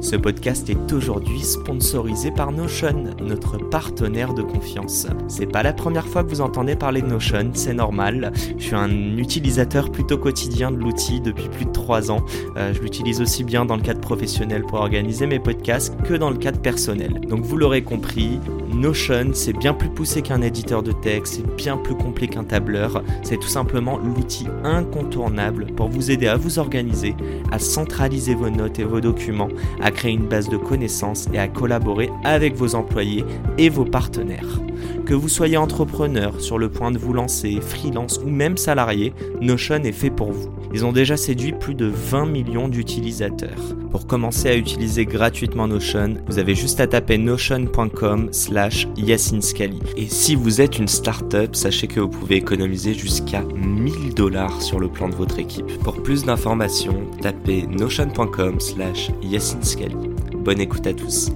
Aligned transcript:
Ce 0.00 0.16
podcast 0.16 0.70
est 0.70 0.92
aujourd'hui 0.94 1.40
sponsorisé 1.40 2.30
par 2.30 2.52
Notion, 2.52 3.04
notre 3.20 3.58
partenaire 3.58 4.32
de 4.32 4.40
confiance. 4.40 5.06
C'est 5.28 5.46
pas 5.46 5.62
la 5.62 5.74
première 5.74 6.06
fois 6.06 6.24
que 6.24 6.30
vous 6.30 6.40
entendez 6.40 6.74
parler 6.74 7.02
de 7.02 7.06
Notion, 7.06 7.50
c'est 7.52 7.74
normal. 7.74 8.32
Je 8.56 8.64
suis 8.64 8.74
un 8.74 9.18
utilisateur 9.18 9.92
plutôt 9.92 10.16
quotidien 10.16 10.70
de 10.70 10.78
l'outil 10.78 11.20
depuis 11.20 11.50
plus 11.50 11.66
de 11.66 11.72
3 11.72 12.10
ans. 12.10 12.24
Euh, 12.56 12.72
je 12.72 12.80
l'utilise 12.80 13.20
aussi 13.20 13.44
bien 13.44 13.66
dans 13.66 13.76
le 13.76 13.82
cadre 13.82 14.00
professionnel 14.00 14.62
pour 14.62 14.78
organiser 14.78 15.26
mes 15.26 15.38
podcasts 15.38 15.94
que 16.02 16.14
dans 16.14 16.30
le 16.30 16.38
cadre 16.38 16.60
personnel. 16.60 17.20
Donc 17.28 17.42
vous 17.42 17.58
l'aurez 17.58 17.82
compris, 17.82 18.40
Notion, 18.74 19.30
c'est 19.32 19.52
bien 19.52 19.74
plus 19.74 19.88
poussé 19.88 20.22
qu'un 20.22 20.42
éditeur 20.42 20.82
de 20.82 20.92
texte, 20.92 21.34
c'est 21.34 21.56
bien 21.56 21.76
plus 21.76 21.94
complet 21.94 22.28
qu'un 22.28 22.44
tableur. 22.44 23.02
C'est 23.22 23.38
tout 23.38 23.48
simplement 23.48 23.98
l'outil 23.98 24.46
incontournable 24.64 25.66
pour 25.76 25.88
vous 25.88 26.10
aider 26.10 26.28
à 26.28 26.36
vous 26.36 26.58
organiser, 26.58 27.14
à 27.50 27.58
centraliser 27.58 28.34
vos 28.34 28.50
notes 28.50 28.78
et 28.78 28.84
vos 28.84 29.00
documents, 29.00 29.48
à 29.80 29.90
créer 29.90 30.12
une 30.12 30.28
base 30.28 30.48
de 30.48 30.56
connaissances 30.56 31.28
et 31.32 31.38
à 31.38 31.48
collaborer 31.48 32.10
avec 32.24 32.54
vos 32.54 32.74
employés 32.74 33.24
et 33.58 33.68
vos 33.68 33.84
partenaires. 33.84 34.60
Que 35.04 35.14
vous 35.14 35.28
soyez 35.28 35.56
entrepreneur, 35.56 36.40
sur 36.40 36.58
le 36.58 36.70
point 36.70 36.90
de 36.90 36.98
vous 36.98 37.12
lancer, 37.12 37.58
freelance 37.60 38.20
ou 38.24 38.30
même 38.30 38.56
salarié, 38.56 39.12
Notion 39.40 39.82
est 39.82 39.92
fait 39.92 40.10
pour 40.10 40.32
vous. 40.32 40.59
Ils 40.72 40.84
ont 40.84 40.92
déjà 40.92 41.16
séduit 41.16 41.52
plus 41.52 41.74
de 41.74 41.86
20 41.86 42.26
millions 42.26 42.68
d'utilisateurs. 42.68 43.74
Pour 43.90 44.06
commencer 44.06 44.48
à 44.48 44.56
utiliser 44.56 45.04
gratuitement 45.04 45.66
Notion, 45.66 46.14
vous 46.26 46.38
avez 46.38 46.54
juste 46.54 46.80
à 46.80 46.86
taper 46.86 47.18
notion.com 47.18 48.28
slash. 48.32 48.86
Et 49.96 50.06
si 50.06 50.34
vous 50.34 50.60
êtes 50.60 50.78
une 50.78 50.88
startup, 50.88 51.56
sachez 51.56 51.86
que 51.86 52.00
vous 52.00 52.08
pouvez 52.08 52.36
économiser 52.36 52.94
jusqu'à 52.94 53.42
1000 53.42 54.14
dollars 54.14 54.62
sur 54.62 54.78
le 54.78 54.88
plan 54.88 55.08
de 55.08 55.14
votre 55.14 55.38
équipe. 55.38 55.66
Pour 55.82 56.02
plus 56.02 56.24
d'informations, 56.24 57.10
tapez 57.20 57.66
notion.com 57.66 58.60
slash. 58.60 59.10
Bonne 60.44 60.60
écoute 60.60 60.86
à 60.86 60.94
tous. 60.94 61.30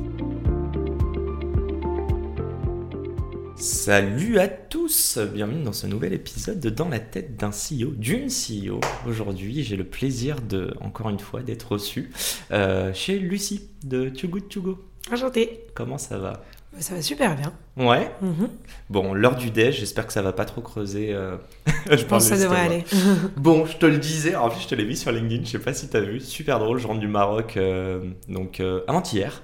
Salut 3.64 4.38
à 4.40 4.46
tous, 4.46 5.18
bienvenue 5.32 5.62
dans 5.64 5.72
ce 5.72 5.86
nouvel 5.86 6.12
épisode 6.12 6.60
de 6.60 6.68
Dans 6.68 6.90
la 6.90 6.98
tête 6.98 7.38
d'un 7.38 7.48
CEO, 7.48 7.92
d'une 7.96 8.28
CEO. 8.28 8.78
Aujourd'hui, 9.08 9.62
j'ai 9.64 9.76
le 9.76 9.84
plaisir 9.84 10.42
de, 10.42 10.74
encore 10.82 11.08
une 11.08 11.18
fois, 11.18 11.40
d'être 11.40 11.72
reçu 11.72 12.12
euh, 12.52 12.92
chez 12.92 13.18
Lucie 13.18 13.70
de 13.82 14.10
Too 14.10 14.28
Good 14.28 14.48
To 14.50 14.60
Go. 14.60 14.84
Enchantée. 15.10 15.64
Comment 15.72 15.96
ça 15.96 16.18
va? 16.18 16.44
Ça 16.78 16.94
va 16.94 17.00
super 17.00 17.34
bien. 17.36 17.54
Ouais? 17.78 18.10
Mhm. 18.20 18.50
Bon, 18.90 19.14
l'heure 19.14 19.36
du 19.36 19.50
déj, 19.50 19.78
j'espère 19.80 20.06
que 20.06 20.12
ça 20.12 20.20
va 20.20 20.34
pas 20.34 20.44
trop 20.44 20.60
creuser. 20.60 21.14
euh, 21.14 21.38
Je 21.90 22.04
pense 22.04 22.28
que 22.28 22.36
ça 22.36 22.42
devrait 22.42 22.60
aller. 22.60 22.84
Bon, 23.38 23.64
je 23.64 23.78
te 23.78 23.86
le 23.86 23.96
disais, 23.96 24.36
en 24.36 24.50
plus 24.50 24.60
je 24.60 24.68
te 24.68 24.74
l'ai 24.74 24.84
mis 24.84 24.94
sur 24.98 25.10
LinkedIn, 25.10 25.42
je 25.46 25.52
sais 25.52 25.58
pas 25.58 25.72
si 25.72 25.88
t'as 25.88 26.00
vu, 26.00 26.20
super 26.20 26.58
drôle, 26.58 26.78
je 26.80 26.86
rentre 26.86 27.00
du 27.00 27.08
Maroc, 27.08 27.56
euh, 27.56 28.04
donc 28.28 28.60
avant-hier, 28.86 29.42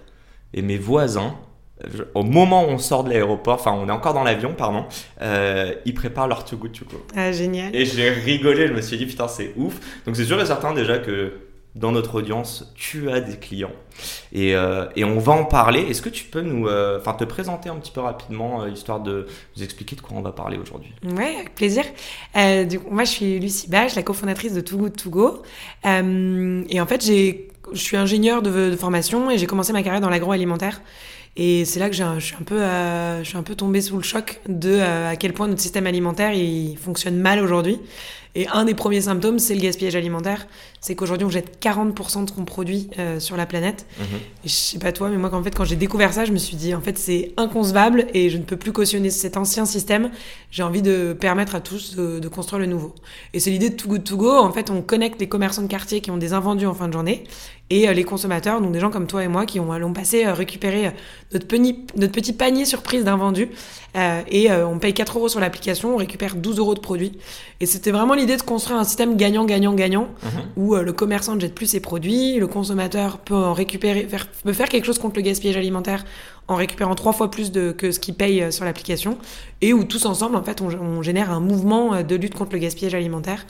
et 0.53 0.61
mes 0.61 0.77
voisins, 0.77 1.39
je- 1.95 2.03
au 2.15 2.23
moment 2.23 2.65
où 2.65 2.69
on 2.69 2.79
sort 2.79 3.05
de 3.05 3.11
l'aéroport, 3.11 3.55
enfin 3.55 3.73
on 3.73 3.89
est 3.89 3.93
encore 3.93 4.15
dans 4.15 4.25
l'avion, 4.25 4.55
pardon, 4.55 4.85
euh, 5.23 5.73
ils 5.85 5.95
préparent 5.95 6.29
leur 6.29 6.45
Too 6.45 6.57
Good 6.57 6.73
To 6.73 6.85
Go. 6.85 7.07
Ah, 7.17 7.33
génial. 7.33 7.75
Et 7.75 7.85
j'ai 7.85 8.11
rigolé, 8.11 8.67
je 8.69 8.73
me 8.73 8.81
suis 8.83 8.97
dit 8.97 9.07
putain 9.07 9.29
c'est 9.29 9.53
ouf. 9.57 9.79
Donc 10.07 10.17
c'est 10.17 10.25
sûr 10.25 10.41
et 10.41 10.47
certain 10.47 10.73
déjà 10.75 10.99
que 10.99 11.33
dans 11.77 11.93
notre 11.93 12.17
audience, 12.17 12.73
tu 12.75 13.13
as 13.13 13.21
des 13.21 13.37
clients. 13.37 13.71
Et, 14.33 14.57
euh, 14.57 14.87
et 14.97 15.05
on 15.05 15.21
va 15.21 15.33
en 15.35 15.45
parler. 15.45 15.83
Est-ce 15.83 16.03
que 16.03 16.09
tu 16.09 16.25
peux 16.25 16.41
nous, 16.41 16.67
euh, 16.67 16.99
enfin 16.99 17.13
te 17.15 17.23
présenter 17.23 17.69
un 17.69 17.77
petit 17.77 17.93
peu 17.93 18.01
rapidement, 18.01 18.63
euh, 18.63 18.71
histoire 18.71 18.99
de 18.99 19.29
nous 19.57 19.63
expliquer 19.63 19.95
de 19.95 20.01
quoi 20.01 20.17
on 20.17 20.21
va 20.21 20.33
parler 20.33 20.59
aujourd'hui? 20.59 20.93
Ouais, 21.17 21.37
avec 21.37 21.55
plaisir. 21.55 21.85
Du 22.69 22.81
coup, 22.81 22.91
moi, 22.93 23.05
je 23.05 23.11
suis 23.11 23.39
Lucie 23.39 23.69
Bach, 23.71 23.95
la 23.95 24.03
cofondatrice 24.03 24.53
de 24.53 24.61
Too 24.61 24.79
Good 24.79 24.97
To 24.97 25.11
Go. 25.11 25.43
Et 25.85 26.81
en 26.81 26.87
fait, 26.87 27.05
je 27.07 27.79
suis 27.79 27.97
ingénieure 27.97 28.43
de, 28.43 28.71
de 28.71 28.77
formation 28.77 29.31
et 29.31 29.39
j'ai 29.39 29.47
commencé 29.47 29.73
ma 29.73 29.85
carrière 29.85 30.01
dans 30.01 30.11
l'agroalimentaire. 30.11 30.81
Et 31.37 31.65
c'est 31.65 31.81
là 31.81 31.89
que 31.89 31.95
je 31.95 32.21
suis 32.21 32.35
un 32.35 32.43
peu, 32.43 32.61
euh, 32.61 33.25
sous 33.25 33.97
le 33.97 34.03
choc 34.03 34.41
de 34.49 34.71
euh, 34.71 35.11
à 35.11 35.17
quel 35.17 35.33
point 35.33 35.49
notre 35.49 35.61
système 35.61 35.87
alimentaire 35.87 36.33
fonctionne 36.79 37.17
mal 37.17 37.41
aujourd'hui. 37.41 37.79
Et 38.35 38.47
un 38.49 38.65
des 38.65 38.75
premiers 38.75 39.01
symptômes, 39.03 39.39
c'est 39.39 39.55
le 39.55 39.61
gaspillage 39.61 39.97
alimentaire. 39.97 40.47
C'est 40.81 40.95
qu'aujourd'hui, 40.95 41.27
on 41.27 41.31
jette 41.31 41.63
40% 41.63 42.25
de 42.25 42.31
ce 42.31 42.35
qu'on 42.35 42.45
produit 42.45 42.89
euh, 42.99 43.21
sur 43.21 43.37
la 43.37 43.45
planète. 43.45 43.87
Et 44.45 44.49
je 44.49 44.55
sais 44.55 44.79
pas 44.79 44.93
toi, 44.93 45.11
mais 45.11 45.19
moi, 45.19 45.33
en 45.35 45.43
fait, 45.43 45.55
quand 45.55 45.65
j'ai 45.65 45.77
découvert 45.77 46.13
ça, 46.13 46.25
je 46.25 46.33
me 46.33 46.39
suis 46.39 46.57
dit, 46.57 46.75
en 46.75 46.81
fait, 46.81 46.99
c'est 46.99 47.33
inconcevable 47.37 48.07
et 48.15 48.31
je 48.31 48.39
ne 48.39 48.43
peux 48.43 48.57
plus 48.57 48.73
cautionner 48.73 49.11
cet 49.11 49.37
ancien 49.37 49.67
système. 49.67 50.11
J'ai 50.51 50.63
envie 50.63 50.83
de 50.83 51.13
permettre 51.13 51.55
à 51.55 51.61
tous 51.61 51.97
de, 51.97 52.19
de 52.19 52.29
construire 52.29 52.61
le 52.61 52.67
nouveau. 52.67 52.95
Et 53.35 53.41
c'est 53.41 53.51
l'idée 53.51 53.69
de 53.69 53.77
Too 53.77 53.89
Good 53.89 54.05
To 54.05 54.17
Go. 54.17 54.31
En 54.31 54.53
fait, 54.53 54.71
on 54.71 54.81
connecte 54.81 55.21
les 55.21 55.29
commerçants 55.29 55.63
de 55.63 55.69
quartier 55.69 56.01
qui 56.01 56.11
ont 56.11 56.17
des 56.17 56.33
invendus 56.33 56.67
en 56.67 56.75
fin 56.75 56.89
de 56.89 56.93
journée 56.95 57.25
et 57.71 57.89
euh, 57.89 57.93
les 57.93 58.05
consommateurs, 58.05 58.61
donc 58.61 58.73
des 58.73 58.81
gens 58.81 58.91
comme 58.91 59.07
toi 59.07 59.23
et 59.23 59.29
moi 59.29 59.47
qui 59.47 59.61
ont, 59.61 59.73
l'ont 59.79 59.93
passé 59.93 60.27
euh, 60.27 60.35
récupérer 60.35 60.89
euh, 60.89 60.91
notre, 61.33 61.47
petit, 61.47 61.85
notre 61.97 62.13
petit 62.13 62.33
panier 62.33 62.65
surprise 62.65 63.05
d'invendus. 63.05 63.49
Euh, 63.97 64.21
et 64.29 64.51
euh, 64.51 64.67
on 64.67 64.79
paye 64.79 64.93
4 64.93 65.19
euros 65.19 65.29
sur 65.29 65.41
l'application, 65.41 65.95
on 65.95 65.97
récupère 65.97 66.35
12 66.37 66.59
euros 66.59 66.75
de 66.75 66.81
produits. 66.81 67.13
Et 67.61 67.67
c'était 67.67 67.93
vraiment 67.93 68.15
l'idée 68.15 68.37
de 68.37 68.43
construire 68.43 68.79
un 68.79 68.85
système 68.85 69.17
gagnant-gagnant-gagnant 69.17 70.09
où 70.57 70.70
euh, 70.75 70.83
le 70.83 70.93
commerçant 70.93 71.35
ne 71.35 71.41
jette 71.41 71.55
plus 71.55 71.67
ses 71.67 71.81
produits, 71.81 72.39
le 72.39 72.47
consommateur 72.47 73.19
peut 73.19 73.35
en 73.35 73.53
récupérer, 73.53 74.07
faire, 74.07 74.27
peut 74.27 74.53
faire 74.53 74.69
quelque 74.69 74.85
chose 74.85 74.99
contre 74.99 75.17
le 75.17 75.23
gaspillage 75.23 75.57
alimentaire 75.57 76.05
en 76.49 76.57
récupérant 76.57 76.95
trois 76.95 77.13
fois 77.13 77.31
plus 77.31 77.53
de, 77.53 77.71
que 77.71 77.93
ce 77.93 78.01
qu'il 78.01 78.15
paye 78.15 78.43
euh, 78.43 78.51
sur 78.51 78.65
l'application, 78.65 79.19
et 79.61 79.73
où 79.73 79.85
tous 79.85 80.05
ensemble, 80.07 80.35
en 80.37 80.43
fait, 80.43 80.61
on, 80.61 80.67
on 80.69 81.03
génère 81.03 81.31
un 81.31 81.41
mouvement 81.41 81.95
euh, 81.95 82.03
de 82.03 82.17
lutte 82.17 82.35
contre 82.35 82.53
le 82.55 82.59
gaspillage 82.59 82.95
alimentaire. 82.95 83.47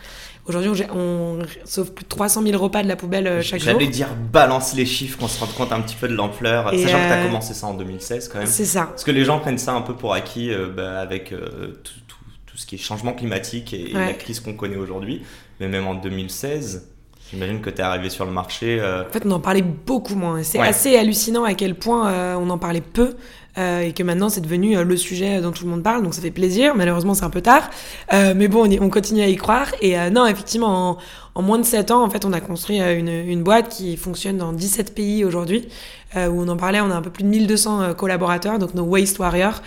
Aujourd'hui, 0.47 0.84
on, 0.94 1.38
sauve 1.64 1.92
plus 1.92 2.04
de 2.04 2.08
300 2.08 2.42
000 2.42 2.62
repas 2.62 2.82
de 2.82 2.88
la 2.88 2.97
poubelle 2.97 3.42
chaque 3.42 3.60
jour. 3.60 3.72
J'allais 3.72 3.87
dire 3.87 4.08
balance 4.32 4.75
les 4.75 4.87
chiffres, 4.87 5.19
qu'on 5.19 5.28
se 5.28 5.38
rende 5.38 5.54
compte 5.54 5.72
un 5.72 5.81
petit 5.81 5.97
peu 5.97 6.08
de 6.08 6.14
l'ampleur, 6.14 6.70
sachant 6.70 6.98
que 6.98 7.06
tu 7.06 7.12
as 7.12 7.25
commencé 7.25 7.54
ça 7.54 7.66
en 7.66 7.75
2016 7.75 8.28
quand 8.28 8.38
même. 8.38 8.47
C'est 8.47 8.64
ça. 8.64 8.87
Parce 8.87 9.04
que 9.04 9.10
les 9.10 9.25
gens 9.25 9.38
prennent 9.38 9.58
ça 9.58 9.72
un 9.75 9.82
peu 9.82 9.94
pour 9.94 10.12
acquis 10.12 10.50
euh, 10.50 10.69
bah, 10.75 10.98
avec 11.00 11.32
euh, 11.32 11.78
tout, 11.84 11.92
tout- 12.08 12.16
tout 12.47 12.56
ce 12.56 12.66
qui 12.66 12.75
est 12.75 12.78
changement 12.78 13.12
climatique 13.12 13.72
et, 13.72 13.92
la 13.92 14.12
crise 14.12 14.41
qu'on 14.41 14.54
connaît 14.54 14.76
aujourd'hui. 14.76 15.22
Mais 15.60 15.69
même 15.69 15.87
en 15.87 15.94
2016, 15.94 16.88
j'imagine 17.31 17.61
que 17.61 17.71
tu 17.71 17.79
es 17.79 17.81
arrivé 17.85 18.11
sur 18.11 18.25
le 18.25 18.31
marché. 18.33 18.79
euh, 18.81 19.05
En 19.09 19.13
fait, 19.13 19.23
on 19.25 19.31
en 19.31 19.41
parlait 19.41 19.63
beaucoup 19.63 20.15
moins. 20.15 20.43
C'est 20.43 20.59
Ouais. 20.59 20.67
assez 20.69 20.97
hallucinant 20.97 21.45
à 21.45 21.55
quel 21.55 21.75
point 21.75 22.11
euh, 22.11 22.35
on 22.37 22.51
en 22.51 22.59
parlait 22.59 22.81
peu 22.81 23.15
euh, 23.59 23.81
et 23.81 23.93
que 23.93 24.03
maintenant 24.03 24.28
c'est 24.28 24.41
devenu 24.41 24.77
euh, 24.77 24.84
le 24.84 24.97
sujet 24.97 25.41
dont 25.41 25.50
tout 25.53 25.65
le 25.65 25.71
monde 25.71 25.83
parle. 25.83 26.03
Donc 26.03 26.15
ça 26.15 26.22
fait 26.22 26.31
plaisir. 26.31 26.75
Malheureusement, 26.75 27.15
c'est 27.15 27.25
un 27.25 27.31
peu 27.31 27.41
tard. 27.43 27.69
Euh, 28.12 28.34
mais 28.37 28.49
bon, 28.49 28.62
on, 28.66 28.71
y- 28.71 28.78
on 28.81 28.91
continue 28.91 29.22
à 29.22 29.28
y 29.28 29.37
croire. 29.37 29.66
Et 29.81 29.99
euh, 29.99 30.11
non, 30.11 30.27
effectivement, 30.27 30.91
en, 30.91 30.99
en 31.34 31.43
moins 31.43 31.59
de 31.59 31.65
7 31.65 31.91
ans, 31.91 32.03
en 32.05 32.11
fait, 32.11 32.25
on 32.25 32.33
a 32.33 32.41
construit 32.41 32.81
euh, 32.81 32.99
une, 32.99 33.09
une 33.09 33.43
boîte 33.43 33.69
qui 33.69 33.97
fonctionne 33.97 34.37
dans 34.38 34.53
17 34.53 34.94
pays 34.94 35.25
aujourd'hui. 35.25 35.69
Euh, 36.16 36.27
où 36.27 36.43
on 36.43 36.49
en 36.49 36.56
parlait, 36.56 36.81
on 36.81 36.91
a 36.91 36.94
un 36.97 37.03
peu 37.03 37.11
plus 37.11 37.22
de 37.22 37.28
1200 37.28 37.83
euh, 37.83 37.94
collaborateurs, 37.94 38.59
donc 38.59 38.75
nos 38.75 38.83
Waste 38.83 39.21
Warriors. 39.21 39.62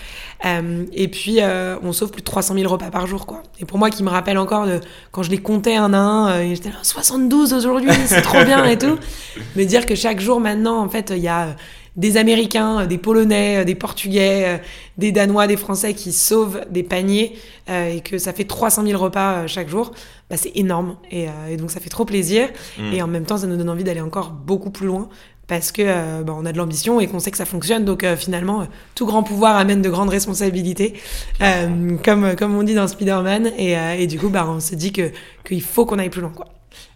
Euh, 0.46 0.84
et 0.92 1.08
puis, 1.08 1.38
euh, 1.40 1.78
on 1.84 1.94
sauve 1.94 2.12
plus 2.12 2.20
de 2.20 2.26
300 2.26 2.56
000 2.56 2.70
repas 2.70 2.90
par 2.92 3.08
jour, 3.08 3.26
quoi. 3.26 3.44
Et 3.62 3.66
pour 3.66 3.78
moi, 3.78 3.90
qui 3.90 4.04
me 4.04 4.10
rappelle 4.10 4.38
encore 4.38 4.66
de 4.68 4.82
quand 5.14 5.24
je 5.24 5.30
les 5.32 5.38
comptais 5.38 5.78
un 5.78 5.94
à 5.94 5.98
un, 5.98 6.30
euh, 6.32 6.50
j'étais 6.54 6.68
là, 6.68 6.76
72 6.82 7.54
aujourd'hui, 7.54 7.92
c'est 8.08 8.22
trop 8.24 8.44
bien 8.44 8.66
et 8.66 8.78
tout. 8.78 8.98
Mais 9.56 9.66
dire 9.66 9.86
que 9.86 9.96
chaque 9.96 10.20
jour 10.20 10.42
maintenant, 10.42 10.80
en 10.84 10.90
fait, 10.90 11.14
il 11.16 11.24
y 11.24 11.30
a 11.30 11.44
euh, 11.46 11.52
des 11.96 12.18
Américains, 12.18 12.82
euh, 12.82 12.86
des 12.86 12.98
Polonais, 12.98 13.58
euh, 13.58 13.64
des 13.64 13.76
Portugais, 13.76 14.44
euh, 14.46 14.58
des 14.98 15.12
Danois, 15.12 15.48
des 15.48 15.58
Français 15.58 15.94
qui 15.94 16.12
sauvent 16.12 16.62
des 16.70 16.84
paniers 16.84 17.34
euh, 17.70 17.94
et 17.94 18.02
que 18.02 18.18
ça 18.18 18.34
fait 18.34 18.46
300 18.46 18.86
000 18.86 19.02
repas 19.02 19.48
chaque 19.48 19.70
jour, 19.70 19.92
bah, 20.30 20.38
c'est 20.38 20.52
énorme. 20.56 20.98
Et, 21.12 21.28
euh, 21.28 21.32
et 21.50 21.58
donc 21.58 21.72
ça 21.72 21.80
fait 21.80 21.90
trop 21.90 22.06
plaisir. 22.06 22.50
Mm. 22.78 22.94
Et 22.94 23.02
en 23.02 23.08
même 23.08 23.26
temps, 23.26 23.38
ça 23.38 23.48
nous 23.48 23.58
donne 23.58 23.70
envie 23.70 23.84
d'aller 23.84 24.02
encore 24.02 24.32
beaucoup 24.32 24.72
plus 24.72 24.88
loin 24.88 25.10
parce 25.48 25.72
que 25.72 25.82
euh, 25.86 26.24
bah, 26.24 26.34
on 26.38 26.46
a 26.46 26.52
de 26.52 26.58
l'ambition 26.58 27.00
et 27.00 27.08
qu'on 27.08 27.20
sait 27.20 27.32
que 27.32 27.38
ça 27.38 27.46
fonctionne. 27.46 27.86
Donc 27.86 28.04
euh, 28.04 28.16
finalement, 28.16 28.62
euh, 28.62 28.66
tout 28.96 29.06
grand 29.06 29.24
pouvoir 29.24 29.58
amène 29.58 29.82
de 29.82 29.90
grandes 29.90 30.10
responsabilités, 30.10 30.94
euh, 31.42 31.98
comme 32.04 32.36
comme 32.36 32.56
on 32.56 32.64
dit 32.64 32.74
dans 32.74 32.88
Spider-Man. 32.88 33.52
Et, 33.58 33.78
euh, 33.78 33.94
et 33.94 34.08
du 34.08 34.18
coup, 34.18 34.30
bah, 34.30 34.46
on 34.48 34.60
se 34.60 34.76
dit 34.76 34.92
que 34.92 35.12
qu'il 35.46 35.62
faut 35.62 35.86
qu'on 35.86 36.00
aille 36.00 36.10
plus 36.10 36.22
loin, 36.22 36.32
quoi. 36.32 36.48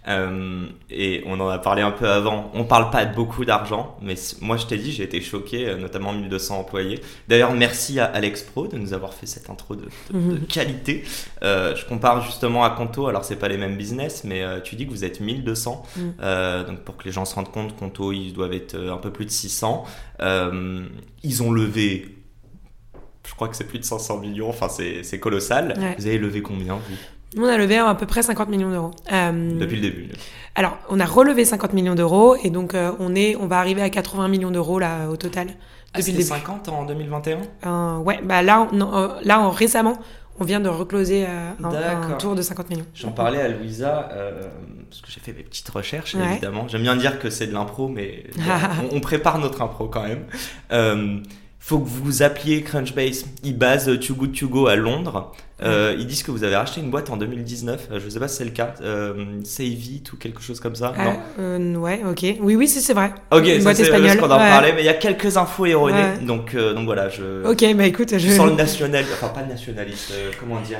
Euh, 0.07 0.65
et 0.89 1.21
on 1.25 1.39
en 1.39 1.49
a 1.49 1.57
parlé 1.59 1.81
un 1.81 1.91
peu 1.91 2.07
avant. 2.07 2.49
On 2.53 2.63
parle 2.63 2.89
pas 2.91 3.03
beaucoup 3.05 3.43
d'argent, 3.45 3.97
mais 4.01 4.15
moi 4.41 4.55
je 4.57 4.65
t'ai 4.65 4.77
dit, 4.77 4.91
j'ai 4.91 5.03
été 5.03 5.19
choqué, 5.21 5.67
euh, 5.67 5.77
notamment 5.77 6.13
1200 6.13 6.59
employés. 6.59 7.01
D'ailleurs, 7.27 7.51
merci 7.53 7.99
à 7.99 8.05
Alex 8.05 8.43
Pro 8.43 8.67
de 8.67 8.77
nous 8.77 8.93
avoir 8.93 9.13
fait 9.13 9.25
cette 9.25 9.49
intro 9.49 9.75
de, 9.75 9.85
Mhm. 10.13 10.45
qualité. 10.47 11.03
Euh, 11.43 11.75
je 11.75 11.85
compare 11.85 12.21
justement 12.23 12.63
à 12.63 12.69
Conto, 12.69 13.07
alors 13.07 13.25
c'est 13.25 13.35
pas 13.35 13.49
les 13.49 13.57
mêmes 13.57 13.75
business, 13.75 14.23
mais 14.23 14.43
euh, 14.43 14.61
tu 14.61 14.75
dis 14.75 14.85
que 14.85 14.91
vous 14.91 15.03
êtes 15.03 15.19
1200. 15.19 15.83
Mhm. 15.97 16.13
Euh, 16.21 16.63
donc 16.63 16.79
pour 16.81 16.95
que 16.95 17.03
les 17.03 17.11
gens 17.11 17.25
se 17.25 17.35
rendent 17.35 17.51
compte, 17.51 17.75
Conto, 17.75 18.11
ils 18.13 18.31
doivent 18.33 18.53
être 18.53 18.75
un 18.77 18.97
peu 18.97 19.11
plus 19.11 19.25
de 19.25 19.31
600. 19.31 19.83
Euh, 20.21 20.85
ils 21.23 21.43
ont 21.43 21.51
levé. 21.51 22.13
Je 23.27 23.35
crois 23.35 23.49
que 23.49 23.57
c'est 23.57 23.65
plus 23.67 23.79
de 23.79 23.83
500 23.83 24.19
millions, 24.19 24.47
enfin 24.49 24.69
c'est 24.69 25.03
c'est 25.03 25.19
colossal. 25.19 25.73
Ouais. 25.77 25.95
Vous 25.97 26.07
avez 26.07 26.17
levé 26.17 26.41
combien 26.41 26.75
vous? 26.75 26.95
Nous, 27.35 27.43
on 27.43 27.47
a 27.49 27.57
levé 27.57 27.77
à 27.77 27.93
peu 27.95 28.05
près 28.05 28.23
50 28.23 28.49
millions 28.49 28.69
d'euros. 28.71 28.91
Euh, 29.11 29.59
Depuis 29.59 29.75
le 29.75 29.81
début 29.81 30.09
Alors, 30.55 30.77
on 30.89 30.99
a 30.99 31.05
relevé 31.05 31.43
50 31.45 31.73
millions 31.73 31.95
d'euros 31.95 32.35
et 32.41 32.49
donc 32.49 32.73
euh, 32.73 32.91
on 32.99 33.15
est, 33.15 33.35
on 33.35 33.47
va 33.47 33.59
arriver 33.59 33.81
à 33.81 33.89
80 33.89 34.27
millions 34.29 34.51
d'euros 34.51 34.79
là 34.79 35.09
au 35.09 35.17
total 35.17 35.47
Ah, 35.93 35.99
depuis 35.99 36.11
le 36.13 36.17
début. 36.19 36.29
50 36.29 36.69
en 36.69 36.85
2021 36.85 37.39
Euh, 37.65 37.97
ouais, 37.99 38.19
bah 38.23 38.41
là, 38.41 38.67
on- 38.71 38.75
non, 38.75 38.95
euh, 38.95 39.07
là, 39.23 39.41
on- 39.41 39.49
récemment, 39.49 39.97
on 40.39 40.45
vient 40.45 40.59
de 40.61 40.69
recloser 40.69 41.25
euh, 41.27 41.51
un, 41.63 42.11
un 42.13 42.13
tour 42.13 42.33
de 42.35 42.41
50 42.41 42.69
millions. 42.69 42.85
J'en 42.93 43.11
parlais 43.11 43.41
à 43.41 43.49
Louisa, 43.49 44.09
euh, 44.13 44.43
parce 44.89 45.01
que 45.01 45.07
j'ai 45.11 45.19
fait 45.19 45.33
mes 45.33 45.43
petites 45.43 45.67
recherches, 45.69 46.15
Ouais. 46.15 46.31
évidemment. 46.31 46.67
J'aime 46.69 46.83
bien 46.83 46.95
dire 46.95 47.19
que 47.19 47.29
c'est 47.29 47.47
de 47.47 47.53
l'impro, 47.53 47.87
mais 47.89 48.23
on, 48.91 48.97
on 48.97 48.99
prépare 49.01 49.37
notre 49.39 49.61
impro 49.61 49.87
quand 49.89 50.03
même. 50.03 51.23
Faut 51.67 51.79
que 51.79 51.89
vous 51.89 52.23
appeliez 52.23 52.61
Crunchbase. 52.61 53.25
Ils 53.43 53.57
basent 53.57 53.91
Too 53.99 54.15
Good 54.15 54.31
To 54.39 54.47
Go 54.47 54.67
à 54.67 54.77
Londres. 54.77 55.33
Euh, 55.61 55.93
ils 55.99 56.07
disent 56.07 56.23
que 56.23 56.31
vous 56.31 56.45
avez 56.45 56.55
racheté 56.55 56.79
une 56.79 56.89
boîte 56.89 57.09
en 57.09 57.17
2019. 57.17 57.89
Euh, 57.91 57.99
Je 58.01 58.07
sais 58.07 58.21
pas 58.21 58.29
si 58.29 58.37
c'est 58.37 58.45
le 58.45 58.51
cas. 58.51 58.73
Euh, 58.79 59.41
Save 59.43 59.65
It 59.67 60.13
ou 60.13 60.15
quelque 60.15 60.41
chose 60.41 60.61
comme 60.61 60.75
ça. 60.77 60.93
Ah, 60.97 61.03
non 61.03 61.19
euh, 61.39 61.75
ouais, 61.75 62.03
ok. 62.09 62.37
Oui, 62.39 62.55
oui, 62.55 62.69
c'est 62.69 62.93
vrai. 62.93 63.11
Ok, 63.31 63.45
Une 63.47 63.63
boîte 63.63 63.75
c'est 63.75 63.81
espagnole. 63.83 64.15
parce 64.15 64.19
qu'on 64.19 64.33
en 64.33 64.39
Ouais. 64.39 64.49
parlait, 64.49 64.71
mais 64.75 64.81
il 64.81 64.85
y 64.85 64.87
a 64.87 64.93
quelques 64.93 65.35
infos 65.35 65.65
erronées. 65.65 65.93
Ouais. 65.95 66.19
Donc, 66.25 66.55
donc 66.55 66.85
voilà, 66.85 67.09
je, 67.09 67.45
Ok, 67.45 67.65
bah 67.75 67.85
écoute, 67.85 68.11
je. 68.13 68.17
je 68.19 68.31
sens 68.31 68.47
le 68.49 68.55
national, 68.55 69.03
enfin 69.11 69.27
pas 69.27 69.43
nationaliste, 69.43 70.11
euh, 70.13 70.31
comment 70.39 70.61
dire, 70.61 70.77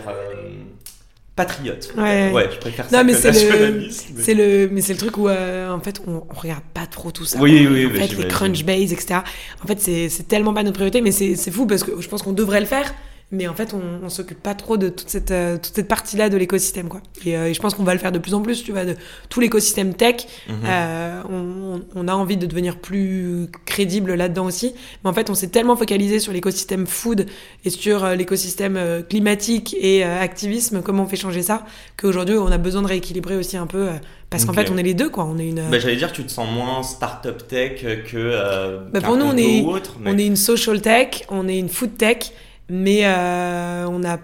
patriote. 1.38 1.94
Ouais. 1.98 2.32
ouais, 2.34 2.50
je 2.52 2.58
préfère 2.58 2.90
ça 2.90 2.98
Non, 2.98 3.04
mais 3.06 3.14
que 3.14 3.20
c'est 3.20 3.32
le, 3.32 3.72
mais- 3.80 3.88
c'est 4.24 4.34
le, 4.34 4.70
mais 4.70 4.82
c'est 4.82 4.92
le 4.94 5.00
truc 5.00 5.16
où 5.18 5.30
euh, 5.30 5.72
en 5.72 5.80
fait 5.80 6.02
on, 6.06 6.24
on 6.30 6.38
regarde 6.38 6.64
pas 6.74 6.86
trop 6.88 7.12
tout 7.12 7.24
ça. 7.24 7.40
Oui, 7.40 7.66
oui, 7.72 7.86
En 7.86 7.90
mais 7.90 7.94
fait, 7.96 8.02
les 8.02 8.08
j'imagine. 8.10 8.28
Crunchbase, 8.30 8.92
etc. 8.92 9.22
En 9.64 9.68
fait, 9.68 9.80
c'est, 9.80 10.10
c'est 10.10 10.28
tellement 10.28 10.54
pas 10.54 10.64
notre 10.64 10.76
priorité, 10.76 11.00
mais 11.00 11.12
c'est, 11.14 11.36
c'est 11.36 11.52
fou 11.52 11.66
parce 11.66 11.84
que 11.84 12.02
je 12.02 12.08
pense 12.10 12.22
qu'on 12.24 12.34
devrait 12.34 12.60
le 12.60 12.66
faire. 12.66 12.94
Mais 13.30 13.46
en 13.50 13.54
fait, 13.54 13.74
on, 13.74 14.06
on 14.06 14.10
s'occupe 14.10 14.42
pas 14.42 14.56
trop 14.56 14.78
de 14.78 14.88
toute 14.88 15.10
cette, 15.10 15.32
euh, 15.32 15.58
toute 15.58 15.76
cette 15.76 15.90
partie-là 15.90 16.30
de 16.30 16.38
l'écosystème, 16.38 16.88
quoi. 16.88 17.02
Et, 17.26 17.36
euh, 17.38 17.48
et 17.50 17.54
je 17.54 17.60
pense 17.60 17.74
qu'on 17.74 17.84
va 17.84 17.94
le 17.94 18.00
faire 18.00 18.14
de 18.14 18.20
plus 18.20 18.34
en 18.34 18.42
plus, 18.42 18.64
tu 18.64 18.72
vois, 18.72 18.86
de 18.86 18.96
tout 19.30 19.42
l'écosystème 19.42 19.96
tech. 19.96 20.26
Mhm. 20.48 20.56
Euh, 20.66 21.22
on, 21.30 21.82
on 21.94 22.08
a 22.08 22.14
envie 22.14 22.38
de 22.38 22.46
devenir 22.46 22.78
plus 22.78 23.48
crédible 23.66 24.14
là-dedans 24.14 24.46
aussi. 24.46 24.74
Mais 25.04 25.10
en 25.10 25.14
fait, 25.14 25.30
on 25.30 25.36
s'est 25.36 25.50
tellement 25.50 25.76
focalisé 25.76 26.20
sur 26.20 26.32
l'écosystème 26.32 26.88
food 26.88 27.26
et 27.66 27.70
sur 27.70 28.08
l'écosystème 28.16 28.80
climatique 29.10 29.76
et 29.78 30.04
activisme, 30.06 30.82
comment 30.82 31.04
on 31.04 31.08
fait 31.08 31.18
changer 31.18 31.42
ça, 31.42 31.66
qu'aujourd'hui, 31.98 32.36
on 32.38 32.48
a 32.48 32.58
besoin 32.58 32.82
de 32.82 32.88
rééquilibrer 32.88 33.36
aussi 33.36 33.58
un 33.58 33.68
peu. 33.68 33.90
parce 34.30 34.46
qu'en 34.46 34.54
fait, 34.54 34.70
on 34.72 34.78
est 34.78 34.84
les 34.84 34.94
deux, 34.94 35.10
quoi. 35.10 35.26
On 35.26 35.38
est 35.38 35.50
une. 35.50 35.64
Bah, 35.70 35.80
J'allais 35.80 35.96
dire, 35.98 36.14
tu 36.14 36.24
te 36.24 36.32
sens 36.32 36.48
moins 36.50 36.82
start-up 36.82 37.46
tech 37.50 37.82
que. 38.10 38.90
Bah, 38.92 39.02
pour 39.02 39.18
nous, 39.18 39.26
on 39.26 39.36
est- 39.36 39.62
ou 39.64 39.70
autre, 39.72 39.98
mais- 40.00 40.12
On 40.12 40.18
est 40.18 40.26
une 40.26 40.36
social 40.38 40.82
tech, 40.82 41.24
on 41.30 41.48
est 41.50 41.58
une 41.58 41.70
food 41.70 41.98
tech, 41.98 42.32
mais 42.70 43.02
euh, 43.06 43.86
on 43.90 44.04
a 44.04 44.18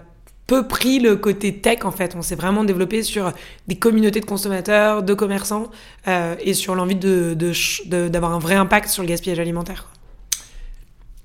peu 0.47 0.67
pris 0.67 0.99
le 0.99 1.15
côté 1.15 1.59
tech 1.61 1.85
en 1.85 1.91
fait. 1.91 2.15
On 2.15 2.21
s'est 2.21 2.35
vraiment 2.35 2.63
développé 2.63 3.01
sur 3.03 3.31
des 3.67 3.75
communautés 3.75 4.19
de 4.19 4.25
consommateurs, 4.25 5.03
de 5.03 5.13
commerçants 5.13 5.71
euh, 6.07 6.35
et 6.41 6.53
sur 6.53 6.75
l'envie 6.75 6.95
de, 6.95 7.33
de 7.33 7.51
de- 7.85 8.07
d'avoir 8.09 8.33
un 8.33 8.39
vrai 8.39 8.55
impact 8.55 8.89
sur 8.89 9.03
le 9.03 9.09
gaspillage 9.09 9.39
alimentaire. 9.39 9.87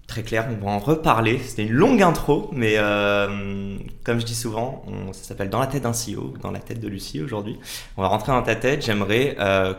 Très 0.06 0.22
clair, 0.22 0.48
on 0.50 0.64
va 0.64 0.70
en 0.72 0.78
reparler. 0.78 1.38
C'était 1.38 1.66
une 1.66 1.74
longue 1.74 2.00
intro, 2.00 2.48
mais 2.52 2.76
euh, 2.78 3.76
comme 4.04 4.18
je 4.18 4.24
dis 4.24 4.34
souvent, 4.34 4.82
ça 5.12 5.22
s'appelle 5.22 5.50
Dans 5.50 5.58
la 5.60 5.66
tête 5.66 5.82
d'un 5.82 5.92
CEO, 5.92 6.32
dans 6.40 6.50
la 6.50 6.60
tête 6.60 6.80
de 6.80 6.88
Lucie 6.88 7.20
aujourd'hui. 7.20 7.58
On 7.98 8.02
va 8.02 8.08
rentrer 8.08 8.32
dans 8.32 8.42
ta 8.42 8.56
tête. 8.56 8.82
J'aimerais 8.82 9.36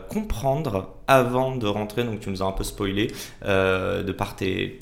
comprendre, 0.08 0.94
avant 1.08 1.56
de 1.56 1.66
rentrer, 1.66 2.04
donc 2.04 2.20
tu 2.20 2.30
nous 2.30 2.42
as 2.42 2.46
un 2.46 2.52
peu 2.52 2.62
spoilé, 2.62 3.08
de 3.44 4.12
par 4.12 4.36
tes- 4.36 4.78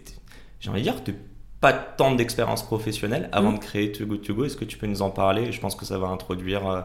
J'ai 0.61 0.69
envie 0.69 0.81
de 0.81 0.85
dire, 0.91 1.03
tes 1.03 1.15
pas 1.61 1.73
tant 1.73 2.15
d'expérience 2.15 2.63
professionnelle 2.63 3.29
avant 3.33 3.51
Mm. 3.53 3.59
de 3.59 3.65
créer 3.65 3.93
Too 3.93 4.07
Good 4.07 4.23
To 4.23 4.35
Go. 4.35 4.45
Est-ce 4.45 4.57
que 4.57 4.65
tu 4.65 4.79
peux 4.79 4.87
nous 4.87 5.03
en 5.03 5.11
parler? 5.11 5.51
Je 5.53 5.61
pense 5.61 5.75
que 5.75 5.85
ça 5.85 5.99
va 5.99 6.07
introduire 6.09 6.69
euh, 6.69 6.81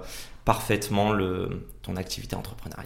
parfaitement 0.45 1.13
le, 1.13 1.63
ton 1.83 1.95
activité 1.95 2.35
entrepreneuriale. 2.35 2.85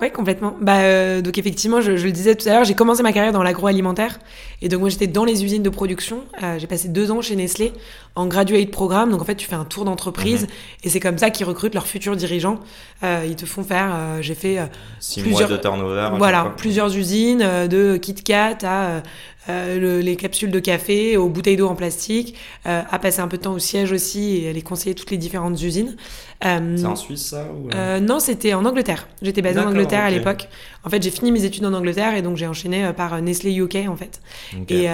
Ouais, 0.00 0.10
complètement. 0.10 0.54
Bah, 0.60 0.80
euh, 0.80 1.22
donc 1.22 1.38
effectivement, 1.38 1.80
je, 1.80 1.96
je 1.96 2.04
le 2.04 2.12
disais 2.12 2.34
tout 2.34 2.46
à 2.48 2.52
l'heure, 2.52 2.64
j'ai 2.64 2.74
commencé 2.74 3.02
ma 3.02 3.12
carrière 3.12 3.32
dans 3.32 3.42
l'agroalimentaire. 3.42 4.18
Et 4.60 4.68
donc 4.68 4.80
moi, 4.80 4.88
j'étais 4.90 5.06
dans 5.06 5.24
les 5.24 5.42
usines 5.44 5.62
de 5.62 5.70
production. 5.70 6.24
Euh, 6.42 6.58
j'ai 6.58 6.66
passé 6.66 6.88
deux 6.88 7.10
ans 7.10 7.22
chez 7.22 7.36
Nestlé 7.36 7.72
en 8.16 8.26
graduate 8.26 8.70
programme. 8.70 9.10
Donc 9.12 9.22
en 9.22 9.24
fait, 9.24 9.36
tu 9.36 9.46
fais 9.46 9.54
un 9.54 9.64
tour 9.64 9.86
d'entreprise. 9.86 10.42
Mhm. 10.42 10.48
Et 10.84 10.88
c'est 10.90 11.00
comme 11.00 11.16
ça 11.16 11.30
qu'ils 11.30 11.46
recrutent 11.46 11.74
leurs 11.74 11.86
futurs 11.86 12.16
dirigeants. 12.16 12.58
Ils 13.02 13.36
te 13.36 13.46
font 13.46 13.62
faire, 13.64 14.18
j'ai 14.20 14.34
fait... 14.34 14.58
Six 14.98 15.22
Plusieurs- 15.22 15.48
mois 15.48 15.56
de 15.56 15.62
turnover. 15.62 16.10
Voilà, 16.18 16.52
plusieurs 16.58 16.94
usines, 16.94 17.38
de 17.38 17.96
KitKat 17.96 18.58
à 18.64 19.02
euh, 19.48 19.78
le- 19.78 20.00
les 20.00 20.16
capsules 20.16 20.50
de 20.50 20.58
café, 20.60 21.16
aux 21.16 21.28
bouteilles 21.28 21.56
d'eau 21.56 21.68
en 21.68 21.74
plastique, 21.74 22.34
euh, 22.66 22.82
à 22.90 22.98
passer 22.98 23.20
un 23.20 23.28
peu 23.28 23.36
de 23.38 23.42
temps 23.42 23.52
au 23.54 23.58
siège 23.58 23.90
aussi 23.92 24.36
et 24.38 24.50
à 24.50 24.52
les 24.52 24.62
conseiller 24.62 24.94
toutes 24.94 25.10
les 25.10 25.16
différentes 25.16 25.60
usines. 25.62 25.96
Euh, 26.44 26.76
C'est 26.76 26.84
en 26.86 26.96
Suisse 26.96 27.26
ça 27.30 27.46
ou... 27.52 27.68
non, 28.00 28.20
c'était 28.20 28.54
en 28.54 28.64
Angleterre. 28.64 29.08
J'étais 29.22 29.42
basée 29.42 29.58
en 29.60 29.68
Angleterre 29.70 30.00
à 30.04 30.10
l'époque. 30.18 30.48
En 30.84 30.90
fait, 30.90 31.02
j'ai 31.02 31.10
fini 31.10 31.32
mes 31.32 31.44
études 31.44 31.64
en 31.64 31.72
Angleterre 31.72 32.14
et 32.14 32.22
donc 32.22 32.36
j'ai 32.36 32.46
enchaîné 32.46 32.90
par 32.96 33.20
Nestlé 33.22 33.54
UK 33.54 33.86
en 33.88 33.96
fait. 33.96 34.20
Et 34.68 34.88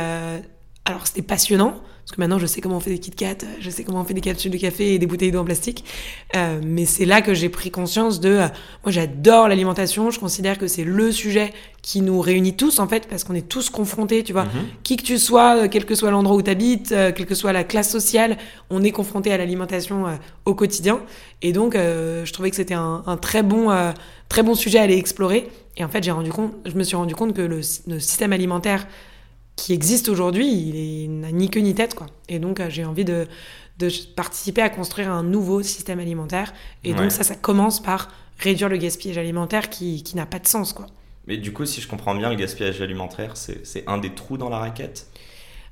alors 0.84 1.06
c'était 1.06 1.22
passionnant 1.22 1.80
parce 2.06 2.14
que 2.14 2.20
maintenant 2.20 2.38
je 2.38 2.46
sais 2.46 2.60
comment 2.60 2.76
on 2.76 2.80
fait 2.80 2.90
des 2.90 3.00
KitKat, 3.00 3.26
euh, 3.42 3.46
je 3.58 3.68
sais 3.68 3.82
comment 3.82 4.00
on 4.00 4.04
fait 4.04 4.14
des 4.14 4.20
capsules 4.20 4.52
de 4.52 4.58
café 4.58 4.94
et 4.94 4.98
des 5.00 5.06
bouteilles 5.06 5.32
d'eau 5.32 5.40
en 5.40 5.44
plastique. 5.44 5.84
Euh, 6.36 6.60
mais 6.64 6.84
c'est 6.84 7.04
là 7.04 7.20
que 7.20 7.34
j'ai 7.34 7.48
pris 7.48 7.72
conscience 7.72 8.20
de, 8.20 8.28
euh, 8.28 8.48
moi 8.84 8.92
j'adore 8.92 9.48
l'alimentation, 9.48 10.12
je 10.12 10.20
considère 10.20 10.56
que 10.56 10.68
c'est 10.68 10.84
le 10.84 11.10
sujet 11.10 11.52
qui 11.82 12.02
nous 12.02 12.20
réunit 12.20 12.54
tous 12.54 12.78
en 12.78 12.86
fait 12.86 13.08
parce 13.08 13.24
qu'on 13.24 13.34
est 13.34 13.48
tous 13.48 13.70
confrontés, 13.70 14.22
tu 14.22 14.32
vois. 14.32 14.44
Mhm. 14.44 14.50
Qui 14.84 14.96
que 14.96 15.02
tu 15.02 15.18
sois, 15.18 15.64
euh, 15.64 15.68
quel 15.68 15.84
que 15.84 15.96
soit 15.96 16.12
l'endroit 16.12 16.36
où 16.36 16.42
tu 16.42 16.50
habites, 16.50 16.88
quelle 16.88 17.26
que 17.26 17.34
soit 17.34 17.52
la 17.52 17.64
classe 17.64 17.90
sociale, 17.90 18.38
on 18.70 18.82
est 18.82 18.92
confronté 18.92 19.32
à 19.32 19.36
l'alimentation 19.38 20.06
euh, 20.06 20.16
au 20.44 20.54
quotidien. 20.54 21.00
Et 21.42 21.52
donc, 21.52 21.74
euh, 21.74 22.24
je 22.24 22.32
trouvais 22.32 22.50
que 22.50 22.56
c'était 22.56 22.74
un, 22.74 23.02
un 23.06 23.16
très 23.16 23.42
bon, 23.42 23.70
euh, 23.70 23.92
très 24.28 24.42
bon 24.42 24.54
sujet 24.54 24.78
à 24.78 24.82
aller 24.82 24.96
explorer. 24.96 25.48
Et 25.76 25.84
en 25.84 25.88
fait, 25.88 26.02
j'ai 26.02 26.10
rendu 26.10 26.30
compte, 26.30 26.54
je 26.64 26.74
me 26.74 26.82
suis 26.82 26.96
rendu 26.96 27.14
compte 27.14 27.34
que 27.34 27.42
le, 27.42 27.60
le 27.86 28.00
système 28.00 28.32
alimentaire 28.32 28.86
qui 29.56 29.72
existe 29.72 30.08
aujourd'hui, 30.08 30.46
il 31.04 31.20
n'a 31.20 31.32
ni 31.32 31.48
queue 31.50 31.60
ni 31.60 31.74
tête, 31.74 31.94
quoi. 31.94 32.06
Et 32.28 32.38
donc, 32.38 32.60
euh, 32.60 32.66
j'ai 32.68 32.84
envie 32.84 33.04
de, 33.04 33.26
de 33.78 33.88
participer 34.14 34.60
à 34.62 34.68
construire 34.68 35.10
un 35.10 35.22
nouveau 35.22 35.62
système 35.62 35.98
alimentaire. 35.98 36.52
Et 36.84 36.92
Ouais. 36.92 36.98
donc, 36.98 37.10
ça, 37.10 37.24
ça 37.24 37.34
commence 37.34 37.82
par 37.82 38.08
réduire 38.38 38.68
le 38.68 38.76
gaspillage 38.76 39.16
alimentaire 39.18 39.70
qui, 39.70 40.02
qui 40.02 40.14
n'a 40.16 40.26
pas 40.26 40.38
de 40.38 40.46
sens, 40.46 40.72
quoi. 40.74 40.86
Mais 41.26 41.38
du 41.38 41.52
coup, 41.52 41.64
si 41.66 41.80
je 41.80 41.88
comprends 41.88 42.14
bien, 42.14 42.28
le 42.30 42.36
gaspillage 42.36 42.80
alimentaire, 42.82 43.32
c'est 43.36 43.82
un 43.88 43.98
des 43.98 44.14
trous 44.14 44.36
dans 44.36 44.48
la 44.50 44.58
raquette? 44.58 45.08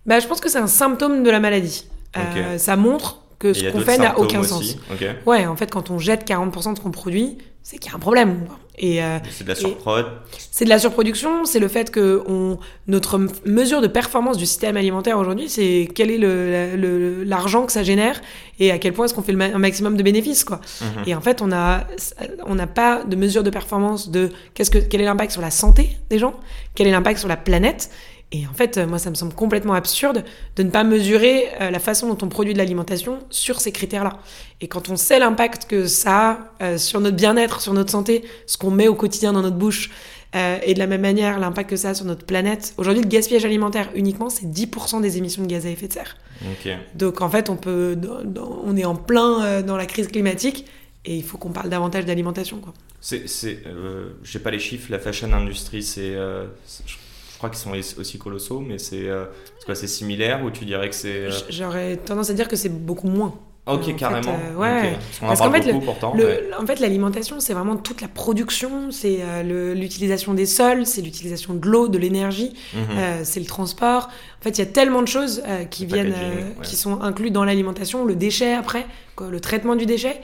Bah, 0.07 0.19
je 0.19 0.27
pense 0.27 0.41
que 0.41 0.49
c'est 0.49 0.59
un 0.59 0.67
symptôme 0.67 1.23
de 1.23 1.31
la 1.31 1.39
maladie. 1.41 1.87
Euh, 2.17 2.59
ça 2.59 2.77
montre 2.77 3.23
que 3.39 3.53
ce 3.53 3.71
qu'on 3.71 3.81
fait 3.81 3.99
n'a 3.99 4.19
aucun 4.19 4.41
aussi. 4.41 4.49
sens. 4.73 4.77
Ok. 4.93 5.05
Ouais, 5.27 5.47
en 5.47 5.55
fait, 5.57 5.71
quand 5.71 5.91
on 5.91 5.99
jette 5.99 6.27
40% 6.27 6.73
de 6.73 6.79
ce 6.79 6.83
qu'on 6.83 6.91
produit, 6.91 7.39
c'est 7.63 7.79
qu'il 7.79 7.91
y 7.91 7.93
a 7.93 7.97
un 7.97 8.01
problème. 8.01 8.47
Et 8.77 9.03
euh, 9.03 9.19
C'est 9.31 9.45
de 9.45 9.49
la 9.49 9.55
surprod. 9.55 10.07
c'est 10.51 10.65
de 10.65 10.69
la 10.71 10.81
surproduction, 10.81 11.45
c'est 11.45 11.61
le 11.61 11.69
fait 11.69 11.93
que 11.93 12.23
on, 12.27 12.59
notre 12.89 13.21
mesure 13.47 13.81
de 13.81 13.87
performance 13.87 14.37
du 14.37 14.47
système 14.47 14.77
alimentaire 14.77 15.17
aujourd'hui, 15.19 15.49
c'est 15.49 15.89
quel 15.95 16.11
est 16.11 16.19
le- 16.19 16.75
le- 16.77 17.23
l'argent 17.23 17.67
que 17.67 17.73
ça 17.73 17.85
génère 17.85 18.21
et 18.59 18.73
à 18.73 18.79
quel 18.79 18.93
point 18.93 19.05
est-ce 19.05 19.15
qu'on 19.15 19.23
fait 19.23 19.31
le 19.33 19.39
ma- 19.39 19.45
un 19.55 19.59
maximum 19.59 19.97
de 19.97 20.03
bénéfices. 20.03 20.43
Quoi. 20.43 20.61
Mhm. 20.81 21.03
Et 21.07 21.15
en 21.15 21.21
fait, 21.21 21.41
on 21.41 21.53
a 21.53 21.85
on 22.47 22.57
n'a 22.57 22.67
pas 22.67 23.05
de 23.05 23.15
mesure 23.15 23.45
de 23.45 23.51
performance 23.51 24.11
de 24.11 24.31
qu'est-ce 24.55 24.71
que 24.73 24.79
quel 24.79 25.01
est 25.01 25.05
l'impact 25.05 25.31
sur 25.31 25.43
la 25.43 25.53
santé 25.53 25.97
des 26.11 26.19
gens, 26.19 26.35
quel 26.75 26.89
est 26.89 26.93
l'impact 26.93 27.19
sur 27.21 27.29
la 27.29 27.37
planète. 27.37 27.91
Et 28.33 28.47
en 28.49 28.53
fait, 28.53 28.79
euh, 28.79 28.87
moi, 28.87 28.99
ça 28.99 29.11
me 29.11 29.15
semble 29.15 29.33
complètement 29.35 29.75
absurde 29.75 30.25
de 30.57 30.63
ne 30.65 30.71
pas 30.71 30.83
mesurer 30.83 31.45
euh, 31.61 31.71
la 31.71 31.79
façon 31.79 32.13
dont 32.13 32.19
on 32.27 32.29
produit 32.29 32.53
de 32.53 32.59
l'alimentation 32.59 33.21
sur 33.31 33.61
ces 33.61 33.71
critères-là. 33.71 34.19
Et 34.61 34.67
quand 34.67 34.89
on 34.89 34.97
sait 34.97 35.19
l'impact 35.21 35.67
que 35.67 35.87
ça 35.87 36.31
a 36.61 36.65
euh, 36.65 36.79
sur 36.79 37.01
notre 37.01 37.17
bien-être, 37.17 37.61
sur 37.61 37.73
notre 37.75 37.91
santé, 37.93 38.25
ce 38.47 38.57
qu'on 38.59 38.71
met 38.73 38.89
au 38.89 38.95
quotidien 38.97 39.33
dans 39.33 39.43
notre 39.43 39.57
bouche, 39.57 39.91
et 40.67 40.75
de 40.75 40.81
la 40.81 40.89
même 40.89 41.03
manière, 41.03 41.39
l'impact 41.39 41.71
que 41.71 41.77
ça 41.77 41.91
a 41.91 41.95
sur 41.95 42.07
notre 42.07 42.27
planète. 42.27 42.75
Aujourd'hui, 42.77 43.05
le 43.05 43.09
gaspillage 43.09 43.45
alimentaire 43.45 43.91
uniquement, 43.95 44.29
c'est 44.31 44.47
10% 44.47 45.01
des 45.01 45.17
émissions 45.17 45.45
de 45.45 45.47
gaz 45.47 45.65
à 45.65 45.69
effet 45.71 45.87
de 45.87 45.93
serre. 45.93 46.17
Ok. 46.45 46.73
Donc 46.97 47.21
en 47.21 47.31
fait, 47.31 47.51
on, 47.51 47.57
peut, 47.57 47.97
on 48.65 48.77
est 48.77 48.85
en 48.85 48.97
plein 48.97 49.63
dans 49.63 49.77
la 49.77 49.87
crise 49.87 50.09
climatique 50.09 50.67
et 51.05 51.15
il 51.17 51.23
faut 51.23 51.39
qu'on 51.39 51.51
parle 51.53 51.69
davantage 51.69 52.05
d'alimentation. 52.05 52.59
quoi. 52.59 52.75
C'est, 53.01 53.29
c'est, 53.29 53.61
euh, 53.69 54.09
j'ai 54.25 54.41
pas 54.41 54.51
les 54.51 54.59
chiffres. 54.59 54.91
La 54.91 54.99
fashion 54.99 55.33
industry, 55.33 55.85
c'est, 55.85 56.01
euh, 56.17 56.47
c'est- 56.67 56.83
je, 56.85 56.95
je 56.95 56.99
crois 57.45 57.75
qu'ils 57.75 57.85
sont 57.85 58.01
aussi 58.01 58.19
colossaux, 58.19 58.61
mais 58.61 58.79
c'est, 58.79 59.09
euh, 59.09 59.27
c'est 59.75 59.87
similaire 59.87 60.45
ou 60.45 60.51
tu 60.51 60.65
dirais 60.65 60.89
que 60.89 60.95
c'est. 60.95 61.27
euh, 61.27 61.31
J'aurais 61.51 61.97
tendance 61.97 62.31
à 62.31 62.35
dire 62.35 62.49
que 62.49 62.57
c'est 62.57 62.69
beaucoup 62.69 63.09
moins. 63.09 63.35
Ok, 63.67 63.89
en 63.89 63.95
carrément. 63.95 64.23
Fait, 64.23 64.53
euh, 64.53 64.57
ouais. 64.57 64.79
Okay. 64.79 64.91
Parce 64.93 65.19
qu'on 65.21 65.29
en 65.29 65.51
parle 65.51 65.63
fait, 65.63 65.73
beaucoup 65.73 65.81
le, 65.81 65.87
pourtant. 65.87 66.15
Le, 66.15 66.25
mais... 66.27 66.55
En 66.63 66.67
fait, 66.67 66.81
l'alimentation, 66.81 67.41
c'est 67.41 67.55
vraiment 67.55 67.77
toute 67.77 68.03
la 68.03 68.09
production, 68.09 68.91
c'est 68.91 69.21
euh, 69.23 69.73
l'utilisation 69.75 70.35
des 70.35 70.45
sols, 70.45 70.85
c'est 70.85 71.01
l'utilisation 71.01 71.55
de 71.55 71.67
l'eau, 71.67 71.89
de 71.89 71.97
l'énergie, 71.99 72.53
mm 72.75 72.79
-hmm. 72.79 72.99
euh, 72.99 73.21
c'est 73.25 73.41
le 73.41 73.47
transport. 73.47 74.11
En 74.41 74.43
fait, 74.45 74.59
il 74.59 74.59
y 74.59 74.69
a 74.69 74.73
tellement 74.81 75.01
de 75.03 75.09
choses 75.09 75.43
euh, 75.47 75.65
qui 75.65 75.87
viennent, 75.87 76.13
ouais. 76.13 76.63
qui 76.63 76.77
sont 76.77 77.01
inclus 77.01 77.31
dans 77.31 77.45
l'alimentation, 77.45 78.05
le 78.05 78.17
déchet 78.17 78.53
après, 78.53 78.85
quoi, 79.17 79.29
le 79.31 79.41
traitement 79.41 79.77
du 79.77 79.87
déchet, 79.87 80.17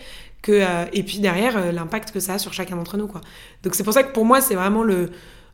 que, 0.43 0.53
euh, 0.53 0.85
et 0.99 1.03
puis 1.03 1.19
derrière 1.21 1.73
l'impact 1.73 2.11
que 2.15 2.21
ça 2.21 2.35
a 2.35 2.39
sur 2.39 2.53
chacun 2.53 2.77
d'entre 2.77 2.97
nous. 3.01 3.09
Quoi. 3.15 3.23
Donc 3.63 3.75
c'est 3.75 3.85
pour 3.85 3.95
ça 3.95 4.03
que 4.03 4.13
pour 4.13 4.27
moi, 4.31 4.39
c'est 4.47 4.55
vraiment 4.63 4.83
le, 4.83 5.01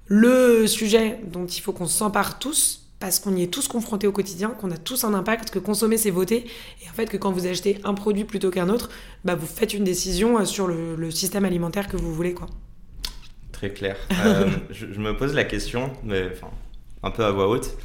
le 0.06 0.66
sujet 0.66 1.20
dont 1.25 1.46
il 1.46 1.60
faut 1.60 1.72
qu'on 1.72 1.86
s'empare 1.86 2.38
tous 2.38 2.82
parce 2.98 3.18
qu'on 3.18 3.36
y 3.36 3.42
est 3.42 3.52
tous 3.52 3.68
confrontés 3.68 4.06
au 4.06 4.12
quotidien, 4.12 4.50
qu'on 4.50 4.70
a 4.70 4.76
tous 4.78 5.04
un 5.04 5.12
impact, 5.12 5.50
que 5.50 5.58
consommer 5.58 5.98
c'est 5.98 6.10
voter, 6.10 6.46
et 6.82 6.88
en 6.88 6.92
fait 6.94 7.06
que 7.06 7.16
quand 7.16 7.30
vous 7.30 7.46
achetez 7.46 7.78
un 7.84 7.92
produit 7.94 8.25
plutôt 8.25 8.50
qu'un 8.50 8.70
autre, 8.70 8.88
bah, 9.25 9.34
vous 9.34 9.46
faites 9.46 9.75
une 9.75 9.84
décision 9.84 10.42
sur 10.46 10.66
le, 10.66 10.96
le, 10.96 11.10
système 11.10 11.44
alimentaire 11.44 11.88
que 11.88 11.96
vous 11.96 12.14
voulez. 12.14 12.32
Quoi. 12.32 12.46
Très 13.52 13.70
clair. 13.70 13.96
euh, 14.25 14.48
je, 14.70 14.86
je, 14.92 14.98
me 14.98 15.14
pose 15.14 15.34
la 15.34 15.44
question, 15.44 15.92
mais 16.04 16.30
enfin, 16.32 16.48
un 17.02 17.10
peu 17.10 17.25
à 17.25 17.30
voix 17.30 17.48
haute. 17.48 17.76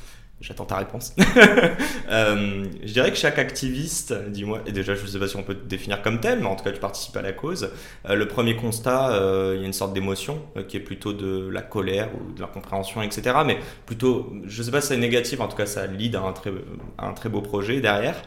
J'attends 0.41 0.65
ta 0.65 0.77
réponse. 0.77 1.13
euh, 2.09 2.65
je 2.83 2.91
dirais 2.91 3.11
que 3.11 3.17
chaque 3.17 3.37
activiste, 3.37 4.11
dis-moi, 4.29 4.61
et 4.65 4.71
déjà 4.71 4.95
je 4.95 5.03
ne 5.03 5.07
sais 5.07 5.19
pas 5.19 5.27
si 5.27 5.35
on 5.35 5.43
peut 5.43 5.53
te 5.53 5.67
définir 5.67 6.01
comme 6.01 6.19
tel, 6.19 6.39
mais 6.39 6.47
en 6.47 6.55
tout 6.55 6.63
cas 6.63 6.71
tu 6.71 6.79
participes 6.79 7.15
à 7.15 7.21
la 7.21 7.31
cause. 7.31 7.69
Euh, 8.09 8.15
le 8.15 8.27
premier 8.27 8.55
constat, 8.55 9.11
euh, 9.11 9.53
il 9.55 9.61
y 9.61 9.63
a 9.63 9.67
une 9.67 9.73
sorte 9.73 9.93
d'émotion 9.93 10.41
qui 10.67 10.77
est 10.77 10.81
plutôt 10.81 11.13
de 11.13 11.47
la 11.47 11.61
colère 11.61 12.09
ou 12.15 12.31
de 12.31 12.41
la 12.41 12.47
compréhension, 12.47 13.03
etc. 13.03 13.35
Mais 13.45 13.59
plutôt, 13.85 14.33
je 14.45 14.59
ne 14.59 14.65
sais 14.65 14.71
pas 14.71 14.81
si 14.81 14.87
c'est 14.87 14.97
négatif, 14.97 15.39
en 15.41 15.47
tout 15.47 15.55
cas 15.55 15.67
ça 15.67 15.85
lead 15.85 16.15
à 16.15 16.21
un 16.21 16.33
très, 16.33 16.51
un 16.97 17.13
très 17.13 17.29
beau 17.29 17.41
projet 17.41 17.79
derrière. 17.79 18.19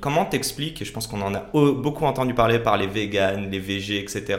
Comment 0.00 0.26
t'expliques, 0.26 0.82
et 0.82 0.84
je 0.84 0.92
pense 0.92 1.06
qu'on 1.06 1.22
en 1.22 1.34
a 1.34 1.40
beaucoup 1.54 2.04
entendu 2.04 2.34
parler 2.34 2.58
par 2.58 2.76
les 2.76 2.86
véganes, 2.86 3.50
les 3.50 3.58
VG, 3.58 4.00
etc., 4.00 4.38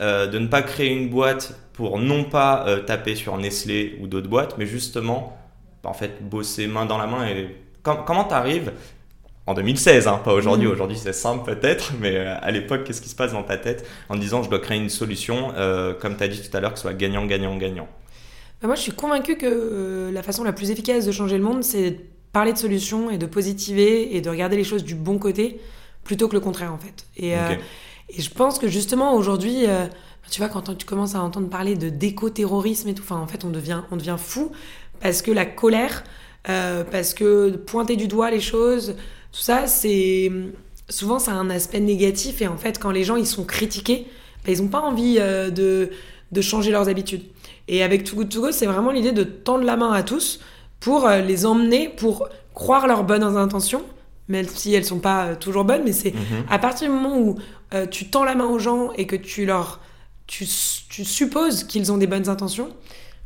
de 0.00 0.38
ne 0.38 0.46
pas 0.46 0.62
créer 0.62 0.90
une 0.90 1.08
boîte 1.08 1.58
pour 1.72 1.98
non 1.98 2.24
pas 2.24 2.66
taper 2.86 3.16
sur 3.16 3.36
Nestlé 3.38 3.98
ou 4.00 4.06
d'autres 4.06 4.28
boîtes, 4.28 4.56
mais 4.56 4.66
justement 4.66 5.41
en 5.84 5.94
fait 5.94 6.22
bosser 6.22 6.66
main 6.66 6.86
dans 6.86 6.98
la 6.98 7.06
main 7.06 7.26
et 7.26 7.56
comment 7.82 8.24
tu 8.24 8.34
arrives 8.34 8.72
en 9.46 9.54
2016, 9.54 10.06
hein, 10.06 10.20
pas 10.24 10.32
aujourd'hui, 10.32 10.68
mmh. 10.68 10.72
aujourd'hui 10.72 10.96
c'est 10.96 11.12
simple 11.12 11.54
peut-être, 11.54 11.92
mais 12.00 12.16
à 12.16 12.50
l'époque, 12.50 12.84
qu'est-ce 12.84 13.02
qui 13.02 13.08
se 13.08 13.16
passe 13.16 13.32
dans 13.32 13.42
ta 13.42 13.56
tête 13.56 13.86
en 14.08 14.16
disant 14.16 14.42
je 14.42 14.48
dois 14.48 14.60
créer 14.60 14.78
une 14.78 14.88
solution, 14.88 15.52
euh, 15.56 15.94
comme 15.94 16.16
tu 16.16 16.22
as 16.22 16.28
dit 16.28 16.48
tout 16.48 16.56
à 16.56 16.60
l'heure, 16.60 16.72
que 16.72 16.78
ce 16.78 16.82
soit 16.82 16.94
gagnant, 16.94 17.26
gagnant, 17.26 17.56
gagnant? 17.56 17.88
Bah 18.60 18.68
Moi 18.68 18.76
je 18.76 18.82
suis 18.82 18.92
convaincue 18.92 19.36
que 19.36 19.46
euh, 19.46 20.12
la 20.12 20.22
façon 20.22 20.44
la 20.44 20.52
plus 20.52 20.70
efficace 20.70 21.04
de 21.04 21.12
changer 21.12 21.38
le 21.38 21.44
monde, 21.44 21.64
c'est 21.64 21.90
de 21.90 21.96
parler 22.32 22.52
de 22.52 22.58
solutions 22.58 23.10
et 23.10 23.18
de 23.18 23.26
positiver 23.26 24.16
et 24.16 24.20
de 24.20 24.30
regarder 24.30 24.56
les 24.56 24.64
choses 24.64 24.84
du 24.84 24.94
bon 24.94 25.18
côté 25.18 25.60
plutôt 26.04 26.28
que 26.28 26.34
le 26.34 26.40
contraire 26.40 26.72
en 26.72 26.78
fait. 26.78 27.06
Et, 27.16 27.34
okay. 27.34 27.54
euh, 27.54 28.16
et 28.16 28.22
je 28.22 28.30
pense 28.30 28.58
que 28.58 28.68
justement 28.68 29.14
aujourd'hui, 29.14 29.66
euh, 29.66 29.86
tu 30.30 30.40
vois, 30.40 30.48
quand 30.48 30.76
tu 30.76 30.86
commences 30.86 31.14
à 31.14 31.22
entendre 31.22 31.48
parler 31.48 31.76
de 31.76 31.88
déco-terrorisme 31.88 32.88
et 32.88 32.94
tout, 32.94 33.02
enfin 33.02 33.20
en 33.20 33.26
fait 33.26 33.44
on 33.44 33.50
devient, 33.50 33.82
on 33.90 33.96
devient 33.96 34.16
fou 34.18 34.52
parce 35.02 35.20
que 35.20 35.30
la 35.30 35.44
colère, 35.44 36.04
euh, 36.48 36.84
parce 36.90 37.12
que 37.12 37.50
pointer 37.50 37.96
du 37.96 38.06
doigt 38.08 38.30
les 38.30 38.40
choses, 38.40 38.94
tout 39.32 39.40
ça, 39.40 39.66
c'est 39.66 40.30
souvent 40.88 41.18
ça 41.18 41.32
a 41.32 41.34
un 41.34 41.50
aspect 41.50 41.80
négatif 41.80 42.42
et 42.42 42.46
en 42.46 42.56
fait 42.56 42.78
quand 42.78 42.90
les 42.90 43.04
gens 43.04 43.16
ils 43.16 43.26
sont 43.26 43.44
critiqués, 43.44 44.06
bah, 44.46 44.52
ils 44.52 44.62
n'ont 44.62 44.68
pas 44.68 44.80
envie 44.80 45.16
euh, 45.18 45.50
de, 45.50 45.90
de 46.30 46.40
changer 46.40 46.70
leurs 46.70 46.88
habitudes. 46.88 47.24
Et 47.68 47.82
avec 47.82 48.04
Too 48.04 48.16
Good 48.16 48.28
To 48.30 48.40
Go, 48.42 48.52
c'est 48.52 48.66
vraiment 48.66 48.90
l'idée 48.90 49.12
de 49.12 49.24
tendre 49.24 49.64
la 49.64 49.76
main 49.76 49.92
à 49.92 50.02
tous 50.02 50.40
pour 50.80 51.06
euh, 51.06 51.20
les 51.20 51.46
emmener, 51.46 51.88
pour 51.88 52.28
croire 52.54 52.86
leurs 52.86 53.04
bonnes 53.04 53.22
intentions, 53.22 53.82
même 54.28 54.46
si 54.46 54.74
elles 54.74 54.84
sont 54.84 54.98
pas 55.00 55.34
toujours 55.36 55.64
bonnes, 55.64 55.82
mais 55.84 55.92
c'est 55.92 56.10
mm 56.12 56.18
-hmm. 56.18 56.54
à 56.54 56.58
partir 56.58 56.88
du 56.88 56.94
moment 56.94 57.18
où 57.18 57.38
tu 57.90 58.10
tends 58.10 58.24
la 58.24 58.34
main 58.34 58.48
aux 58.54 58.58
gens 58.58 58.92
et 58.98 59.06
que 59.06 59.16
tu 59.16 59.46
leur 59.46 59.80
tu, 60.26 60.46
tu 60.88 61.04
supposes 61.04 61.64
qu'ils 61.64 61.90
ont 61.92 61.98
des 61.98 62.06
bonnes 62.06 62.28
intentions, 62.28 62.68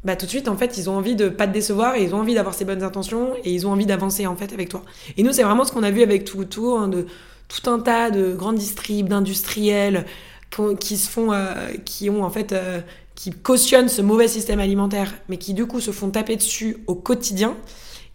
bah, 0.06 0.14
tout 0.14 0.24
de 0.24 0.30
suite, 0.30 0.46
en 0.46 0.56
fait, 0.56 0.78
ils 0.78 0.88
ont 0.88 0.96
envie 0.96 1.16
de 1.16 1.28
pas 1.28 1.48
te 1.48 1.52
décevoir 1.52 1.96
et 1.96 2.04
ils 2.04 2.14
ont 2.14 2.18
envie 2.18 2.34
d'avoir 2.34 2.54
ces 2.54 2.64
bonnes 2.64 2.84
intentions 2.84 3.32
et 3.42 3.52
ils 3.52 3.66
ont 3.66 3.72
envie 3.72 3.86
d'avancer, 3.86 4.24
en 4.28 4.36
fait, 4.36 4.52
avec 4.52 4.68
toi. 4.68 4.84
Et 5.16 5.24
nous, 5.24 5.32
c'est 5.32 5.42
vraiment 5.42 5.64
ce 5.64 5.72
qu'on 5.72 5.82
a 5.82 5.90
vu 5.90 6.00
avec 6.02 6.24
Too 6.24 6.38
Good 6.38 6.48
To 6.48 6.60
Go, 6.62 6.76
hein, 6.76 6.86
de 6.86 7.06
tout 7.48 7.68
un 7.68 7.80
tas 7.80 8.12
de 8.12 8.32
grandes 8.32 8.54
distribs, 8.54 9.08
d'industriels 9.08 10.06
qui 10.78 10.96
se 10.96 11.10
font, 11.10 11.32
euh, 11.32 11.72
qui 11.84 12.08
ont, 12.08 12.22
en 12.22 12.30
fait, 12.30 12.52
euh, 12.52 12.80
qui 13.16 13.32
cautionnent 13.32 13.88
ce 13.88 14.00
mauvais 14.00 14.28
système 14.28 14.60
alimentaire, 14.60 15.12
mais 15.28 15.38
qui, 15.38 15.54
du 15.54 15.66
coup, 15.66 15.80
se 15.80 15.90
font 15.90 16.10
taper 16.10 16.36
dessus 16.36 16.76
au 16.86 16.94
quotidien. 16.94 17.56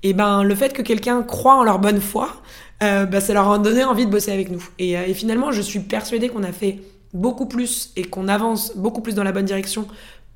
Et 0.02 0.14
ben, 0.14 0.44
le 0.44 0.56
fait 0.56 0.72
que 0.72 0.82
quelqu'un 0.82 1.22
croit 1.24 1.56
en 1.56 1.64
leur 1.64 1.80
bonne 1.80 2.00
foi, 2.00 2.42
euh, 2.84 3.06
bah, 3.06 3.20
ça 3.20 3.34
leur 3.34 3.52
a 3.52 3.60
donné 3.60 3.84
envie 3.84 4.06
de 4.06 4.12
bosser 4.12 4.32
avec 4.32 4.50
nous. 4.50 4.66
Et 4.80 5.14
finalement, 5.14 5.52
je 5.52 5.62
suis 5.62 5.82
persuadée 5.82 6.30
qu'on 6.30 6.44
a 6.44 6.54
fait 6.54 6.80
beaucoup 7.14 7.48
plus 7.48 7.92
et 7.98 8.06
qu'on 8.06 8.30
avance 8.30 8.78
beaucoup 8.78 9.02
plus 9.02 9.14
dans 9.14 9.24
la 9.26 9.34
bonne 9.34 9.46
direction 9.46 9.88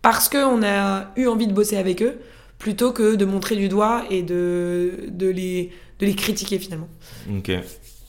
parce 0.05 0.29
qu'on 0.29 0.61
a 0.61 1.11
eu 1.15 1.25
envie 1.25 1.47
de 1.47 1.53
bosser 1.53 1.77
avec 1.77 2.03
eux, 2.03 2.19
plutôt 2.59 2.91
que 2.91 3.15
de 3.15 3.25
montrer 3.25 3.55
du 3.55 3.69
doigt 3.69 4.03
et 4.11 4.21
de, 4.21 5.07
de, 5.07 5.27
les, 5.27 5.71
de 5.97 6.05
les 6.05 6.13
critiquer 6.13 6.59
finalement. 6.59 6.87
Ok. 7.35 7.49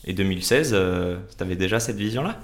Et 0.05 0.13
2016, 0.13 0.73
euh, 0.75 1.17
tu 1.39 1.43
avais 1.43 1.57
déjà 1.57 1.81
cette 1.81 1.97
vision-là? 1.97 2.39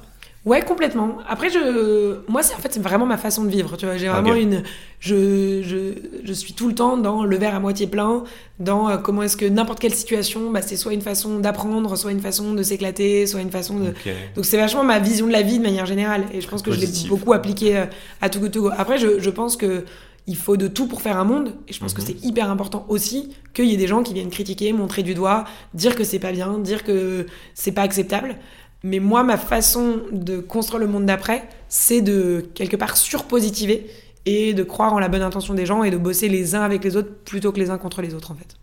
Ouais, 0.44 0.60
complètement. 0.62 1.18
Après, 1.28 1.50
je, 1.50 2.18
moi, 2.28 2.42
c'est 2.42 2.54
en 2.54 2.58
fait, 2.58 2.72
c'est 2.72 2.82
vraiment 2.82 3.06
ma 3.06 3.16
façon 3.16 3.44
de 3.44 3.48
vivre. 3.48 3.76
Tu 3.76 3.86
vois, 3.86 3.96
j'ai 3.96 4.08
vraiment 4.08 4.30
okay. 4.30 4.42
une, 4.42 4.62
je, 4.98 5.62
je, 5.62 5.92
je 6.24 6.32
suis 6.32 6.52
tout 6.52 6.66
le 6.66 6.74
temps 6.74 6.96
dans 6.96 7.24
le 7.24 7.36
verre 7.36 7.54
à 7.54 7.60
moitié 7.60 7.86
plein, 7.86 8.24
dans 8.58 8.88
euh, 8.88 8.96
comment 8.96 9.22
est-ce 9.22 9.36
que 9.36 9.44
n'importe 9.44 9.78
quelle 9.78 9.94
situation, 9.94 10.50
bah, 10.50 10.60
c'est 10.60 10.76
soit 10.76 10.94
une 10.94 11.00
façon 11.00 11.38
d'apprendre, 11.38 11.96
soit 11.96 12.10
une 12.10 12.20
façon 12.20 12.54
de 12.54 12.62
s'éclater, 12.64 13.26
soit 13.28 13.40
une 13.40 13.52
façon 13.52 13.78
de. 13.78 13.90
Okay. 13.90 14.14
Donc 14.34 14.44
c'est 14.44 14.56
vachement 14.56 14.82
ma 14.82 14.98
vision 14.98 15.28
de 15.28 15.32
la 15.32 15.42
vie 15.42 15.58
de 15.58 15.62
manière 15.62 15.86
générale, 15.86 16.24
et 16.32 16.40
je 16.40 16.48
pense 16.48 16.62
que 16.62 16.72
je 16.72 16.80
l'ai 16.80 17.08
beaucoup 17.08 17.32
appliqué 17.32 17.76
euh, 17.76 17.86
à 18.20 18.28
Togo 18.28 18.48
Togo. 18.48 18.70
Après, 18.76 18.98
je, 18.98 19.20
je 19.20 19.30
pense 19.30 19.56
que 19.56 19.84
il 20.26 20.36
faut 20.36 20.56
de 20.56 20.68
tout 20.68 20.86
pour 20.86 21.02
faire 21.02 21.18
un 21.18 21.24
monde 21.24 21.54
et 21.66 21.72
je 21.72 21.80
pense 21.80 21.94
que 21.94 22.00
c'est 22.00 22.24
hyper 22.24 22.48
important 22.48 22.86
aussi 22.88 23.34
qu'il 23.54 23.64
y 23.64 23.74
ait 23.74 23.76
des 23.76 23.88
gens 23.88 24.04
qui 24.04 24.14
viennent 24.14 24.30
critiquer, 24.30 24.72
montrer 24.72 25.02
du 25.02 25.14
doigt, 25.14 25.44
dire 25.74 25.96
que 25.96 26.04
c'est 26.04 26.20
pas 26.20 26.30
bien, 26.30 26.58
dire 26.58 26.84
que 26.84 27.26
c'est 27.54 27.72
pas 27.72 27.82
acceptable. 27.82 28.36
Mais 28.84 28.98
moi, 28.98 29.22
ma 29.22 29.36
façon 29.36 30.02
de 30.10 30.38
construire 30.38 30.80
le 30.80 30.86
monde 30.86 31.06
d'après, 31.06 31.48
c'est 31.68 32.00
de 32.00 32.44
quelque 32.54 32.76
part 32.76 32.96
surpositiver 32.96 33.86
et 34.26 34.54
de 34.54 34.62
croire 34.62 34.92
en 34.92 34.98
la 34.98 35.08
bonne 35.08 35.22
intention 35.22 35.54
des 35.54 35.66
gens 35.66 35.82
et 35.82 35.90
de 35.90 35.96
bosser 35.96 36.28
les 36.28 36.54
uns 36.54 36.62
avec 36.62 36.84
les 36.84 36.96
autres 36.96 37.12
plutôt 37.24 37.52
que 37.52 37.58
les 37.58 37.70
uns 37.70 37.78
contre 37.78 38.02
les 38.02 38.14
autres 38.14 38.30
en 38.30 38.34
fait. 38.34 38.56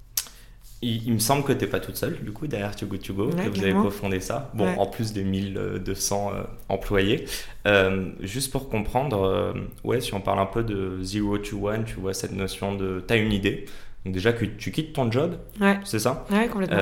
Il, 0.81 1.05
il 1.07 1.13
me 1.13 1.19
semble 1.19 1.43
que 1.43 1.51
tu 1.51 1.59
n'es 1.59 1.69
pas 1.69 1.81
toute 1.81 1.97
seule 1.97 2.17
du 2.23 2.31
coup 2.31 2.47
derrière 2.47 2.73
Too 2.75 2.85
Good 2.88 3.01
To 3.01 3.13
Go, 3.13 3.25
ouais, 3.25 3.45
que 3.45 3.49
vous 3.49 3.63
avez 3.63 3.73
cofondé 3.73 4.21
ça. 4.21 4.51
Bon, 4.53 4.65
ouais. 4.65 4.75
en 4.77 4.85
plus 4.85 5.11
des 5.11 5.23
1200 5.23 6.31
euh, 6.33 6.43
employés. 6.69 7.25
Euh, 7.67 8.11
juste 8.21 8.51
pour 8.51 8.69
comprendre, 8.69 9.23
euh, 9.23 9.53
ouais, 9.83 9.99
si 9.99 10.13
on 10.13 10.21
parle 10.21 10.39
un 10.39 10.45
peu 10.45 10.63
de 10.63 10.99
zero 11.01 11.38
to 11.38 11.67
one, 11.67 11.83
tu 11.83 11.95
vois 11.95 12.13
cette 12.13 12.31
notion 12.31 12.75
de, 12.75 13.03
tu 13.05 13.13
as 13.13 13.17
une 13.17 13.33
idée. 13.33 13.65
Donc 14.05 14.13
déjà 14.13 14.31
que 14.31 14.45
tu 14.45 14.71
quittes 14.71 14.93
ton 14.93 15.11
job, 15.11 15.35
ouais. 15.59 15.77
c'est 15.83 15.99
ça? 15.99 16.25
Ouais, 16.31 16.47
complètement. 16.47 16.77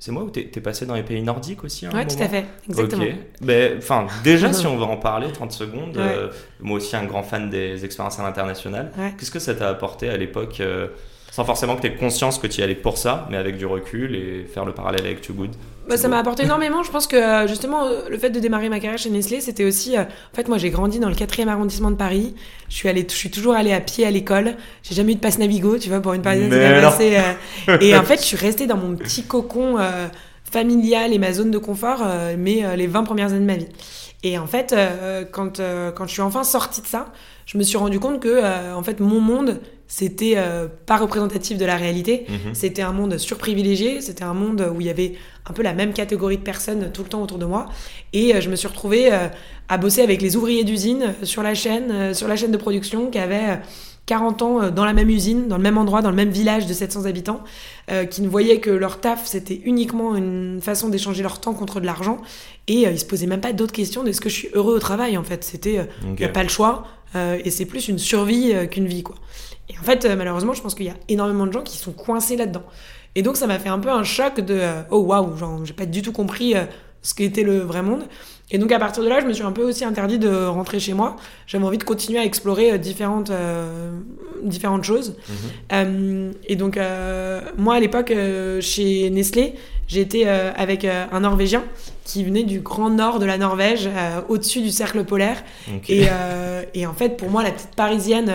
C'est 0.00 0.12
moi 0.12 0.22
ou 0.22 0.30
t'es 0.30 0.48
es 0.54 0.60
passé 0.60 0.86
dans 0.86 0.94
les 0.94 1.02
pays 1.02 1.22
nordiques 1.22 1.64
aussi 1.64 1.86
Oui, 1.88 2.06
tout 2.06 2.22
à 2.22 2.28
fait, 2.28 2.44
exactement. 2.68 3.04
Ok. 3.04 3.14
Ben, 3.40 3.78
enfin, 3.78 4.06
déjà, 4.22 4.52
si 4.52 4.66
on 4.66 4.76
veut 4.76 4.84
en 4.84 4.96
parler, 4.96 5.32
30 5.32 5.50
secondes, 5.50 5.96
ouais. 5.96 6.02
euh, 6.02 6.28
moi 6.60 6.76
aussi 6.76 6.94
un 6.94 7.04
grand 7.04 7.24
fan 7.24 7.50
des 7.50 7.84
expériences 7.84 8.20
à 8.20 8.22
l'international. 8.22 8.92
Ouais. 8.96 9.12
Qu'est-ce 9.18 9.32
que 9.32 9.40
ça 9.40 9.54
t'a 9.54 9.68
apporté 9.68 10.08
à 10.08 10.16
l'époque 10.16 10.60
euh, 10.60 10.88
sans 11.38 11.44
forcément 11.44 11.76
que 11.76 11.82
tu 11.82 11.86
aies 11.86 11.94
conscience 11.94 12.36
que 12.36 12.48
tu 12.48 12.62
y 12.62 12.64
allais 12.64 12.74
pour 12.74 12.98
ça, 12.98 13.28
mais 13.30 13.36
avec 13.36 13.58
du 13.58 13.64
recul 13.64 14.16
et 14.16 14.44
faire 14.52 14.64
le 14.64 14.72
parallèle 14.72 15.02
avec 15.02 15.20
Too 15.20 15.34
Good 15.34 15.52
bah, 15.88 15.96
Ça 15.96 16.08
m'a 16.08 16.18
apporté 16.18 16.42
énormément. 16.42 16.82
Je 16.82 16.90
pense 16.90 17.06
que 17.06 17.14
euh, 17.14 17.46
justement, 17.46 17.84
le 18.10 18.18
fait 18.18 18.30
de 18.30 18.40
démarrer 18.40 18.68
ma 18.68 18.80
carrière 18.80 18.98
chez 18.98 19.08
Nestlé, 19.08 19.40
c'était 19.40 19.62
aussi. 19.62 19.96
Euh, 19.96 20.02
en 20.02 20.34
fait, 20.34 20.48
moi, 20.48 20.58
j'ai 20.58 20.70
grandi 20.70 20.98
dans 20.98 21.08
le 21.08 21.14
4e 21.14 21.46
arrondissement 21.46 21.92
de 21.92 21.96
Paris. 21.96 22.34
Je 22.68 22.74
suis, 22.74 22.88
allée, 22.88 23.06
je 23.08 23.14
suis 23.14 23.30
toujours 23.30 23.54
allée 23.54 23.72
à 23.72 23.78
pied 23.78 24.04
à 24.04 24.10
l'école. 24.10 24.56
J'ai 24.82 24.96
jamais 24.96 25.12
eu 25.12 25.14
de 25.14 25.20
passe 25.20 25.38
Navigo, 25.38 25.78
tu 25.78 25.90
vois, 25.90 26.00
pour 26.00 26.12
une 26.12 26.24
c'est 26.24 26.64
assez. 26.84 27.16
Euh... 27.68 27.78
et 27.80 27.96
en 27.96 28.02
fait, 28.02 28.16
je 28.16 28.24
suis 28.24 28.36
restée 28.36 28.66
dans 28.66 28.76
mon 28.76 28.96
petit 28.96 29.22
cocon 29.22 29.78
euh, 29.78 30.08
familial 30.42 31.12
et 31.12 31.20
ma 31.20 31.32
zone 31.32 31.52
de 31.52 31.58
confort, 31.58 32.04
mais 32.36 32.64
les 32.76 32.88
20 32.88 33.04
premières 33.04 33.28
années 33.28 33.38
de 33.38 33.44
ma 33.44 33.58
vie. 33.58 33.68
Et 34.24 34.38
en 34.38 34.48
fait, 34.48 34.74
quand, 35.30 35.60
quand 35.94 36.06
je 36.08 36.12
suis 36.12 36.22
enfin 36.22 36.42
sortie 36.42 36.80
de 36.80 36.86
ça, 36.88 37.12
je 37.46 37.58
me 37.58 37.62
suis 37.62 37.76
rendu 37.76 38.00
compte 38.00 38.18
que, 38.18 38.74
en 38.74 38.82
fait, 38.82 38.98
mon 38.98 39.20
monde 39.20 39.60
c'était 39.88 40.34
euh, 40.36 40.68
pas 40.86 40.98
représentatif 40.98 41.56
de 41.56 41.64
la 41.64 41.76
réalité. 41.76 42.26
Mmh. 42.28 42.34
C'était 42.52 42.82
un 42.82 42.92
monde 42.92 43.16
surprivilégié, 43.16 44.02
c'était 44.02 44.22
un 44.22 44.34
monde 44.34 44.70
où 44.74 44.82
il 44.82 44.86
y 44.86 44.90
avait 44.90 45.14
un 45.46 45.54
peu 45.54 45.62
la 45.62 45.72
même 45.72 45.94
catégorie 45.94 46.36
de 46.36 46.42
personnes 46.42 46.92
tout 46.92 47.02
le 47.02 47.08
temps 47.08 47.22
autour 47.22 47.38
de 47.38 47.46
moi. 47.46 47.66
Et 48.12 48.34
euh, 48.34 48.42
je 48.42 48.50
me 48.50 48.56
suis 48.56 48.68
retrouvée 48.68 49.10
euh, 49.10 49.28
à 49.70 49.78
bosser 49.78 50.02
avec 50.02 50.20
les 50.20 50.36
ouvriers 50.36 50.62
d'usine 50.62 51.14
sur 51.22 51.42
la 51.42 51.54
chaîne, 51.54 52.12
sur 52.12 52.28
la 52.28 52.36
chaîne 52.36 52.52
de 52.52 52.58
production 52.58 53.10
qui 53.10 53.18
avaient 53.18 53.60
40 54.04 54.42
ans 54.42 54.70
dans 54.70 54.84
la 54.84 54.92
même 54.92 55.08
usine, 55.08 55.48
dans 55.48 55.56
le 55.56 55.62
même 55.62 55.78
endroit, 55.78 56.02
dans 56.02 56.10
le 56.10 56.16
même 56.16 56.30
village 56.30 56.66
de 56.66 56.72
700 56.72 57.04
habitants, 57.04 57.42
qui 58.10 58.22
ne 58.22 58.28
voyaient 58.28 58.60
que 58.60 58.70
leur 58.70 59.00
taf, 59.00 59.26
c'était 59.26 59.60
uniquement 59.66 60.16
une 60.16 60.60
façon 60.62 60.88
d'échanger 60.88 61.22
leur 61.22 61.38
temps 61.38 61.52
contre 61.52 61.80
de 61.80 61.84
l'argent. 61.84 62.16
Et 62.68 62.84
ils 62.84 62.98
se 62.98 63.04
posaient 63.04 63.26
même 63.26 63.42
pas 63.42 63.52
d'autres 63.52 63.74
questions 63.74 64.04
de 64.04 64.08
est-ce 64.08 64.22
que 64.22 64.30
je 64.30 64.34
suis 64.34 64.48
heureux 64.54 64.76
au 64.76 64.78
travail, 64.78 65.18
en 65.18 65.24
fait. 65.24 65.44
C'était, 65.44 65.86
il 66.02 66.12
okay. 66.12 66.24
a 66.24 66.28
pas 66.30 66.42
le 66.42 66.48
choix, 66.48 66.86
et 67.14 67.50
c'est 67.50 67.66
plus 67.66 67.88
une 67.88 67.98
survie 67.98 68.54
qu'une 68.70 68.86
vie, 68.86 69.02
quoi. 69.02 69.16
Et 69.68 69.78
en 69.78 69.82
fait, 69.82 70.04
euh, 70.04 70.16
malheureusement, 70.16 70.54
je 70.54 70.62
pense 70.62 70.74
qu'il 70.74 70.86
y 70.86 70.90
a 70.90 70.96
énormément 71.08 71.46
de 71.46 71.52
gens 71.52 71.62
qui 71.62 71.76
sont 71.76 71.92
coincés 71.92 72.36
là-dedans. 72.36 72.62
Et 73.14 73.22
donc, 73.22 73.36
ça 73.36 73.46
m'a 73.46 73.58
fait 73.58 73.68
un 73.68 73.78
peu 73.78 73.90
un 73.90 74.04
choc 74.04 74.40
de 74.40 74.54
euh, 74.54 74.82
oh 74.90 75.00
waouh, 75.00 75.36
genre, 75.36 75.64
j'ai 75.64 75.72
pas 75.72 75.86
du 75.86 76.02
tout 76.02 76.12
compris 76.12 76.54
euh, 76.54 76.64
ce 77.02 77.14
qu'était 77.14 77.42
le 77.42 77.58
vrai 77.58 77.82
monde. 77.82 78.04
Et 78.50 78.58
donc 78.58 78.72
à 78.72 78.78
partir 78.78 79.02
de 79.02 79.08
là, 79.08 79.20
je 79.20 79.26
me 79.26 79.32
suis 79.32 79.44
un 79.44 79.52
peu 79.52 79.62
aussi 79.62 79.84
interdit 79.84 80.18
de 80.18 80.46
rentrer 80.46 80.80
chez 80.80 80.94
moi. 80.94 81.16
J'avais 81.46 81.64
envie 81.64 81.78
de 81.78 81.84
continuer 81.84 82.18
à 82.18 82.24
explorer 82.24 82.78
différentes, 82.78 83.30
euh, 83.30 83.90
différentes 84.42 84.84
choses. 84.84 85.16
Mhm. 85.28 85.34
Euh, 85.72 86.32
et 86.46 86.56
donc 86.56 86.76
euh, 86.76 87.42
moi 87.58 87.74
à 87.74 87.80
l'époque 87.80 88.12
chez 88.60 89.10
Nestlé, 89.10 89.54
j'étais 89.86 90.26
avec 90.26 90.84
un 90.84 91.20
Norvégien 91.20 91.62
qui 92.04 92.24
venait 92.24 92.44
du 92.44 92.60
grand 92.60 92.88
nord 92.88 93.18
de 93.18 93.26
la 93.26 93.36
Norvège, 93.36 93.88
au-dessus 94.30 94.62
du 94.62 94.70
cercle 94.70 95.04
polaire. 95.04 95.44
Ok. 95.74 95.90
Et, 95.90 96.06
euh, 96.10 96.62
et 96.72 96.86
en 96.86 96.94
fait, 96.94 97.18
pour 97.18 97.28
moi, 97.30 97.42
la 97.42 97.50
petite 97.50 97.74
parisienne, 97.76 98.32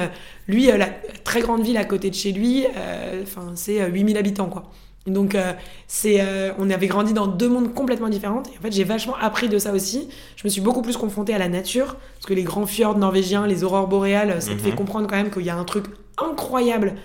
lui, 0.48 0.70
euh, 0.72 0.78
la 0.78 0.88
très 1.24 1.42
grande 1.42 1.62
ville 1.64 1.78
à 1.78 1.86
côté 1.86 2.10
de 2.10 2.16
chez 2.16 2.32
lui, 2.32 2.66
euh, 2.78 3.24
enfin, 3.24 3.52
c'est 3.56 3.82
euh, 3.82 3.88
8000 3.88 4.18
habitants, 4.18 4.48
quoi. 4.48 4.64
Donc, 5.06 5.36
euh, 5.36 5.52
c'est, 5.88 6.22
euh, 6.22 6.52
on 6.60 6.70
avait 6.70 6.88
grandi 6.88 7.12
dans 7.14 7.28
deux 7.28 7.50
mondes 7.50 7.74
complètement 7.74 8.08
différents. 8.08 8.42
Et 8.54 8.58
en 8.58 8.62
fait, 8.62 8.72
j'ai 8.72 8.86
vachement 8.86 9.16
appris 9.20 9.50
de 9.50 9.58
ça 9.58 9.74
aussi. 9.74 10.08
Je 10.38 10.44
me 10.46 10.50
suis 10.50 10.62
beaucoup 10.62 10.82
plus 10.82 10.96
confrontée 10.96 11.34
à 11.34 11.38
la 11.38 11.50
nature, 11.50 11.98
parce 12.16 12.26
que 12.26 12.34
les 12.34 12.44
grands 12.44 12.66
fjords 12.66 12.98
norvégiens, 12.98 13.46
les 13.46 13.66
aurores 13.66 13.88
boréales, 13.90 14.42
ça 14.42 14.50
te 14.50 14.54
Mhm. 14.54 14.60
fait 14.60 14.72
comprendre 14.72 15.08
quand 15.10 15.18
même 15.18 15.30
qu'il 15.30 15.42
y 15.44 15.50
a 15.50 15.58
un 15.58 15.66
truc 15.66 15.86
incroyable 16.18 16.96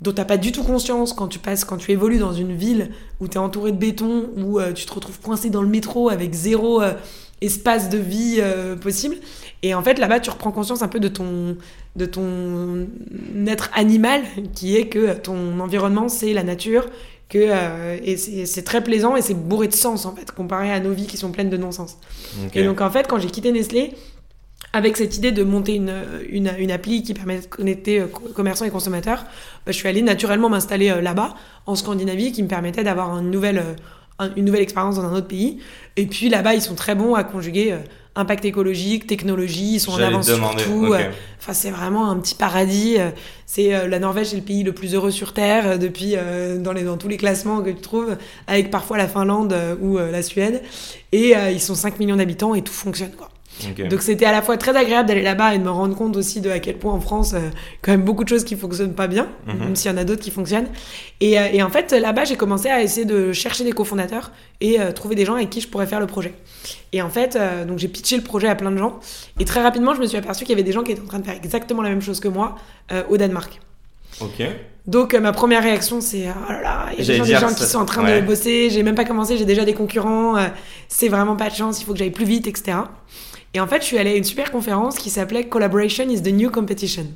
dont 0.00 0.12
t'as 0.12 0.24
pas 0.24 0.36
du 0.38 0.52
tout 0.52 0.62
conscience 0.64 1.12
quand 1.12 1.28
tu 1.28 1.38
passes, 1.38 1.64
quand 1.64 1.76
tu 1.76 1.92
évolues 1.92 2.18
dans 2.18 2.32
une 2.32 2.54
ville 2.54 2.90
où 3.20 3.28
tu 3.28 3.34
es 3.34 3.38
entouré 3.38 3.72
de 3.72 3.76
béton, 3.78 4.30
où 4.36 4.58
euh, 4.58 4.72
tu 4.72 4.86
te 4.86 4.92
retrouves 4.92 5.20
coincé 5.20 5.50
dans 5.50 5.62
le 5.62 5.68
métro 5.68 6.08
avec 6.10 6.32
zéro 6.34 6.82
euh, 6.82 6.92
espace 7.40 7.88
de 7.90 7.98
vie 7.98 8.36
euh, 8.38 8.74
possible. 8.76 9.16
Et 9.64 9.74
en 9.74 9.82
fait, 9.82 9.98
là-bas, 9.98 10.20
tu 10.20 10.30
reprends 10.30 10.52
conscience 10.52 10.82
un 10.82 10.88
peu 10.88 11.00
de 11.00 11.08
ton, 11.08 11.56
de 11.96 12.06
ton 12.06 12.86
être 13.46 13.70
animal, 13.74 14.20
qui 14.54 14.76
est 14.76 14.86
que 14.88 15.14
ton 15.14 15.58
environnement, 15.60 16.08
c'est 16.08 16.32
la 16.34 16.42
nature, 16.42 16.86
que, 17.30 17.38
euh, 17.40 17.96
et 18.04 18.16
c'est 18.46 18.62
très 18.62 18.82
plaisant 18.84 19.16
et 19.16 19.22
c'est 19.22 19.34
bourré 19.34 19.68
de 19.68 19.74
sens, 19.74 20.04
en 20.06 20.14
fait, 20.14 20.30
comparé 20.30 20.70
à 20.70 20.80
nos 20.80 20.92
vies 20.92 21.06
qui 21.06 21.16
sont 21.16 21.32
pleines 21.32 21.50
de 21.50 21.56
non-sens. 21.56 21.96
Et 22.54 22.64
donc 22.64 22.80
en 22.82 22.90
fait, 22.90 23.06
quand 23.08 23.18
j'ai 23.18 23.28
quitté 23.30 23.50
Nestlé, 23.52 23.94
avec 24.72 24.96
cette 24.96 25.16
idée 25.16 25.30
de 25.32 25.44
monter 25.44 25.76
une, 25.76 25.94
une, 26.28 26.50
une 26.58 26.70
appli 26.70 27.02
qui 27.02 27.14
permet 27.14 27.38
de 27.40 27.46
connecter 27.46 28.00
euh, 28.00 28.06
co- 28.08 28.28
commerçants 28.34 28.64
et 28.64 28.70
consommateurs, 28.70 29.24
bah, 29.64 29.72
je 29.72 29.76
suis 29.78 29.88
allée 29.88 30.02
naturellement 30.02 30.48
m'installer 30.50 30.90
euh, 30.90 31.00
là-bas, 31.00 31.34
en 31.66 31.74
Scandinavie, 31.76 32.32
qui 32.32 32.42
me 32.42 32.48
permettait 32.48 32.82
d'avoir 32.84 33.16
une 33.18 33.30
nouvelle, 33.30 33.62
un- 34.18 34.34
une 34.36 34.44
nouvelle 34.44 34.62
expérience 34.62 34.96
dans 34.96 35.04
un 35.04 35.14
autre 35.14 35.28
pays. 35.28 35.58
Et 35.96 36.06
puis 36.06 36.28
là-bas, 36.28 36.54
ils 36.54 36.60
sont 36.62 36.74
très 36.74 36.94
bons 36.96 37.14
à 37.14 37.22
conjuguer 37.24 37.76
impact 38.16 38.44
écologique, 38.44 39.06
technologie, 39.06 39.74
ils 39.74 39.80
sont 39.80 39.92
en 39.92 39.96
avance 40.06 40.26
sur 40.36 40.44
tout. 40.64 40.86
euh, 40.94 41.10
Enfin, 41.40 41.52
c'est 41.52 41.70
vraiment 41.70 42.10
un 42.10 42.16
petit 42.18 42.34
paradis. 42.34 42.96
euh, 42.98 43.10
C'est 43.46 43.74
euh, 43.74 43.88
la 43.88 43.98
Norvège, 43.98 44.28
c'est 44.28 44.36
le 44.36 44.42
pays 44.42 44.62
le 44.62 44.72
plus 44.72 44.94
heureux 44.94 45.10
sur 45.10 45.32
terre 45.34 45.78
depuis 45.78 46.12
euh, 46.16 46.58
dans 46.58 46.72
les 46.72 46.82
dans 46.84 46.96
tous 46.96 47.08
les 47.08 47.16
classements 47.16 47.60
que 47.62 47.70
tu 47.70 47.80
trouves, 47.80 48.16
avec 48.46 48.70
parfois 48.70 48.98
la 48.98 49.08
Finlande 49.08 49.54
ou 49.82 49.98
la 49.98 50.22
Suède. 50.22 50.62
Et 51.12 51.36
euh, 51.36 51.50
ils 51.50 51.60
sont 51.60 51.74
5 51.74 51.98
millions 51.98 52.16
d'habitants 52.16 52.54
et 52.54 52.62
tout 52.62 52.72
fonctionne 52.72 53.12
quoi. 53.12 53.30
Donc 53.88 54.02
c'était 54.02 54.24
à 54.24 54.32
la 54.32 54.42
fois 54.42 54.56
très 54.56 54.76
agréable 54.76 55.08
d'aller 55.08 55.22
là-bas 55.22 55.54
et 55.54 55.58
de 55.58 55.62
me 55.64 55.70
rendre 55.70 55.94
compte 55.96 56.16
aussi 56.16 56.40
de 56.40 56.50
à 56.50 56.58
quel 56.58 56.76
point 56.76 56.92
en 56.92 57.00
France, 57.00 57.34
euh, 57.34 57.50
quand 57.82 57.92
même 57.92 58.02
beaucoup 58.02 58.24
de 58.24 58.28
choses 58.28 58.44
qui 58.44 58.56
fonctionnent 58.56 58.94
pas 58.94 59.06
bien, 59.06 59.28
Mhm. 59.46 59.58
même 59.58 59.76
s'il 59.76 59.90
y 59.90 59.94
en 59.94 59.96
a 59.96 60.04
d'autres 60.04 60.22
qui 60.22 60.30
fonctionnent. 60.32 60.66
Et, 61.20 61.38
euh, 61.38 61.46
et 61.52 61.62
en 61.62 61.70
fait, 61.70 61.92
là-bas, 61.92 62.24
j'ai 62.24 62.36
commencé 62.36 62.68
à 62.68 62.82
essayer 62.82 63.06
de 63.06 63.32
chercher 63.32 63.62
des 63.64 63.72
cofondateurs 63.72 64.32
et 64.60 64.80
euh, 64.80 64.90
trouver 64.92 65.14
des 65.14 65.24
gens 65.24 65.34
avec 65.36 65.50
qui 65.50 65.60
je 65.60 65.68
pourrais 65.68 65.86
faire 65.86 66.00
le 66.00 66.06
projet. 66.06 66.34
Et 66.92 67.00
en 67.00 67.10
fait, 67.10 67.36
euh, 67.36 67.64
donc 67.64 67.78
j'ai 67.78 67.88
pitché 67.88 68.16
le 68.16 68.22
projet 68.22 68.48
à 68.48 68.54
plein 68.56 68.72
de 68.72 68.78
gens. 68.78 68.98
Et 69.38 69.44
très 69.44 69.62
rapidement, 69.62 69.94
je 69.94 70.00
me 70.00 70.06
suis 70.06 70.16
aperçu 70.18 70.44
qu'il 70.44 70.50
y 70.50 70.54
avait 70.54 70.62
des 70.64 70.72
gens 70.72 70.82
qui 70.82 70.92
étaient 70.92 71.02
en 71.02 71.06
train 71.06 71.20
de 71.20 71.24
faire 71.24 71.36
exactement 71.36 71.82
la 71.82 71.90
même 71.90 72.02
chose 72.02 72.18
que 72.20 72.28
moi 72.28 72.56
au 73.08 73.16
Danemark. 73.16 73.60
Ok. 74.20 74.42
Donc 74.86 75.14
euh, 75.14 75.20
ma 75.20 75.32
première 75.32 75.62
réaction 75.62 76.02
c'est 76.02 76.26
oh 76.28 76.52
là 76.52 76.60
là, 76.60 76.86
il 76.92 76.98
y 76.98 77.10
a 77.10 77.22
déjà 77.22 77.24
des 77.24 77.40
gens 77.40 77.48
ça- 77.48 77.54
qui 77.54 77.64
sont 77.64 77.78
en 77.78 77.86
train 77.86 78.04
ouais. 78.04 78.20
de 78.20 78.26
bosser, 78.26 78.68
j'ai 78.68 78.82
même 78.82 78.94
pas 78.94 79.06
commencé, 79.06 79.38
j'ai 79.38 79.46
déjà 79.46 79.64
des 79.64 79.72
concurrents, 79.72 80.36
euh, 80.36 80.46
c'est 80.88 81.08
vraiment 81.08 81.36
pas 81.36 81.48
de 81.48 81.54
chance, 81.54 81.80
il 81.80 81.86
faut 81.86 81.92
que 81.94 81.98
j'aille 81.98 82.10
plus 82.10 82.26
vite, 82.26 82.46
etc. 82.46 82.76
Et 83.54 83.60
en 83.60 83.66
fait, 83.66 83.80
je 83.80 83.86
suis 83.86 83.98
allée 83.98 84.10
à 84.10 84.16
une 84.16 84.24
super 84.24 84.50
conférence 84.50 84.96
qui 84.98 85.10
s'appelait 85.10 85.44
Collaboration 85.48 86.08
is 86.08 86.22
the 86.22 86.32
new 86.32 86.50
competition. 86.50 87.06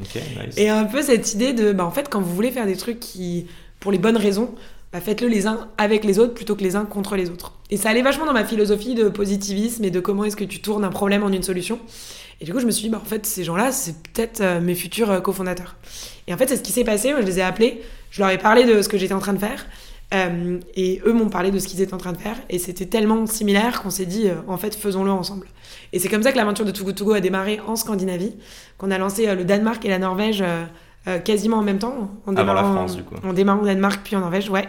Ok, 0.00 0.14
nice. 0.14 0.54
Et 0.56 0.68
un 0.70 0.84
peu 0.84 1.02
cette 1.02 1.34
idée 1.34 1.52
de, 1.52 1.72
bah, 1.72 1.84
en 1.84 1.90
fait, 1.90 2.08
quand 2.08 2.20
vous 2.20 2.34
voulez 2.34 2.50
faire 2.50 2.66
des 2.66 2.76
trucs 2.76 3.00
qui, 3.00 3.46
pour 3.80 3.92
les 3.92 3.98
bonnes 3.98 4.16
raisons, 4.16 4.54
bah, 4.92 5.00
faites-le 5.00 5.28
les 5.28 5.46
uns 5.46 5.68
avec 5.76 6.04
les 6.04 6.18
autres 6.18 6.34
plutôt 6.34 6.56
que 6.56 6.62
les 6.62 6.74
uns 6.74 6.84
contre 6.84 7.16
les 7.16 7.28
autres. 7.30 7.52
Et 7.70 7.76
ça 7.76 7.90
allait 7.90 8.02
vachement 8.02 8.26
dans 8.26 8.32
ma 8.32 8.44
philosophie 8.44 8.94
de 8.94 9.08
positivisme 9.08 9.84
et 9.84 9.90
de 9.90 10.00
comment 10.00 10.24
est-ce 10.24 10.36
que 10.36 10.44
tu 10.44 10.60
tournes 10.60 10.84
un 10.84 10.90
problème 10.90 11.22
en 11.22 11.28
une 11.30 11.42
solution. 11.42 11.78
Et 12.40 12.44
du 12.44 12.52
coup, 12.52 12.60
je 12.60 12.66
me 12.66 12.70
suis 12.70 12.84
dit, 12.84 12.88
bah, 12.88 13.00
en 13.02 13.06
fait, 13.06 13.26
ces 13.26 13.44
gens-là, 13.44 13.70
c'est 13.70 13.94
peut-être 14.02 14.40
euh, 14.40 14.60
mes 14.60 14.74
futurs 14.74 15.10
euh, 15.10 15.20
cofondateurs. 15.20 15.76
Et 16.26 16.34
en 16.34 16.38
fait, 16.38 16.48
c'est 16.48 16.56
ce 16.56 16.62
qui 16.62 16.72
s'est 16.72 16.84
passé. 16.84 17.12
Moi, 17.12 17.20
je 17.20 17.26
les 17.26 17.38
ai 17.38 17.42
appelés, 17.42 17.82
je 18.10 18.22
leur 18.22 18.30
ai 18.30 18.38
parlé 18.38 18.64
de 18.64 18.80
ce 18.82 18.88
que 18.88 18.96
j'étais 18.96 19.14
en 19.14 19.20
train 19.20 19.34
de 19.34 19.38
faire. 19.38 19.66
euh, 20.14 20.58
et 20.74 21.00
eux 21.06 21.12
m'ont 21.12 21.28
parlé 21.28 21.50
de 21.50 21.58
ce 21.58 21.68
qu'ils 21.68 21.80
étaient 21.82 21.94
en 21.94 21.98
train 21.98 22.12
de 22.12 22.18
faire. 22.18 22.36
Et 22.48 22.58
c'était 22.58 22.86
tellement 22.86 23.26
similaire 23.26 23.82
qu'on 23.82 23.90
s'est 23.90 24.06
dit, 24.06 24.26
en 24.48 24.56
fait, 24.56 24.74
faisons-le 24.74 25.10
ensemble. 25.10 25.46
Et 25.94 26.00
c'est 26.00 26.08
comme 26.08 26.22
ça 26.24 26.32
que 26.32 26.36
l'aventure 26.36 26.64
de 26.64 26.72
Too 26.72 26.84
Good 26.84 26.96
To 26.96 27.04
Go 27.04 27.12
a 27.12 27.20
démarré 27.20 27.60
en 27.66 27.76
Scandinavie, 27.76 28.34
qu'on 28.78 28.90
a 28.90 28.98
lancé 28.98 29.28
euh, 29.28 29.34
le 29.36 29.44
Danemark 29.44 29.84
et 29.84 29.88
la 29.88 29.98
Norvège 30.00 30.42
euh, 30.42 30.64
euh, 31.06 31.18
quasiment 31.20 31.58
en 31.58 31.62
même 31.62 31.78
temps. 31.78 32.10
En 32.26 32.34
Avant 32.34 32.52
la 32.52 32.64
France, 32.64 32.96
du 32.96 33.04
coup. 33.04 33.14
En 33.24 33.32
démarrant 33.32 33.62
au 33.62 33.64
Danemark 33.64 34.00
puis 34.02 34.16
en 34.16 34.20
Norvège, 34.20 34.50
ouais. 34.50 34.66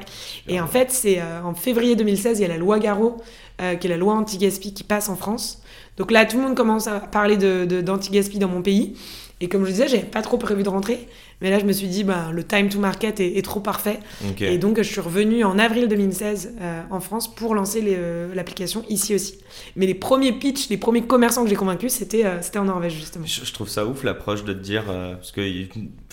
Et 0.48 0.62
en 0.62 0.68
fait, 0.68 0.92
c'est 0.92 1.20
euh, 1.20 1.42
en 1.44 1.56
février 1.56 1.96
2016, 1.96 2.40
il 2.40 2.42
y 2.44 2.46
a 2.46 2.48
la 2.48 2.58
loi 2.58 2.78
Garot, 2.78 3.18
euh, 3.62 3.74
qui 3.76 3.88
est 3.88 3.90
la 3.90 3.98
loi 3.98 4.14
anti-gaspi 4.14 4.74
qui 4.74 4.84
passe 4.84 5.10
en 5.10 5.16
France. 5.16 5.62
Donc 5.98 6.12
là, 6.12 6.26
tout 6.26 6.38
le 6.38 6.44
monde 6.44 6.56
commence 6.56 6.88
à 6.88 7.00
parler 7.00 7.38
de, 7.38 7.66
de- 7.66 7.82
d'anti-gaspi 7.82 8.38
dans 8.38 8.50
mon 8.50 8.62
pays. 8.62 8.96
Et 9.41 9.50
comme 9.50 9.65
je 9.65 9.71
disais, 9.71 9.88
j'avais 9.89 10.04
pas 10.04 10.21
trop 10.21 10.38
prévu 10.38 10.63
de 10.63 10.69
rentrer. 10.69 11.08
Mais 11.41 11.50
là, 11.50 11.60
je 11.60 11.65
me 11.65 11.74
suis 11.74 11.88
dit, 11.88 12.06
bah, 12.06 12.30
le 12.32 12.45
time 12.45 12.69
to 12.69 12.80
market 12.80 13.19
est, 13.19 13.38
est 13.38 13.41
trop 13.41 13.60
parfait. 13.60 14.00
Et 14.45 14.58
donc, 14.58 14.78
je 14.78 14.84
suis 14.84 15.02
revenue 15.02 15.43
en 15.43 15.60
avril 15.60 15.89
2016 15.89 16.54
euh, 16.62 16.82
en 16.89 17.02
France 17.02 17.36
pour 17.36 17.54
lancer 17.54 17.84
euh, 17.86 18.34
l'application 18.34 18.86
ici 18.88 19.13
aussi. 19.13 19.39
Mais 19.76 19.86
les 19.88 19.93
premiers 19.93 20.32
pitchs, 20.32 20.69
les 20.69 20.78
premiers 20.78 21.02
commerçants 21.04 21.43
que 21.43 21.50
j'ai 21.50 21.58
convaincus, 21.58 21.91
c'était, 21.91 22.26
euh, 22.26 22.41
c'était 22.41 22.60
en 22.60 22.63
Norvège, 22.63 22.93
justement. 22.93 23.26
Je, 23.26 23.43
je 23.43 23.52
trouve 23.54 23.67
ça 23.67 23.86
ouf 23.86 24.04
l'approche 24.06 24.45
de 24.45 24.54
te 24.54 24.60
dire, 24.60 24.86
parce 24.86 25.34
que 25.34 25.41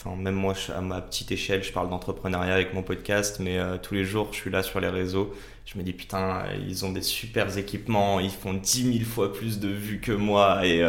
enfin, 0.05 0.17
même 0.17 0.35
moi 0.35 0.55
je- 0.55 0.73
à 0.73 0.81
ma 0.81 1.01
petite 1.01 1.31
échelle, 1.31 1.63
je 1.63 1.73
parle 1.73 1.89
d'entrepreneuriat 1.91 2.53
avec 2.55 2.75
mon 2.75 2.83
podcast, 2.83 3.39
mais 3.39 3.59
tous 3.83 3.95
les 3.95 4.05
jours 4.05 4.29
je 4.33 4.39
suis 4.39 4.51
là 4.51 4.65
sur 4.65 4.81
les 4.81 4.89
réseaux, 4.89 5.33
je 5.65 5.79
me 5.79 5.85
dis 5.85 5.93
putain, 5.93 6.43
ils 6.69 6.85
ont 6.85 6.91
des 6.91 7.03
super 7.03 7.57
équipements, 7.57 8.19
ils 8.19 8.31
font 8.31 8.55
10 8.55 8.93
000 8.99 9.05
fois 9.05 9.33
plus 9.33 9.61
de 9.61 9.69
vues 9.69 10.01
que 10.01 10.11
moi, 10.13 10.67
et 10.67 10.83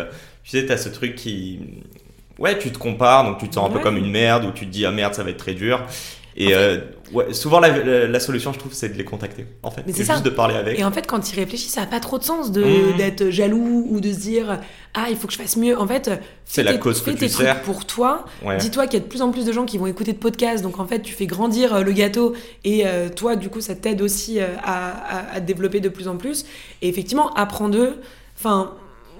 tu 0.43 0.49
sais, 0.49 0.65
t'as 0.65 0.77
ce 0.77 0.89
truc 0.89 1.13
qui... 1.15 1.59
Ouais, 2.39 2.57
tu 2.57 2.71
te 2.71 2.77
compares, 2.77 3.23
donc 3.25 3.37
tu 3.37 3.47
te 3.47 3.55
sens 3.55 3.69
un 3.69 3.71
peu 3.73 3.79
comme 3.79 3.97
une 3.97 4.09
merde, 4.11 4.45
ou 4.45 4.51
tu 4.51 4.65
te 4.65 4.71
dis 4.71 4.85
ah 4.85 4.91
merde, 4.91 5.13
ça 5.13 5.23
va 5.23 5.29
être 5.29 5.37
très 5.37 5.53
dur. 5.53 5.81
Et 6.35 6.47
En 6.47 6.49
fait- 6.49 6.55
euh, 6.55 6.77
ouais, 7.11 7.31
souvent 7.31 7.59
la, 7.59 7.69
la- 7.77 8.07
la 8.07 8.19
solution, 8.19 8.51
je 8.53 8.57
trouve, 8.57 8.73
c'est 8.73 8.89
de 8.89 8.97
les 8.97 9.05
contacter. 9.05 9.45
En 9.61 9.69
fait, 9.69 9.83
Mais 9.85 9.93
c'est 9.93 10.03
juste 10.03 10.23
de 10.25 10.31
parler 10.31 10.55
avec. 10.55 10.79
Et 10.79 10.83
en 10.83 10.91
fait, 10.91 11.05
quand 11.05 11.31
il 11.31 11.35
réfléchit, 11.39 11.69
ça 11.69 11.81
n'a 11.81 11.85
pas 11.87 11.99
trop 11.99 12.17
de 12.17 12.23
sens 12.23 12.51
de, 12.51 12.63
Mhm. 12.63 12.97
d'être 12.97 13.29
jaloux 13.29 13.85
ou 13.87 13.99
de 14.01 14.11
se 14.11 14.17
dire 14.17 14.59
Ah, 14.95 15.05
il 15.11 15.15
faut 15.15 15.27
que 15.27 15.33
je 15.33 15.37
fasse 15.37 15.57
mieux. 15.57 15.77
En 15.79 15.85
fait, 15.87 16.09
C'est 16.43 16.63
la 16.63 16.75
cause 16.79 17.01
que 17.03 17.11
tu 17.11 17.29
sers. 17.29 17.61
pour 17.61 17.85
toi. 17.85 18.25
Ouais. 18.43 18.57
Dis-toi 18.57 18.85
qu'il 18.87 18.95
y 18.99 19.01
a 19.03 19.05
de 19.05 19.09
plus 19.09 19.21
en 19.21 19.31
plus 19.31 19.45
de 19.45 19.51
gens 19.51 19.65
qui 19.65 19.77
vont 19.77 19.85
écouter 19.85 20.11
de 20.13 20.17
podcasts. 20.17 20.63
Donc, 20.63 20.79
en 20.79 20.87
fait, 20.87 21.03
tu 21.03 21.13
fais 21.13 21.27
grandir 21.27 21.75
euh, 21.75 21.81
le 21.83 21.91
gâteau. 21.91 22.33
Et 22.63 22.81
euh, 22.87 23.09
toi, 23.09 23.35
du 23.35 23.49
coup, 23.49 23.61
ça 23.61 23.75
t'aide 23.75 24.01
aussi 24.01 24.39
à, 24.39 25.33
à, 25.35 25.39
développer 25.39 25.81
de 25.81 25.89
plus 25.89 26.07
en 26.07 26.17
plus. 26.17 26.45
Et 26.81 26.89
effectivement, 26.89 27.31
apprends 27.35 27.69
d'eux. 27.69 28.01
Enfin, 28.39 28.73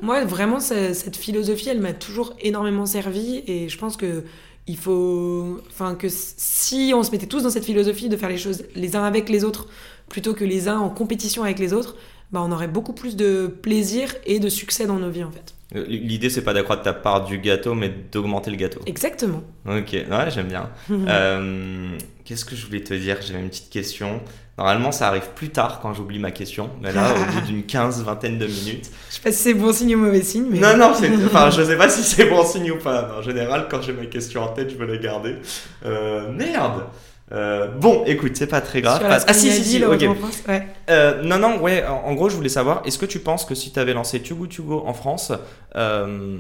moi, 0.03 0.23
vraiment, 0.25 0.59
cette 0.59 1.15
philosophie, 1.15 1.69
elle 1.69 1.79
m'a 1.79 1.93
toujours 1.93 2.33
énormément 2.41 2.85
servi. 2.85 3.43
Et 3.47 3.69
je 3.69 3.77
pense 3.77 3.97
que 3.97 4.23
il 4.67 4.77
faut. 4.77 5.59
Enfin, 5.69 5.95
que 5.95 6.07
si 6.09 6.93
on 6.95 7.03
se 7.03 7.11
mettait 7.11 7.25
tous 7.25 7.43
dans 7.43 7.49
cette 7.49 7.65
philosophie 7.65 8.09
de 8.09 8.17
faire 8.17 8.29
les 8.29 8.37
choses 8.37 8.63
les 8.75 8.95
uns 8.95 9.03
avec 9.03 9.29
les 9.29 9.43
autres 9.43 9.67
plutôt 10.09 10.33
que 10.33 10.45
les 10.45 10.67
uns 10.67 10.77
en 10.77 10.89
compétition 10.89 11.43
avec 11.43 11.57
les 11.57 11.73
autres, 11.73 11.95
bah, 12.31 12.41
on 12.43 12.51
aurait 12.51 12.67
beaucoup 12.67 12.93
plus 12.93 13.15
de 13.15 13.47
plaisir 13.47 14.13
et 14.25 14.39
de 14.39 14.49
succès 14.49 14.85
dans 14.85 14.97
nos 14.97 15.09
vies, 15.09 15.23
en 15.23 15.31
fait. 15.31 15.53
L'idée, 15.87 16.29
c'est 16.29 16.43
pas 16.43 16.53
d'accroître 16.53 16.83
ta 16.83 16.93
part 16.93 17.25
du 17.25 17.39
gâteau, 17.39 17.73
mais 17.73 17.91
d'augmenter 18.11 18.51
le 18.51 18.57
gâteau. 18.57 18.79
Exactement. 18.85 19.41
Ok, 19.65 19.91
ouais, 19.93 20.31
j'aime 20.31 20.47
bien. 20.47 20.69
Euh, 20.91 21.97
Qu'est-ce 22.25 22.45
que 22.45 22.55
je 22.55 22.65
voulais 22.65 22.83
te 22.83 22.93
dire? 22.93 23.17
J'avais 23.21 23.41
une 23.41 23.49
petite 23.49 23.69
question. 23.69 24.21
Normalement, 24.57 24.91
ça 24.91 25.07
arrive 25.07 25.29
plus 25.33 25.49
tard 25.49 25.79
quand 25.81 25.93
j'oublie 25.95 26.19
ma 26.19 26.29
question. 26.29 26.69
Mais 26.81 26.91
là, 26.91 27.07
au 27.15 27.31
bout 27.33 27.41
d'une 27.47 27.63
quinze, 27.63 28.03
vingtaine 28.03 28.37
de 28.37 28.45
minutes. 28.45 28.91
Je 29.09 29.15
sais 29.15 29.21
pas 29.21 29.31
si 29.31 29.37
c'est 29.39 29.53
bon 29.55 29.73
signe 29.73 29.95
ou 29.95 29.99
mauvais 29.99 30.21
signe, 30.21 30.45
mais. 30.49 30.59
Non, 30.59 30.77
non, 30.77 30.91
enfin, 31.25 31.49
je 31.49 31.63
sais 31.63 31.75
pas 31.75 31.89
si 31.89 32.03
c'est 32.03 32.25
bon 32.25 32.45
signe 32.45 32.69
ou 32.71 32.77
pas. 32.77 33.15
En 33.17 33.21
général, 33.23 33.67
quand 33.69 33.81
j'ai 33.81 33.93
ma 33.93 34.05
question 34.05 34.43
en 34.43 34.49
tête, 34.49 34.69
je 34.69 34.75
veux 34.75 34.85
la 34.85 34.97
garder. 34.97 35.37
Euh, 35.85 36.31
merde 36.31 36.83
Euh, 37.31 37.67
Bon, 37.69 38.03
écoute, 38.05 38.33
c'est 38.35 38.45
pas 38.45 38.61
très 38.61 38.81
grave. 38.81 39.01
Ah, 39.09 39.33
si, 39.33 39.51
si, 39.51 39.63
si, 39.63 39.79
France, 39.81 40.43
ouais. 40.47 40.67
Euh, 40.91 41.23
non, 41.23 41.39
non, 41.39 41.59
ouais, 41.59 41.83
en, 41.87 42.03
en 42.05 42.13
gros, 42.13 42.29
je 42.29 42.35
voulais 42.35 42.47
savoir, 42.49 42.83
est-ce 42.85 42.99
que 42.99 43.07
tu 43.07 43.19
penses 43.19 43.45
que 43.45 43.55
si 43.55 43.71
tu 43.73 43.79
avais 43.79 43.93
lancé 43.93 44.21
Too 44.21 44.35
Good 44.35 44.55
To 44.55 44.63
Go 44.63 44.83
en 44.85 44.93
France, 44.93 45.31
euh, 45.75 46.37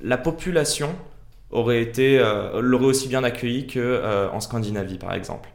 la 0.00 0.16
population 0.16 0.90
aurait 1.50 1.80
été, 1.82 2.22
l'aurait 2.60 2.84
aussi 2.86 3.08
bien 3.08 3.24
accueilli 3.24 3.66
que 3.66 3.80
euh, 3.80 4.30
en 4.30 4.38
Scandinavie, 4.38 4.98
par 4.98 5.12
exemple? 5.14 5.48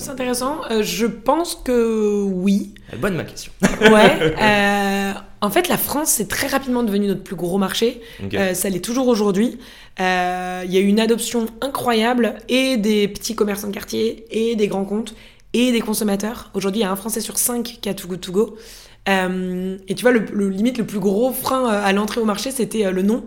C'est 0.00 0.10
intéressant. 0.10 0.58
Euh, 0.70 0.82
je 0.82 1.06
pense 1.06 1.54
que 1.54 2.22
oui. 2.24 2.74
Bonne 2.98 3.14
ma 3.16 3.24
question. 3.24 3.52
Ouais. 3.80 4.34
euh, 4.42 5.12
en 5.40 5.50
fait, 5.50 5.68
la 5.68 5.76
France, 5.78 6.08
c'est 6.10 6.28
très 6.28 6.46
rapidement 6.48 6.82
devenu 6.82 7.06
notre 7.06 7.22
plus 7.22 7.36
gros 7.36 7.58
marché. 7.58 8.00
Euh, 8.34 8.54
ça 8.54 8.68
l'est 8.68 8.84
toujours 8.84 9.08
aujourd'hui. 9.08 9.58
Euh, 10.00 10.62
Il 10.66 10.72
y 10.72 10.76
a 10.76 10.80
eu 10.80 10.86
une 10.86 11.00
adoption 11.00 11.46
incroyable 11.60 12.34
et 12.48 12.76
des 12.76 13.08
petits 13.08 13.34
commerçants 13.34 13.68
de 13.68 13.72
quartier 13.74 14.26
et 14.30 14.56
des 14.56 14.68
grands 14.68 14.84
comptes 14.84 15.14
et 15.52 15.72
des 15.72 15.80
consommateurs. 15.80 16.50
Aujourd'hui, 16.54 16.80
il 16.80 16.84
y 16.84 16.86
a 16.86 16.90
un 16.92 16.96
Français 16.96 17.20
sur 17.20 17.38
cinq 17.38 17.78
qui 17.80 17.88
a 17.88 17.94
Too 17.94 18.08
Good 18.08 18.20
To 18.20 18.32
Go. 18.32 18.56
Euh, 19.08 19.78
et 19.88 19.94
tu 19.94 20.02
vois, 20.02 20.12
le, 20.12 20.24
le- 20.32 20.50
limite, 20.50 20.76
le 20.78 20.84
plus 20.84 20.98
gros 21.00 21.32
frein 21.32 21.64
euh, 21.72 21.84
à 21.84 21.92
l'entrée 21.92 22.20
au 22.20 22.24
marché, 22.26 22.50
c'était 22.50 22.84
euh, 22.86 22.90
le 22.92 23.02
nom. 23.02 23.24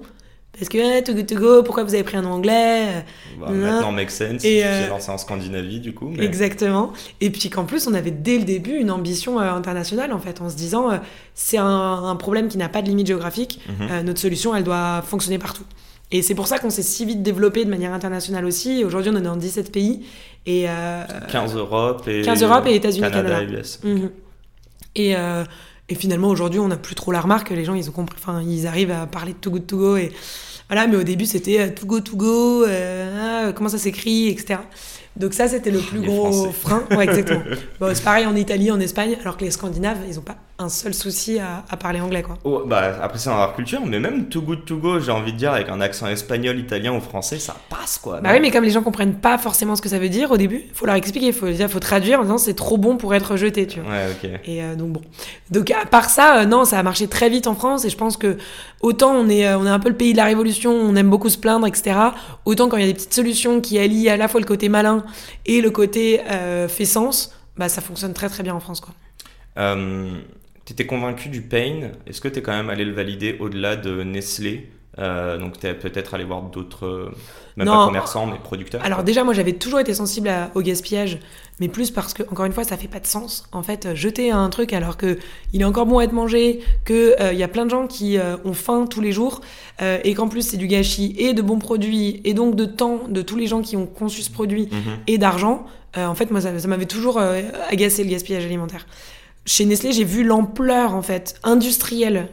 Parce 0.58 0.70
que, 0.70 0.78
eh, 1.00 1.04
Too 1.04 1.14
Good 1.16 1.26
To 1.28 1.36
Go, 1.36 1.64
pourquoi 1.64 1.84
vous 1.84 1.96
avez 1.96 2.04
pris 2.04 2.16
un 2.16 2.26
anglais 2.26 3.04
Bah, 3.40 3.48
Non. 3.50 3.56
maintenant, 3.56 3.92
make 3.92 4.12
sense. 4.12 4.46
Et, 4.46 4.64
euh, 4.64 4.88
lancé 4.88 5.10
en 5.10 5.18
Scandinavie, 5.18 5.80
du 5.80 5.94
coup. 5.96 6.10
mais- 6.16 6.24
Exactement. 6.24 6.94
Et 7.22 7.32
puis 7.32 7.50
qu'en 7.50 7.66
plus, 7.66 7.88
on 7.88 7.94
avait 7.96 8.12
dès 8.12 8.38
le 8.38 8.44
début 8.44 8.76
une 8.78 8.92
ambition 8.92 9.40
euh, 9.40 9.52
internationale, 9.52 10.14
en 10.14 10.20
fait, 10.20 10.42
en 10.42 10.50
se 10.50 10.56
disant, 10.56 10.92
euh, 10.92 10.98
c'est 11.34 11.58
un, 11.58 11.66
un 11.66 12.16
problème 12.16 12.50
qui 12.50 12.60
n'a 12.60 12.70
pas 12.70 12.84
de 12.84 12.88
limite 12.88 13.08
géographique. 13.08 13.62
Mhm. 13.68 13.88
Euh, 13.90 14.04
notre 14.04 14.20
solution, 14.20 14.54
elle 14.56 14.64
doit 14.64 15.02
fonctionner 15.02 15.40
partout. 15.40 15.64
Et 16.12 16.22
c'est 16.22 16.36
pour 16.36 16.46
ça 16.46 16.60
qu'on 16.60 16.70
s'est 16.70 16.84
si 16.84 17.04
vite 17.06 17.24
développé 17.24 17.66
de 17.66 17.70
manière 17.72 17.92
internationale 17.92 18.46
aussi. 18.46 18.84
Aujourd'hui, 18.86 19.12
on 19.12 19.18
est 19.18 19.22
dans 19.22 19.36
17 19.36 19.72
pays. 19.72 20.06
Et, 20.46 20.66
euh, 20.70 21.04
15 21.32 21.56
Europe 21.56 22.08
et 22.08 22.22
15 22.22 22.44
Europe 22.44 22.68
et 22.68 22.76
États-Unis, 22.76 23.02
Canada, 23.10 23.40
Canada. 23.40 23.60
et. 23.84 23.88
Mhm. 23.88 24.10
Et, 24.96 25.16
euh, 25.16 25.44
et 25.90 25.96
finalement, 25.96 26.30
aujourd'hui, 26.30 26.60
on 26.60 26.68
n'a 26.70 26.78
plus 26.78 26.96
trop 26.96 27.12
la 27.12 27.22
remarque. 27.22 27.50
Les 27.50 27.66
gens, 27.66 27.74
ils 27.74 27.90
ont 27.90 27.94
compris. 27.94 28.18
Enfin, 28.20 28.42
ils 28.42 28.68
arrivent 28.68 28.92
à 28.92 29.06
parler 29.06 29.34
de 29.34 29.38
Too 29.38 29.52
Good 29.52 29.68
To 29.68 29.78
Go. 29.78 29.98
Et 29.98 30.12
voilà, 30.70 30.88
mais 30.88 30.96
au 30.96 31.04
début, 31.04 31.26
c'était 31.26 31.60
euh, 31.60 31.70
Too 31.70 31.86
Go 31.86 32.00
To 32.00 32.16
Go. 32.16 32.64
euh, 32.66 33.48
ah, 33.50 33.52
comment 33.54 33.70
ça 33.70 33.78
s'écrit, 33.78 34.30
etc. 34.30 34.60
Donc 35.18 35.34
ça, 35.34 35.48
c'était 35.48 35.72
le 35.72 35.80
plus 35.90 36.00
Les 36.00 36.08
gros 36.08 36.32
Français. 36.32 36.52
frein. 36.54 36.84
Ouais, 36.98 37.04
exactement. 37.04 37.42
bon, 37.80 37.94
c'est 37.94 38.04
pareil 38.04 38.26
en 38.26 38.36
Italie, 38.36 38.72
en 38.72 38.80
Espagne, 38.80 39.18
alors 39.22 39.36
que 39.38 39.44
les 39.44 39.52
Scandinaves, 39.52 40.00
ils 40.10 40.16
n'ont 40.16 40.22
pas 40.22 40.38
un 40.64 40.70
seul 40.70 40.94
souci 40.94 41.40
à, 41.40 41.64
à 41.70 41.78
parler 41.78 42.02
anglais, 42.02 42.24
quoi. 42.24 42.38
Oh, 42.44 42.64
bah, 42.66 42.96
après, 43.02 43.18
c'est 43.20 43.30
dans 43.30 43.38
leur 43.38 43.56
culture, 43.56 43.82
mais 43.86 44.00
même 44.00 44.30
Too 44.30 44.42
Good 44.42 44.66
To 44.66 44.78
Go, 44.78 45.00
j'ai 45.00 45.12
envie 45.12 45.34
de 45.34 45.38
dire, 45.38 45.54
avec 45.54 45.70
un 45.70 45.82
accent 45.82 46.08
espagnol, 46.08 46.58
italien 46.58 46.94
ou 46.94 47.02
français, 47.02 47.40
ça 47.40 47.56
passe 47.70 47.98
quoi. 47.98 48.22
Bah 48.22 48.30
oui, 48.34 48.40
mais 48.40 48.52
comme 48.52 48.64
les 48.64 48.70
gens 48.72 48.82
comprennent 48.82 49.16
pas 49.16 49.38
forcément 49.38 49.76
ce 49.76 49.82
que 49.82 49.90
ça 49.90 50.00
veut 50.00 50.10
dire 50.10 50.32
au 50.32 50.38
début, 50.38 50.64
faut 50.74 50.86
leur 50.86 50.96
expliquer, 50.96 51.32
faut 51.32 51.50
dire, 51.50 51.70
faut 51.70 51.80
traduire 51.80 52.20
en 52.20 52.24
disant 52.24 52.38
c'est 52.38 52.54
trop 52.54 52.78
bon 52.78 52.98
pour 52.98 53.14
être 53.14 53.36
jeté, 53.36 53.68
tu 53.68 53.80
vois. 53.80 53.92
Ouais, 53.92 54.08
ok. 54.12 54.30
Et 54.46 54.64
euh, 54.64 54.76
donc 54.76 54.90
bon. 54.90 55.02
Donc 55.52 55.72
à 55.72 55.86
part 55.86 56.10
ça, 56.10 56.42
euh, 56.42 56.46
non, 56.46 56.66
ça 56.66 56.80
a 56.80 56.84
marché 56.84 57.08
très 57.08 57.30
vite 57.30 57.48
en 57.48 57.56
France 57.56 57.86
et 57.86 57.90
je 57.90 57.98
pense 57.98 58.18
que 58.18 58.38
autant 58.82 59.12
on 59.12 59.30
est, 59.30 59.48
euh, 59.48 59.58
on 59.58 59.66
est 59.66 59.70
un 59.70 59.80
peu 59.80 59.90
le 59.90 59.96
pays 59.96 60.14
de 60.14 60.18
la 60.18 60.26
révolution, 60.26 60.72
on 60.72 60.96
aime 60.96 61.10
beaucoup 61.10 61.30
se 61.30 61.38
plaindre, 61.38 61.68
etc. 61.68 61.98
Autant 62.46 62.70
quand 62.70 62.78
il 62.78 62.82
y 62.82 62.86
a 62.86 62.88
des 62.88 62.94
petites 62.94 63.14
solutions 63.14 63.62
qui 63.62 63.78
allient 63.80 64.10
à 64.10 64.18
la 64.18 64.28
fois 64.28 64.40
le 64.40 64.46
côté 64.46 64.70
malin 64.70 65.04
et 65.46 65.62
le 65.62 65.70
côté 65.72 66.22
fait 66.68 66.86
sens, 66.86 67.36
bah 67.58 67.70
ça 67.70 67.82
fonctionne 67.82 68.14
très 68.14 68.30
très 68.30 68.44
bien 68.44 68.56
en 68.56 68.60
France 68.60 68.80
quoi. 68.80 68.94
Euh, 69.58 70.10
T'étais 70.66 70.86
convaincu 70.86 71.30
du 71.30 71.42
pain. 71.42 71.92
Est-ce 72.08 72.22
que 72.22 72.28
t'es 72.30 72.42
quand 72.42 72.54
même 72.54 72.70
allé 72.70 72.86
le 72.86 72.94
valider 72.94 73.38
au-delà 73.40 73.76
de 73.76 74.04
Nestlé 74.04 74.70
Euh, 75.00 75.40
Donc 75.40 75.58
t'es 75.60 75.74
peut-être 75.74 76.14
allé 76.14 76.24
voir 76.24 76.44
d'autres, 76.44 76.86
euh, 76.86 77.12
même 77.58 77.66
Non. 77.66 77.78
pas 77.80 77.86
commerçants, 77.88 78.28
mais 78.28 78.38
producteurs. 78.44 78.80
Alors 78.86 79.04
déjà 79.04 79.24
moi 79.24 79.34
j'avais 79.34 79.54
toujours 79.54 79.80
été 79.80 79.92
sensible 79.96 80.28
à- 80.28 80.52
au 80.54 80.62
gaspillage, 80.62 81.18
mais 81.60 81.68
plus 81.68 81.90
parce 81.90 82.14
que 82.14 82.22
encore 82.30 82.46
une 82.46 82.52
fois 82.52 82.64
ça 82.64 82.78
fait 82.78 82.88
pas 82.88 83.00
de 83.00 83.08
sens. 83.08 83.50
En 83.54 83.64
fait 83.64 83.88
euh, 83.88 83.96
jeter 83.96 84.30
un 84.30 84.48
truc 84.52 84.72
alors 84.72 84.96
que 84.96 85.18
il 85.52 85.62
est 85.62 85.66
encore 85.66 85.88
bon 85.88 85.98
à 85.98 86.04
être 86.04 86.12
mangé, 86.14 86.60
que 86.86 87.16
euh, 87.20 87.34
il 87.34 87.40
y 87.40 87.44
a 87.44 87.48
plein 87.48 87.66
de 87.66 87.72
gens 87.72 87.88
qui 87.88 88.20
euh, 88.20 88.38
ont 88.46 88.54
faim 88.54 88.86
tous 88.88 89.02
les 89.02 89.12
jours 89.12 89.42
et 89.82 90.14
qu'en 90.14 90.28
plus 90.28 90.44
c'est 90.48 90.58
du 90.58 90.68
gâchis 90.68 91.16
et 91.18 91.34
de 91.34 91.42
bons 91.42 91.58
produits 91.58 92.22
et 92.24 92.36
donc 92.36 92.56
de 92.56 92.66
temps 92.66 93.00
de 93.10 93.24
tous 93.24 93.36
les 93.36 93.48
gens 93.48 93.64
qui 93.64 93.76
ont 93.76 93.88
conçu 93.88 94.22
ce 94.22 94.30
produit 94.30 94.70
Mhm. 94.72 94.98
et 95.08 95.18
d'argent. 95.18 95.66
en 95.98 96.14
fait 96.14 96.30
moi 96.30 96.40
ça, 96.40 96.58
ça 96.60 96.68
m'avait 96.68 96.86
toujours 96.86 97.20
agacé 97.20 98.04
le 98.04 98.12
gaspillage 98.12 98.46
alimentaire. 98.46 98.86
Chez 99.46 99.66
Nestlé 99.66 99.92
j'ai 99.92 100.04
vu 100.04 100.24
l'ampleur 100.24 100.96
en 100.96 101.02
fait 101.02 101.40
industrielle 101.44 102.30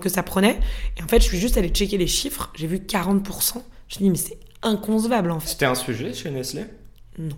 que 0.00 0.08
ça 0.08 0.24
prenait 0.24 0.58
et 0.98 1.02
en 1.04 1.06
fait 1.06 1.20
je 1.20 1.26
suis 1.26 1.38
juste 1.38 1.56
allée 1.56 1.68
checker 1.68 1.96
les 1.96 2.08
chiffres, 2.08 2.50
j'ai 2.56 2.66
vu 2.66 2.78
40%. 2.78 3.22
Je 3.22 3.58
me 3.58 3.62
suis 3.88 3.98
dit 4.00 4.10
mais 4.10 4.16
c'est 4.16 4.38
inconcevable 4.62 5.30
en 5.30 5.40
fait. 5.40 5.48
C'était 5.48 5.66
un 5.66 5.74
sujet 5.74 6.12
chez 6.12 6.30
Nestlé? 6.30 6.64
Non. 7.18 7.36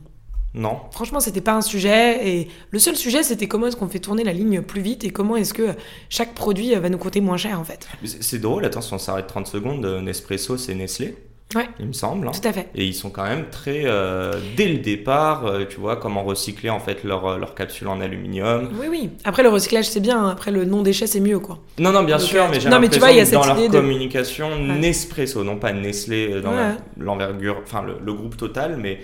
Non. 0.54 0.78
Franchement, 0.92 1.18
c'était 1.18 1.40
pas 1.40 1.54
un 1.54 1.62
sujet. 1.62 2.28
Et 2.28 2.48
le 2.70 2.78
seul 2.78 2.94
sujet, 2.96 3.24
c'était 3.24 3.48
comment 3.48 3.66
est-ce 3.66 3.76
qu'on 3.76 3.88
fait 3.88 3.98
tourner 3.98 4.22
la 4.22 4.32
ligne 4.32 4.62
plus 4.62 4.80
vite 4.80 5.02
et 5.02 5.10
comment 5.10 5.34
est-ce 5.36 5.52
que 5.52 5.74
chaque 6.08 6.32
produit 6.32 6.74
va 6.76 6.88
nous 6.88 6.98
coûter 6.98 7.20
moins 7.20 7.36
cher, 7.36 7.58
en 7.58 7.64
fait. 7.64 7.88
C'est 8.20 8.38
drôle, 8.38 8.64
attends, 8.64 8.80
si 8.80 8.94
on 8.94 8.98
s'arrête 8.98 9.26
30 9.26 9.48
secondes, 9.48 9.84
euh, 9.84 10.00
Nespresso 10.00 10.56
c'est 10.56 10.76
Nestlé, 10.76 11.16
Ouais, 11.54 11.68
il 11.78 11.86
me 11.86 11.92
semble. 11.92 12.26
hein. 12.26 12.32
tout 12.32 12.48
à 12.48 12.52
fait. 12.52 12.68
Et 12.74 12.84
ils 12.84 12.94
sont 12.94 13.10
quand 13.10 13.22
même 13.22 13.44
très, 13.48 13.82
euh, 13.84 14.32
dès 14.56 14.66
le 14.66 14.78
départ, 14.78 15.46
euh, 15.46 15.64
tu 15.68 15.78
vois, 15.78 15.94
comment 15.96 16.24
recycler 16.24 16.68
en 16.70 16.80
fait 16.80 17.04
leur, 17.04 17.26
euh, 17.26 17.38
leur 17.38 17.54
capsule 17.54 17.86
en 17.88 18.00
aluminium. 18.00 18.70
Oui, 18.80 18.86
oui. 18.90 19.10
Après, 19.24 19.44
le 19.44 19.50
recyclage, 19.50 19.84
c'est 19.88 20.00
bien. 20.00 20.26
Après, 20.28 20.50
le 20.50 20.64
non-déchet, 20.64 21.06
c'est 21.06 21.20
mieux, 21.20 21.38
quoi. 21.38 21.60
Non, 21.78 21.92
non, 21.92 22.02
bien 22.02 22.16
Donc, 22.16 22.26
sûr, 22.26 22.44
mais 22.50 22.58
j'ai 22.58 22.68
non, 22.68 22.80
mais 22.80 22.88
tu 22.88 22.98
vois, 22.98 23.10
il 23.12 23.18
y 23.18 23.20
a 23.20 23.24
l'impression 23.24 23.40
que 23.42 23.46
dans 23.48 23.54
cette 23.54 23.56
leur 23.56 23.66
idée 23.68 23.76
de- 23.76 23.80
communication, 23.80 24.58
Nespresso, 24.58 25.44
non 25.44 25.56
pas 25.58 25.72
Nestlé 25.72 26.40
dans 26.40 26.50
Ouais. 26.56 26.72
l'envergure, 26.98 27.60
enfin 27.62 27.82
le, 27.82 27.98
le 28.04 28.12
groupe 28.14 28.36
total, 28.36 28.76
mais 28.80 29.00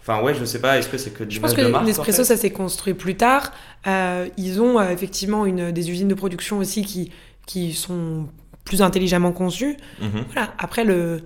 enfin 0.00 0.20
ouais, 0.22 0.34
je 0.34 0.44
sais 0.44 0.60
pas, 0.60 0.76
est-ce 0.78 0.88
que 0.90 0.98
c'est 0.98 1.10
que 1.14 1.24
du 1.24 1.36
Je 1.36 1.40
pense 1.40 1.54
de 1.54 1.62
que 1.62 1.72
en 1.72 1.82
Nespresso, 1.84 2.18
fait 2.18 2.24
ça 2.24 2.36
s'est 2.36 2.50
construit 2.50 2.92
plus 2.94 3.14
tard. 3.16 3.52
Euh, 3.86 4.26
ils 4.36 4.60
ont 4.60 4.78
euh, 4.78 4.90
effectivement 4.90 5.46
une, 5.46 5.70
des 5.70 5.90
usines 5.90 6.08
de 6.08 6.14
production 6.14 6.58
aussi 6.58 6.84
qui, 6.84 7.12
qui 7.46 7.72
sont 7.72 8.26
plus 8.66 8.82
intelligemment 8.82 9.32
conçues. 9.32 9.76
Mhm. 10.02 10.24
Voilà. 10.32 10.52
Après, 10.58 10.84
le- 10.84 11.22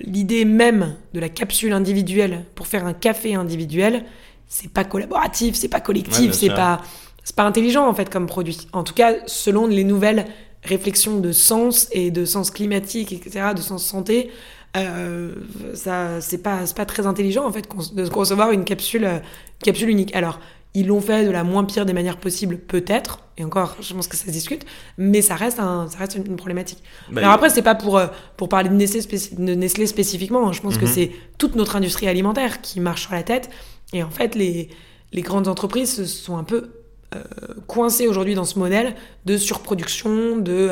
l'idée 0.00 0.44
même 0.44 0.96
de 1.14 1.20
la 1.20 1.28
capsule 1.28 1.72
individuelle 1.72 2.44
pour 2.54 2.66
faire 2.66 2.86
un 2.86 2.92
café 2.92 3.34
individuel, 3.34 4.04
c'est 4.46 4.72
pas 4.72 4.84
collaboratif, 4.84 5.54
c'est 5.56 5.68
pas 5.68 5.80
Ouais, 5.80 5.82
collectif, 5.82 6.30
bien 6.30 6.32
c'est 6.32 6.50
pas, 6.50 6.80
c'est 7.24 7.36
pas 7.36 7.44
intelligent 7.44 7.86
en 7.86 7.94
fait 7.94 8.08
comme 8.08 8.26
produit. 8.26 8.68
En 8.72 8.84
tout 8.84 8.94
cas, 8.94 9.14
selon 9.26 9.66
les 9.66 9.84
nouvelles 9.84 10.26
réflexions 10.62 11.18
de 11.20 11.32
sens 11.32 11.88
et 11.92 12.10
de 12.10 12.24
sens 12.24 12.50
climatique, 12.50 13.12
etc., 13.12 13.48
de 13.54 13.60
sens 13.60 13.84
santé, 13.84 14.30
euh, 14.76 15.34
ça, 15.74 16.20
c'est 16.20 16.42
pas, 16.42 16.66
c'est 16.66 16.76
pas 16.76 16.86
très 16.86 17.06
intelligent 17.06 17.46
en 17.46 17.52
fait 17.52 17.66
de 17.94 18.08
concevoir 18.08 18.52
une 18.52 18.64
capsule, 18.64 19.04
euh, 19.04 19.18
capsule 19.62 19.88
unique. 19.90 20.14
Alors, 20.14 20.40
ils 20.80 20.86
l'ont 20.86 21.00
fait 21.00 21.24
de 21.24 21.30
la 21.30 21.44
moins 21.44 21.64
pire 21.64 21.84
des 21.86 21.92
manières 21.92 22.16
possibles, 22.18 22.58
peut-être, 22.58 23.20
et 23.36 23.44
encore, 23.44 23.76
je 23.80 23.94
pense 23.94 24.08
que 24.08 24.16
ça 24.16 24.26
se 24.26 24.30
discute, 24.30 24.64
mais 24.96 25.22
ça 25.22 25.34
reste, 25.34 25.60
un, 25.60 25.88
ça 25.88 25.98
reste 25.98 26.16
une 26.16 26.36
problématique. 26.36 26.82
Bah, 27.10 27.20
Alors 27.22 27.32
après, 27.34 27.50
c'est 27.50 27.62
pas 27.62 27.74
pour, 27.74 27.96
euh, 27.98 28.06
pour 28.36 28.48
parler 28.48 28.68
de 28.68 28.74
Nestlé, 28.74 29.00
spéci- 29.00 29.34
de 29.36 29.54
Nestlé 29.54 29.86
spécifiquement. 29.86 30.48
hein. 30.48 30.52
Je 30.52 30.60
pense 30.60 30.76
que 30.76 30.84
Mhm. 30.86 30.90
c'est 30.92 31.10
toute 31.38 31.54
notre 31.56 31.76
industrie 31.76 32.08
alimentaire 32.08 32.60
qui 32.60 32.80
marche 32.80 33.02
sur 33.02 33.12
la 33.12 33.22
tête. 33.22 33.48
Et 33.92 34.02
en 34.02 34.10
fait, 34.10 34.34
les, 34.34 34.68
les 35.12 35.22
grandes 35.22 35.48
entreprises 35.48 35.94
se 35.96 36.04
sont 36.04 36.36
un 36.36 36.44
peu 36.44 36.70
euh, 37.14 37.22
coincées 37.66 38.06
aujourd'hui 38.06 38.34
dans 38.34 38.44
ce 38.44 38.58
modèle 38.58 38.94
de 39.24 39.38
surproduction, 39.38 40.36
de, 40.36 40.70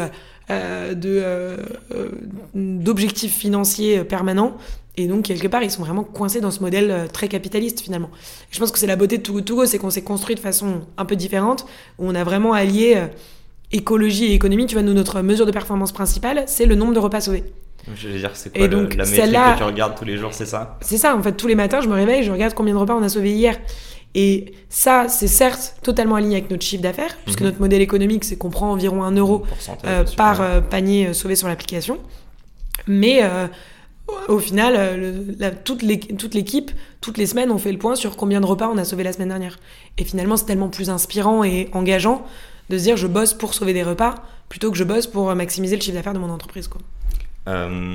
euh, 0.51 0.93
de, 0.95 1.09
euh, 1.25 1.57
euh, 1.95 2.11
d'objectifs 2.55 3.35
financiers 3.35 4.05
permanents. 4.05 4.57
Et 4.99 5.07
donc, 5.09 5.25
quelque 5.25 5.47
part, 5.49 5.63
ils 5.63 5.71
sont 5.71 5.83
vraiment 5.83 6.05
coincés 6.05 6.41
dans 6.41 6.51
ce 6.51 6.61
modèle 6.61 6.91
euh, 6.91 7.07
très 7.07 7.29
capitaliste, 7.29 7.81
finalement. 7.83 8.11
Et 8.51 8.55
je 8.55 8.59
pense 8.59 8.71
que 8.71 8.79
c'est 8.79 8.87
la 8.87 8.97
beauté 8.97 9.19
de 9.19 9.23
Too 9.23 9.35
Good 9.35 9.45
To 9.45 9.57
Go, 9.57 9.67
c'est 9.67 9.79
qu'on 9.79 9.91
s'est 9.91 10.03
construit 10.03 10.35
de 10.35 10.41
façon 10.41 10.81
un 10.97 11.05
peu 11.05 11.17
différente, 11.17 11.67
où 11.99 12.09
on 12.09 12.15
a 12.15 12.25
vraiment 12.25 12.53
allié 12.55 12.95
euh, 12.97 13.07
écologie 13.73 14.27
et 14.27 14.35
économie. 14.35 14.67
Tu 14.67 14.75
vois, 14.75 14.83
nous, 14.83 14.95
notre 14.95 15.21
mesure 15.23 15.45
de 15.47 15.51
performance 15.53 15.93
principale, 15.93 16.45
c'est 16.47 16.67
le 16.67 16.75
nombre 16.77 16.95
de 16.95 16.99
repas 16.99 17.21
sauvés. 17.21 17.45
Je 17.95 18.09
vais 18.09 18.19
dire, 18.19 18.31
c'est 18.35 18.51
Et 18.57 18.61
quoi 18.61 18.69
le- 18.69 18.77
donc, 18.83 18.95
la 18.95 19.05
métrique 19.05 19.33
que 19.33 19.57
tu 19.59 19.63
regardes 19.65 19.97
tous 19.99 20.05
les 20.05 20.17
jours, 20.17 20.33
c'est 20.33 20.47
ça? 20.47 20.79
C'est 20.81 20.97
ça, 20.99 21.15
en 21.15 21.23
fait, 21.23 21.33
tous 21.33 21.47
les 21.47 21.55
matins, 21.55 21.81
je 21.81 21.89
me 21.89 21.95
réveille, 21.95 22.25
je 22.25 22.33
regarde 22.33 22.55
combien 22.55 22.75
de 22.75 22.79
repas 22.79 22.95
on 22.97 23.03
a 23.03 23.09
sauvés 23.09 23.33
hier. 23.33 23.57
Et 24.15 24.55
ça, 24.71 25.09
c'est 25.09 25.29
certes 25.29 25.77
totalement 25.83 26.15
aligné 26.15 26.37
avec 26.37 26.51
notre 26.51 26.65
chiffre 26.65 26.83
d'affaires, 26.83 27.17
puisque 27.25 27.41
Mhm. 27.41 27.47
notre 27.49 27.61
modèle 27.61 27.83
économique, 27.83 28.25
c'est 28.25 28.37
qu'on 28.37 28.49
prend 28.51 28.73
environ 28.73 29.03
un 29.05 29.13
euro 29.13 29.41
Pourcentage, 29.41 29.83
euh, 29.85 30.05
par 30.17 30.41
euh, 30.41 30.61
panier 30.63 31.13
sauvé 31.13 31.37
sur 31.37 31.49
l'application. 31.49 31.99
Mais 32.87 33.21
euh, 33.23 33.47
au 34.29 34.39
final, 34.39 34.75
euh, 34.77 35.51
toute 35.65 35.83
l'é- 35.83 35.99
toute 35.99 36.35
l'équipe, 36.35 36.71
toutes 37.01 37.19
les 37.19 37.27
semaines, 37.27 37.51
on 37.51 37.59
fait 37.59 37.73
le 37.73 37.79
point 37.79 37.95
sur 37.97 38.17
combien 38.17 38.41
de 38.41 38.47
repas 38.47 38.69
on 38.73 38.79
a 38.79 38.85
sauvé 38.85 39.03
la 39.03 39.13
semaine 39.13 39.29
dernière. 39.29 39.59
Et 39.99 40.05
finalement, 40.05 40.37
c'est 40.37 40.47
tellement 40.47 40.69
plus 40.69 40.91
inspirant 40.91 41.43
et 41.45 41.69
engageant 41.73 42.27
de 42.71 42.79
se 42.79 42.83
dire 42.85 42.97
je 42.97 43.07
bosse 43.07 43.35
pour 43.35 43.55
sauver 43.55 43.73
des 43.73 43.83
repas 43.83 44.15
plutôt 44.49 44.71
que 44.71 44.77
je 44.79 44.85
bosse 44.85 45.07
pour 45.07 45.31
euh, 45.31 45.35
maximiser 45.35 45.77
le 45.77 45.83
chiffre 45.83 45.97
d'affaires 45.97 46.15
de 46.15 46.19
mon 46.19 46.31
entreprise. 46.31 46.69
Euh, 47.49 47.95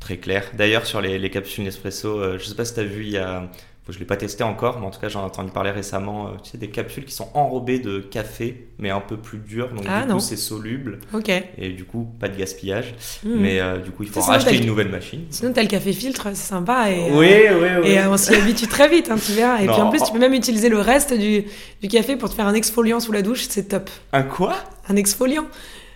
très 0.00 0.16
clair. 0.18 0.50
D'ailleurs, 0.56 0.86
sur 0.86 1.00
les, 1.00 1.18
les 1.18 1.30
capsules 1.30 1.64
Nespresso, 1.64 2.38
je 2.38 2.44
sais 2.44 2.54
pas 2.54 2.64
si 2.64 2.74
tu 2.74 2.80
as 2.80 2.84
vu, 2.84 3.02
il 3.04 3.10
y 3.10 3.18
a. 3.18 3.50
Je 3.90 3.98
l'ai 3.98 4.06
pas 4.06 4.16
testé 4.16 4.42
encore, 4.42 4.80
mais 4.80 4.86
en 4.86 4.90
tout 4.90 4.98
cas, 4.98 5.10
j'en 5.10 5.20
ai 5.20 5.24
entendu 5.24 5.50
parler 5.50 5.70
récemment. 5.70 6.28
euh, 6.28 6.30
tu 6.42 6.50
sais, 6.52 6.56
des 6.58 6.70
capsules 6.70 7.04
qui 7.04 7.12
sont 7.12 7.28
enrobées 7.34 7.78
de 7.78 7.98
café, 7.98 8.68
mais 8.78 8.88
un 8.88 9.00
peu 9.02 9.18
plus 9.18 9.36
dures. 9.36 9.68
Donc, 9.68 9.84
Ah, 9.86 10.02
du 10.02 10.08
non. 10.08 10.14
coup, 10.14 10.20
c'est 10.20 10.36
soluble. 10.38 11.00
Ok. 11.12 11.30
Et 11.58 11.68
du 11.68 11.84
coup, 11.84 12.08
pas 12.18 12.28
de 12.28 12.36
gaspillage. 12.38 12.94
Mhm. 13.24 13.36
Mais 13.40 13.60
euh, 13.60 13.76
du 13.76 13.90
coup, 13.90 14.02
il 14.04 14.08
faut 14.08 14.22
racheter 14.22 14.54
une 14.54 14.60
le- 14.62 14.66
nouvelle 14.68 14.88
machine. 14.88 15.26
Sinon, 15.28 15.52
t'as 15.52 15.60
le 15.62 15.68
café 15.68 15.92
filtre, 15.92 16.28
c'est 16.32 16.48
sympa. 16.48 16.90
Et, 16.90 17.10
euh, 17.10 17.18
Oui, 17.18 17.28
oui, 17.60 17.68
oui. 17.82 17.88
Et 17.90 17.98
euh, 17.98 18.10
on 18.10 18.16
s'y 18.16 18.34
habitue 18.34 18.66
très 18.68 18.88
vite, 18.88 19.10
hein, 19.10 19.16
tu 19.22 19.32
verras. 19.32 19.60
Et 19.60 19.66
puis 19.66 19.74
en 19.80 19.90
plus, 19.90 20.02
tu 20.02 20.12
peux 20.12 20.18
même 20.18 20.32
utiliser 20.34 20.70
le 20.70 20.78
reste 20.78 21.12
du, 21.12 21.44
du 21.82 21.88
café 21.88 22.16
pour 22.16 22.30
te 22.30 22.34
faire 22.34 22.46
un 22.46 22.54
exfoliant 22.54 23.00
sous 23.00 23.12
la 23.12 23.20
douche, 23.20 23.44
c'est 23.50 23.68
top. 23.68 23.90
Un 24.14 24.22
quoi? 24.22 24.54
Un 24.88 24.96
exfoliant. 24.96 25.44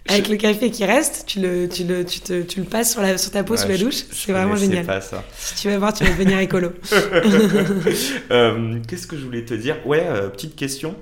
Avec 0.09 0.27
Je- 0.27 0.31
le 0.33 0.37
café 0.37 0.71
qui 0.71 0.85
reste, 0.85 1.25
tu 1.27 1.41
le, 1.41 1.69
tu 1.69 1.85
le, 1.85 2.05
tu 2.05 2.21
te, 2.21 2.43
tu 2.43 2.61
le 2.61 2.67
passes 2.67 2.93
sur, 2.93 3.03
la, 3.03 3.19
sur 3.19 3.31
ta 3.31 3.45
peau 3.45 3.53
Ouais, 3.55 3.59
sous 3.59 3.69
la 3.69 3.77
je- 3.77 3.85
douche. 3.85 4.05
C'est 4.11 4.33
vraiment 4.33 4.57
génial. 4.57 4.85
pas 4.87 5.01
ça. 5.01 5.23
Si 5.37 5.55
tu 5.57 5.69
vas 5.69 5.79
voir, 5.79 5.93
tu 5.93 6.05
vas 6.05 6.11
devenir 6.11 6.39
écolo. 6.39 6.73
Euh, 8.31 8.79
Qu'est-ce 8.87 9.07
que 9.07 9.17
je 9.17 9.25
voulais 9.25 9.45
te 9.45 9.55
dire? 9.55 9.77
Ouais, 9.87 10.05
euh, 10.07 10.29
petite 10.29 10.57
question. 10.57 10.95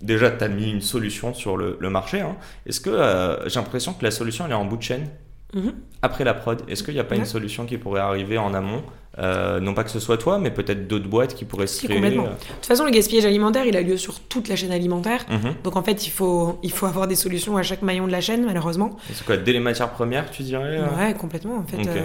Déjà, 0.00 0.30
tu 0.30 0.42
as 0.44 0.48
mis 0.48 0.70
une 0.70 0.80
solution 0.80 1.32
sur 1.34 1.56
le, 1.56 1.76
le 1.80 1.90
marché. 1.90 2.20
hein. 2.20 2.36
Est-ce 2.66 2.80
que 2.80 2.90
euh, 2.90 3.48
j'ai 3.48 3.56
l'impression 3.60 3.92
que 3.92 4.02
la 4.04 4.10
solution 4.10 4.44
elle 4.46 4.52
est 4.52 4.54
en 4.54 4.64
bout 4.64 4.76
de 4.76 4.82
chaîne? 4.82 5.08
Mhm. 5.54 5.74
après 6.00 6.24
la 6.24 6.32
prod. 6.32 6.62
Est-ce 6.66 6.82
qu'il 6.82 6.94
n'y 6.94 7.00
a 7.00 7.04
pas 7.04 7.14
Ouais. 7.14 7.20
une 7.20 7.26
solution 7.26 7.66
qui 7.66 7.76
pourrait 7.76 8.00
arriver 8.00 8.38
en 8.38 8.54
amont? 8.54 8.82
Euh, 9.18 9.60
Non 9.60 9.74
pas 9.74 9.84
que 9.84 9.90
ce 9.90 10.00
soit 10.00 10.16
toi, 10.16 10.38
mais 10.38 10.50
peut-être 10.50 10.88
d'autres 10.88 11.08
boîtes 11.08 11.34
qui 11.34 11.44
pourraient 11.44 11.66
se 11.66 11.84
créer. 11.84 11.96
complètement. 11.96 12.24
euh, 12.24 12.30
De 12.30 12.54
toute 12.56 12.66
façon, 12.66 12.84
le 12.84 12.90
gaspillage 12.90 13.26
alimentaire, 13.26 13.66
il 13.66 13.76
a 13.76 13.82
lieu 13.82 13.96
sur 13.96 14.20
toute 14.20 14.48
la 14.48 14.56
chaîne 14.56 14.72
alimentaire. 14.72 15.24
mhm. 15.28 15.54
Donc 15.64 15.76
en 15.76 15.82
fait, 15.82 16.06
il 16.06 16.10
faut, 16.10 16.58
il 16.62 16.72
faut 16.72 16.86
avoir 16.86 17.06
des 17.06 17.14
solutions 17.16 17.56
à 17.56 17.62
chaque 17.62 17.82
maillon 17.82 18.06
de 18.06 18.12
la 18.12 18.20
chaîne, 18.20 18.44
malheureusement. 18.46 18.96
C'est 19.12 19.24
quoi, 19.24 19.36
dès 19.36 19.52
les 19.52 19.60
matières 19.60 19.90
premières, 19.90 20.30
tu 20.30 20.42
dirais 20.42 20.78
euh 20.78 20.86
Ouais, 20.98 21.14
complètement. 21.14 21.56
En 21.58 21.64
fait, 21.64 21.86
euh, 21.86 22.00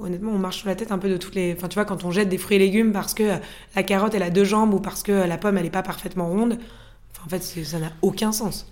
honnêtement, 0.00 0.30
on 0.32 0.38
marche 0.38 0.58
sur 0.58 0.68
la 0.68 0.76
tête 0.76 0.92
un 0.92 0.98
peu 0.98 1.08
de 1.08 1.16
toutes 1.16 1.34
les. 1.34 1.54
Enfin, 1.56 1.68
tu 1.68 1.74
vois, 1.74 1.84
quand 1.84 2.04
on 2.04 2.10
jette 2.10 2.28
des 2.28 2.38
fruits 2.38 2.56
et 2.56 2.60
légumes 2.60 2.92
parce 2.92 3.14
que 3.14 3.24
la 3.74 3.82
carotte 3.82 4.14
elle 4.14 4.22
a 4.22 4.30
deux 4.30 4.44
jambes 4.44 4.74
ou 4.74 4.80
parce 4.80 5.02
que 5.02 5.12
la 5.12 5.38
pomme 5.38 5.58
elle 5.58 5.66
est 5.66 5.70
pas 5.70 5.82
parfaitement 5.82 6.28
ronde, 6.28 6.56
enfin, 7.12 7.22
en 7.26 7.28
fait, 7.28 7.42
ça 7.64 7.78
n'a 7.78 7.90
aucun 8.02 8.30
sens. 8.32 8.70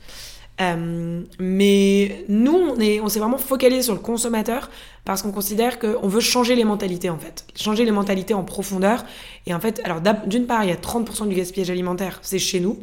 Euh, 0.60 1.20
mais 1.38 2.24
nous, 2.28 2.54
on 2.56 2.80
est, 2.80 3.00
on 3.00 3.08
s'est 3.08 3.18
vraiment 3.18 3.36
focalisé 3.38 3.82
sur 3.82 3.92
le 3.94 4.00
consommateur 4.00 4.70
parce 5.04 5.22
qu'on 5.22 5.30
considère 5.32 5.78
qu'on 5.78 6.08
veut 6.08 6.20
changer 6.20 6.54
les 6.56 6.64
mentalités 6.64 7.10
en 7.10 7.18
fait, 7.18 7.44
changer 7.54 7.84
les 7.84 7.90
mentalités 7.92 8.32
en 8.34 8.42
profondeur. 8.42 9.04
Et 9.46 9.52
en 9.54 9.60
fait, 9.60 9.80
alors 9.84 10.00
d'une 10.26 10.46
part, 10.46 10.64
il 10.64 10.70
y 10.70 10.72
a 10.72 10.76
30% 10.76 11.28
du 11.28 11.34
gaspillage 11.34 11.70
alimentaire, 11.70 12.18
c'est 12.22 12.38
chez 12.38 12.60
nous. 12.60 12.78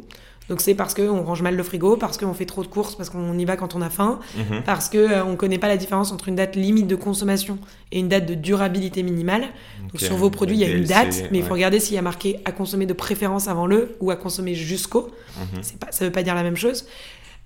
Donc 0.50 0.60
c'est 0.60 0.74
parce 0.74 0.92
qu'on 0.92 1.22
range 1.22 1.40
mal 1.40 1.56
le 1.56 1.62
frigo, 1.62 1.96
parce 1.96 2.18
qu'on 2.18 2.34
fait 2.34 2.44
trop 2.44 2.62
de 2.62 2.66
courses, 2.68 2.96
parce 2.96 3.08
qu'on 3.08 3.36
y 3.38 3.46
va 3.46 3.56
quand 3.56 3.74
on 3.74 3.80
a 3.80 3.88
faim, 3.88 4.20
Mhm. 4.36 4.62
parce 4.62 4.90
que 4.90 4.98
euh, 4.98 5.24
on 5.24 5.36
connaît 5.36 5.58
pas 5.58 5.68
la 5.68 5.78
différence 5.78 6.12
entre 6.12 6.28
une 6.28 6.34
date 6.36 6.54
limite 6.54 6.86
de 6.86 6.96
consommation 6.96 7.58
et 7.92 7.98
une 8.00 8.08
date 8.10 8.26
de 8.26 8.34
durabilité 8.34 9.02
minimale. 9.02 9.46
Donc 9.90 10.00
sur 10.00 10.16
vos 10.16 10.28
produits, 10.28 10.56
il 10.56 10.60
y 10.60 10.64
a 10.64 10.68
une 10.68 10.84
date, 10.84 11.24
mais 11.32 11.38
il 11.38 11.44
faut 11.44 11.54
regarder 11.54 11.80
s'il 11.80 11.94
y 11.94 11.98
a 11.98 12.02
marqué 12.02 12.40
à 12.44 12.52
consommer 12.52 12.84
de 12.84 12.92
préférence 12.92 13.48
avant 13.48 13.66
le 13.66 13.96
ou 14.00 14.10
à 14.10 14.16
consommer 14.16 14.54
jusqu'au. 14.54 15.10
Mhm. 15.38 15.62
Pas, 15.80 15.86
ça 15.90 16.04
veut 16.04 16.12
pas 16.12 16.22
dire 16.22 16.34
la 16.34 16.42
même 16.42 16.56
chose. 16.58 16.86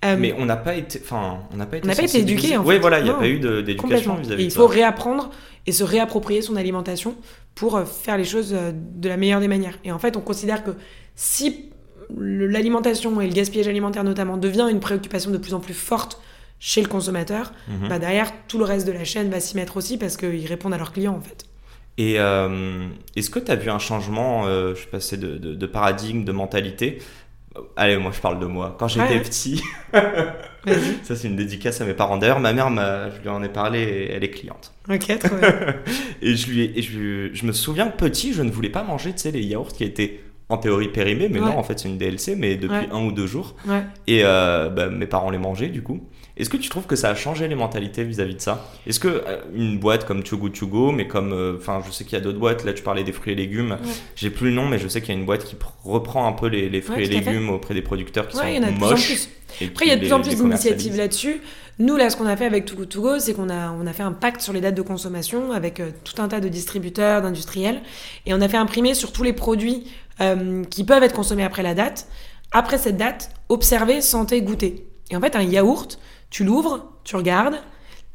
Euh, 0.05 0.15
Mais 0.17 0.33
on 0.37 0.45
n'a 0.45 0.55
pas 0.55 0.75
été, 0.75 0.99
enfin, 1.03 1.39
on 1.53 1.57
n'a 1.57 1.65
pas 1.65 1.77
été. 1.77 1.87
n'a 1.87 1.95
pas 1.95 2.03
été 2.03 2.19
éduqué, 2.19 2.55
en 2.57 2.63
Oui, 2.63 2.75
fait. 2.75 2.79
voilà, 2.79 2.99
il 2.99 3.03
n'y 3.03 3.09
a 3.09 3.15
pas 3.15 3.27
eu 3.27 3.39
d'éducation 3.39 4.15
vis-à-vis 4.15 4.45
il 4.45 4.51
faut 4.51 4.67
réapprendre 4.67 5.29
et 5.67 5.71
se 5.73 5.83
réapproprier 5.83 6.41
son 6.41 6.55
alimentation 6.55 7.15
pour 7.53 7.75
euh, 7.75 7.83
faire 7.85 8.17
les 8.17 8.23
choses 8.23 8.53
euh, 8.53 8.71
de 8.73 9.09
la 9.09 9.17
meilleure 9.17 9.41
des 9.41 9.49
manières. 9.49 9.77
Et 9.83 9.91
en 9.91 9.99
fait, 9.99 10.15
on 10.15 10.21
considère 10.21 10.63
que 10.63 10.71
si 11.15 11.69
l'alimentation 12.17 13.19
et 13.21 13.27
le 13.27 13.33
gaspillage 13.33 13.67
alimentaire 13.67 14.03
notamment 14.03 14.37
devient 14.37 14.67
une 14.71 14.79
préoccupation 14.79 15.31
de 15.31 15.37
plus 15.37 15.53
en 15.53 15.59
plus 15.59 15.73
forte 15.73 16.19
chez 16.59 16.81
le 16.81 16.87
consommateur, 16.87 17.53
Mhm. 17.67 17.87
bah 17.89 17.99
derrière 17.99 18.31
tout 18.47 18.57
le 18.57 18.65
reste 18.65 18.85
de 18.87 18.91
la 18.91 19.03
chaîne 19.05 19.29
va 19.29 19.39
s'y 19.39 19.55
mettre 19.55 19.77
aussi 19.77 19.97
parce 19.97 20.17
qu'ils 20.17 20.45
répondent 20.47 20.73
à 20.73 20.77
leurs 20.77 20.91
clients 20.91 21.15
en 21.15 21.21
fait. 21.21 21.45
Et 21.97 22.15
euh, 22.19 22.87
est-ce 23.15 23.29
que 23.29 23.39
tu 23.39 23.51
as 23.51 23.55
vu 23.55 23.69
un 23.69 23.79
changement, 23.79 24.45
euh, 24.47 24.73
je 24.73 24.79
suis 24.81 24.89
passé 24.89 25.17
de, 25.17 25.37
de- 25.37 25.53
de 25.55 25.65
paradigme, 25.65 26.23
de 26.23 26.31
mentalité 26.31 26.99
Allez, 27.75 27.97
moi 27.97 28.11
je 28.13 28.19
parle 28.19 28.39
de 28.39 28.45
moi. 28.45 28.75
Quand 28.79 28.87
j'étais 28.87 29.15
Ouais, 29.15 29.21
petit, 29.21 29.63
ça 31.03 31.15
c'est 31.15 31.27
une 31.27 31.35
dédicace 31.35 31.81
à 31.81 31.85
mes 31.85 31.93
parents. 31.93 32.17
D'ailleurs, 32.17 32.39
ma 32.39 32.53
mère, 32.53 32.69
je 33.15 33.21
lui 33.21 33.29
en 33.29 33.41
ai 33.43 33.49
parlé, 33.49 33.79
et 33.81 34.11
elle 34.11 34.23
est 34.23 34.29
cliente. 34.29 34.73
Ok, 34.89 35.17
trop 35.19 35.35
bien. 35.39 35.55
Et 36.21 36.35
je, 36.35 36.49
lui 36.49 36.61
ai- 36.63 36.79
et 36.79 36.81
je, 36.81 37.45
me 37.45 37.51
souviens 37.51 37.87
petit, 37.87 38.33
je 38.33 38.41
ne 38.43 38.51
voulais 38.51 38.69
pas 38.69 38.83
manger, 38.83 39.11
tu 39.13 39.19
sais, 39.19 39.31
les 39.31 39.41
yaourts 39.43 39.73
qui 39.73 39.83
étaient 39.83 40.19
en 40.49 40.57
théorie 40.57 40.87
périmés, 40.89 41.29
mais 41.29 41.39
Ouais. 41.39 41.45
non, 41.45 41.57
en 41.57 41.63
fait 41.63 41.77
c'est 41.79 41.87
une 41.87 41.97
DLC, 41.99 42.35
mais 42.35 42.55
depuis 42.55 42.75
Ouais. 42.75 42.89
un 42.91 43.03
ou 43.05 43.11
deux 43.11 43.27
jours. 43.27 43.55
Et 44.07 44.21
euh, 44.23 44.69
bah, 44.69 44.89
mes 44.89 45.05
parents 45.07 45.29
les 45.29 45.37
mangeaient 45.37 45.69
du 45.69 45.83
coup. 45.83 46.01
Est-ce 46.39 46.49
que 46.49 46.57
tu 46.57 46.69
trouves 46.69 46.85
que 46.85 46.95
ça 46.95 47.09
a 47.09 47.15
changé 47.15 47.47
les 47.47 47.55
mentalités 47.55 48.03
vis-à-vis 48.03 48.35
de 48.35 48.41
ça? 48.41 48.65
Est-ce 48.87 48.99
que 48.99 49.07
euh, 49.07 49.37
une 49.53 49.77
boîte 49.77 50.05
comme 50.05 50.23
Too 50.23 50.37
Good 50.37 50.53
To 50.53 50.67
Go, 50.67 50.91
mais 50.91 51.07
comme, 51.07 51.33
euh, 51.33 51.57
enfin, 51.59 51.81
je 51.85 51.91
sais 51.91 52.03
qu'il 52.05 52.13
y 52.13 52.15
a 52.15 52.21
d'autres 52.21 52.39
boîtes. 52.39 52.63
Là, 52.63 52.73
tu 52.73 52.81
parlais 52.81 53.03
des 53.03 53.11
fruits 53.11 53.33
et 53.33 53.35
légumes. 53.35 53.71
Ouais. 53.71 53.91
J'ai 54.15 54.29
plus 54.29 54.47
le 54.47 54.53
nom, 54.53 54.67
mais 54.67 54.79
je 54.79 54.87
sais 54.87 55.01
qu'il 55.01 55.13
y 55.13 55.17
a 55.17 55.19
une 55.19 55.25
boîte 55.25 55.43
qui 55.43 55.55
pr- 55.55 55.67
reprend 55.83 56.27
un 56.27 56.31
peu 56.33 56.47
les, 56.47 56.69
les 56.69 56.81
fruits 56.81 56.97
Ouais, 56.97 57.05
et 57.05 57.19
légumes 57.19 57.49
auprès 57.49 57.73
des 57.73 57.81
producteurs 57.81 58.27
qui 58.27 58.37
Ouais, 58.37 58.55
il 58.55 58.61
y 58.61 58.65
en 58.65 58.67
a 58.67 58.71
sont 58.73 58.79
moches. 58.79 59.11
et 59.61 59.65
Après, 59.67 59.85
il 59.85 59.89
y 59.89 59.91
a 59.91 59.95
de 59.95 60.01
plus 60.01 60.13
en 60.13 60.21
plus 60.21 60.35
d'initiatives 60.35 60.95
là-dessus. 60.97 61.41
Nous, 61.77 61.95
là, 61.95 62.09
ce 62.09 62.17
qu'on 62.17 62.25
a 62.25 62.35
fait 62.35 62.45
avec 62.45 62.65
Too 62.65 62.75
Good 62.75 62.89
To 62.89 63.01
Go, 63.01 63.19
c'est 63.19 63.33
qu'on 63.33 63.49
a, 63.49 63.71
on 63.71 63.85
a 63.87 63.93
fait 63.93 64.03
un 64.03 64.11
pacte 64.11 64.41
sur 64.41 64.51
les 64.53 64.59
dates 64.61 64.75
de 64.75 64.81
consommation 64.81 65.51
avec 65.53 65.79
euh, 65.79 65.91
tout 66.03 66.21
un 66.21 66.27
tas 66.27 66.39
de 66.41 66.47
distributeurs, 66.49 67.21
d'industriels. 67.21 67.81
Et 68.25 68.33
on 68.33 68.41
a 68.41 68.49
fait 68.49 68.57
imprimer 68.57 68.93
sur 68.93 69.11
tous 69.13 69.23
les 69.23 69.31
produits 69.33 69.85
euh, 70.19 70.63
qui 70.65 70.83
peuvent 70.83 71.03
être 71.03 71.13
consommés 71.15 71.43
après 71.43 71.63
la 71.63 71.73
date. 71.73 72.07
Après 72.51 72.77
cette 72.77 72.97
date, 72.97 73.31
observer, 73.47 74.01
sentir, 74.01 74.41
goûter. 74.41 74.85
Et 75.11 75.15
en 75.15 75.21
fait, 75.21 75.35
un 75.35 75.41
yaourt, 75.43 75.99
tu 76.29 76.43
l'ouvres, 76.43 76.91
tu 77.03 77.15
regardes. 77.15 77.55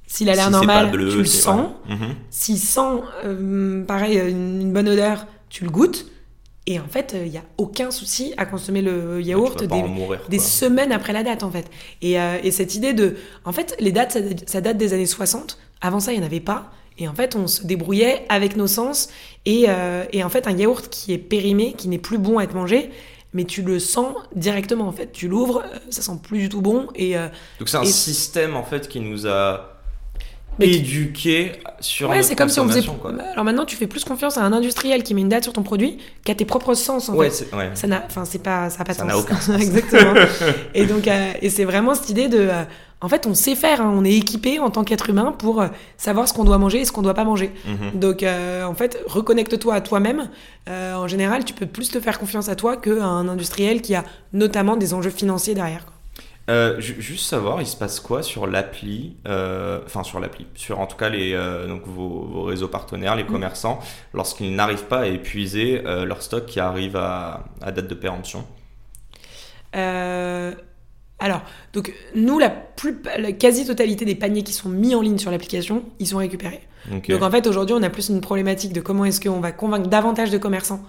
S'il 0.07 0.29
a 0.29 0.35
l'air 0.35 0.47
Si 0.47 0.51
normal, 0.53 0.91
bleu, 0.91 1.11
tu 1.11 1.19
le 1.19 1.25
sens. 1.25 1.71
Mhm. 1.89 2.15
S'il 2.31 2.59
sent, 2.59 2.81
euh, 3.25 3.85
pareil, 3.85 4.19
une, 4.19 4.61
une 4.61 4.73
bonne 4.73 4.89
odeur, 4.89 5.27
tu 5.49 5.65
le 5.65 5.71
goûtes. 5.71 6.07
Et 6.67 6.81
en 6.81 6.89
fait, 6.89 7.15
il 7.15 7.31
n'y 7.31 7.37
a 7.37 7.45
aucun 7.59 7.91
souci 7.91 8.33
à 8.39 8.47
consommer 8.47 8.81
le 8.81 9.21
yaourt 9.21 9.63
des, 9.65 9.83
mourir, 9.83 10.21
semaines 10.41 10.93
après 10.93 11.13
la 11.13 11.23
date, 11.23 11.43
en 11.43 11.51
fait. 11.51 11.71
Et, 12.01 12.19
euh, 12.19 12.39
et 12.43 12.51
cette 12.51 12.75
idée 12.75 12.95
de... 12.95 13.17
En 13.45 13.53
fait, 13.53 13.77
les 13.81 13.93
dates, 13.93 14.13
ça, 14.13 14.21
ça 14.47 14.61
date 14.63 14.79
des 14.79 14.95
années 14.95 15.05
60. 15.05 15.59
Avant 15.83 16.01
ça, 16.01 16.13
il 16.13 16.19
n'y 16.19 16.23
en 16.23 16.27
avait 16.27 16.41
pas. 16.41 16.71
Et 16.97 17.07
en 17.07 17.15
fait, 17.15 17.37
on 17.37 17.47
se 17.47 17.67
débrouillait 17.67 18.25
avec 18.31 18.57
nos 18.57 18.67
sens. 18.67 19.11
Et, 19.45 19.67
euh, 19.69 20.05
et 20.13 20.25
en 20.25 20.31
fait, 20.31 20.47
un 20.47 20.57
yaourt 20.57 20.89
qui 20.89 21.13
est 21.13 21.19
périmé, 21.19 21.75
qui 21.77 21.89
n'est 21.89 21.99
plus 21.99 22.19
bon 22.19 22.39
à 22.39 22.45
être 22.45 22.55
mangé, 22.55 22.91
mais 23.35 23.45
tu 23.45 23.61
le 23.63 23.79
sens 23.79 24.15
directement, 24.35 24.87
en 24.89 24.93
fait. 24.93 25.13
Tu 25.13 25.29
l'ouvres, 25.29 25.63
euh, 25.65 25.79
ça 25.91 26.01
sent 26.01 26.13
plus 26.23 26.39
du 26.39 26.49
tout 26.49 26.63
bon. 26.63 26.87
Et, 26.95 27.19
euh, 27.19 27.29
Donc 27.59 27.69
c'est 27.69 27.77
un 27.77 27.83
Et- 27.83 27.87
système 27.87 28.57
en 28.57 28.63
fait 28.63 28.89
qui 28.89 29.01
nous 29.01 29.27
a 29.27 29.71
Mais 30.61 30.69
éduqués 30.69 31.53
sur 31.81 32.11
Ouais, 32.11 32.23
c'est 32.23 32.37
comme 32.37 32.49
si 32.49 32.61
on 32.61 32.69
faisait. 32.69 32.81
consommation, 32.87 33.01
quoi. 33.03 33.13
Alors 33.33 33.45
maintenant, 33.45 33.65
tu 33.65 33.75
fais 33.75 33.89
plus 33.89 34.05
confiance 34.05 34.39
à 34.39 34.43
un 34.45 34.53
industriel 34.53 35.03
qui 35.03 35.13
met 35.13 35.21
une 35.23 35.29
date 35.29 35.43
sur 35.43 35.53
ton 35.53 35.65
produit 35.65 35.99
qu'à 36.25 36.37
tes 36.37 36.45
propres 36.45 36.75
sens, 36.75 37.09
en 37.09 37.15
Ouais, 37.17 37.29
fait. 37.29 37.53
ouais. 37.57 37.71
Ça 37.75 37.89
n'a, 37.89 38.05
enfin, 38.07 38.25
c'est 38.25 38.39
pas, 38.43 38.71
ça 38.71 38.83
a 38.83 38.85
pas 38.85 38.93
de 38.93 38.99
Ça 38.99 39.03
sens. 39.05 39.09
n'a 39.13 39.19
aucun 39.19 39.37
sens. 39.41 39.61
Exactement. 39.61 40.15
et 40.75 40.87
donc, 40.87 41.09
euh, 41.09 41.33
et 41.43 41.51
c'est 41.51 41.65
vraiment 41.65 41.95
cette 41.97 42.09
idée 42.11 42.29
de, 42.29 42.39
euh, 42.39 42.63
en 43.05 43.09
fait, 43.09 43.27
on 43.27 43.35
sait 43.35 43.55
faire, 43.55 43.83
hein, 43.83 43.93
on 43.95 44.03
est 44.03 44.15
équipé 44.15 44.59
en 44.59 44.71
tant 44.71 44.83
qu'être 44.83 45.11
humain 45.11 45.35
pour 45.39 45.61
euh, 45.61 45.69
savoir 45.99 46.27
ce 46.27 46.33
qu'on 46.33 46.45
doit 46.45 46.57
manger 46.57 46.81
et 46.81 46.85
ce 46.87 46.91
qu'on 46.93 47.03
doit 47.03 47.13
pas 47.13 47.25
manger. 47.25 47.53
Mhm. 47.67 48.01
Donc, 48.01 48.23
euh, 48.23 48.65
en 48.65 48.73
fait, 48.75 48.99
reconnecte-toi 49.07 49.75
à 49.75 49.83
toi-même. 49.83 50.31
Euh, 50.71 50.95
en 50.95 51.07
général, 51.07 51.45
tu 51.45 51.53
peux 51.53 51.67
plus 51.67 51.91
te 51.91 52.01
faire 52.01 52.19
confiance 52.19 52.49
à 52.49 52.57
toi 52.57 52.79
qu'à 52.79 53.05
un 53.05 53.29
industriel 53.29 53.83
qui 53.83 53.95
a 53.95 54.05
notamment 54.33 54.77
des 54.79 54.95
enjeux 54.95 55.11
financiers 55.11 55.55
derrière. 55.55 55.85
Euh, 56.49 56.81
juste 56.81 57.27
savoir, 57.27 57.61
il 57.61 57.67
se 57.67 57.77
passe 57.77 58.01
quoi 58.01 58.23
sur 58.23 58.47
l'appli, 58.47 59.17
enfin 59.27 60.03
sur 60.03 60.19
l'appli, 60.21 60.47
sur 60.55 60.81
en 60.81 60.87
tout 60.87 60.97
cas 60.97 61.09
les, 61.11 61.33
donc 61.69 61.83
vos, 61.87 62.27
vos 62.31 62.43
réseaux 62.43 62.69
partenaires, 62.69 63.15
Mm. 63.15 63.19
les 63.19 63.27
commerçants, 63.27 63.81
lorsqu'ils 64.15 64.55
n'arrivent 64.55 64.85
pas 64.85 65.01
à 65.01 65.07
épuiser 65.07 65.83
leur 65.83 66.23
stock 66.23 66.47
qui 66.47 66.61
arrive 66.61 66.97
à, 66.97 67.45
à 67.63 67.71
date 67.73 67.89
de 67.89 67.95
péremption? 67.95 68.45
Alors, 71.25 71.43
donc 71.73 71.93
nous, 72.15 72.39
la, 72.39 72.51
plus, 72.51 72.97
la 73.19 73.33
quasi-totalité 73.33 74.05
des 74.05 74.15
paniers 74.15 74.43
qui 74.43 74.53
sont 74.53 74.69
mis 74.69 74.95
en 74.95 75.01
ligne 75.01 75.17
sur 75.19 75.31
l'application, 75.31 75.83
ils 75.99 76.07
sont 76.07 76.19
récupérés. 76.19 76.61
Donc 77.15 77.23
en 77.23 77.31
fait, 77.31 77.47
aujourd'hui, 77.47 77.75
on 77.79 77.83
a 77.83 77.89
plus 77.89 78.11
une 78.11 78.21
problématique 78.21 78.73
de 78.75 78.83
comment 78.83 79.07
est-ce 79.07 79.21
qu'on 79.23 79.41
va 79.41 79.51
convaincre 79.53 79.89
davantage 79.89 80.31
de 80.31 80.37
commerçants 80.37 80.83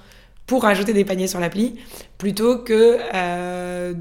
pour 0.46 0.66
ajouter 0.66 0.92
des 0.94 1.06
paniers 1.06 1.28
sur 1.28 1.40
l'appli, 1.40 1.76
plutôt 2.18 2.58
que 2.60 2.98
euh, 3.14 3.94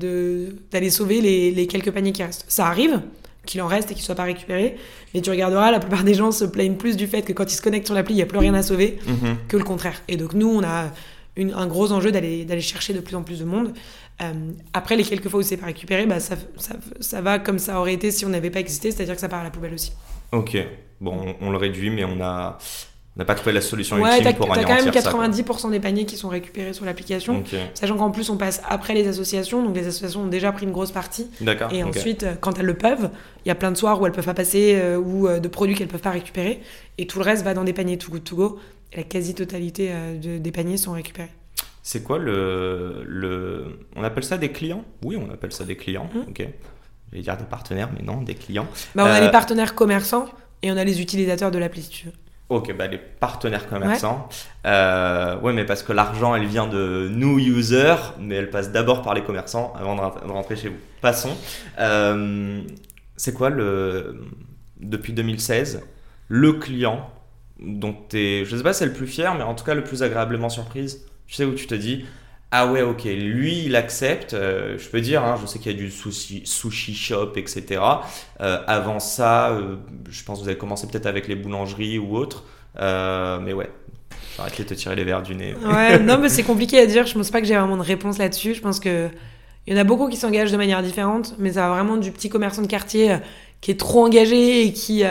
d'aller 0.73 0.91
sauver 0.91 1.21
les, 1.21 1.51
les 1.53 1.67
quelques 1.67 1.91
paniers 1.93 2.13
qui 2.13 2.23
restent. 2.25 2.45
Ça 2.49 2.67
arrive 2.67 3.01
qu'il 3.47 3.63
en 3.63 3.67
reste 3.67 3.91
et 3.91 3.95
qu'ils 3.95 4.03
ne 4.03 4.07
soient 4.07 4.15
pas 4.15 4.25
récupérés, 4.25 4.77
mais 5.15 5.21
tu 5.21 5.31
regarderas, 5.31 5.71
la 5.71 5.79
plupart 5.79 6.03
des 6.03 6.15
gens 6.15 6.33
se 6.33 6.45
plaignent 6.45 6.77
plus 6.77 6.97
du 6.97 7.07
fait 7.07 7.23
que 7.23 7.33
quand 7.33 7.51
ils 7.53 7.57
se 7.57 7.63
connectent 7.63 7.87
sur 7.87 7.95
l'appli, 7.95 8.15
il 8.15 8.17
n'y 8.17 8.23
a 8.23 8.27
plus 8.27 8.39
rien 8.39 8.55
à 8.55 8.63
sauver, 8.63 8.99
Mhm. 9.07 9.37
que 9.49 9.57
le 9.57 9.65
contraire. 9.65 10.03
Et 10.09 10.17
donc 10.17 10.33
nous, 10.35 10.49
on 10.49 10.63
a 10.65 10.91
une- 11.37 11.53
un 11.53 11.67
gros 11.67 11.93
enjeu 11.93 12.11
d'aller 12.13 12.61
chercher 12.61 12.93
de 12.95 13.01
plus 13.01 13.17
en 13.17 13.23
plus 13.23 13.41
de 13.41 13.45
monde. 13.45 13.73
Euh, 14.23 14.33
après, 14.73 14.97
les 14.97 15.03
quelques 15.05 15.29
fois 15.29 15.41
où 15.41 15.43
c'est 15.43 15.57
pas 15.57 15.67
récupéré, 15.67 16.07
bah, 16.07 16.21
ça, 16.21 16.37
ça, 16.57 16.75
ça 17.01 17.21
va 17.21 17.39
comme 17.39 17.59
ça 17.59 17.81
aurait 17.81 17.95
été 17.95 18.11
si 18.11 18.25
on 18.25 18.29
n'avait 18.29 18.51
pas 18.51 18.61
existé, 18.61 18.91
c'est-à-dire 18.93 19.15
que 19.15 19.21
ça 19.21 19.29
part 19.29 19.41
à 19.41 19.45
la 19.45 19.51
poubelle 19.51 19.75
aussi. 19.75 19.93
Ok. 20.33 20.57
Bon, 21.01 21.35
on, 21.41 21.49
on 21.49 21.51
le 21.51 21.57
réduit, 21.57 21.91
mais 21.91 22.05
on 22.05 22.21
a 22.21 22.59
on 23.17 23.21
n'a 23.21 23.25
pas 23.27 23.37
trouvé 23.37 23.53
la 23.53 23.61
solution 23.61 23.97
Ouais, 24.01 24.21
t'as 24.23 24.33
pour 24.33 24.49
t'as 24.49 24.63
quand 24.65 24.69
même 24.71 24.79
anéantir 24.89 25.03
ça. 25.03 25.11
quoi. 25.13 25.29
90% 25.29 25.71
des 25.71 25.79
paniers 25.79 26.05
qui 26.05 26.17
sont 26.17 26.29
récupérés 26.29 26.73
sur 26.73 26.85
l'application. 26.85 27.39
Ok. 27.39 27.55
Sachant 27.75 27.97
qu'en 27.97 28.11
plus, 28.11 28.29
on 28.29 28.37
passe 28.37 28.61
après 28.69 28.93
les 28.95 29.07
associations, 29.07 29.63
donc 29.65 29.77
les 29.77 29.87
associations 29.87 30.23
ont 30.23 30.27
déjà 30.27 30.51
pris 30.51 30.67
une 30.67 30.73
grosse 30.73 30.91
partie. 30.91 31.29
D'accord. 31.41 31.73
Et 31.73 31.85
ensuite, 31.85 32.25
euh, 32.25 32.35
quand 32.41 32.59
elles 32.59 32.67
le 32.67 32.75
peuvent, 32.75 33.11
il 33.45 33.49
y 33.49 33.53
a 33.53 33.55
plein 33.55 33.71
de 33.71 33.77
soirs 33.77 34.01
où 34.01 34.07
elles 34.07 34.13
peuvent 34.13 34.25
pas 34.25 34.35
passer 34.35 34.75
euh, 34.83 34.97
ou 34.99 35.29
euh, 35.29 35.39
de 35.39 35.47
produits 35.47 35.77
qu'elles 35.77 35.87
peuvent 35.87 36.01
pas 36.01 36.11
récupérer. 36.11 36.61
Et 36.99 37.07
tout 37.07 37.19
le 37.21 37.25
reste 37.25 37.45
va 37.45 37.55
dans 37.55 37.63
des 37.63 37.73
paniers 37.73 37.99
Too 37.99 38.11
Good 38.11 38.25
To 38.25 38.35
Go. 38.37 38.59
Et 38.93 38.97
la 38.97 39.03
quasi-totalité 39.05 39.91
euh, 39.93 40.19
de- 40.19 40.39
des 40.39 40.51
paniers 40.53 40.77
sont 40.77 40.93
récupérés. 40.93 41.31
C'est 41.87 42.03
quoi 42.03 42.17
le, 42.19 43.05
le. 43.07 43.79
On 43.95 44.03
appelle 44.03 44.25
ça 44.25 44.39
des 44.39 44.51
clients? 44.51 44.85
Oui, 45.05 45.17
on 45.17 45.31
appelle 45.31 45.53
ça 45.53 45.65
des 45.65 45.77
clients. 45.77 46.09
Mhm. 46.15 46.23
Ok. 46.31 46.39
Je 47.13 47.17
vais 47.19 47.23
dire 47.23 47.37
des 47.37 47.45
partenaires, 47.45 47.91
mais 47.95 48.03
non, 48.03 48.23
des 48.23 48.35
clients. 48.35 48.67
Bah, 48.95 49.05
on 49.05 49.07
a 49.07 49.19
Euh, 49.21 49.21
les 49.21 49.31
partenaires 49.31 49.75
commerçants 49.75 50.25
et 50.63 50.73
on 50.73 50.79
a 50.79 50.83
les 50.83 51.03
utilisateurs 51.03 51.51
de 51.51 51.59
l'appli, 51.59 51.83
si 51.83 51.91
tu 51.91 52.07
veux. 52.07 52.13
Ok, 52.49 52.75
bah 52.77 52.87
les 52.87 52.97
partenaires 52.99 53.69
commerçants. 53.69 54.29
Euh, 54.67 55.39
ouais, 55.41 55.53
mais 55.53 55.65
parce 55.67 55.83
que 55.83 55.93
l'argent, 55.93 56.35
elle 56.35 56.47
vient 56.47 56.67
de 56.67 57.09
nous, 57.11 57.39
users, 57.39 58.15
mais 58.19 58.37
elle 58.37 58.49
passe 58.51 58.73
d'abord 58.73 59.03
par 59.03 59.13
les 59.13 59.23
commerçants 59.23 59.75
avant 59.79 59.95
de 59.95 60.31
rentrer 60.33 60.57
chez 60.57 60.69
vous. 60.71 60.77
Passons. 61.03 61.37
Euh, 61.79 62.63
c'est 63.17 63.35
quoi 63.35 63.51
le. 63.51 64.23
Depuis 64.81 65.13
2016, 65.13 65.83
le 66.29 66.53
client 66.55 67.11
dont 67.61 67.95
tu 68.09 68.19
es. 68.19 68.45
Je 68.47 68.57
sais 68.57 68.63
pas 68.63 68.73
si 68.73 68.79
c'est 68.81 68.87
le 68.87 68.93
plus 68.95 69.07
fier, 69.07 69.35
mais 69.35 69.43
en 69.45 69.55
tout 69.55 69.65
cas 69.65 69.75
le 69.75 69.85
plus 69.85 70.03
agréablement 70.03 70.49
surprise? 70.49 71.07
Tu 71.27 71.35
sais 71.35 71.45
où 71.45 71.55
tu 71.55 71.67
te 71.67 71.75
dis. 71.75 72.05
ah 72.51 72.67
ouais, 72.71 72.83
ok, 72.83 73.05
lui 73.05 73.65
il 73.65 73.75
accepte. 73.77 74.35
euh, 74.35 74.79
je 74.79 74.89
peux 74.89 75.01
dire, 75.01 75.25
hein, 75.25 75.37
je 75.41 75.47
sais 75.47 75.59
qu'il 75.59 75.73
y 75.73 75.75
a 75.75 75.79
du 75.79 75.91
sushi, 75.91 76.43
sushi 76.45 76.95
shop, 76.95 77.33
etc. 77.37 77.81
Euh, 78.41 78.59
avant 78.67 79.01
ça, 79.01 79.51
euh, 79.51 79.77
je 80.09 80.23
pense 80.23 80.39
que 80.39 80.45
vous 80.45 80.49
avez 80.49 80.59
commencé 80.59 80.87
peut-être 80.87 81.07
avec 81.07 81.27
les 81.29 81.35
boulangeries 81.35 81.99
ou 81.99 82.17
autres. 82.17 82.45
Mais 82.79 83.53
ouais, 83.53 83.71
j'arrête 84.37 84.57
de 84.59 84.63
te 84.65 84.75
tirer 84.75 84.95
les 84.97 85.05
verres 85.05 85.23
du 85.23 85.35
nez. 85.35 85.55
Ouais, 85.65 85.99
non, 86.01 86.19
mais 86.19 86.29
c'est 86.29 86.43
compliqué 86.45 86.79
à 86.79 86.87
dire. 86.87 87.07
Je 87.07 87.15
pense 87.15 87.31
pas 87.31 87.41
que 87.41 87.47
j'ai 87.47 87.57
vraiment 87.57 87.77
de 87.77 87.83
réponse 87.83 88.19
là-dessus. 88.19 88.55
Je 88.55 88.61
pense 88.61 88.79
que 88.81 89.09
il 89.67 89.73
y 89.75 89.77
en 89.77 89.81
a 89.81 89.85
beaucoup 89.85 90.09
qui 90.09 90.17
s'engagent 90.17 90.53
de 90.53 90.57
manière 90.59 90.83
différente, 90.83 91.35
mais 91.39 91.55
ça 91.55 91.69
va 91.69 91.75
vraiment 91.75 91.97
du 91.97 92.13
petit 92.13 92.29
commerçant 92.29 92.61
de 92.63 92.67
quartier 92.67 93.17
qui 93.63 93.71
est 93.71 93.81
trop 93.81 94.05
engagé 94.05 94.67
et 94.67 94.73
qui 94.75 95.03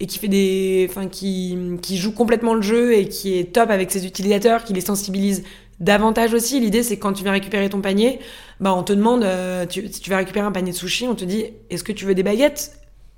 et 0.00 0.06
qui 0.06 0.18
fait 0.18 0.28
des, 0.28 0.86
enfin 0.90 1.08
qui 1.08 1.56
qui 1.82 1.96
joue 1.96 2.12
complètement 2.12 2.54
le 2.54 2.62
jeu 2.62 2.94
et 2.94 3.08
qui 3.08 3.38
est 3.38 3.52
top 3.52 3.70
avec 3.70 3.90
ses 3.90 4.06
utilisateurs, 4.06 4.64
qui 4.64 4.72
les 4.72 4.80
sensibilise 4.80 5.44
davantage 5.80 6.34
aussi. 6.34 6.60
L'idée, 6.60 6.82
c'est 6.82 6.96
que 6.96 7.02
quand 7.02 7.12
tu 7.12 7.22
viens 7.22 7.32
récupérer 7.32 7.68
ton 7.68 7.80
panier, 7.80 8.18
bah 8.60 8.74
on 8.74 8.82
te 8.82 8.92
demande, 8.92 9.24
euh, 9.24 9.66
si 9.68 10.00
tu 10.00 10.10
vas 10.10 10.18
récupérer 10.18 10.46
un 10.46 10.52
panier 10.52 10.72
de 10.72 10.76
sushi, 10.76 11.06
on 11.06 11.14
te 11.14 11.24
dit, 11.24 11.46
est-ce 11.70 11.84
que 11.84 11.92
tu 11.92 12.04
veux 12.04 12.14
des 12.14 12.22
baguettes? 12.22 12.72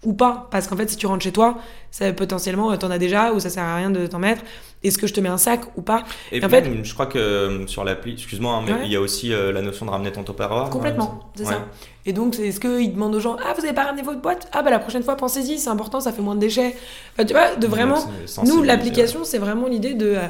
Ou 0.04 0.12
pas 0.12 0.46
Parce 0.52 0.68
qu'en 0.68 0.76
fait, 0.76 0.88
si 0.88 0.96
tu 0.96 1.06
rentres 1.06 1.24
chez 1.24 1.32
toi, 1.32 1.58
ça 1.90 2.12
potentiellement, 2.12 2.70
euh, 2.70 2.76
t'en 2.76 2.90
as 2.90 2.98
déjà 2.98 3.32
ou 3.32 3.40
ça 3.40 3.50
sert 3.50 3.64
à 3.64 3.76
rien 3.76 3.90
de 3.90 4.06
t'en 4.06 4.18
mettre. 4.20 4.42
Est-ce 4.84 4.96
que 4.96 5.08
je 5.08 5.14
te 5.14 5.20
mets 5.20 5.28
un 5.28 5.38
sac 5.38 5.62
ou 5.76 5.82
pas 5.82 6.04
Et 6.30 6.44
en 6.44 6.48
fait- 6.48 6.70
je 6.84 6.94
crois 6.94 7.06
que 7.06 7.18
euh, 7.18 7.66
sur 7.66 7.82
l'appli, 7.82 8.12
excuse-moi, 8.12 8.52
hein, 8.54 8.62
mais 8.64 8.72
Ouais. 8.74 8.78
il 8.84 8.92
y 8.92 8.96
a 8.96 9.00
aussi 9.00 9.32
euh, 9.32 9.50
la 9.50 9.60
notion 9.60 9.86
de 9.86 9.90
ramener 9.90 10.12
ton 10.12 10.22
Tupperware. 10.22 10.70
Complètement, 10.70 11.30
c'est 11.34 11.42
Ouais. 11.46 11.52
ça. 11.54 11.66
Et 12.06 12.12
donc, 12.12 12.38
est-ce 12.38 12.60
qu'ils 12.60 12.92
demandent 12.94 13.14
aux 13.16 13.20
gens, 13.20 13.36
ah, 13.44 13.54
vous 13.58 13.64
avez 13.64 13.74
pas 13.74 13.84
ramené 13.84 14.02
votre 14.02 14.20
boîte? 14.20 14.48
Ah, 14.52 14.62
bah 14.62 14.70
la 14.70 14.78
prochaine 14.78 15.02
fois, 15.02 15.16
pensez-y, 15.16 15.58
c'est 15.58 15.68
important, 15.68 15.98
ça 16.00 16.12
fait 16.12 16.22
moins 16.22 16.36
de 16.36 16.40
déchets. 16.40 16.76
Enfin, 17.14 17.24
tu 17.26 17.32
vois, 17.34 17.56
de 17.56 17.66
vraiment. 17.66 17.98
Nous, 18.46 18.62
l'application, 18.62 19.24
c'est 19.24 19.38
vraiment 19.38 19.66
l'idée 19.66 19.94
de. 19.94 20.06
euh, 20.16 20.26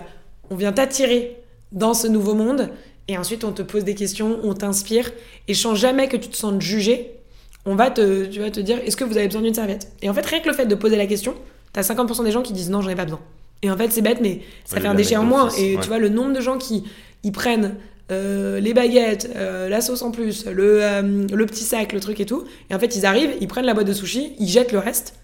on 0.51 0.57
vient 0.57 0.73
t'attirer 0.73 1.37
dans 1.73 1.93
ce 1.93 2.07
nouveau 2.07 2.33
monde, 2.33 2.71
et 3.07 3.19
ensuite, 3.19 3.45
on 3.45 3.53
te 3.53 3.61
pose 3.61 3.85
des 3.85 3.95
questions, 3.95 4.39
on 4.43 4.55
t'inspire, 4.55 5.11
et 5.47 5.53
sans 5.53 5.75
jamais 5.75 6.09
que 6.09 6.17
tu 6.17 6.31
te 6.31 6.37
sentes 6.37 6.63
jugé, 6.63 7.13
on 7.67 7.75
va 7.75 7.91
te, 7.91 8.25
tu 8.27 8.41
vas 8.41 8.51
te 8.51 8.61
dire, 8.61 8.79
est-ce 8.87 8.97
que 8.97 9.05
vous 9.05 9.17
avez 9.17 9.27
besoin 9.27 9.43
d'une 9.43 9.55
serviette? 9.55 9.93
Et 10.03 10.09
en 10.09 10.15
fait, 10.15 10.25
rien 10.27 10.41
que 10.41 10.49
le 10.49 10.55
fait 10.55 10.67
de 10.67 10.75
poser 10.75 10.97
la 10.97 11.07
question, 11.07 11.35
t'as 11.73 11.83
50% 11.83 12.25
des 12.25 12.31
gens 12.33 12.43
qui 12.43 12.53
disent 12.53 12.71
non, 12.71 12.81
j'en 12.81 12.89
ai 12.91 12.95
pas 12.97 13.05
besoin. 13.05 13.21
Et 13.63 13.71
en 13.71 13.77
fait, 13.77 13.91
c'est 13.91 14.03
bête, 14.03 14.19
mais 14.21 14.41
ça 14.65 14.77
Ouais, 14.77 14.83
fait 14.83 14.89
un 14.89 14.95
déchet 14.95 15.17
en 15.17 15.25
moins. 15.25 15.51
Et 15.59 15.75
ouais. 15.77 15.81
tu 15.83 15.89
vois, 15.89 15.99
le 15.99 16.09
nombre 16.09 16.33
de 16.33 16.41
gens 16.41 16.59
qui 16.59 16.85
ils 17.25 17.33
prennent 17.33 17.75
euh, 18.11 18.61
les 18.61 18.73
baguettes, 18.73 19.29
euh, 19.37 19.69
la 19.69 19.81
sauce 19.81 20.03
en 20.03 20.11
plus, 20.13 20.47
le, 20.47 20.79
euh, 20.83 21.27
le 21.33 21.47
petit 21.47 21.65
sac, 21.65 21.93
le 21.93 22.01
truc 22.01 22.21
et 22.21 22.27
tout. 22.27 22.45
Et 22.71 22.75
en 22.75 22.79
fait, 22.79 22.95
ils 22.97 23.05
arrivent, 23.05 23.33
ils 23.41 23.49
prennent 23.49 23.67
la 23.67 23.75
boîte 23.75 23.89
de 23.89 23.93
sushi, 23.93 24.33
ils 24.39 24.49
jettent 24.49 24.73
le 24.73 24.79
reste. 24.79 25.15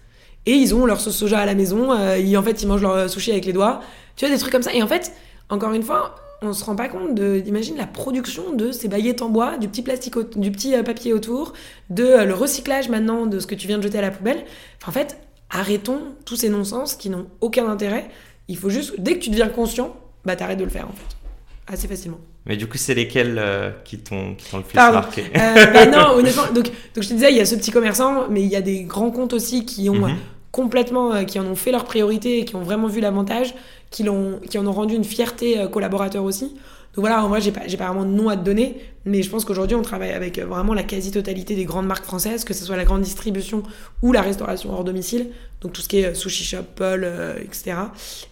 Et 0.45 0.51
ils 0.51 0.75
ont 0.75 0.85
leur 0.85 0.99
sauce 1.01 1.15
soja 1.15 1.39
à 1.39 1.45
la 1.45 1.55
maison. 1.55 1.91
euh, 1.93 2.17
ils, 2.19 2.37
en 2.37 2.43
fait, 2.43 2.61
ils 2.61 2.67
mangent 2.67 2.81
leur 2.83 3.09
sushi 3.09 3.31
avec 3.31 3.45
les 3.45 3.53
doigts. 3.53 3.81
Tu 4.17 4.25
vois, 4.25 4.33
des 4.35 4.39
trucs 4.39 4.51
comme 4.51 4.61
ça. 4.61 4.73
Et 4.73 4.83
en 4.83 4.87
fait, 4.87 5.13
encore 5.49 5.71
une 5.73 5.81
fois, 5.81 6.15
on 6.41 6.53
se 6.53 6.63
rend 6.63 6.75
pas 6.75 6.87
compte 6.89 7.15
de, 7.15 7.41
imagine 7.45 7.75
la 7.77 7.87
production 7.87 8.53
de 8.53 8.71
ces 8.71 8.87
baguettes 8.87 9.21
en 9.21 9.29
bois, 9.29 9.57
du 9.57 9.67
petit 9.67 9.81
plastique, 9.81 10.17
au- 10.17 10.23
du 10.23 10.51
petit 10.51 10.75
euh, 10.75 10.83
papier 10.83 11.13
autour, 11.13 11.53
de 11.89 12.03
euh, 12.03 12.25
le 12.25 12.33
recyclage 12.33 12.89
maintenant 12.89 13.25
de 13.25 13.39
ce 13.39 13.47
que 13.47 13.55
tu 13.55 13.67
viens 13.67 13.77
de 13.77 13.83
jeter 13.83 13.97
à 13.97 14.01
la 14.01 14.11
poubelle. 14.11 14.43
Enfin, 14.81 14.89
en 14.89 14.93
fait, 14.93 15.17
arrêtons 15.49 16.01
tous 16.25 16.35
ces 16.35 16.49
non-sens 16.49 16.95
qui 16.95 17.09
n'ont 17.09 17.27
aucun 17.41 17.67
intérêt. 17.69 18.09
Il 18.47 18.57
faut 18.57 18.69
juste, 18.69 18.95
dès 18.99 19.13
que 19.15 19.19
tu 19.23 19.29
deviens 19.29 19.47
conscient, 19.49 19.95
bah 20.25 20.35
t'arrêtes 20.35 20.59
de 20.59 20.63
le 20.65 20.69
faire 20.69 20.85
en 20.87 20.93
fait. 20.93 21.73
Assez 21.73 21.87
facilement. 21.87 22.19
Mais 22.45 22.57
du 22.57 22.67
coup, 22.67 22.77
c'est 22.77 22.93
lesquels 22.93 23.37
euh, 23.39 23.71
qui 23.85 23.97
t'ont 23.97 24.35
le 24.53 24.61
plus 24.61 24.75
Pardon. 24.75 24.99
marqué? 24.99 25.23
Euh, 25.35 25.65
bah 25.73 25.85
non, 25.87 26.09
honnêtement, 26.17 26.43
donc, 26.53 26.65
donc 26.65 27.03
je 27.03 27.07
te 27.09 27.13
disais, 27.13 27.31
il 27.31 27.37
y 27.37 27.39
a 27.39 27.45
ce 27.45 27.55
petit 27.55 27.71
commerçant, 27.71 28.27
mais 28.29 28.41
il 28.43 28.47
y 28.49 28.55
a 28.55 28.61
des 28.61 28.83
grands 28.83 29.09
comptes 29.09 29.33
aussi 29.33 29.65
qui 29.65 29.89
ont 29.89 29.95
Mhm. 30.07 30.15
complètement, 30.51 31.25
qui 31.25 31.39
en 31.39 31.45
ont 31.45 31.55
fait 31.55 31.71
leur 31.71 31.85
priorité 31.85 32.39
et 32.39 32.45
qui 32.45 32.55
ont 32.55 32.61
vraiment 32.61 32.87
vu 32.87 33.01
l'avantage, 33.01 33.55
qui, 33.91 34.03
l'ont, 34.03 34.39
qui 34.49 34.57
en 34.57 34.67
ont 34.67 34.71
rendu 34.71 34.95
une 34.95 35.03
fierté 35.03 35.59
euh, 35.59 35.67
collaborateur 35.67 36.23
aussi. 36.23 36.55
Donc 36.95 37.03
voilà, 37.03 37.25
en 37.25 37.27
vrai, 37.27 37.41
j'ai 37.41 37.51
pas, 37.51 37.67
j'ai 37.67 37.75
pas 37.75 37.87
vraiment 37.87 38.05
de 38.05 38.11
nom 38.11 38.29
à 38.29 38.37
te 38.37 38.43
donner, 38.43 38.77
mais 39.03 39.21
je 39.21 39.29
pense 39.29 39.43
qu'aujourd'hui, 39.43 39.75
on 39.75 39.81
travaille 39.81 40.11
avec 40.11 40.39
euh, 40.39 40.45
vraiment 40.45 40.73
la 40.73 40.83
quasi-totalité 40.83 41.53
des 41.53 41.65
grandes 41.65 41.87
marques 41.87 42.05
françaises, 42.05 42.45
que 42.45 42.53
ce 42.53 42.63
soit 42.63 42.77
la 42.77 42.85
grande 42.85 43.01
distribution 43.01 43.63
ou 44.01 44.13
la 44.13 44.21
restauration 44.21 44.71
hors 44.71 44.85
domicile, 44.85 45.27
donc 45.59 45.73
tout 45.73 45.81
ce 45.81 45.89
qui 45.89 45.99
est 45.99 46.05
euh, 46.05 46.13
sushi 46.13 46.43
shop, 46.43 46.63
Paul, 46.75 47.03
euh, 47.03 47.37
etc. 47.39 47.75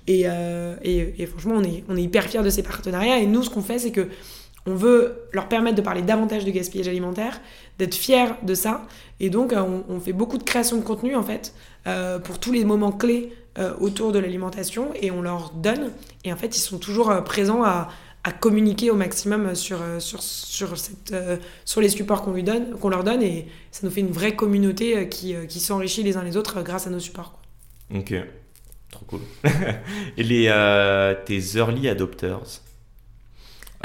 Et, 0.07 0.23
euh, 0.27 0.75
et, 0.81 1.15
et 1.21 1.25
franchement, 1.25 1.55
on 1.57 1.63
est, 1.63 1.83
on 1.89 1.97
est 1.97 2.03
hyper 2.03 2.23
fiers 2.23 2.43
de 2.43 2.49
ces 2.49 2.63
partenariats. 2.63 3.19
Et 3.19 3.25
nous, 3.25 3.43
ce 3.43 3.49
qu'on 3.49 3.61
fait, 3.61 3.79
c'est 3.79 3.91
que 3.91 4.07
on 4.65 4.75
veut 4.75 5.27
leur 5.33 5.47
permettre 5.47 5.75
de 5.75 5.81
parler 5.81 6.01
davantage 6.01 6.45
de 6.45 6.51
gaspillage 6.51 6.87
alimentaire, 6.87 7.41
d'être 7.79 7.95
fiers 7.95 8.33
de 8.43 8.53
ça. 8.53 8.85
Et 9.19 9.29
donc, 9.29 9.53
euh, 9.53 9.81
on, 9.89 9.99
fait 9.99 10.13
beaucoup 10.13 10.37
de 10.37 10.43
création 10.43 10.77
de 10.77 10.83
contenu, 10.83 11.15
en 11.15 11.23
fait, 11.23 11.53
euh, 11.87 12.19
pour 12.19 12.39
tous 12.39 12.51
les 12.51 12.63
moments 12.63 12.91
clés 12.91 13.33
euh, 13.57 13.73
autour 13.79 14.11
de 14.11 14.19
l'alimentation. 14.19 14.91
Et 15.01 15.11
on 15.11 15.21
leur 15.21 15.51
donne. 15.51 15.91
Et 16.23 16.31
en 16.31 16.37
fait, 16.37 16.55
ils 16.55 16.61
sont 16.61 16.77
toujours 16.77 17.23
présents 17.25 17.63
à, 17.63 17.89
à 18.23 18.31
communiquer 18.31 18.89
au 18.89 18.95
maximum 18.95 19.53
sur, 19.53 19.79
sur, 19.99 20.23
sur, 20.23 20.77
cette, 20.77 21.13
sur 21.65 21.81
les 21.81 21.89
supports 21.89 22.21
qu'on 22.21 22.31
lui 22.31 22.43
donne, 22.43 22.77
qu'on 22.79 22.89
leur 22.89 23.03
donne. 23.03 23.21
Et 23.21 23.47
ça 23.71 23.85
nous 23.85 23.91
fait 23.91 24.01
une 24.01 24.11
vraie 24.11 24.35
communauté 24.35 25.09
qui, 25.09 25.35
qui 25.49 25.59
s'enrichit 25.59 26.03
les 26.03 26.15
uns 26.15 26.23
les 26.23 26.37
autres 26.37 26.61
grâce 26.61 26.87
à 26.87 26.89
nos 26.89 26.99
supports. 26.99 27.33
quoi. 27.33 27.99
Ok, 27.99 28.13
trop 28.91 29.05
cool. 29.05 29.21
Et 30.17 30.23
les, 30.23 30.45
tes 31.25 31.57
early 31.57 31.89
adopters? 31.89 32.62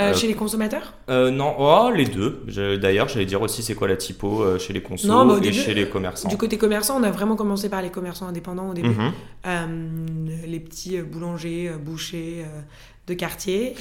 Euh, 0.00 0.12
Euh, 0.12 0.14
Chez 0.14 0.28
les 0.28 0.34
consommateurs? 0.34 0.94
Euh, 1.10 1.30
non, 1.30 1.54
oh, 1.58 1.90
les 1.92 2.04
deux. 2.04 2.44
D'ailleurs, 2.80 3.08
j'allais 3.08 3.26
dire 3.26 3.42
aussi 3.42 3.62
c'est 3.64 3.74
quoi 3.74 3.88
la 3.88 3.96
typo 3.96 4.42
euh, 4.42 4.58
chez 4.58 4.72
les 4.72 4.82
Non, 5.04 5.26
bah, 5.26 5.38
et 5.42 5.52
chez 5.52 5.74
les 5.74 5.88
commerçants? 5.88 6.28
Du 6.28 6.36
côté 6.36 6.56
commerçant, 6.56 7.00
on 7.00 7.02
a 7.02 7.10
vraiment 7.10 7.34
commencé 7.34 7.68
par 7.68 7.82
les 7.82 7.90
commerçants 7.90 8.28
indépendants 8.28 8.70
au 8.70 8.74
début. 8.74 8.90
Mhm. 8.90 9.12
Les 10.46 10.60
petits 10.60 10.98
boulangers, 11.02 11.72
bouchers 11.84 12.44
de 13.06 13.14
quartier. 13.14 13.74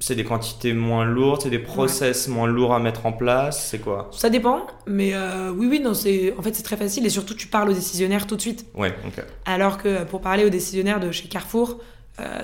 C'est 0.00 0.16
des 0.16 0.24
quantités 0.24 0.72
moins 0.72 1.04
lourdes, 1.04 1.42
c'est 1.42 1.50
des 1.50 1.60
process 1.60 2.26
moins 2.26 2.48
lourds 2.48 2.74
à 2.74 2.80
mettre 2.80 3.06
en 3.06 3.12
place, 3.12 3.68
c'est 3.70 3.78
quoi? 3.78 4.10
Ça 4.12 4.30
dépend, 4.30 4.66
mais 4.88 5.12
oui, 5.56 5.68
oui, 5.70 5.80
non, 5.80 5.94
c'est 5.94 6.34
en 6.36 6.42
fait 6.42 6.54
c'est 6.56 6.64
très 6.64 6.76
facile 6.76 7.06
et 7.06 7.10
surtout 7.10 7.34
tu 7.34 7.46
parles 7.46 7.70
aux 7.70 7.74
décisionnaires 7.74 8.26
tout 8.26 8.34
de 8.34 8.40
suite. 8.40 8.66
Ouais, 8.74 8.92
ok. 9.06 9.24
Alors 9.44 9.78
que 9.78 10.02
pour 10.04 10.20
parler 10.22 10.44
aux 10.44 10.50
décisionnaires 10.50 10.98
de 10.98 11.12
chez 11.12 11.28
Carrefour, 11.28 11.78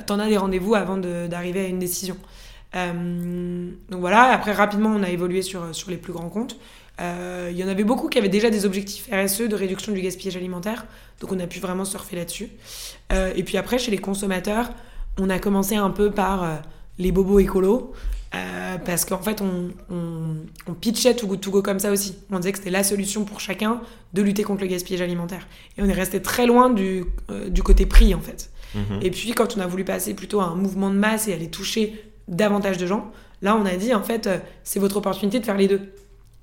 t'en 0.06 0.20
as 0.20 0.28
des 0.28 0.36
rendez-vous 0.36 0.76
avant 0.76 0.98
de- 0.98 1.26
d'arriver 1.26 1.60
à 1.64 1.66
une 1.68 1.80
décision. 1.80 2.16
Euh, 2.76 3.70
donc 3.88 4.00
voilà, 4.00 4.24
après 4.24 4.52
rapidement 4.52 4.90
on 4.90 5.02
a 5.02 5.08
évolué 5.08 5.42
sur, 5.42 5.74
sur 5.74 5.90
les 5.90 5.96
plus 5.96 6.12
grands 6.12 6.28
comptes. 6.28 6.58
Euh, 7.00 7.48
Il 7.50 7.56
y 7.56 7.64
en 7.64 7.68
avait 7.68 7.84
beaucoup 7.84 8.08
qui 8.08 8.18
avaient 8.18 8.28
déjà 8.28 8.50
des 8.50 8.66
objectifs 8.66 9.08
RSE 9.12 9.42
de 9.42 9.54
réduction 9.54 9.92
du 9.92 10.00
gaspillage 10.00 10.36
alimentaire, 10.36 10.86
donc 11.20 11.32
on 11.32 11.40
a 11.40 11.46
pu 11.46 11.60
vraiment 11.60 11.84
surfer 11.84 12.16
là-dessus. 12.16 12.50
Euh, 13.12 13.32
et 13.36 13.42
puis 13.42 13.56
après, 13.56 13.78
chez 13.78 13.90
les 13.90 13.98
consommateurs, 13.98 14.70
on 15.18 15.30
a 15.30 15.38
commencé 15.38 15.76
un 15.76 15.90
peu 15.90 16.10
par 16.10 16.60
les 16.98 17.10
bobos 17.12 17.38
écolos, 17.38 17.92
parce 18.84 19.04
qu'en 19.04 19.18
fait, 19.18 19.40
on, 19.40 19.70
on, 19.90 20.36
on 20.66 20.74
pitchait 20.74 21.14
Too 21.14 21.26
Good 21.26 21.40
To 21.40 21.50
Go 21.50 21.62
comme 21.62 21.78
ça 21.78 21.90
aussi. 21.90 22.18
On 22.30 22.38
disait 22.38 22.52
que 22.52 22.58
c'était 22.58 22.70
la 22.70 22.84
solution 22.84 23.24
pour 23.24 23.40
chacun 23.40 23.80
de 24.12 24.22
lutter 24.22 24.44
contre 24.44 24.60
le 24.60 24.68
gaspillage 24.68 25.00
alimentaire. 25.00 25.48
Et 25.76 25.82
on 25.82 25.86
est 25.86 25.92
resté 25.92 26.22
très 26.22 26.46
loin 26.46 26.70
du, 26.70 27.04
du 27.48 27.62
côté 27.64 27.86
prix, 27.86 28.14
en 28.14 28.20
fait. 28.20 28.50
Mhm. 28.74 29.00
Et 29.02 29.10
puis, 29.10 29.32
quand 29.32 29.56
on 29.56 29.60
a 29.60 29.66
voulu 29.66 29.84
passer 29.84 30.14
plutôt 30.14 30.40
à 30.40 30.44
un 30.44 30.54
mouvement 30.54 30.90
de 30.90 30.96
masse 30.96 31.26
et 31.26 31.32
aller 31.32 31.48
toucher 31.48 32.00
davantage 32.28 32.78
de 32.78 32.86
gens, 32.86 33.10
là, 33.42 33.56
on 33.56 33.66
a 33.66 33.74
dit, 33.76 33.92
en 33.94 34.02
fait, 34.02 34.26
euh, 34.26 34.38
c'est 34.64 34.78
votre 34.78 34.96
opportunité 34.98 35.40
de 35.40 35.44
faire 35.44 35.56
les 35.56 35.66
deux. 35.68 35.80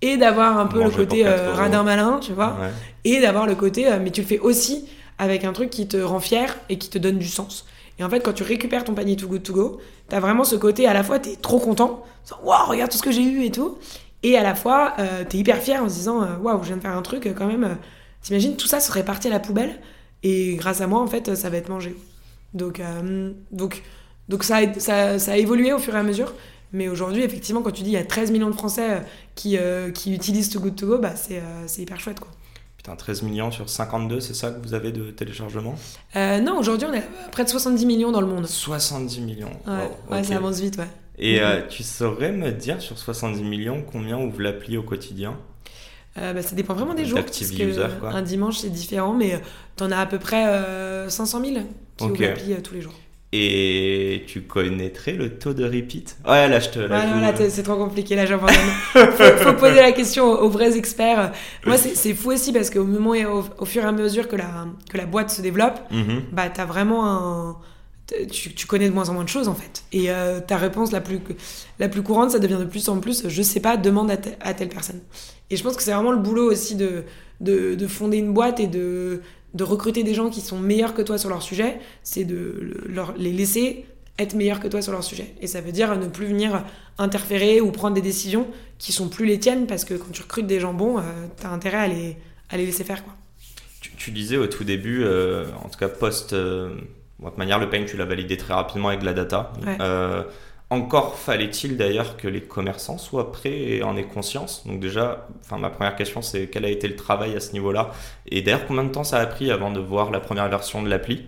Et 0.02 0.18
d'avoir 0.18 0.60
un 0.60 0.66
peu 0.68 0.80
Manger 0.80 0.98
le 0.98 1.06
côté 1.06 1.26
euh, 1.26 1.54
radin 1.54 1.84
malin, 1.84 2.20
tu 2.22 2.34
vois 2.34 2.58
Ouais. 2.60 2.70
et 3.06 3.22
d'avoir 3.22 3.46
le 3.48 3.56
côté, 3.56 3.88
euh, 3.92 3.98
mais 4.02 4.12
tu 4.12 4.22
le 4.22 4.28
fais 4.28 4.40
aussi 4.40 4.88
avec 5.18 5.46
un 5.46 5.54
truc 5.54 5.70
qui 5.70 5.88
te 5.88 5.98
rend 5.98 6.20
fier 6.20 6.54
et 6.70 6.78
qui 6.78 6.90
te 6.90 6.98
donne 6.98 7.18
du 7.18 7.28
sens. 7.28 7.66
Et 7.98 8.04
en 8.04 8.10
fait, 8.10 8.20
quand 8.20 8.34
tu 8.34 8.44
récupères 8.44 8.84
ton 8.84 8.94
panier 8.94 9.16
Too 9.16 9.28
Good 9.30 9.44
To 9.44 9.54
Go, 9.54 9.82
t'as 10.10 10.20
vraiment 10.20 10.44
ce 10.44 10.58
côté 10.58 10.86
à 10.86 10.94
la 10.94 11.02
fois, 11.04 11.18
t'es 11.20 11.38
trop 11.38 11.60
content, 11.60 12.04
waouh, 12.44 12.66
regarde 12.68 12.92
tout 12.92 12.98
ce 12.98 13.04
que 13.04 13.12
j'ai 13.12 13.24
eu 13.24 13.44
et 13.46 13.52
tout, 13.52 13.78
et 14.22 14.38
à 14.38 14.44
la 14.44 14.54
fois, 14.54 14.94
euh, 15.00 15.24
t'es 15.28 15.38
hyper 15.38 15.58
fier 15.60 15.82
en 15.82 15.88
se 15.88 15.94
disant, 15.96 16.28
waouh, 16.44 16.60
je 16.62 16.68
viens 16.68 16.76
de 16.78 16.82
faire 16.82 16.96
un 16.98 17.02
truc 17.02 17.30
quand 17.36 17.48
même. 17.48 17.64
euh, 17.64 17.74
T'imagines, 18.22 18.58
tout 18.58 18.68
ça 18.68 18.80
serait 18.82 19.06
parti 19.06 19.28
à 19.28 19.32
la 19.32 19.40
poubelle, 19.40 19.80
et 20.24 20.56
grâce 20.56 20.82
à 20.82 20.88
moi, 20.88 21.00
en 21.00 21.08
fait, 21.08 21.36
ça 21.36 21.50
va 21.50 21.56
être 21.58 21.70
mangé. 21.70 21.96
Donc, 22.54 22.80
euh, 22.82 23.32
donc, 23.52 23.82
donc 24.30 24.44
ça, 24.44 24.58
a, 24.58 24.80
ça, 24.80 25.20
ça 25.20 25.32
a 25.34 25.38
évolué 25.38 25.74
au 25.74 25.80
fur 25.80 25.96
et 25.96 26.00
à 26.00 26.04
mesure. 26.04 26.34
Mais 26.74 26.88
aujourd'hui, 26.90 27.22
effectivement, 27.24 27.62
quand 27.62 27.72
tu 27.72 27.84
dis 27.84 27.92
il 27.92 27.94
y 27.94 27.98
a 27.98 28.04
13 28.04 28.32
millions 28.32 28.50
de 28.50 28.56
Français 28.56 28.90
euh, 28.90 29.00
qui, 29.36 29.58
euh, 29.58 29.92
qui 29.92 30.14
utilisent 30.14 30.50
Too 30.50 30.60
Good 30.60 30.76
To 30.76 30.88
Go, 30.88 30.98
bah, 30.98 31.16
c'est 31.16 31.38
euh, 31.40 31.68
hyper 31.78 32.00
chouette, 32.00 32.20
quoi. 32.20 32.30
Putain, 32.78 32.96
13 32.96 33.22
millions 33.24 33.50
sur 33.52 33.70
52, 33.70 34.20
c'est 34.20 34.34
ça 34.34 34.52
que 34.52 34.62
vous 34.62 34.74
avez 34.74 34.92
de 34.92 35.10
téléchargement? 35.12 35.76
Euh, 36.16 36.40
non, 36.40 36.58
aujourd'hui, 36.60 36.88
on 36.90 36.94
est 36.94 37.00
à 37.00 37.30
près 37.32 37.44
de 37.44 37.50
70 37.50 37.86
millions 37.86 38.12
dans 38.12 38.22
le 38.22 38.28
monde. 38.28 38.46
70 38.46 39.22
millions. 39.22 39.50
Ouais, 39.66 39.90
Wow, 40.10 40.16
ouais 40.16 40.24
ça 40.24 40.36
avance 40.36 40.60
vite, 40.60 40.78
ouais. 40.78 40.88
Et 41.18 41.42
euh, 41.42 41.62
tu 41.68 41.82
saurais 41.84 42.32
me 42.32 42.52
dire 42.52 42.82
sur 42.82 42.98
70 42.98 43.42
millions 43.44 43.84
combien 43.90 44.20
ouvre 44.20 44.42
l'appli 44.42 44.78
au 44.78 44.84
quotidien? 44.84 45.38
Bah, 46.16 46.42
ça 46.42 46.56
dépend 46.56 46.74
vraiment 46.74 46.94
des 46.94 47.06
jours. 47.06 47.20
Parce 47.24 47.40
que 47.40 47.64
user, 47.64 47.88
quoi. 48.00 48.12
Un 48.12 48.22
dimanche, 48.22 48.58
c'est 48.60 48.70
différent, 48.70 49.14
mais 49.14 49.34
euh, 49.36 49.38
t'en 49.76 49.92
as 49.92 50.00
à 50.00 50.06
peu 50.06 50.20
près 50.20 50.46
euh, 50.48 51.10
500 51.10 51.42
000 51.42 51.54
qui 51.98 52.04
Ok. 52.06 52.12
ouvrent 52.12 52.22
l'appli 52.22 52.56
tous 52.62 52.74
les 52.74 52.82
jours. 52.82 52.94
Et 53.38 54.24
tu 54.28 54.42
connaîtrais 54.44 55.12
le 55.14 55.38
taux 55.38 55.54
de 55.54 55.66
repeat? 55.66 56.18
Ouais, 56.26 56.48
là 56.48 56.60
je 56.60 56.70
te. 56.70 56.80
Ouais, 56.80 56.88
Là, 56.90 57.34
c'est 57.50 57.64
trop 57.64 57.76
compliqué, 57.76 58.16
là, 58.16 58.26
j'abandonne. 58.26 58.56
faut, 58.94 59.38
faut 59.44 59.54
poser 59.54 59.76
la 59.82 59.92
question 59.92 60.26
aux, 60.26 60.50
vrais 60.50 60.78
experts. 60.78 61.32
Moi, 61.66 61.78
c'est 61.78 62.14
fou 62.14 62.32
aussi 62.32 62.54
parce 62.54 62.70
qu'au 62.70 62.86
moment 62.86 63.14
et 63.14 63.26
au, 63.26 63.44
au 63.58 63.66
fur 63.66 63.84
et 63.84 63.86
à 63.86 63.92
mesure 63.92 64.28
que 64.28 64.36
la, 64.38 64.68
que 64.90 64.98
la 64.98 65.06
boîte 65.06 65.30
se 65.32 65.42
développe, 65.42 65.80
Mhm. 65.92 66.24
bah, 66.32 66.50
t'as 66.54 66.66
vraiment 66.66 67.06
un. 67.06 67.58
tu, 68.32 68.54
tu, 68.54 68.68
connais 68.68 68.88
de 68.90 68.94
moins 68.94 69.10
en 69.10 69.14
moins 69.14 69.24
de 69.24 69.30
choses 69.30 69.48
en 69.48 69.56
fait. 69.56 69.84
Et 69.92 70.10
euh, 70.12 70.40
ta 70.40 70.58
réponse 70.58 70.92
la 70.92 71.02
plus, 71.02 71.20
la 71.80 71.90
plus 71.90 72.04
courante, 72.04 72.32
ça 72.32 72.40
devient 72.40 72.58
de 72.60 72.66
plus 72.66 72.88
en 72.90 73.00
plus 73.00 73.28
je 73.28 73.42
sais 73.42 73.60
pas, 73.60 73.76
demande 73.78 74.12
à, 74.12 74.18
à 74.42 74.54
telle 74.54 74.70
personne. 74.70 75.02
Et 75.50 75.58
je 75.58 75.64
pense 75.64 75.76
que 75.76 75.84
c'est 75.84 75.92
vraiment 75.94 76.12
le 76.12 76.18
boulot 76.20 76.50
aussi 76.52 76.76
de, 76.76 77.04
de, 77.42 77.76
de, 77.76 77.88
fonder 77.88 78.18
une 78.18 78.34
boîte 78.34 78.60
et 78.60 78.68
de, 78.68 79.22
de 79.56 79.64
recruter 79.64 80.04
des 80.04 80.14
gens 80.14 80.30
qui 80.30 80.42
sont 80.42 80.60
meilleurs 80.60 80.94
que 80.94 81.02
toi 81.02 81.18
sur 81.18 81.30
leur 81.30 81.42
sujet, 81.42 81.80
c'est 82.04 82.24
de 82.24 82.78
leur, 82.88 83.14
les 83.18 83.32
laisser 83.32 83.86
être 84.20 84.36
meilleurs 84.36 84.60
que 84.60 84.68
toi 84.68 84.82
sur 84.82 84.92
leur 84.92 85.04
sujet. 85.04 85.34
Et 85.42 85.48
ça 85.48 85.62
veut 85.62 85.72
dire 85.72 85.98
ne 85.98 86.08
plus 86.08 86.28
venir 86.28 86.64
interférer 86.98 87.60
ou 87.62 87.72
prendre 87.72 87.96
des 87.96 88.02
décisions 88.02 88.48
qui 88.78 88.92
sont 88.92 89.10
plus 89.10 89.26
les 89.26 89.40
tiennes 89.40 89.66
parce 89.66 89.84
que 89.84 89.96
quand 89.96 90.12
tu 90.12 90.22
recrutes 90.22 90.48
des 90.48 90.60
gens 90.60 90.74
bons, 90.74 91.00
euh, 91.00 91.02
tu 91.40 91.48
as 91.48 91.50
intérêt 91.50 91.78
à 91.78 91.88
les, 91.88 92.18
à 92.50 92.58
les 92.58 92.66
laisser 92.66 92.84
faire. 92.84 93.04
Quoi. 93.04 93.14
Tu, 93.82 93.92
tu 93.92 94.12
disais 94.12 94.38
au 94.38 94.48
tout 94.48 94.64
début, 94.64 95.04
euh, 95.04 95.46
en 95.64 95.70
tout 95.70 95.80
cas 95.80 95.90
post 95.90 96.36
de 97.20 97.26
toute 97.30 97.38
manière, 97.38 97.60
le 97.60 97.70
pain, 97.70 97.84
tu 97.86 97.98
l'as 97.98 98.06
validé 98.06 98.38
très 98.38 98.54
rapidement 98.54 98.90
avec 98.90 99.04
la 99.04 99.14
data. 99.14 99.54
Euh, 99.80 100.24
encore 100.70 101.18
fallait-il 101.18 101.78
d'ailleurs 101.78 102.18
que 102.18 102.28
les 102.28 102.42
commerçants 102.42 102.98
soient 102.98 103.32
prêts 103.32 103.58
et 103.58 103.84
en 103.84 103.96
aient 103.96 104.04
conscience. 104.04 104.66
Donc 104.66 104.80
déjà, 104.80 105.28
enfin, 105.42 105.58
ma 105.58 105.70
première 105.70 105.96
question, 105.96 106.22
c'est 106.22 106.48
quel 106.48 106.66
a 106.66 106.70
été 106.70 106.88
le 106.88 106.96
travail 106.96 107.36
à 107.36 107.40
ce 107.40 107.54
niveau-là 107.54 107.92
Et 108.28 108.42
d'ailleurs, 108.42 108.66
combien 108.68 108.84
de 108.84 108.90
temps 108.90 109.04
ça 109.04 109.20
a 109.20 109.26
pris 109.26 109.52
avant 109.52 109.72
de 109.72 109.80
voir 109.80 110.12
la 110.12 110.20
première 110.20 110.50
version 110.50 110.82
de 110.82 110.90
l'appli? 110.90 111.26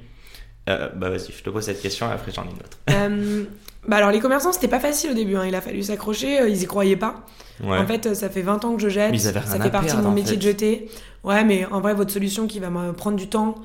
Euh, 0.69 0.89
Bah 0.95 1.09
vas-y, 1.09 1.31
je 1.37 1.43
te 1.43 1.49
pose 1.49 1.63
cette 1.63 1.81
question 1.81 2.09
et 2.09 2.13
après 2.13 2.31
j'en 2.31 2.43
ai 2.43 2.49
une 2.49 2.57
autre. 2.57 2.77
Euh, 2.89 3.43
bah 3.87 3.97
alors 3.97 4.11
les 4.11 4.19
commerçants, 4.19 4.51
c'était 4.51 4.67
pas 4.67 4.79
facile 4.79 5.11
au 5.11 5.13
début. 5.13 5.37
Hein. 5.37 5.45
Il 5.47 5.55
a 5.55 5.61
fallu 5.61 5.81
s'accrocher, 5.83 6.39
ils 6.49 6.61
y 6.61 6.65
croyaient 6.65 6.97
pas. 6.97 7.23
En 7.63 7.85
fait, 7.85 8.13
ça 8.15 8.29
fait 8.29 8.41
20 8.41 8.65
ans 8.65 8.75
que 8.75 8.81
je 8.81 8.89
jette. 8.89 9.17
ça 9.17 9.31
fait 9.31 9.71
partie 9.71 9.95
de 9.95 10.01
mon 10.01 10.11
métier 10.11 10.37
de 10.37 10.41
jeter. 10.41 10.89
Ouais, 11.23 11.43
mais 11.43 11.65
en 11.65 11.81
vrai, 11.81 11.93
votre 11.93 12.11
solution 12.11 12.47
qui 12.47 12.59
va 12.59 12.69
me 12.69 12.93
prendre 12.93 13.17
du 13.17 13.27
temps, 13.27 13.55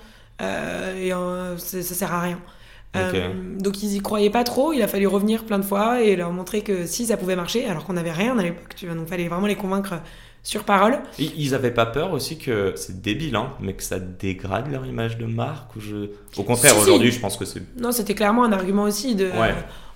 euh, 0.41 0.97
et 1.01 1.12
euh, 1.12 1.57
ça, 1.59 1.83
sert 1.83 2.12
à 2.12 2.20
rien. 2.20 2.39
Euh, 2.95 3.32
donc 3.59 3.82
ils 3.82 3.95
y 3.97 4.01
croyaient 4.01 4.30
pas 4.30 4.45
trop, 4.45 4.72
il 4.72 4.82
a 4.82 4.88
fallu 4.88 5.07
revenir 5.07 5.45
plein 5.45 5.59
de 5.59 5.64
fois 5.64 6.03
et 6.03 6.14
leur 6.14 6.30
montrer 6.30 6.61
que 6.61 6.86
si 6.86 7.07
ça 7.07 7.16
pouvait 7.16 7.36
marcher, 7.36 7.64
alors 7.64 7.84
qu'on 7.84 7.95
n'avait 7.95 8.12
rien 8.12 8.38
à 8.38 8.43
l'époque, 8.43 8.74
tu 8.76 8.86
vois, 8.86 8.95
donc 8.95 9.09
fallait 9.09 9.28
vraiment 9.28 9.47
les 9.47 9.57
convaincre 9.57 9.95
sur 10.43 10.64
parole. 10.64 10.99
Ils 11.18 11.55
avaient 11.55 11.70
pas 11.70 11.86
peur 11.86 12.12
aussi 12.12 12.36
que 12.36 12.74
c'est 12.76 13.01
débile, 13.01 13.36
hein, 13.36 13.55
mais 13.61 13.74
que 13.74 13.82
ça 13.82 13.99
dégrade 13.99 14.70
leur 14.70 14.84
image 14.84 15.16
de 15.16 15.24
marque 15.24 15.74
ou 15.76 15.80
je... 15.80 16.11
Au 16.36 16.43
contraire, 16.43 16.76
aujourd'hui, 16.76 17.12
je 17.12 17.20
pense 17.20 17.36
que 17.36 17.45
c'est. 17.45 17.62
Non, 17.80 17.93
c'était 17.93 18.14
clairement 18.14 18.45
un 18.45 18.53
argument 18.53 18.82
aussi 18.82 19.14
de. 19.14 19.30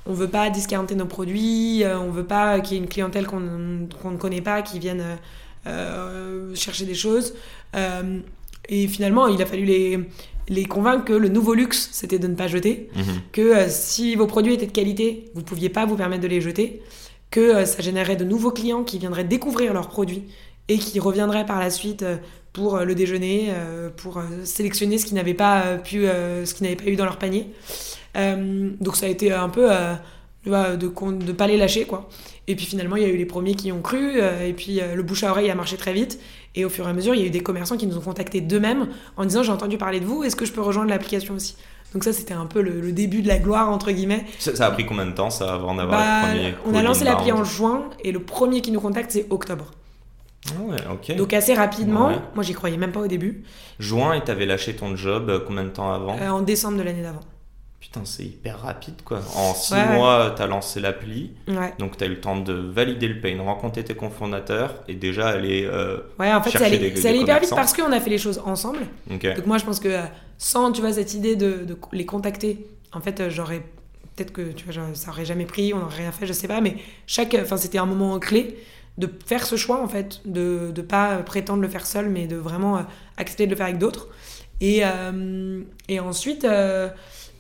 on 0.07 0.15
veut 0.15 0.29
pas 0.29 0.49
discounter 0.49 0.95
nos 0.95 1.07
produits, 1.07 1.83
on 1.85 2.11
veut 2.11 2.25
pas 2.25 2.61
qu'il 2.61 2.77
y 2.77 2.81
ait 2.81 2.83
une 2.83 2.89
clientèle 2.89 3.27
qu'on 3.27 3.41
ne 3.41 4.17
connaît 4.17 4.41
pas 4.41 4.63
qui 4.63 4.79
vienne 4.79 5.05
chercher 6.55 6.87
des 6.87 6.95
choses. 6.95 7.35
Et 8.69 8.89
finalement, 8.89 9.29
il 9.29 9.43
a 9.43 9.47
fallu 9.47 9.65
les, 9.65 10.01
les 10.49 10.65
convaincre 10.65 11.05
que 11.05 11.13
le 11.13 11.29
nouveau 11.29 11.55
luxe, 11.55 11.89
c'était 11.93 12.19
de 12.19 12.29
ne 12.29 12.35
pas 12.35 12.47
jeter, 12.47 12.89
mhm. 12.95 13.05
que 13.33 13.41
euh, 13.41 13.67
si 13.69 14.15
vos 14.15 14.27
produits 14.27 14.55
étaient 14.55 14.67
de 14.67 14.73
qualité, 14.73 15.31
vous 15.35 15.41
ne 15.41 15.47
pouviez 15.47 15.69
pas 15.69 15.87
vous 15.87 15.97
permettre 15.97 16.23
de 16.23 16.29
les 16.29 16.41
jeter, 16.41 16.83
que 17.31 17.41
euh, 17.41 17.65
ça 17.65 17.83
générait 17.83 18.17
de 18.17 18.25
nouveaux 18.25 18.53
clients 18.53 18.85
qui 18.85 18.99
viendraient 18.99 19.25
découvrir 19.25 19.73
leurs 19.73 19.89
produits 19.89 20.25
et 20.69 20.79
qui 20.79 20.99
reviendraient 21.01 21.47
par 21.47 21.61
la 21.61 21.71
suite 21.71 22.03
euh, 22.03 22.17
pour 22.53 22.79
le 22.79 22.95
déjeuner, 22.95 23.53
pour 23.99 24.23
sélectionner 24.45 24.97
ce 24.97 25.05
qu'ils 25.05 25.17
n'avaient 25.17 25.35
pas 25.35 25.77
pu, 25.77 26.07
ce 26.07 26.55
qu'ils 26.55 26.65
n'avaient 26.65 26.83
pas 26.83 26.87
eu 26.87 26.97
dans 26.97 27.05
leur 27.05 27.19
panier. 27.19 27.49
donc 28.15 28.97
ça 28.97 29.05
a 29.05 29.11
été 29.11 29.31
un 29.31 29.51
peu 29.51 29.69
de 30.47 30.87
ne 30.87 31.33
pas 31.33 31.49
les 31.49 31.59
lâcher 31.59 31.85
quoi. 31.85 32.09
Et 32.47 32.57
puis 32.57 32.65
finalement, 32.65 32.97
il 32.97 33.03
y 33.03 33.05
a 33.05 33.09
eu 33.09 33.19
les 33.19 33.27
premiers 33.27 33.57
qui 33.57 33.73
ont 33.73 33.83
cru, 33.83 34.19
et 34.19 34.55
puis 34.55 34.81
le 34.81 35.03
bouche 35.03 35.23
à 35.25 35.33
oreille 35.33 35.51
a 35.51 35.55
marché 35.55 35.77
très 35.77 35.93
vite. 35.93 36.19
Et 36.57 36.65
au 36.65 36.71
fur 36.71 36.87
et 36.87 36.91
à 36.91 36.93
mesure, 36.93 37.15
il 37.15 37.21
y 37.21 37.25
a 37.25 37.27
eu 37.27 37.31
des 37.31 37.43
commerçants 37.43 37.77
qui 37.77 37.87
nous 37.87 37.97
ont 37.97 38.01
contactés 38.01 38.41
d'eux-mêmes 38.41 38.89
en 39.17 39.25
disant 39.25 39.43
J'ai 39.43 39.53
entendu 39.53 39.79
parler 39.79 40.01
de 40.01 40.07
vous, 40.07 40.25
est-ce 40.25 40.35
que 40.35 40.47
je 40.47 40.53
peux 40.53 40.63
rejoindre 40.63 40.91
l'application 40.91 41.35
aussi? 41.35 41.57
Donc 41.93 42.03
ça, 42.05 42.13
c'était 42.13 42.35
un 42.35 42.47
peu 42.47 42.61
le, 42.61 42.93
début 42.93 43.23
de 43.23 43.29
la 43.29 43.39
gloire, 43.39 43.71
entre 43.71 43.93
guillemets. 43.93 44.25
Ça, 44.39 44.67
a 44.67 44.71
pris 44.71 44.85
combien 44.85 45.07
de 45.07 45.13
temps, 45.13 45.31
ça, 45.31 45.55
avant 45.55 45.75
d'avoir 45.75 45.99
bah, 45.99 46.35
le 46.35 46.53
premier 46.53 46.55
On 46.67 46.75
a 46.75 46.83
lancé 46.83 47.05
l'appli 47.05 47.31
en 47.33 47.45
juin, 47.45 47.85
et 48.03 48.13
le 48.13 48.21
premier 48.21 48.61
qui 48.61 48.71
nous 48.71 48.81
contacte, 48.81 49.13
c'est 49.13 49.27
octobre. 49.31 49.71
Ah 50.49 50.63
ouais, 50.63 50.77
ok. 50.93 51.17
Donc 51.17 51.33
assez 51.33 51.55
rapidement, 51.55 52.11
moi 52.35 52.45
j'y 52.45 52.53
croyais 52.53 52.77
même 52.77 52.93
pas 52.93 53.01
au 53.01 53.07
début. 53.07 53.45
Juin, 53.79 54.15
et 54.15 54.23
t'avais 54.23 54.47
lâché 54.47 54.77
ton 54.77 54.95
job 54.95 55.29
euh, 55.29 55.41
combien 55.45 55.65
de 55.65 55.71
temps 55.71 55.93
avant? 55.93 56.17
Euh, 56.21 56.29
En 56.29 56.43
décembre 56.43 56.79
de 56.79 56.83
l'année 56.83 57.03
d'avant. 57.03 57.21
Putain, 57.87 58.05
c'est 58.05 58.25
hyper 58.25 58.61
rapide 58.63 59.03
quoi. 59.05 59.21
En 59.37 59.55
six 59.55 59.75
mois, 59.75 60.33
tu 60.35 60.43
as 60.43 60.49
lancé 60.49 60.81
l'appli. 60.81 61.31
Donc 61.79 61.97
tu 61.97 62.03
as 62.03 62.09
eu 62.09 62.11
le 62.11 62.21
temps 62.21 62.37
de 62.37 62.53
valider 62.53 63.07
le 63.07 63.21
pain, 63.21 63.41
rencontrer 63.41 63.85
tes 63.85 63.95
cofondateurs 63.95 64.83
et 64.89 64.95
déjà 64.95 65.29
aller. 65.29 65.65
Euh, 65.65 65.99
ouais, 66.19 66.33
en 66.33 66.43
fait, 66.43 66.51
ça 66.51 66.65
allait, 66.65 66.89
hyper 66.89 67.41
vite 67.41 67.51
parce 67.51 67.73
qu'on 67.73 67.93
a 67.93 68.01
fait 68.01 68.11
les 68.11 68.19
choses 68.19 68.43
ensemble. 68.45 68.81
Donc 69.09 69.47
moi, 69.47 69.59
je 69.59 69.65
pense 69.65 69.79
que 69.79 69.89
euh, 69.89 70.03
sans 70.37 70.73
tu 70.73 70.81
vois, 70.81 70.93
cette 70.93 71.15
idée 71.15 71.37
de, 71.37 71.65
les 71.93 72.05
contacter, 72.05 72.67
en 72.93 73.01
fait, 73.01 73.21
euh, 73.21 73.31
j'aurais. 73.31 73.63
Peut-être 74.17 74.33
que 74.33 74.51
tu 74.53 74.65
vois, 74.65 74.83
ça 74.95 75.11
aurait 75.11 75.27
jamais 75.27 75.45
pris, 75.45 75.73
on 75.73 75.79
n'aurait 75.79 75.99
rien 75.99 76.13
fait, 76.13 76.27
je 76.27 76.33
sais 76.33 76.49
pas, 76.49 76.61
mais 76.61 76.77
chaque. 77.07 77.37
Enfin, 77.41 77.57
c'était 77.57 77.79
un 77.79 77.87
moment 77.87 78.19
clé 78.19 78.57
de 78.99 79.09
faire 79.27 79.47
ce 79.47 79.55
choix 79.55 79.81
en 79.81 79.89
fait, 79.89 80.23
de 80.25 80.73
ne 80.75 80.83
pas 80.83 81.19
prétendre 81.19 81.63
le 81.63 81.69
faire 81.69 81.87
seul, 81.87 82.09
mais 82.09 82.27
de 82.27 82.37
vraiment 82.37 82.85
accepter 83.17 83.45
de 83.47 83.51
le 83.51 83.57
faire 83.57 83.67
avec 83.67 83.79
d'autres. 83.79 84.09
Et, 84.61 84.83
et 85.89 86.01
ensuite. 86.01 86.45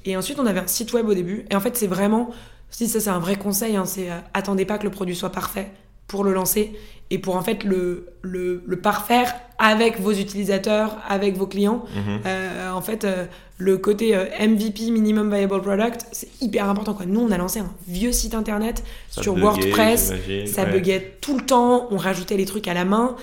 Et 0.07 0.16
ensuite, 0.16 0.38
on 0.38 0.46
avait 0.46 0.61
un 0.61 0.66
site 0.66 0.92
web 0.92 1.07
au 1.09 1.14
début. 1.14 1.44
Et 1.50 1.57
en 1.57 1.61
fait, 1.61 1.76
c'est 1.76 1.86
vraiment, 1.86 2.30
si 2.70 2.88
ça 2.88 3.00
c'est 3.00 3.11
un 3.11 3.18
vrai 3.18 3.36
conseil, 3.36 3.76
hein, 3.76 3.84
c'est 3.84 4.11
euh, 4.11 4.18
attendez 4.32 4.64
pas 4.64 4.78
que 4.78 4.84
le 4.84 4.90
produit 4.90 5.16
soit 5.16 5.32
parfait 5.32 5.70
pour 6.07 6.24
le 6.24 6.32
lancer 6.32 6.78
et 7.11 7.18
pour 7.18 7.36
en 7.36 7.42
fait 7.42 7.64
le, 7.64 8.09
le, 8.22 8.62
le 8.66 8.76
parfaire 8.76 9.34
avec 9.59 10.00
vos 10.00 10.12
utilisateurs, 10.12 10.98
avec 11.09 11.36
vos 11.36 11.46
clients. 11.46 11.84
Mhm. 11.94 12.20
Euh, 12.26 12.70
en 12.70 12.82
fait, 12.82 13.04
euh, 13.04 13.24
le 13.59 13.78
côté 13.78 14.14
euh, 14.14 14.26
MVP, 14.38 14.90
Minimum 14.90 15.34
Viable 15.34 15.62
Product, 15.62 16.04
c'est 16.12 16.28
hyper 16.42 16.68
important. 16.68 16.92
Quoi. 16.92 17.07
Nous, 17.07 17.20
on 17.20 17.30
a 17.30 17.38
lancé 17.38 17.61
un 17.61 17.72
vieux 17.88 18.12
site 18.12 18.34
internet 18.34 18.84
sur 19.11 19.34
WordPress. 19.34 20.12
Ça 20.44 20.66
buguait 20.66 21.16
tout 21.22 21.38
le 21.38 21.44
temps. 21.46 21.88
On 21.90 21.96
rajoutait 21.96 22.36
les 22.36 22.44
trucs 22.44 22.68
à 22.68 22.74
la 22.74 22.84
main. 22.84 23.16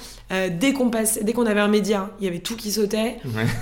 dès 0.60 0.74
qu'on 0.74 0.90
dès 0.90 1.34
qu'on 1.34 1.46
avait 1.46 1.60
un 1.60 1.68
média, 1.68 2.10
il 2.20 2.26
y 2.26 2.28
avait 2.28 2.40
tout 2.40 2.56
qui 2.56 2.72
sautait. 2.72 3.18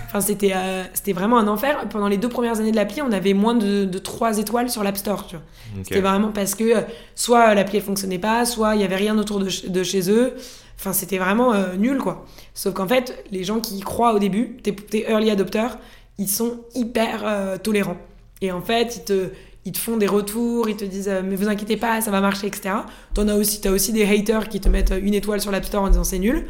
Enfin, 0.08 0.22
c'était 0.22 0.54
c'était 0.94 1.12
vraiment 1.12 1.38
un 1.40 1.50
enfer. 1.50 1.90
Pendant 1.90 2.08
les 2.08 2.18
deux 2.18 2.30
premières 2.30 2.62
années 2.62 2.72
de 2.72 2.78
l'appli, 2.78 3.02
on 3.02 3.12
avait 3.12 3.34
moins 3.34 3.56
de, 3.56 3.84
de 3.84 3.98
3 3.98 4.38
étoiles 4.38 4.70
sur 4.70 4.82
l'App 4.82 4.96
Store. 4.96 5.28
C'était 5.84 6.00
vraiment 6.00 6.30
parce 6.30 6.56
que 6.56 6.74
soit 7.16 7.54
l'appli 7.54 7.80
ne 7.80 7.84
fonctionnait 7.84 8.18
pas, 8.20 8.46
soit 8.46 8.76
il 8.76 8.82
y 8.82 8.86
avait 8.86 8.96
rien 8.96 9.18
autour 9.18 9.40
de, 9.40 9.50
de 9.68 9.84
chez 9.84 10.10
eux. 10.10 10.11
Enfin, 10.82 10.94
c'était 10.94 11.20
vraiment 11.20 11.54
euh, 11.54 11.76
nul, 11.76 12.00
quoi. 12.00 12.26
Sauf 12.56 12.74
qu'en 12.74 12.88
fait, 12.88 13.24
les 13.30 13.44
gens 13.44 13.60
qui 13.60 13.78
y 13.78 13.82
croient 13.82 14.16
au 14.16 14.20
début, 14.20 14.58
tes, 14.64 15.08
early 15.08 15.30
adopters, 15.30 15.78
ils 16.18 16.28
sont 16.28 16.62
hyper 16.74 17.22
euh, 17.24 17.58
tolérants. 17.58 17.98
Et 18.42 18.52
en 18.52 18.62
fait, 18.62 18.96
ils 18.96 19.04
te, 19.04 19.30
ils 19.66 19.74
te 19.74 19.78
font 19.78 19.98
des 19.98 20.08
retours, 20.08 20.70
ils 20.70 20.78
te 20.78 20.84
disent 20.84 21.08
euh, 21.08 21.22
mais 21.24 21.36
vous 21.36 21.50
inquiétez 21.50 21.78
pas, 21.78 22.02
ça 22.02 22.10
va 22.10 22.20
marcher, 22.20 22.48
etc. 22.48 22.78
T'en 23.14 23.28
as 23.28 23.36
aussi, 23.36 23.62
as 23.68 23.72
aussi 23.72 23.94
des 23.94 24.06
haters 24.06 24.50
qui 24.50 24.60
te 24.60 24.70
mettent 24.70 24.92
une 25.00 25.14
étoile 25.14 25.40
sur 25.40 25.52
l'App 25.52 25.66
Store 25.66 25.84
en 25.84 25.90
disant 25.90 26.04
c'est 26.04 26.18
nul. 26.18 26.48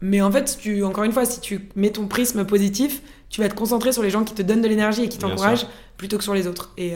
Mais 0.00 0.22
en 0.22 0.32
fait, 0.32 0.56
tu, 0.58 0.82
encore 0.82 1.04
une 1.04 1.12
fois, 1.12 1.26
si 1.26 1.40
tu 1.40 1.68
mets 1.76 1.90
ton 1.90 2.08
prisme 2.08 2.46
positif, 2.46 3.02
tu 3.28 3.42
vas 3.42 3.50
te 3.50 3.54
concentrer 3.54 3.92
sur 3.92 4.02
les 4.02 4.08
gens 4.08 4.24
qui 4.24 4.32
te 4.32 4.40
donnent 4.40 4.62
de 4.62 4.68
l'énergie 4.68 5.04
et 5.04 5.08
qui 5.10 5.18
t'encouragent 5.18 5.66
plutôt 5.98 6.16
que 6.16 6.24
sur 6.24 6.32
les 6.32 6.46
autres. 6.46 6.72
Et, 6.78 6.94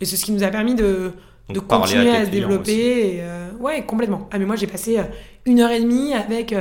et 0.00 0.04
c'est 0.04 0.16
ce 0.16 0.24
qui 0.24 0.32
nous 0.32 0.42
a 0.42 0.48
permis 0.48 0.74
de, 0.74 1.12
de 1.48 1.60
continuer 1.60 2.10
à, 2.10 2.26
se 2.26 2.30
développer. 2.30 3.16
Et, 3.16 3.22
ouais, 3.60 3.84
complètement. 3.84 4.28
Ah, 4.32 4.38
mais 4.38 4.46
moi, 4.46 4.56
j'ai 4.56 4.66
passé 4.66 4.98
une 5.46 5.60
heure 5.60 5.70
et 5.70 5.80
demie 5.80 6.14
avec 6.14 6.54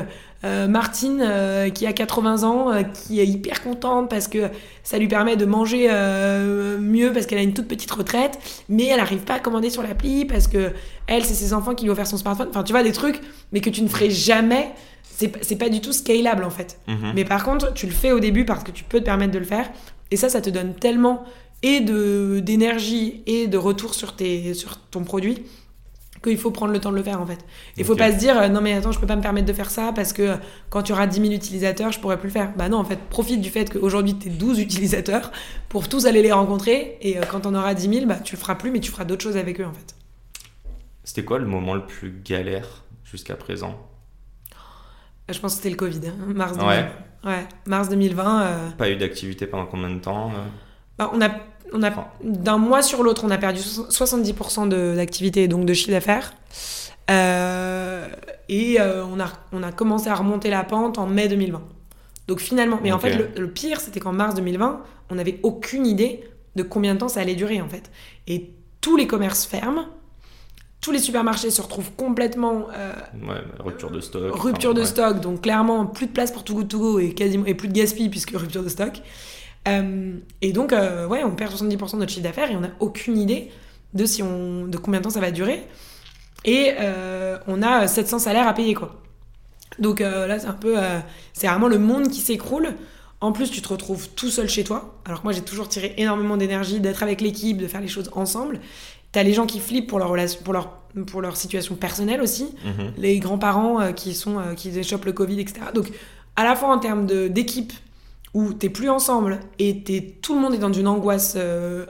euh, 0.45 0.69
Martine 0.69 1.21
euh, 1.21 1.69
qui 1.69 1.85
a 1.85 1.91
80 1.91 2.43
ans, 2.43 2.71
euh, 2.71 2.83
qui 2.83 3.19
est 3.19 3.27
hyper 3.27 3.61
contente 3.61 4.09
parce 4.09 4.29
que 4.29 4.49
ça 4.83 4.97
lui 4.97 5.09
permet 5.09 5.35
de 5.35 5.45
manger 5.45 5.89
mieux 6.79 7.11
parce 7.11 7.25
qu'elle 7.25 7.39
a 7.39 7.43
une 7.43 7.53
toute 7.53 7.67
petite 7.67 7.91
retraite, 7.91 8.39
mais 8.69 8.85
elle 8.85 8.97
n'arrive 8.97 9.19
pas 9.21 9.35
à 9.35 9.39
commander 9.39 9.69
sur 9.69 9.83
l'appli 9.83 10.25
parce 10.25 10.47
que 10.47 10.71
elle, 11.07 11.25
c'est 11.25 11.33
ses 11.33 11.53
enfants 11.53 11.75
qui 11.75 11.85
lui 11.85 11.91
offrent 11.91 12.07
son 12.07 12.17
smartphone. 12.17 12.47
Enfin, 12.49 12.63
tu 12.63 12.71
vois, 12.71 12.83
des 12.83 12.93
trucs, 12.93 13.19
mais 13.51 13.59
que 13.59 13.69
tu 13.69 13.81
ne 13.81 13.89
ferais 13.89 14.09
jamais. 14.09 14.71
C'est 15.41 15.57
pas 15.57 15.67
du 15.67 15.81
tout 15.81 15.91
scalable 15.91 16.45
en 16.45 16.49
fait. 16.49 16.79
Mhm. 16.87 17.11
Mais 17.13 17.25
par 17.25 17.43
contre, 17.43 17.73
tu 17.73 17.85
le 17.85 17.91
fais 17.91 18.13
au 18.13 18.21
début 18.21 18.45
parce 18.45 18.63
que 18.63 18.71
tu 18.71 18.85
peux 18.85 19.01
te 19.01 19.05
permettre 19.05 19.33
de 19.33 19.39
le 19.39 19.45
faire. 19.45 19.69
Et 20.11 20.15
ça, 20.15 20.29
ça 20.29 20.39
te 20.39 20.49
donne 20.49 20.73
tellement 20.73 21.25
et 21.61 21.81
d'énergie 21.81 23.21
et 23.25 23.47
de 23.47 23.57
retour 23.57 23.93
sur, 23.93 24.15
tes, 24.15 24.53
sur 24.53 24.77
ton 24.77 25.03
produit 25.03 25.43
qu'il 26.21 26.37
faut 26.37 26.51
prendre 26.51 26.73
le 26.73 26.79
temps 26.79 26.91
de 26.91 26.95
le 26.95 27.03
faire 27.03 27.21
en 27.21 27.25
fait. 27.25 27.39
Il 27.77 27.85
faut 27.85 27.95
pas 27.95 28.11
se 28.11 28.17
dire 28.17 28.37
euh, 28.37 28.47
non 28.49 28.61
mais 28.61 28.73
attends 28.73 28.91
je 28.91 28.99
peux 28.99 29.07
pas 29.07 29.15
me 29.15 29.21
permettre 29.21 29.47
de 29.47 29.53
faire 29.53 29.69
ça 29.69 29.91
parce 29.93 30.13
que 30.13 30.21
euh, 30.21 30.35
quand 30.69 30.83
tu 30.83 30.91
auras 30.91 31.07
10 31.07 31.21
000 31.21 31.33
utilisateurs 31.33 31.91
je 31.91 31.99
pourrais 31.99 32.17
plus 32.17 32.27
le 32.27 32.33
faire. 32.33 32.53
Bah 32.55 32.69
non 32.69 32.77
en 32.77 32.83
fait 32.83 32.99
profite 33.09 33.41
du 33.41 33.49
fait 33.49 33.71
qu'aujourd'hui 33.71 34.17
tu 34.17 34.27
es 34.27 34.31
12 34.31 34.59
utilisateurs 34.59 35.31
pour 35.69 35.87
tous 35.87 36.05
aller 36.05 36.21
les 36.21 36.31
rencontrer 36.31 36.97
et 37.01 37.17
euh, 37.17 37.21
quand 37.29 37.45
on 37.45 37.55
aura 37.55 37.73
10 37.73 37.89
000 37.93 38.05
bah 38.05 38.15
tu 38.23 38.35
le 38.35 38.39
feras 38.39 38.55
plus 38.55 38.71
mais 38.71 38.79
tu 38.79 38.91
feras 38.91 39.05
d'autres 39.05 39.23
choses 39.23 39.37
avec 39.37 39.59
eux 39.61 39.65
en 39.65 39.73
fait. 39.73 39.95
C'était 41.03 41.23
quoi 41.23 41.39
le 41.39 41.47
moment 41.47 41.73
le 41.73 41.85
plus 41.85 42.21
galère 42.23 42.83
jusqu'à 43.03 43.35
présent? 43.35 43.79
Je 45.27 45.39
pense 45.39 45.53
que 45.53 45.57
c'était 45.57 45.69
le 45.69 45.75
Covid, 45.75 46.01
hein, 46.07 46.33
mars 46.33 46.57
2020. 46.57 46.67
Ouais. 46.67 46.89
ouais. 47.25 47.47
mars 47.67 47.89
2020. 47.89 48.73
Pas 48.77 48.89
eu 48.89 48.95
d'activité 48.95 49.45
pendant 49.47 49.67
combien 49.67 49.89
de 49.89 49.99
temps 49.99 50.31
bah, 50.97 51.11
On 51.13 51.21
a 51.21 51.29
on 51.73 51.83
a 51.83 51.91
d'un 52.23 52.57
mois 52.57 52.81
sur 52.81 53.03
l'autre, 53.03 53.23
on 53.25 53.29
a 53.29 53.37
perdu 53.37 53.59
70% 53.59 54.95
d'activité 54.95 55.43
et 55.43 55.47
donc 55.47 55.65
de 55.65 55.73
chiffre 55.73 55.91
d'affaires. 55.91 56.33
Euh, 57.09 58.07
et 58.49 58.79
euh, 58.79 59.03
on, 59.05 59.19
a, 59.19 59.27
on 59.51 59.63
a 59.63 59.71
commencé 59.71 60.09
à 60.09 60.15
remonter 60.15 60.49
la 60.49 60.63
pente 60.63 60.97
en 60.97 61.07
mai 61.07 61.27
2020. 61.27 61.61
Donc 62.27 62.39
finalement, 62.39 62.79
mais 62.83 62.91
en 62.91 62.99
fait, 62.99 63.35
le, 63.35 63.49
pire, 63.49 63.81
c'était 63.81 63.99
qu'en 63.99 64.13
mars 64.13 64.35
2020, 64.35 64.83
on 65.09 65.15
n'avait 65.15 65.39
aucune 65.41 65.87
idée 65.87 66.23
de 66.55 66.63
combien 66.63 66.93
de 66.93 66.99
temps 66.99 67.07
ça 67.07 67.21
allait 67.21 67.35
durer 67.35 67.61
en 67.61 67.69
fait. 67.69 67.89
Et 68.27 68.51
tous 68.81 68.97
les 68.97 69.07
commerces 69.07 69.45
ferment, 69.45 69.87
tous 70.81 70.91
les 70.91 70.99
supermarchés 70.99 71.49
se 71.49 71.61
retrouvent 71.61 71.91
complètement 71.97 72.67
euh, 72.75 72.93
ouais, 73.27 73.41
rupture 73.59 73.89
de 73.89 73.99
stock. 73.99 74.35
Rupture 74.35 74.73
de 74.75 74.83
stock, 74.83 75.19
donc 75.19 75.41
clairement 75.41 75.87
plus 75.87 76.05
de 76.05 76.11
place 76.11 76.31
pour 76.31 76.43
Too 76.43 76.53
Good 76.53 76.67
To 76.67 76.79
Go 76.79 76.99
et 76.99 77.13
quasiment 77.13 77.45
et 77.45 77.55
plus 77.55 77.67
de 77.67 77.73
gaspille 77.73 78.09
puisque 78.09 78.31
rupture 78.31 78.63
de 78.63 78.69
stock. 78.69 79.01
Euh, 79.69 80.13
et 80.41 80.51
donc 80.51 80.73
euh, 80.73 81.07
ouais, 81.07 81.23
on 81.23 81.31
perd 81.31 81.53
70% 81.53 81.93
de 81.93 81.97
notre 81.97 82.11
chiffre 82.11 82.23
d'affaires 82.23 82.51
et 82.51 82.55
on 82.55 82.61
n'a 82.61 82.71
aucune 82.79 83.17
idée 83.17 83.51
de 83.93 84.05
si 84.05 84.21
on 84.23 84.65
de 84.67 84.77
combien 84.77 84.99
de 84.99 85.05
temps 85.05 85.11
ça 85.11 85.19
va 85.19 85.31
durer. 85.31 85.65
Et 86.45 86.71
on 87.47 87.61
a 87.61 87.87
700 87.87 88.19
salaires 88.19 88.47
à 88.47 88.53
payer 88.53 88.73
quoi. 88.73 88.95
Donc 89.77 89.99
là 89.99 90.39
c'est 90.39 90.47
un 90.47 90.53
peu 90.53 90.75
c'est 91.33 91.47
vraiment 91.47 91.67
le 91.67 91.79
monde 91.79 92.09
qui 92.09 92.21
s'écroule. 92.21 92.75
En 93.21 93.33
plus, 93.33 93.51
tu 93.51 93.61
te 93.61 93.67
retrouves 93.67 94.09
tout 94.09 94.29
seul 94.29 94.47
chez 94.47 94.63
toi. 94.63 94.95
Alors 95.05 95.19
que 95.19 95.25
moi, 95.25 95.33
j'ai 95.33 95.41
toujours 95.41 95.67
tiré 95.67 95.93
énormément 95.97 96.37
d'énergie 96.37 96.79
d'être 96.79 97.03
avec 97.03 97.19
l'équipe, 97.19 97.57
de 97.57 97.67
faire 97.67 97.81
les 97.81 97.89
choses 97.89 98.09
ensemble. 98.13 98.61
T'as 99.11 99.23
les 99.23 99.33
gens 99.33 99.45
qui 99.45 99.59
flippent 99.59 99.87
pour 99.87 99.99
leur, 99.99 100.09
relation, 100.09 100.39
pour 100.43 100.53
leur, 100.53 100.77
pour 101.07 101.21
leur 101.21 101.35
situation 101.35 101.75
personnelle 101.75 102.21
aussi. 102.21 102.55
Mhm. 102.63 102.93
Les 102.97 103.19
grands-parents 103.19 103.81
euh, 103.81 103.91
qui, 103.91 104.13
sont, 104.13 104.39
euh, 104.39 104.53
qui 104.53 104.71
le 104.71 105.11
Covid, 105.11 105.39
etc. 105.39 105.61
Donc, 105.73 105.91
à 106.35 106.43
la 106.43 106.55
fois 106.55 106.69
en 106.69 106.77
termes 106.77 107.07
d'équipe, 107.29 107.73
où 108.33 108.53
t'es 108.53 108.69
plus 108.69 108.89
ensemble 108.89 109.39
et 109.57 109.83
es, 109.87 110.01
tout 110.21 110.35
le 110.35 110.41
monde 110.41 110.53
est 110.53 110.59
dans 110.59 110.71
une 110.71 110.87
angoisse 110.87 111.33
euh, 111.37 111.85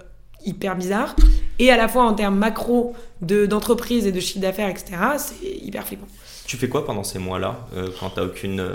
hyper 0.45 0.75
bizarre, 0.75 1.15
et 1.59 1.69
à 1.71 1.77
la 1.77 1.87
fois 1.87 2.03
en 2.03 2.13
termes 2.13 2.37
macro 2.37 2.93
d'entreprise 3.21 4.05
et 4.07 4.11
de 4.11 4.19
chiffre 4.19 4.39
d'affaires, 4.39 4.69
etc., 4.69 4.93
c'est 5.17 5.45
hyper 5.45 5.85
flippant. 5.85 6.07
Tu 6.45 6.55
fais 6.55 6.69
quoi 6.69 6.85
pendant 6.85 7.03
ces 7.03 7.19
mois-là, 7.19 7.67
quand 7.99 8.11
t'as 8.11 8.23
aucune 8.23 8.65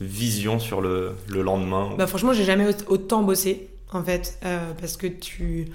vision 0.00 0.58
sur 0.58 0.80
le, 0.80 1.12
le 1.28 1.42
lendemain 1.42 1.90
Bah 1.98 2.06
franchement, 2.06 2.32
j'ai 2.32 2.44
jamais 2.44 2.66
autant 2.88 3.22
bossé, 3.22 3.68
en 3.92 4.02
fait, 4.02 4.40
parce 4.80 4.96
que 4.96 5.06
tu 5.06 5.68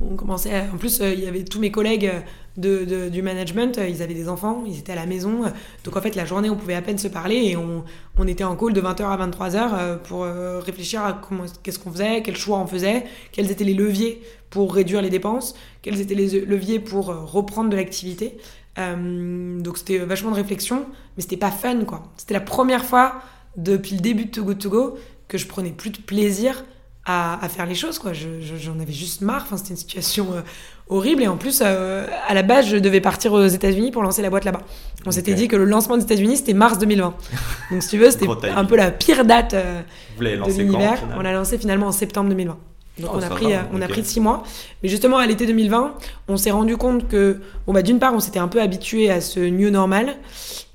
on 0.00 0.16
commençait 0.16 0.68
en 0.72 0.76
plus 0.76 1.00
euh, 1.00 1.12
il 1.12 1.20
y 1.20 1.26
avait 1.26 1.44
tous 1.44 1.60
mes 1.60 1.70
collègues 1.70 2.10
de, 2.56 3.08
du 3.08 3.22
management 3.22 3.78
euh, 3.78 3.88
ils 3.88 4.02
avaient 4.02 4.14
des 4.14 4.28
enfants 4.28 4.64
ils 4.66 4.78
étaient 4.78 4.92
à 4.92 4.96
la 4.96 5.06
maison. 5.06 5.42
Donc 5.84 5.96
en 5.96 6.00
fait 6.00 6.14
la 6.14 6.24
journée 6.24 6.50
on 6.50 6.56
pouvait 6.56 6.74
à 6.74 6.82
peine 6.82 6.98
se 6.98 7.08
parler 7.08 7.36
et 7.36 7.56
on, 7.56 7.84
on 8.18 8.26
était 8.26 8.44
en 8.44 8.56
call 8.56 8.72
de 8.72 8.80
20h 8.80 9.02
à 9.04 9.26
23h 9.26 9.70
euh, 9.72 9.96
pour 9.96 10.24
réfléchir 10.64 11.02
à 11.02 11.20
qu'est-ce 11.62 11.78
qu'on 11.78 11.92
faisait 11.92 12.22
quels 12.22 12.36
choix 12.36 12.58
on 12.58 12.66
faisait 12.66 13.04
quels 13.32 13.50
étaient 13.50 13.64
les 13.64 13.74
leviers 13.74 14.22
pour 14.50 14.74
réduire 14.74 15.02
les 15.02 15.10
dépenses 15.10 15.54
quels 15.80 16.00
étaient 16.00 16.14
les 16.14 16.40
leviers 16.40 16.78
pour 16.78 17.06
reprendre 17.06 17.70
de 17.70 17.76
l'activité. 17.76 18.36
Donc 18.76 19.78
c'était 19.78 19.98
vachement 19.98 20.30
de 20.30 20.36
réflexion 20.36 20.86
mais 21.16 21.22
c'était 21.22 21.36
pas 21.36 21.50
fun 21.50 21.84
quoi. 21.84 22.02
C'était 22.16 22.34
la 22.34 22.40
première 22.40 22.84
fois 22.84 23.22
depuis 23.56 23.96
le 23.96 24.00
début 24.00 24.26
de 24.26 24.30
To 24.30 24.44
Go 24.44 24.54
To 24.54 24.70
Go 24.70 24.98
que 25.28 25.38
je 25.38 25.46
prenais 25.46 25.70
plus 25.70 25.90
de 25.90 25.98
plaisir 25.98 26.64
à, 27.04 27.48
faire 27.48 27.66
les 27.66 27.74
choses 27.74 27.98
quoi. 27.98 28.12
J'en 28.12 28.78
avais 28.78 28.92
juste 28.92 29.22
marre. 29.22 29.42
Enfin 29.42 29.56
c'était 29.56 29.70
une 29.70 29.76
situation 29.76 30.32
euh, 30.32 30.42
horrible. 30.88 31.22
Et 31.22 31.28
en 31.28 31.36
plus 31.36 31.62
euh, 31.64 32.06
à 32.26 32.34
la 32.34 32.42
base 32.42 32.66
je 32.68 32.76
devais 32.76 33.00
partir 33.00 33.32
aux 33.32 33.46
États-Unis 33.46 33.90
pour 33.90 34.02
lancer 34.02 34.22
la 34.22 34.30
boîte 34.30 34.44
là-bas. 34.44 34.62
On 35.06 35.10
s'était 35.10 35.34
dit 35.34 35.48
que 35.48 35.56
le 35.56 35.64
lancement 35.64 35.96
des 35.96 36.04
États-Unis 36.04 36.38
c'était 36.38 36.54
mars 36.54 36.78
2020 36.78 37.14
donc 37.70 37.82
si 37.82 37.88
tu 37.88 37.98
veux 37.98 38.10
c'était 38.10 38.28
un 38.48 38.64
peu 38.64 38.76
la 38.76 38.90
pire 38.90 39.24
date 39.24 39.54
euh, 39.54 39.80
de 40.18 40.58
l'univers 40.58 40.98
on 41.16 41.20
l'a 41.20 41.32
lancé 41.32 41.58
finalement 41.58 41.86
en 41.86 41.92
septembre 41.92 42.28
2020 42.28 42.56
donc 42.98 43.10
oh, 43.14 43.16
on 43.18 43.22
a 43.22 43.28
pris 43.30 43.46
on 43.72 43.80
a 43.80 43.88
pris 43.88 44.04
six 44.04 44.20
mois. 44.20 44.42
Mais 44.82 44.88
justement 44.88 45.18
à 45.18 45.26
l'été 45.26 45.46
2020 45.46 45.94
on 46.28 46.36
s'est 46.36 46.50
rendu 46.50 46.76
compte 46.76 47.08
que 47.08 47.40
bon 47.66 47.72
bah 47.72 47.82
d'une 47.82 47.98
part 47.98 48.14
on 48.14 48.20
s'était 48.20 48.38
un 48.38 48.48
peu 48.48 48.60
habitué 48.60 49.10
à 49.10 49.20
ce 49.20 49.40
new 49.40 49.70
normal 49.70 50.16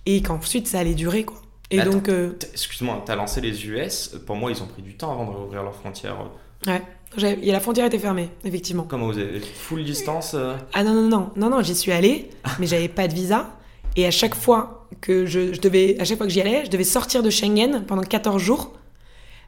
et 0.05 0.21
qu'ensuite 0.21 0.67
ça 0.67 0.79
allait 0.79 0.95
durer 0.95 1.23
quoi. 1.23 1.37
Et 1.69 1.81
donc. 1.81 2.09
Euh, 2.09 2.31
excuse-moi, 2.53 3.03
tu 3.05 3.11
as 3.11 3.15
lancé 3.15 3.41
les 3.41 3.65
US. 3.67 4.15
Pour 4.25 4.35
moi, 4.35 4.51
ils 4.51 4.61
ont 4.61 4.67
pris 4.67 4.81
du 4.81 4.95
temps 4.95 5.11
avant 5.11 5.25
de 5.25 5.35
réouvrir 5.35 5.63
leurs 5.63 5.75
frontières. 5.75 6.17
Ouais. 6.65 6.81
Et 7.23 7.51
la 7.51 7.59
frontière 7.59 7.85
était 7.85 7.99
fermée, 7.99 8.29
effectivement. 8.45 8.85
Comment 8.87 9.07
vous 9.07 9.17
avez 9.17 9.39
full 9.39 9.83
distance 9.83 10.33
euh 10.35 10.55
Ah 10.73 10.83
non, 10.83 10.93
non, 10.93 11.09
non, 11.09 11.31
non, 11.35 11.49
non, 11.49 11.61
j'y 11.63 11.75
suis 11.75 11.91
allée, 11.91 12.29
mais 12.59 12.67
j'avais 12.67 12.87
pas 12.87 13.07
de 13.07 13.13
visa. 13.13 13.57
Et 13.95 14.05
à 14.05 14.11
chaque 14.11 14.35
fois 14.35 14.87
que 15.01 15.25
je, 15.25 15.53
je, 15.53 15.59
devais, 15.59 15.97
à 15.99 16.05
chaque 16.05 16.17
fois 16.17 16.27
que 16.27 16.31
j'y 16.31 16.41
allais, 16.41 16.65
je 16.65 16.69
devais 16.69 16.83
sortir 16.83 17.23
de 17.23 17.29
Schengen 17.29 17.83
pendant 17.87 18.03
14 18.03 18.41
jours, 18.41 18.73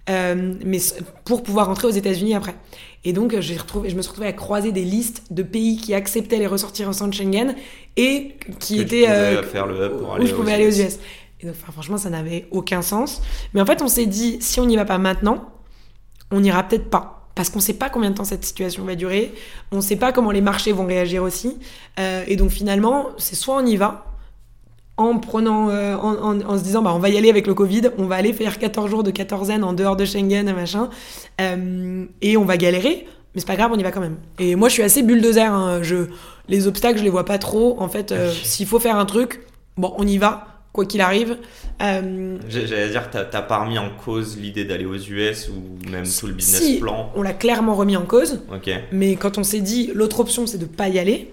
euh, 0.09 0.53
mais 0.65 0.79
pour 1.25 1.43
pouvoir 1.43 1.67
rentrer 1.67 1.87
aux 1.87 1.91
États-Unis 1.91 2.33
après. 2.33 2.55
Et 3.03 3.13
donc, 3.13 3.39
je 3.39 3.53
me 3.53 4.01
suis 4.01 4.09
retrouvée 4.09 4.27
à 4.27 4.33
croiser 4.33 4.71
des 4.71 4.83
listes 4.83 5.23
de 5.31 5.43
pays 5.43 5.77
qui 5.77 5.93
acceptaient 5.93 6.39
les 6.39 6.47
ressortissants 6.47 7.07
de 7.07 7.13
Schengen 7.13 7.55
et 7.95 8.35
qui 8.59 8.79
étaient. 8.79 9.05
faire 9.43 9.67
le 9.67 9.91
pour 9.97 10.15
aller 10.15 10.23
où 10.23 10.27
je 10.27 10.33
pouvais 10.33 10.53
aller 10.53 10.67
aux 10.67 10.81
US. 10.81 10.97
Et 11.41 11.45
donc, 11.45 11.55
franchement, 11.55 11.97
ça 11.97 12.09
n'avait 12.09 12.47
aucun 12.51 12.81
sens. 12.81 13.21
Mais 13.53 13.61
en 13.61 13.65
fait, 13.65 13.81
on 13.83 13.87
s'est 13.87 14.07
dit, 14.07 14.37
si 14.41 14.59
on 14.59 14.65
n'y 14.65 14.75
va 14.75 14.85
pas 14.85 14.97
maintenant, 14.97 15.51
on 16.31 16.41
n'ira 16.41 16.63
peut-être 16.63 16.89
pas. 16.89 17.18
Parce 17.35 17.49
qu'on 17.49 17.59
ne 17.59 17.63
sait 17.63 17.73
pas 17.73 17.89
combien 17.89 18.09
de 18.09 18.15
temps 18.15 18.25
cette 18.25 18.43
situation 18.43 18.83
va 18.83 18.95
durer. 18.95 19.33
On 19.71 19.77
ne 19.77 19.81
sait 19.81 19.95
pas 19.95 20.11
comment 20.11 20.31
les 20.31 20.41
marchés 20.41 20.71
vont 20.71 20.85
réagir 20.85 21.23
aussi. 21.23 21.57
Euh, 21.99 22.23
et 22.27 22.35
donc, 22.35 22.49
finalement, 22.49 23.07
c'est 23.17 23.35
soit 23.35 23.55
on 23.55 23.65
y 23.65 23.77
va, 23.77 24.05
en 24.97 25.17
prenant, 25.19 25.69
euh, 25.69 25.95
en, 25.95 26.57
se 26.57 26.63
disant, 26.63 26.81
bah, 26.81 26.91
on 26.93 26.99
va 26.99 27.09
y 27.09 27.17
aller 27.17 27.29
avec 27.29 27.47
le 27.47 27.53
Covid, 27.53 27.83
on 27.97 28.05
va 28.05 28.15
aller 28.15 28.33
faire 28.33 28.59
14 28.59 28.89
jours 28.89 29.03
de 29.03 29.11
quatorzaine 29.11 29.63
en 29.63 29.71
dehors 29.71 29.95
de 29.95 30.03
Schengen, 30.03 30.53
machin, 30.53 30.89
euh, 31.39 32.05
et 32.21 32.35
on 32.35 32.43
va 32.43 32.57
galérer, 32.57 33.07
mais 33.33 33.39
c'est 33.39 33.47
pas 33.47 33.55
grave, 33.55 33.71
on 33.73 33.79
y 33.79 33.83
va 33.83 33.91
quand 33.91 34.01
même. 34.01 34.17
Et 34.39 34.55
moi, 34.55 34.67
je 34.67 34.73
suis 34.73 34.83
assez 34.83 35.01
bulldozer, 35.01 35.45
hein. 35.45 35.79
je, 35.81 36.07
les 36.49 36.67
obstacles, 36.67 36.99
je 36.99 37.03
les 37.03 37.09
vois 37.09 37.25
pas 37.25 37.37
trop. 37.37 37.77
En 37.79 37.87
fait, 37.87 38.13
s'il 38.43 38.67
faut 38.67 38.79
faire 38.79 38.97
un 38.97 39.05
truc, 39.05 39.39
bon, 39.77 39.93
on 39.97 40.05
y 40.05 40.17
va, 40.17 40.48
quoi 40.73 40.85
qu'il 40.85 41.01
arrive. 41.01 41.37
Euh, 41.81 42.37
j'allais 42.47 42.89
dire, 42.89 43.09
t'as 43.09 43.41
pas 43.41 43.63
remis 43.63 43.77
en 43.77 43.89
cause 43.89 44.37
l'idée 44.37 44.65
d'aller 44.65 44.85
aux 44.85 44.97
US 44.97 45.49
ou 45.49 45.89
même 45.89 46.05
tout 46.07 46.27
le 46.27 46.33
business 46.33 46.79
plan 46.79 47.11
On 47.15 47.21
l'a 47.21 47.33
clairement 47.33 47.75
remis 47.75 47.97
en 47.97 48.05
cause. 48.05 48.41
Mais 48.91 49.15
quand 49.15 49.37
on 49.37 49.43
s'est 49.43 49.61
dit, 49.61 49.91
l'autre 49.93 50.19
option, 50.19 50.45
c'est 50.47 50.57
de 50.57 50.65
pas 50.65 50.89
y 50.89 50.99
aller, 50.99 51.31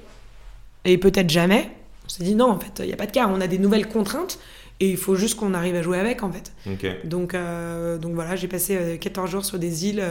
et 0.85 0.99
peut-être 0.99 1.31
jamais, 1.31 1.71
on 2.05 2.09
s'est 2.09 2.25
dit 2.25 2.35
non, 2.35 2.51
en 2.51 2.59
fait, 2.59 2.81
il 2.81 2.87
n'y 2.87 2.93
a 2.93 2.97
pas 2.97 3.07
de 3.07 3.13
cas. 3.13 3.29
On 3.29 3.41
a 3.41 3.47
des 3.47 3.59
nouvelles 3.59 3.89
contraintes. 3.89 4.39
Et 4.79 4.91
il 4.91 4.99
faut 4.99 5.17
juste 5.17 5.37
qu'on 5.37 5.55
arrive 5.55 5.75
à 5.75 5.81
jouer 5.81 5.99
avec, 5.99 6.23
en 6.23 6.31
fait. 6.31 6.53
Donc, 7.05 7.35
euh, 7.35 7.97
donc 7.97 8.13
voilà, 8.13 8.37
j'ai 8.37 8.47
passé 8.47 8.99
14 9.01 9.27
euh, 9.27 9.33
jours 9.33 9.45
sur 9.47 9.59
des 9.59 9.87
îles 9.87 10.05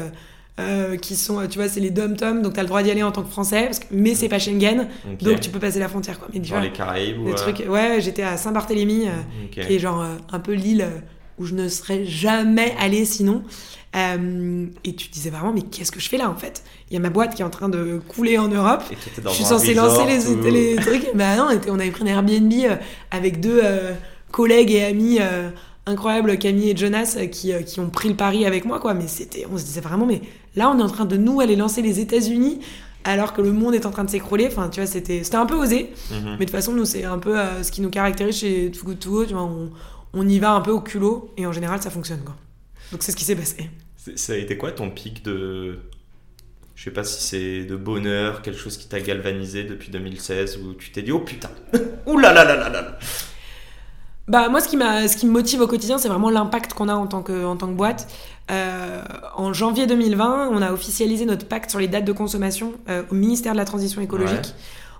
euh, 0.57 0.95
qui 0.95 1.17
sont, 1.17 1.45
tu 1.47 1.59
vois, 1.59 1.67
c'est 1.67 1.81
les 1.81 1.89
dom-tom, 1.89 2.41
donc 2.41 2.53
tu 2.53 2.59
as 2.61 2.63
le 2.63 2.69
droit 2.69 2.81
d'y 2.81 2.89
aller 2.89 3.03
en 3.03 3.11
tant 3.11 3.23
que 3.23 3.29
français, 3.29 3.65
parce 3.65 3.79
que, 3.79 3.87
mais 3.91 4.15
c'est 4.15 4.29
pas 4.29 4.39
Schengen, 4.39 4.87
donc 5.21 5.41
tu 5.41 5.49
peux 5.49 5.59
passer 5.59 5.79
la 5.79 5.89
frontière. 5.89 6.17
Quoi. 6.17 6.29
Mais, 6.33 6.39
Dans 6.39 6.61
les 6.61 6.71
Caraïbes 6.71 7.19
ou 7.19 7.33
trucs, 7.33 7.65
Ouais, 7.67 7.97
j'étais 7.99 8.23
à 8.23 8.37
Saint-Barthélemy, 8.37 9.09
euh, 9.09 9.11
qui 9.51 9.59
est 9.59 9.79
genre 9.79 10.01
euh, 10.01 10.15
un 10.31 10.39
peu 10.39 10.53
l'île 10.53 10.87
où 11.37 11.45
je 11.45 11.55
ne 11.55 11.67
serais 11.67 12.05
jamais 12.05 12.73
allée 12.79 13.03
sinon. 13.03 13.43
et 13.93 14.95
tu 14.95 15.09
te 15.09 15.13
disais 15.13 15.29
vraiment, 15.29 15.51
mais 15.51 15.63
qu'est-ce 15.63 15.91
que 15.91 15.99
je 15.99 16.07
fais 16.07 16.17
là 16.17 16.29
en 16.29 16.35
fait? 16.35 16.63
Il 16.89 16.93
y 16.93 16.97
a 16.97 17.01
ma 17.01 17.09
boîte 17.09 17.35
qui 17.35 17.41
est 17.41 17.45
en 17.45 17.49
train 17.49 17.67
de 17.67 18.01
couler 18.07 18.37
en 18.37 18.47
Europe. 18.47 18.83
je 19.25 19.29
suis 19.31 19.43
censée 19.43 19.73
lancer 19.73 20.05
les, 20.05 20.51
les, 20.51 20.75
trucs. 20.77 21.13
Bah 21.15 21.35
non, 21.35 21.49
on 21.67 21.79
avait 21.79 21.91
pris 21.91 22.03
un 22.03 22.07
Airbnb 22.07 22.53
avec 23.11 23.41
deux 23.41 23.61
collègues 24.31 24.71
et 24.71 24.85
amis 24.85 25.19
incroyables, 25.85 26.37
Camille 26.37 26.71
et 26.71 26.77
Jonas, 26.77 27.17
qui, 27.31 27.53
qui 27.65 27.79
ont 27.79 27.89
pris 27.89 28.09
le 28.09 28.15
pari 28.15 28.45
avec 28.45 28.65
moi, 28.65 28.79
quoi. 28.79 28.93
Mais 28.93 29.07
c'était, 29.07 29.45
on 29.51 29.57
se 29.57 29.63
disait 29.63 29.81
vraiment, 29.81 30.05
mais 30.05 30.21
Là, 30.55 30.69
on 30.69 30.79
est 30.79 30.83
en 30.83 30.89
train 30.89 31.05
de 31.05 31.17
nous 31.17 31.41
aller 31.41 31.55
lancer 31.55 31.81
les 31.81 31.99
États-Unis 31.99 32.59
alors 33.03 33.33
que 33.33 33.41
le 33.41 33.51
monde 33.51 33.75
est 33.75 33.85
en 33.85 33.91
train 33.91 34.03
de 34.03 34.09
s'écrouler. 34.09 34.47
Enfin, 34.47 34.69
tu 34.69 34.79
vois, 34.79 34.87
c'était, 34.87 35.23
c'était 35.23 35.35
un 35.35 35.45
peu 35.45 35.55
osé. 35.55 35.91
Mhm. 36.11 36.23
Mais 36.23 36.31
de 36.31 36.37
toute 36.45 36.49
façon, 36.51 36.73
nous, 36.73 36.85
c'est 36.85 37.03
un 37.03 37.19
peu 37.19 37.37
euh, 37.37 37.61
ce 37.61 37.71
qui 37.71 37.81
nous 37.81 37.89
caractérise 37.89 38.37
chez 38.37 38.71
Too 38.71 38.85
Good 38.85 38.99
To 38.99 39.11
Go. 39.11 39.25
Tu 39.25 39.33
vois, 39.33 39.43
on, 39.43 39.71
on, 40.13 40.27
y 40.27 40.39
va 40.39 40.51
un 40.51 40.61
peu 40.61 40.71
au 40.71 40.81
culot 40.81 41.31
et 41.37 41.45
en 41.45 41.51
général, 41.51 41.81
ça 41.81 41.89
fonctionne. 41.89 42.21
Quoi. 42.21 42.35
Donc, 42.91 43.03
c'est 43.03 43.11
ce 43.11 43.17
qui 43.17 43.25
s'est 43.25 43.35
passé. 43.35 43.69
Ça 44.15 44.33
a 44.33 44.37
été 44.37 44.57
quoi 44.57 44.71
ton 44.71 44.89
pic 44.89 45.23
de. 45.23 45.79
Je 46.75 46.83
sais 46.83 46.91
pas 46.91 47.03
si 47.03 47.23
c'est 47.23 47.63
de 47.63 47.75
bonheur, 47.77 48.41
quelque 48.41 48.59
chose 48.59 48.77
qui 48.77 48.87
t'a 48.87 48.99
galvanisé 48.99 49.63
depuis 49.63 49.91
2016 49.91 50.57
où 50.57 50.73
tu 50.73 50.91
t'es 50.91 51.01
dit 51.01 51.11
oh 51.13 51.19
putain, 51.19 51.49
ouh 52.05 52.17
là 52.17 52.33
là 52.33 52.43
là 52.43 52.55
là 52.57 52.69
là 52.69 52.99
bah 54.27 54.49
moi 54.49 54.59
ce 54.59 54.67
qui 54.67 54.77
m'a 54.77 55.07
ce 55.07 55.17
qui 55.17 55.27
me 55.27 55.31
motive 55.31 55.61
au 55.61 55.67
quotidien 55.67 55.99
c'est 55.99 56.07
vraiment 56.07 56.31
l'impact 56.31 56.73
qu'on 56.73 56.89
a 56.89 56.95
en 56.95 57.05
tant 57.05 57.21
que 57.21 57.45
en 57.45 57.55
tant 57.55 57.67
que 57.67 57.73
boîte. 57.73 58.07
Euh, 58.51 59.01
en 59.35 59.53
janvier 59.53 59.87
2020, 59.87 60.49
on 60.51 60.61
a 60.61 60.71
officialisé 60.71 61.25
notre 61.25 61.47
pacte 61.47 61.71
sur 61.71 61.79
les 61.79 61.87
dates 61.87 62.05
de 62.05 62.11
consommation 62.11 62.73
euh, 62.89 63.01
au 63.09 63.15
ministère 63.15 63.53
de 63.53 63.57
la 63.57 63.65
Transition 63.65 64.01
écologique. 64.01 64.53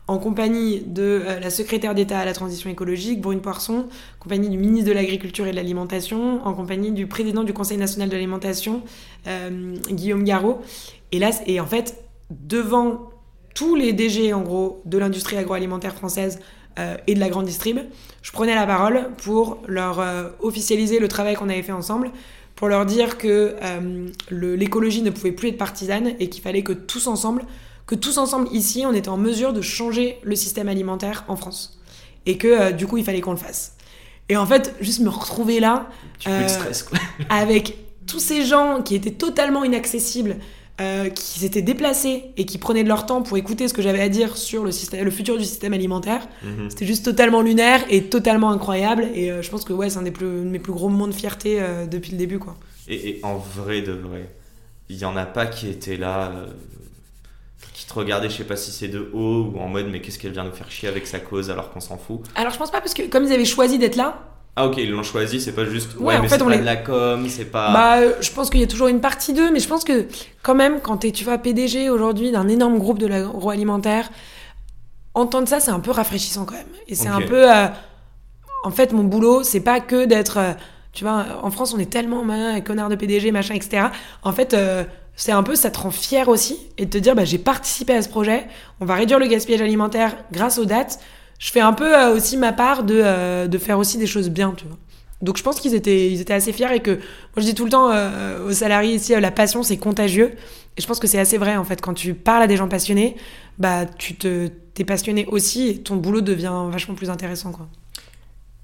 En 0.08 0.20
compagnie 0.20 0.82
de 0.82 1.22
euh, 1.26 1.40
la 1.40 1.50
secrétaire 1.50 1.96
d'État 1.96 2.20
à 2.20 2.26
la 2.26 2.34
transition 2.34 2.70
écologique, 2.70 3.22
Brune 3.22 3.42
Poisson, 3.42 3.88
en 4.20 4.24
compagnie 4.24 4.50
du 4.50 4.58
ministre 4.58 4.88
de 4.90 4.94
l'Agriculture 4.94 5.48
et 5.48 5.52
de 5.52 5.56
l'Alimentation, 5.56 6.46
en 6.46 6.54
compagnie 6.54 6.92
du 6.92 7.08
président 7.08 7.44
du 7.44 7.54
Conseil 7.54 7.78
national 7.78 8.10
de 8.10 8.14
l'alimentation, 8.14 8.84
Guillaume 9.90 10.24
Garot. 10.24 10.62
Et 11.12 11.18
là, 11.18 11.32
et 11.48 11.60
en 11.60 11.66
fait, 11.66 12.04
devant 12.30 13.10
tous 13.56 13.76
les 13.76 13.94
DG 13.94 14.34
en 14.34 14.42
gros 14.42 14.82
de 14.86 15.00
l'industrie 15.00 15.38
agroalimentaire 15.38 15.96
française, 15.96 16.40
euh, 16.78 16.98
et 17.08 17.16
de 17.16 17.20
la 17.20 17.30
grande 17.30 17.46
distrib, 17.46 17.80
je 18.22 18.32
prenais 18.32 18.56
la 18.56 18.66
parole 18.66 19.10
pour 19.18 19.62
leur 19.68 20.00
euh, 20.00 20.30
officialiser 20.40 21.00
le 21.00 21.08
travail 21.08 21.36
qu'on 21.36 21.50
avait 21.50 21.64
fait 21.64 21.72
ensemble, 21.72 22.12
pour 22.56 22.68
leur 22.68 22.86
dire 22.86 23.18
que 23.18 23.56
euh, 23.62 24.10
l'écologie 24.30 25.02
ne 25.02 25.10
pouvait 25.10 25.32
plus 25.32 25.50
être 25.50 25.58
partisane 25.58 26.14
et 26.20 26.30
qu'il 26.30 26.42
fallait 26.42 26.64
que 26.64 26.74
tous 26.74 27.08
ensemble, 27.08 27.44
que 27.86 27.96
tous 27.96 28.18
ensemble 28.18 28.48
ici, 28.52 28.84
on 28.86 28.94
était 28.94 29.10
en 29.10 29.18
mesure 29.18 29.54
de 29.54 29.62
changer 29.62 30.18
le 30.24 30.36
système 30.36 30.70
alimentaire 30.70 31.24
en 31.28 31.36
France. 31.36 31.80
Et 32.26 32.38
que 32.38 32.72
du 32.72 32.88
coup, 32.88 32.98
il 32.98 33.04
fallait 33.04 33.22
qu'on 33.22 33.32
le 33.32 33.38
fasse. 33.38 33.76
Et 34.30 34.38
en 34.38 34.46
fait, 34.48 34.74
juste 34.82 35.02
me 35.02 35.10
retrouver 35.10 35.60
là, 35.60 35.88
stress, 36.20 36.82
quoi. 36.82 36.98
avec 37.30 37.78
tous 38.08 38.20
ces 38.20 38.44
gens 38.44 38.82
qui 38.82 38.96
étaient 38.96 39.12
totalement 39.12 39.64
inaccessibles, 39.64 40.38
euh, 40.82 41.10
qui 41.10 41.40
s'étaient 41.40 41.62
déplacés 41.62 42.26
et 42.36 42.46
qui 42.46 42.58
prenaient 42.58 42.84
de 42.84 42.90
leur 42.90 43.06
temps 43.06 43.22
pour 43.22 43.38
écouter 43.38 43.68
ce 43.68 43.74
que 43.74 43.82
j'avais 43.82 44.02
à 44.02 44.10
dire 44.10 44.36
sur 44.36 44.66
le, 44.66 44.72
système, 44.72 45.06
le 45.06 45.12
futur 45.12 45.38
du 45.38 45.46
système 45.46 45.74
alimentaire. 45.74 46.28
Mhm. 46.44 46.70
C'était 46.70 46.86
juste 46.86 47.06
totalement 47.06 47.42
lunaire 47.42 47.82
et 47.90 48.04
totalement 48.04 48.52
incroyable. 48.52 49.08
Et 49.14 49.32
euh, 49.32 49.42
je 49.42 49.50
pense 49.50 49.64
que 49.64 49.72
ouais, 49.72 49.90
c'est 49.90 50.00
un 50.00 50.04
des 50.04 50.12
plus, 50.12 50.28
mes 50.28 50.60
plus 50.60 50.74
gros 50.74 50.90
moments 50.90 51.08
de 51.08 51.14
fierté 51.14 51.62
euh, 51.62 51.86
depuis 51.86 52.12
le 52.12 52.18
début. 52.18 52.40
Quoi. 52.40 52.58
Et, 52.88 53.10
et 53.10 53.20
en 53.24 53.38
vrai 53.38 53.82
de 53.82 53.94
vrai, 53.94 54.30
il 54.90 54.98
y 54.98 55.06
en 55.06 55.16
a 55.16 55.26
pas 55.26 55.46
qui 55.46 55.70
étaient 55.70 55.98
là, 55.98 56.32
qui 57.74 57.86
te 57.86 57.94
regardaient, 57.94 58.30
je 58.30 58.38
sais 58.38 58.44
pas 58.44 58.56
si 58.56 58.72
c'est 58.72 58.88
de 58.88 59.10
haut 59.14 59.52
ou 59.54 59.60
en 59.60 59.68
mode 59.68 59.88
mais 59.90 60.02
qu'est-ce 60.02 60.20
qu'elle 60.20 60.32
vient 60.32 60.44
nous 60.44 60.52
faire 60.52 60.72
chier 60.72 60.90
avec 60.90 61.08
sa 61.08 61.20
cause 61.20 61.50
alors 61.50 61.72
qu'on 61.72 61.80
s'en 61.80 61.98
fout. 61.98 62.22
Alors 62.36 62.52
je 62.52 62.58
pense 62.58 62.72
pas 62.72 62.82
parce 62.82 62.94
que 62.94 63.04
comme 63.04 63.24
ils 63.24 63.34
avaient 63.34 63.46
choisi 63.46 63.78
d'être 63.78 63.96
là, 63.96 64.35
Ah 64.58 64.68
ok, 64.68 64.78
ils 64.78 64.90
l'ont 64.90 65.04
choisi, 65.04 65.42
c'est 65.42 65.52
pas 65.54 65.66
juste. 65.66 65.96
Ouais, 65.96 66.04
Ouais, 66.06 66.18
en 66.18 66.22
mais 66.22 66.30
fait, 66.30 66.36
c'est 66.38 66.42
on 66.44 66.46
pas 66.46 66.54
les- 66.54 66.60
de 66.62 66.66
la 66.66 66.78
com, 66.78 67.28
c'est 67.30 67.46
pas. 67.52 67.74
Bah, 67.74 67.98
euh, 68.00 68.14
je 68.22 68.32
pense 68.32 68.50
qu'il 68.50 68.62
y 68.62 68.64
a 68.64 68.68
toujours 68.68 68.88
une 68.88 69.02
partie 69.02 69.34
d'eux, 69.34 69.52
mais 69.52 69.60
je 69.60 69.68
pense 69.68 69.84
que 69.84 70.08
quand 70.44 70.56
même, 70.56 70.80
quand 70.82 70.98
t'es, 70.98 71.12
tu 71.12 71.26
vois, 71.26 71.38
PDG 71.38 71.90
aujourd'hui 71.90 72.32
d'un 72.32 72.48
énorme 72.48 72.78
groupe 72.80 72.98
de 73.00 73.08
l'agroalimentaire, 73.08 74.10
entendre 75.14 75.48
ça, 75.48 75.60
c'est 75.60 75.72
un 75.72 75.80
peu 75.80 75.92
rafraîchissant 75.92 76.46
quand 76.46 76.56
même. 76.56 76.68
Et 76.88 76.96
c'est 76.96 77.08
un 77.10 77.22
peu, 77.22 77.52
euh, 77.52 77.68
en 78.64 78.72
fait, 78.72 78.94
mon 78.94 79.04
boulot, 79.04 79.44
c'est 79.44 79.60
pas 79.62 79.80
que 79.80 80.06
d'être, 80.06 80.38
euh, 80.38 80.54
tu 80.94 81.04
vois, 81.04 81.26
en 81.44 81.52
France, 81.52 81.74
on 81.74 81.80
est 81.80 81.90
tellement 81.92 82.24
machin, 82.24 82.62
connard 82.62 82.90
de 82.90 82.96
PDG, 82.96 83.32
machin, 83.32 83.56
etc. 83.56 83.88
En 84.24 84.32
fait, 84.32 84.54
euh, 84.54 84.84
c'est 85.16 85.32
un 85.32 85.44
peu, 85.44 85.56
ça 85.56 85.70
te 85.72 85.80
rend 85.80 85.92
fier 85.92 86.28
aussi, 86.28 86.58
et 86.78 86.86
de 86.86 86.90
te 86.92 86.98
dire, 86.98 87.16
bah, 87.16 87.26
j'ai 87.26 87.38
participé 87.38 87.94
à 87.94 88.02
ce 88.02 88.10
projet, 88.10 88.48
on 88.82 88.86
va 88.86 88.96
réduire 88.96 89.20
le 89.20 89.28
gaspillage 89.28 89.62
alimentaire 89.62 90.16
grâce 90.32 90.58
aux 90.58 90.66
dates. 90.66 91.00
Je 91.40 91.52
fais 91.52 91.60
un 91.60 91.74
peu 91.74 91.96
euh, 91.96 92.16
aussi 92.16 92.38
ma 92.38 92.54
part 92.54 92.84
de, 92.84 93.00
euh, 93.04 93.48
de 93.48 93.58
faire 93.58 93.78
aussi 93.78 93.98
des 93.98 94.08
choses 94.08 94.30
bien, 94.30 94.54
tu 94.56 94.66
vois. 94.66 94.78
Donc 95.22 95.38
je 95.38 95.44
pense 95.44 95.60
qu'ils 95.60 95.74
étaient, 95.74 96.12
ils 96.12 96.22
étaient 96.22 96.34
assez 96.34 96.54
fiers 96.54 96.74
et 96.74 96.82
que 96.82 96.92
moi 96.92 97.38
je 97.38 97.42
dis 97.42 97.56
tout 97.56 97.66
le 97.66 97.72
temps 97.72 97.92
euh, 97.92 98.46
aux 98.46 98.52
salariés 98.54 98.96
ici, 98.96 99.14
la 99.20 99.32
passion 99.32 99.64
c'est 99.64 99.78
contagieux. 99.78 100.36
Et 100.78 100.82
je 100.82 100.88
pense 100.88 101.00
que 101.00 101.08
c'est 101.08 101.20
assez 101.20 101.38
vrai 101.38 101.56
en 101.56 101.64
fait. 101.64 101.82
Quand 101.82 101.94
tu 101.94 102.14
parles 102.14 102.44
à 102.44 102.48
des 102.48 102.58
gens 102.58 102.68
passionnés, 102.68 103.16
bah 103.58 103.86
tu 103.86 104.16
te, 104.16 104.48
t'es 104.74 104.84
passionné 104.84 105.26
aussi 105.28 105.70
et 105.70 105.82
ton 105.82 105.96
boulot 105.96 106.22
devient 106.22 106.66
vachement 106.70 106.96
plus 106.96 107.10
intéressant 107.10 107.52
quoi. 107.52 107.68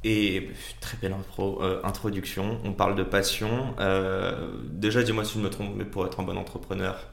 Et 0.04 0.50
très 0.82 0.98
belle 1.02 1.14
intro- 1.14 1.62
introduction. 1.84 2.60
On 2.66 2.74
parle 2.74 2.96
de 2.96 3.04
passion. 3.04 3.76
Déjà, 4.66 5.04
dis-moi 5.04 5.24
si 5.24 5.36
je 5.38 5.44
me 5.44 5.50
trompe, 5.50 5.74
mais 5.76 5.86
pour 5.86 6.06
être 6.08 6.20
un 6.20 6.24
bon 6.24 6.38
entrepreneur, 6.38 7.08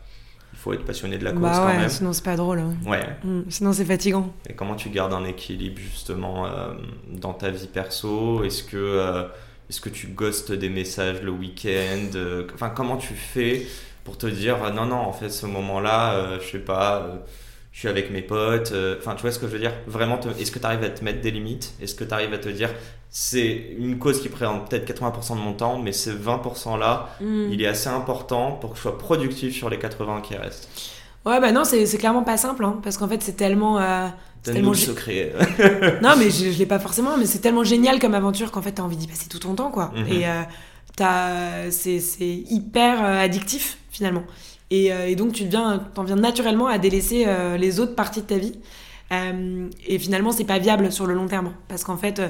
faut 0.58 0.72
être 0.72 0.84
passionné 0.84 1.18
de 1.18 1.24
la 1.24 1.32
cause 1.32 1.40
bah 1.42 1.52
quand 1.56 1.66
ouais, 1.66 1.76
même. 1.78 1.88
sinon 1.88 2.12
c'est 2.12 2.24
pas 2.24 2.36
drôle. 2.36 2.58
hein. 2.58 2.74
Ouais. 2.84 3.06
Mm, 3.24 3.42
sinon 3.48 3.72
c'est 3.72 3.84
fatigant. 3.84 4.32
Et 4.50 4.54
comment 4.54 4.74
tu 4.74 4.90
gardes 4.90 5.12
un 5.12 5.24
équilibre 5.24 5.78
justement 5.80 6.46
euh, 6.46 6.74
dans 7.12 7.32
ta 7.32 7.50
vie 7.50 7.68
perso? 7.68 8.42
Est-ce 8.44 8.64
que, 8.64 8.76
euh, 8.76 9.22
est-ce 9.70 9.80
que 9.80 9.88
tu 9.88 10.08
ghostes 10.08 10.52
des 10.52 10.68
messages 10.68 11.22
le 11.22 11.30
week-end 11.30 12.10
Euh, 12.16 12.46
Enfin, 12.54 12.70
comment 12.70 12.96
tu 12.96 13.14
fais 13.14 13.66
pour 14.04 14.18
te 14.18 14.26
dire 14.26 14.56
euh, 14.64 14.70
non, 14.70 14.86
non, 14.86 14.96
en 14.96 15.12
fait, 15.12 15.30
ce 15.30 15.46
moment-là, 15.46 16.14
euh, 16.14 16.38
je 16.40 16.46
sais 16.52 16.58
pas, 16.58 17.06
je 17.78 17.82
suis 17.82 17.88
avec 17.88 18.10
mes 18.10 18.22
potes. 18.22 18.72
euh, 18.72 18.96
Enfin, 18.98 19.14
tu 19.14 19.22
vois 19.22 19.30
ce 19.30 19.38
que 19.38 19.46
je 19.46 19.52
veux 19.52 19.60
dire? 19.60 19.70
Vraiment, 19.86 20.18
est-ce 20.40 20.50
que 20.50 20.58
tu 20.58 20.66
arrives 20.66 20.82
à 20.82 20.88
te 20.90 21.04
mettre 21.04 21.20
des 21.20 21.30
limites? 21.30 21.74
Est-ce 21.80 21.94
que 21.94 22.02
tu 22.02 22.12
arrives 22.12 22.34
à 22.34 22.38
te 22.38 22.48
dire 22.48 22.70
c'est 23.08 23.68
une 23.78 23.98
cause 24.00 24.20
qui 24.20 24.28
prend 24.28 24.58
peut-être 24.58 24.84
80% 24.84 25.36
de 25.36 25.40
mon 25.40 25.52
temps, 25.52 25.78
mais 25.78 25.92
ce 25.92 26.10
20%-là, 26.10 27.10
Mm. 27.20 27.52
il 27.52 27.62
est 27.62 27.68
assez 27.68 27.88
important 27.88 28.50
pour 28.50 28.70
que 28.70 28.76
je 28.78 28.82
sois 28.82 28.98
productif 28.98 29.54
sur 29.54 29.70
les 29.70 29.78
80 29.78 30.22
qui 30.22 30.34
restent. 30.34 30.68
Ouais 31.24 31.40
bah 31.40 31.52
non 31.52 31.62
c'est, 31.64 31.84
clairement 31.98 32.24
pas 32.24 32.36
simple 32.36 32.64
hein, 32.64 32.80
parce 32.82 32.96
qu'en 32.98 33.06
fait 33.06 33.22
c'est 33.22 33.36
tellement. 33.36 33.78
euh, 33.78 34.08
c'est 34.42 34.54
tellement 34.54 34.74
secret. 34.74 35.32
non, 36.02 36.14
mais 36.18 36.30
je, 36.30 36.50
je 36.50 36.58
l'ai 36.58 36.66
pas 36.66 36.80
forcément, 36.80 37.16
mais 37.16 37.26
c'est 37.26 37.38
tellement 37.38 37.62
génial 37.64 38.00
comme 38.00 38.14
aventure 38.14 38.50
qu'en 38.50 38.62
fait, 38.62 38.72
t'as 38.72 38.82
envie 38.82 38.96
d'y 38.96 39.06
passer 39.06 39.28
tout 39.28 39.38
ton 39.38 39.54
temps, 39.54 39.70
quoi. 39.70 39.92
Mhm. 39.94 40.06
Et 40.08 40.26
euh, 40.28 40.42
c'est 41.70 42.00
hyper 42.18 43.04
euh, 43.04 43.18
addictif, 43.24 43.78
finalement. 43.90 44.24
Et, 44.70 44.92
euh, 44.92 45.08
et 45.08 45.16
donc, 45.16 45.32
tu 45.32 45.44
deviens, 45.44 45.84
t'en 45.94 46.04
viens 46.04 46.16
naturellement 46.16 46.66
à 46.66 46.78
délaisser 46.78 47.24
euh, 47.26 47.56
les 47.56 47.80
autres 47.80 47.94
parties 47.94 48.22
de 48.22 48.26
ta 48.26 48.38
vie. 48.38 48.54
Euh, 49.12 49.68
et 49.86 49.98
finalement, 49.98 50.32
c'est 50.32 50.44
pas 50.44 50.58
viable 50.58 50.92
sur 50.92 51.06
le 51.06 51.14
long 51.14 51.26
terme. 51.26 51.54
Parce 51.68 51.84
qu'en 51.84 51.96
fait, 51.96 52.20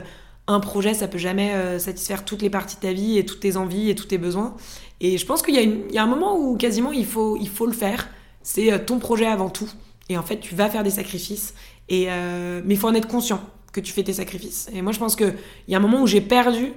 un 0.47 0.61
projet, 0.61 0.95
ça 0.95 1.09
peut 1.09 1.19
jamais 1.19 1.79
satisfaire 1.79 2.25
toutes 2.25 2.43
les 2.43 2.51
parties 2.51 2.77
de 2.77 2.81
ta 2.81 2.93
vie 2.93 3.19
et 3.19 3.27
toutes 3.27 3.41
tes 3.41 3.57
envies 3.57 3.91
et 3.91 3.95
tous 3.95 4.07
tes 4.07 4.19
besoins. 4.19 4.57
Et 5.01 5.19
je 5.19 5.27
pense 5.27 5.43
qu'il 5.43 5.55
y, 5.55 5.99
a 5.99 6.03
un 6.03 6.07
moment 6.07 6.39
où 6.39 6.57
quasiment 6.57 6.93
il 6.93 7.07
faut, 7.07 7.37
le 7.67 7.73
faire. 7.73 8.09
C'est 8.43 8.87
ton 8.87 8.99
projet 8.99 9.27
avant 9.27 9.51
tout. 9.51 9.69
Et 10.09 10.17
en 10.17 10.23
fait, 10.23 10.39
tu 10.39 10.55
vas 10.55 10.71
faire 10.71 10.85
des 10.85 10.91
sacrifices. 10.91 11.55
Et, 11.89 12.07
mais 12.07 12.75
il 12.75 12.79
faut 12.79 12.89
en 12.89 12.95
être 12.95 13.09
conscient 13.09 13.41
que 13.73 13.81
tu 13.81 13.93
fais 13.93 14.05
tes 14.05 14.15
sacrifices. 14.15 14.71
Et 14.73 14.81
moi, 14.81 14.93
je 14.93 14.99
pense 14.99 15.17
qu'il 15.17 15.35
y 15.67 15.75
a 15.75 15.79
un 15.79 15.83
moment 15.83 16.01
où 16.01 16.07
j'ai 16.07 16.23
perdu 16.23 16.73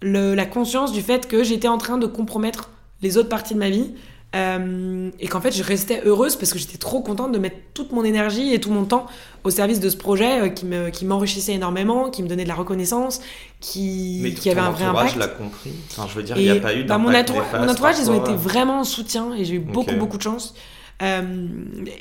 la 0.00 0.46
conscience 0.46 0.92
du 0.92 1.02
fait 1.02 1.28
que 1.28 1.42
j'étais 1.42 1.68
en 1.68 1.78
train 1.78 1.98
de 1.98 2.06
compromettre 2.06 2.70
les 3.02 3.18
autres 3.18 3.28
parties 3.28 3.54
de 3.54 3.58
ma 3.58 3.70
vie. 3.70 3.92
Euh, 4.36 5.10
et 5.18 5.26
qu'en 5.26 5.40
fait, 5.40 5.50
je 5.50 5.62
restais 5.64 6.02
heureuse 6.04 6.36
parce 6.36 6.52
que 6.52 6.58
j'étais 6.60 6.78
trop 6.78 7.00
contente 7.00 7.32
de 7.32 7.38
mettre 7.38 7.56
toute 7.74 7.90
mon 7.90 8.04
énergie 8.04 8.54
et 8.54 8.60
tout 8.60 8.70
mon 8.70 8.84
temps 8.84 9.06
au 9.42 9.50
service 9.50 9.80
de 9.80 9.88
ce 9.88 9.96
projet 9.96 10.42
euh, 10.42 10.48
qui 10.48 10.66
me- 10.66 10.90
qui 10.90 11.04
m'enrichissait 11.04 11.54
énormément, 11.54 12.10
qui 12.10 12.22
me 12.22 12.28
donnait 12.28 12.44
de 12.44 12.48
la 12.48 12.54
reconnaissance, 12.54 13.20
qui, 13.60 14.20
Mais 14.22 14.32
qui 14.32 14.48
avait 14.48 14.60
ton 14.60 14.66
un 14.68 14.70
vrai 14.70 14.84
entourage 14.86 15.16
impact. 15.16 15.18
l'a 15.18 15.26
compris. 15.28 15.72
Enfin, 15.90 16.06
je 16.08 16.14
veux 16.14 16.22
dire, 16.22 16.36
il 16.38 16.44
n'y 16.44 16.50
a 16.50 16.60
pas 16.60 16.74
eu 16.74 16.84
bah, 16.84 16.96
mon, 16.98 17.08
d'impact 17.10 17.30
néfaste 17.30 17.64
mon 17.64 17.68
entourage, 17.68 17.96
ils 17.98 18.10
ont 18.10 18.20
été 18.24 18.32
vraiment 18.34 18.78
en 18.80 18.84
soutien 18.84 19.34
et 19.34 19.44
j'ai 19.44 19.54
eu 19.56 19.58
beaucoup, 19.58 19.94
beaucoup 19.98 20.16
de 20.18 20.22
chance. 20.22 20.54
Euh, 21.02 21.48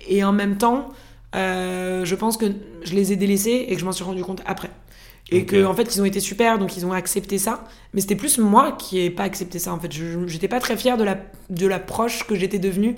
et 0.08 0.24
en 0.24 0.32
même 0.32 0.58
temps, 0.58 0.90
je 1.34 2.16
pense 2.16 2.38
que 2.38 2.46
je 2.84 2.94
les 2.94 3.12
ai 3.12 3.16
délaissés 3.16 3.66
et 3.70 3.74
que 3.74 3.80
je 3.80 3.86
m'en 3.86 3.92
suis 3.92 4.04
rendu 4.04 4.24
compte 4.24 4.42
après. 4.46 4.70
Et 5.32 5.46
que 5.46 5.64
en 5.66 5.74
fait, 5.74 5.96
ils 5.96 6.02
ont 6.02 6.06
été 6.06 6.20
super, 6.20 6.58
donc 6.58 6.76
ils 6.76 6.86
ont 6.86 6.94
accepté 6.94 7.38
ça. 7.38 7.66
Mais 7.94 8.02
c'était 8.02 8.16
plus 8.16 8.38
moi 8.38 8.72
qui 8.74 8.96
n'ai 8.96 9.10
pas 9.10 9.24
accepté 9.24 9.60
ça. 9.60 9.74
En 9.74 9.80
fait, 9.80 9.92
je 9.92 10.28
j'étais 10.28 10.48
pas 10.48 10.60
très 10.60 10.76
fière 10.76 10.98
de 10.98 11.04
la, 11.04 11.18
de 11.50 11.68
la 11.68 11.80
proche 11.80 12.26
que 12.26 12.36
j'étais 12.36 12.60
devenue, 12.60 12.96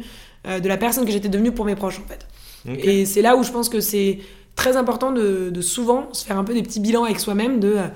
euh, 0.47 0.59
de 0.59 0.67
la 0.67 0.77
personne 0.77 1.05
que 1.05 1.11
j'étais 1.11 1.29
devenue 1.29 1.51
pour 1.51 1.65
mes 1.65 1.75
proches, 1.75 1.99
en 1.99 2.07
fait. 2.07 2.25
Et 2.65 3.05
c'est 3.05 3.21
là 3.23 3.35
où 3.35 3.43
je 3.43 3.51
pense 3.51 3.69
que 3.69 3.79
c'est 3.79 4.19
très 4.55 4.77
important 4.77 5.11
de, 5.11 5.49
de 5.49 5.61
souvent 5.61 6.13
se 6.13 6.23
faire 6.25 6.37
un 6.37 6.43
peu 6.43 6.53
des 6.53 6.61
petits 6.61 6.79
bilans 6.79 7.05
avec 7.05 7.19
soi-même 7.19 7.59
de 7.59 7.73
euh, 7.75 7.87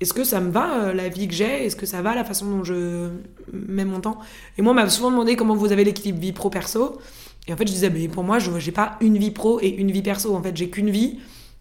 est-ce 0.00 0.12
que 0.12 0.24
ça 0.24 0.40
me 0.40 0.50
va 0.50 0.84
euh, 0.84 0.92
la 0.92 1.08
vie 1.08 1.28
que 1.28 1.34
j'ai? 1.34 1.64
Est-ce 1.66 1.76
que 1.76 1.86
ça 1.86 2.02
va 2.02 2.14
la 2.14 2.24
façon 2.24 2.46
dont 2.46 2.64
je 2.64 3.08
mets 3.52 3.84
mon 3.84 4.00
temps? 4.00 4.18
Et 4.58 4.62
moi, 4.62 4.72
on 4.72 4.74
m'a 4.74 4.88
souvent 4.88 5.10
demandé 5.10 5.36
comment 5.36 5.54
vous 5.54 5.70
avez 5.70 5.84
l'équilibre 5.84 6.20
vie 6.20 6.32
pro-perso. 6.32 6.98
Et 7.46 7.52
en 7.52 7.56
fait, 7.56 7.66
je 7.66 7.72
disais, 7.72 7.90
mais 7.90 8.08
pour 8.08 8.24
moi, 8.24 8.38
je 8.38 8.50
n'ai 8.50 8.72
pas 8.72 8.96
une 9.00 9.18
vie 9.18 9.30
pro 9.30 9.60
et 9.60 9.68
une 9.68 9.90
vie 9.90 10.02
perso. 10.02 10.34
En 10.34 10.42
fait, 10.42 10.56
j'ai 10.56 10.70
qu'une 10.70 10.90
vie 10.90 11.18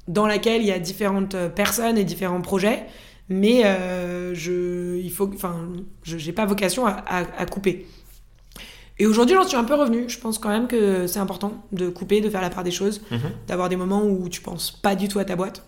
dans 0.08 0.28
laquelle 0.28 0.62
il 0.62 0.68
y 0.68 0.72
a 0.72 0.80
différentes 0.80 1.36
euh, 1.36 1.50
personnes 1.50 1.98
et 1.98 2.04
différents 2.04 2.42
projets. 2.42 2.86
Mais 3.30 3.62
euh, 3.66 4.34
je, 4.36 4.98
il 4.98 5.12
faut, 5.12 5.30
enfin, 5.34 5.56
je 6.04 6.18
n'ai 6.18 6.34
pas 6.34 6.46
vocation 6.46 6.86
à, 6.86 6.92
à- 7.08 7.26
à 7.38 7.46
couper. 7.46 7.86
Et 9.00 9.06
aujourd'hui, 9.06 9.36
j'en 9.36 9.48
suis 9.48 9.58
un 9.58 9.64
peu 9.64 9.76
revenue. 9.76 10.04
Je 10.08 10.20
pense 10.20 10.38
quand 10.38 10.50
même 10.50 10.68
que 10.68 11.08
c'est 11.08 11.20
important 11.20 11.54
de 11.72 11.90
couper, 11.90 12.22
de 12.22 12.30
faire 12.30 12.42
la 12.42 12.50
part 12.50 12.64
des 12.64 12.72
choses, 12.72 13.02
Mhm. 13.10 13.20
d'avoir 13.48 13.70
des 13.70 13.76
moments 13.78 14.04
où 14.04 14.28
tu 14.30 14.42
penses 14.42 14.72
pas 14.72 14.96
du 14.96 15.08
tout 15.08 15.18
à 15.20 15.26
ta 15.26 15.36
boîte. 15.36 15.64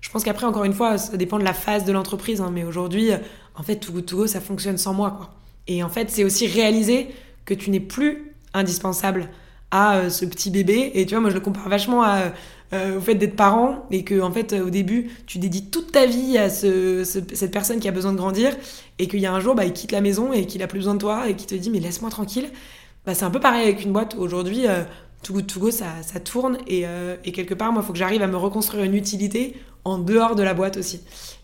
Je 0.00 0.10
pense 0.10 0.22
qu'après, 0.22 0.46
encore 0.46 0.64
une 0.64 0.72
fois, 0.74 0.96
ça 0.96 1.16
dépend 1.16 1.38
de 1.38 1.44
la 1.44 1.52
phase 1.54 1.84
de 1.84 1.92
l'entreprise. 1.92 2.40
hein, 2.40 2.50
mais 2.54 2.64
aujourd'hui, 2.64 3.10
en 3.56 3.62
fait, 3.64 3.76
Too 3.76 3.92
Good 3.92 4.06
To 4.06 4.16
Go, 4.18 4.26
ça 4.28 4.40
fonctionne 4.40 4.78
sans 4.78 4.94
moi. 4.94 5.10
Quoi. 5.10 5.34
Et 5.66 5.82
en 5.82 5.88
fait, 5.88 6.08
c'est 6.10 6.22
aussi 6.24 6.46
réaliser 6.46 7.08
que 7.44 7.52
tu 7.52 7.70
n'es 7.70 7.80
plus 7.80 8.32
indispensable 8.54 9.28
à 9.70 9.96
euh, 9.96 10.08
ce 10.10 10.24
petit 10.24 10.50
bébé. 10.50 10.92
Et 10.94 11.04
tu 11.04 11.14
vois, 11.14 11.20
moi, 11.20 11.30
je 11.30 11.34
le 11.34 11.40
compare 11.40 11.68
vachement 11.68 12.02
à, 12.04 12.32
euh, 12.72 12.98
au 12.98 13.00
fait 13.00 13.14
d'être 13.14 13.36
parent. 13.36 13.86
Et 13.90 14.04
que, 14.04 14.20
en 14.20 14.30
fait, 14.32 14.52
au 14.54 14.70
début, 14.70 15.10
tu 15.26 15.38
dédies 15.38 15.66
toute 15.70 15.92
ta 15.92 16.06
vie 16.06 16.38
à 16.38 16.50
ce- 16.50 17.04
ce- 17.04 17.34
cette 17.34 17.50
personne 17.50 17.80
qui 17.80 17.88
a 17.88 17.92
besoin 17.92 18.12
de 18.12 18.16
grandir. 18.18 18.56
Et 18.98 19.08
qu'il 19.08 19.20
y 19.20 19.26
a 19.26 19.32
un 19.32 19.40
jour, 19.40 19.54
bah, 19.54 19.64
il 19.64 19.72
quitte 19.72 19.92
la 19.92 20.00
maison 20.00 20.32
et 20.32 20.46
qu'il 20.46 20.62
a 20.62 20.66
plus 20.66 20.78
besoin 20.80 20.94
de 20.94 21.00
toi 21.00 21.28
et 21.28 21.34
qu'il 21.34 21.46
te 21.46 21.54
dit, 21.54 21.70
mais 21.70 21.80
laisse-moi 21.80 22.10
tranquille. 22.10 22.48
Bah, 23.06 23.14
c'est 23.14 23.24
un 23.24 23.30
peu 23.30 23.40
pareil 23.40 23.62
avec 23.62 23.82
une 23.84 23.92
boîte. 23.92 24.14
Aujourd'hui, 24.18 24.66
euh, 24.66 24.82
Too 25.22 25.32
Good 25.34 25.46
To 25.46 25.60
Go, 25.60 25.70
ça, 25.70 25.86
ça 26.02 26.20
tourne. 26.20 26.58
Et, 26.66 26.82
euh, 26.86 27.16
et 27.24 27.32
quelque 27.32 27.54
part, 27.54 27.72
moi, 27.72 27.82
il 27.82 27.86
faut 27.86 27.92
que 27.92 27.98
j'arrive 27.98 28.22
à 28.22 28.26
me 28.26 28.36
reconstruire 28.36 28.84
une 28.84 28.94
utilité 28.94 29.54
en 29.84 29.98
dehors 29.98 30.34
de 30.36 30.42
la 30.42 30.54
boîte 30.54 30.76
aussi. 30.76 31.00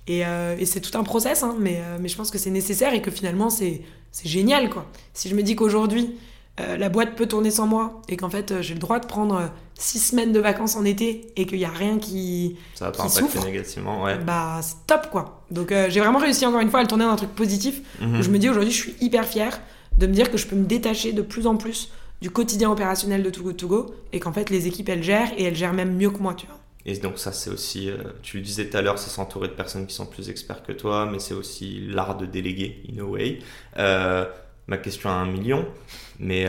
Et, 0.07 0.27
euh, 0.27 0.55
et 0.59 0.67
c'est 0.67 0.81
tout 0.81 0.97
un 0.99 1.03
process, 1.03 1.43
hein, 1.43 1.57
mais, 1.59 1.79
euh, 1.79 1.97
mais 2.01 2.09
je 2.09 2.17
pense 2.17 2.31
que 2.31 2.37
c'est 2.39 2.51
nécessaire 2.51 2.93
et 2.93 3.01
que 3.01 3.11
finalement, 3.11 3.49
c'est 3.49 3.83
génial. 4.25 4.69
quoi. 4.71 4.87
Si 5.15 5.29
je 5.29 5.35
me 5.35 5.43
dis 5.43 5.57
qu'aujourd'hui, 5.57 6.15
euh, 6.61 6.77
la 6.77 6.89
boîte 6.89 7.17
peut 7.17 7.27
tourner 7.27 7.51
sans 7.51 7.67
moi 7.67 8.03
et 8.09 8.17
qu'en 8.17 8.29
fait, 8.31 8.61
j'ai 8.61 8.75
le 8.75 8.81
droit 8.81 8.99
de 9.01 9.07
prendre 9.07 9.51
six 9.77 9.99
semaines 9.99 10.33
de 10.33 10.41
vacances 10.41 10.77
en 10.77 10.85
été 10.85 11.27
et 11.37 11.47
qu'il 11.47 11.59
n'y 11.59 11.65
a 11.65 11.69
rien 11.71 11.99
qui. 11.99 12.57
Ça 12.75 12.87
va 12.87 12.93
pas 12.93 13.03
impacter 13.03 13.21
souffre. 13.21 13.45
négativement, 13.45 14.03
ouais. 14.05 14.17
Bah, 14.19 14.61
c'est 14.63 14.77
top, 14.87 15.09
quoi. 15.11 15.43
Donc, 15.51 15.73
euh, 15.73 15.87
j'ai 15.91 16.01
vraiment 16.01 16.19
réussi 16.21 16.47
encore 16.47 16.61
une 16.61 16.71
fois 16.71 16.81
à 16.81 16.83
le 16.83 16.89
tourner 16.89 17.05
dans 17.05 17.11
un 17.11 17.17
truc 17.17 17.35
positif 17.35 17.81
Mhm. 18.01 18.19
où 18.19 18.23
je 18.23 18.31
me 18.31 18.39
dis 18.39 18.49
aujourd'hui, 18.49 18.71
je 18.73 18.77
suis 18.81 18.95
hyper 19.01 19.25
fière 19.27 19.61
de 19.99 20.07
me 20.07 20.13
dire 20.13 20.31
que 20.31 20.37
je 20.39 20.47
peux 20.47 20.57
me 20.57 20.65
détacher 20.67 21.13
de 21.13 21.23
plus 21.23 21.47
en 21.47 21.57
plus 21.57 21.91
du 22.23 22.31
quotidien 22.31 22.71
opérationnel 22.71 23.23
de 23.23 23.31
Too 23.31 23.43
Good 23.43 23.57
To 23.57 23.69
Go 23.69 23.95
et 24.13 24.21
qu'en 24.21 24.33
fait, 24.33 24.49
les 24.51 24.67
équipes, 24.67 24.89
elles 24.89 25.03
gèrent 25.03 25.33
et 25.37 25.45
elles 25.45 25.57
gèrent 25.57 25.75
même 25.75 25.95
mieux 25.97 26.11
que 26.11 26.19
moi, 26.19 26.35
tu 26.35 26.47
vois. 26.47 26.59
Et 26.87 26.97
donc 26.99 27.19
ça, 27.19 27.33
c'est 27.33 27.49
aussi, 27.51 27.89
euh, 27.91 27.97
tu 28.23 28.37
le 28.39 28.43
disais 28.43 28.67
tout 28.69 28.77
à 28.77 28.83
l'heure, 28.83 28.99
c'est 28.99 29.09
s'entourer 29.11 29.49
de 29.49 29.55
personnes 29.55 29.87
qui 29.87 29.95
sont 29.95 30.05
plus 30.07 30.29
experts 30.29 30.63
que 30.63 30.73
toi, 30.73 31.09
mais 31.11 31.19
c'est 31.19 31.33
aussi 31.35 31.81
l'art 31.89 32.17
de 32.17 32.27
déléguer, 32.27 32.83
in 32.95 33.01
a 33.03 33.05
way. 33.07 33.39
Euh, 33.79 34.27
ma 34.67 34.77
question 34.77 35.09
a 35.11 35.15
un 35.15 35.27
million, 35.27 35.67
mais 36.19 36.45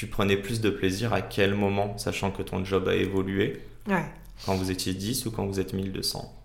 tu 0.00 0.06
prenais 0.06 0.38
plus 0.38 0.62
de 0.62 0.70
plaisir 0.70 1.12
à 1.12 1.20
quel 1.20 1.54
moment, 1.54 1.98
sachant 1.98 2.30
que 2.30 2.40
ton 2.42 2.64
job 2.64 2.88
a 2.88 2.94
évolué, 2.94 3.60
Ouais. 3.86 4.02
quand 4.46 4.54
vous 4.54 4.70
étiez 4.70 4.94
10 4.94 5.26
ou 5.26 5.30
quand 5.30 5.44
vous 5.44 5.60
êtes 5.60 5.74
1200 5.74 6.36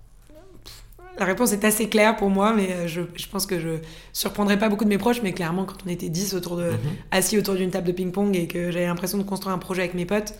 la 1.17 1.23
réponse 1.23 1.53
est 1.53 1.63
assez 1.63 1.87
claire 1.87 2.17
pour 2.17 2.29
moi, 2.29 2.53
mais 2.53 2.69
euh, 2.73 2.87
je, 2.87 2.99
je 3.15 3.27
pense 3.27 3.45
que 3.45 3.57
je 3.57 3.69
surprendrai 4.11 4.59
pas 4.59 4.67
beaucoup 4.67 4.83
de 4.83 4.89
mes 4.89 4.97
proches, 4.97 5.21
mais 5.23 5.31
clairement, 5.31 5.63
quand 5.63 5.77
on 5.85 5.89
était 5.89 6.09
10 6.09 6.33
autour 6.35 6.57
de, 6.57 6.63
Mhm. 6.71 6.77
assis 7.11 7.37
autour 7.37 7.55
d'une 7.55 7.71
table 7.71 7.87
de 7.87 7.93
ping-pong 7.93 8.35
et 8.35 8.47
que 8.47 8.69
j'avais 8.69 8.85
l'impression 8.87 9.17
de 9.17 9.23
construire 9.23 9.55
un 9.55 9.57
projet 9.57 9.83
avec 9.83 9.93
mes 9.93 10.05
potes, 10.05 10.33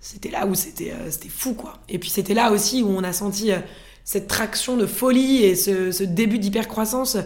c'était 0.00 0.30
là 0.30 0.46
où 0.46 0.54
c'était 0.54 0.92
euh, 0.92 1.10
c'était 1.10 1.28
fou, 1.28 1.52
quoi. 1.52 1.74
Et 1.90 1.98
puis 1.98 2.08
c'était 2.08 2.32
là 2.32 2.50
aussi 2.52 2.82
où 2.82 2.88
on 2.88 3.04
a 3.04 3.12
senti 3.12 3.52
euh, 3.52 3.58
cette 4.04 4.26
traction 4.26 4.78
de 4.78 4.86
folie 4.86 5.42
et 5.44 5.54
ce, 5.56 5.90
ce 5.92 6.04
début 6.04 6.38
d'hypercroissance 6.38 7.18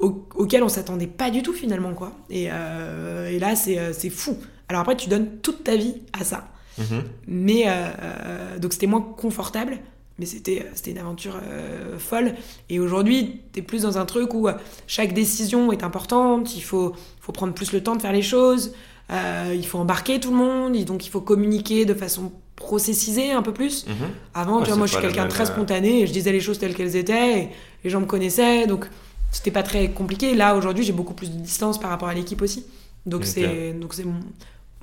au- 0.00 0.26
auquel 0.34 0.64
on 0.64 0.68
s'attendait 0.68 1.06
pas 1.06 1.30
du 1.30 1.42
tout 1.44 1.52
finalement, 1.52 1.94
quoi. 1.94 2.12
Et, 2.28 2.48
euh, 2.50 3.28
et 3.30 3.38
là, 3.38 3.54
c'est 3.54 3.92
c'est 3.92 4.10
fou. 4.10 4.36
Alors 4.72 4.82
après, 4.82 4.96
tu 4.96 5.08
donnes 5.08 5.38
toute 5.42 5.64
ta 5.64 5.76
vie 5.76 5.94
à 6.18 6.24
ça. 6.24 6.48
Mhm. 6.78 7.02
Mais 7.26 7.64
euh, 7.66 7.70
euh, 7.70 8.58
donc 8.58 8.72
c'était 8.72 8.86
moins 8.86 9.02
confortable, 9.02 9.78
mais 10.18 10.24
c'était 10.26 10.66
c'était 10.74 10.92
une 10.92 10.98
aventure 10.98 11.36
euh, 11.42 11.98
folle. 11.98 12.34
Et 12.70 12.80
aujourd'hui, 12.80 13.42
t'es 13.52 13.60
plus 13.62 13.82
dans 13.82 13.98
un 13.98 14.06
truc 14.06 14.32
où 14.34 14.48
euh, 14.48 14.54
chaque 14.86 15.12
décision 15.12 15.70
est 15.72 15.82
importante. 15.84 16.56
Il 16.56 16.62
faut 16.62 16.94
faut 17.20 17.32
prendre 17.32 17.52
plus 17.52 17.72
le 17.72 17.82
temps 17.82 17.94
de 17.96 18.00
faire 18.02 18.12
les 18.12 18.22
choses. 18.22 18.72
euh, 19.10 19.52
il 19.54 19.66
faut 19.66 19.78
embarquer 19.78 20.18
tout 20.18 20.30
le 20.30 20.36
monde. 20.38 20.74
Et 20.74 20.84
donc 20.84 21.04
il 21.06 21.10
faut 21.10 21.20
communiquer 21.20 21.84
de 21.84 21.92
façon 21.94 22.32
processisée 22.56 23.32
un 23.32 23.42
peu 23.42 23.52
plus. 23.52 23.86
Mhm. 23.86 23.94
Avant, 24.34 24.56
Ouais, 24.58 24.62
tu 24.64 24.68
vois, 24.70 24.78
moi 24.78 24.86
je 24.86 24.92
suis 24.92 25.02
quelqu'un 25.02 25.24
de 25.26 25.30
très 25.30 25.42
euh, 25.44 25.52
spontané 25.52 26.00
et 26.02 26.06
je 26.06 26.12
disais 26.12 26.32
les 26.32 26.40
choses 26.40 26.58
telles 26.58 26.74
qu'elles 26.74 26.96
étaient 26.96 27.40
et 27.40 27.48
les 27.84 27.90
gens 27.90 28.00
me 28.00 28.06
connaissaient 28.06 28.66
donc 28.66 28.88
c'était 29.30 29.50
pas 29.50 29.62
très 29.62 29.90
compliqué. 29.90 30.34
Là 30.34 30.56
aujourd'hui, 30.56 30.84
j'ai 30.84 30.92
beaucoup 30.92 31.14
plus 31.14 31.30
de 31.30 31.36
distance 31.38 31.78
par 31.78 31.90
rapport 31.90 32.08
à 32.08 32.14
l'équipe 32.14 32.40
aussi. 32.40 32.64
Donc 33.04 33.24
c'est 33.26 33.72
donc 33.74 33.92
c'est 33.94 34.06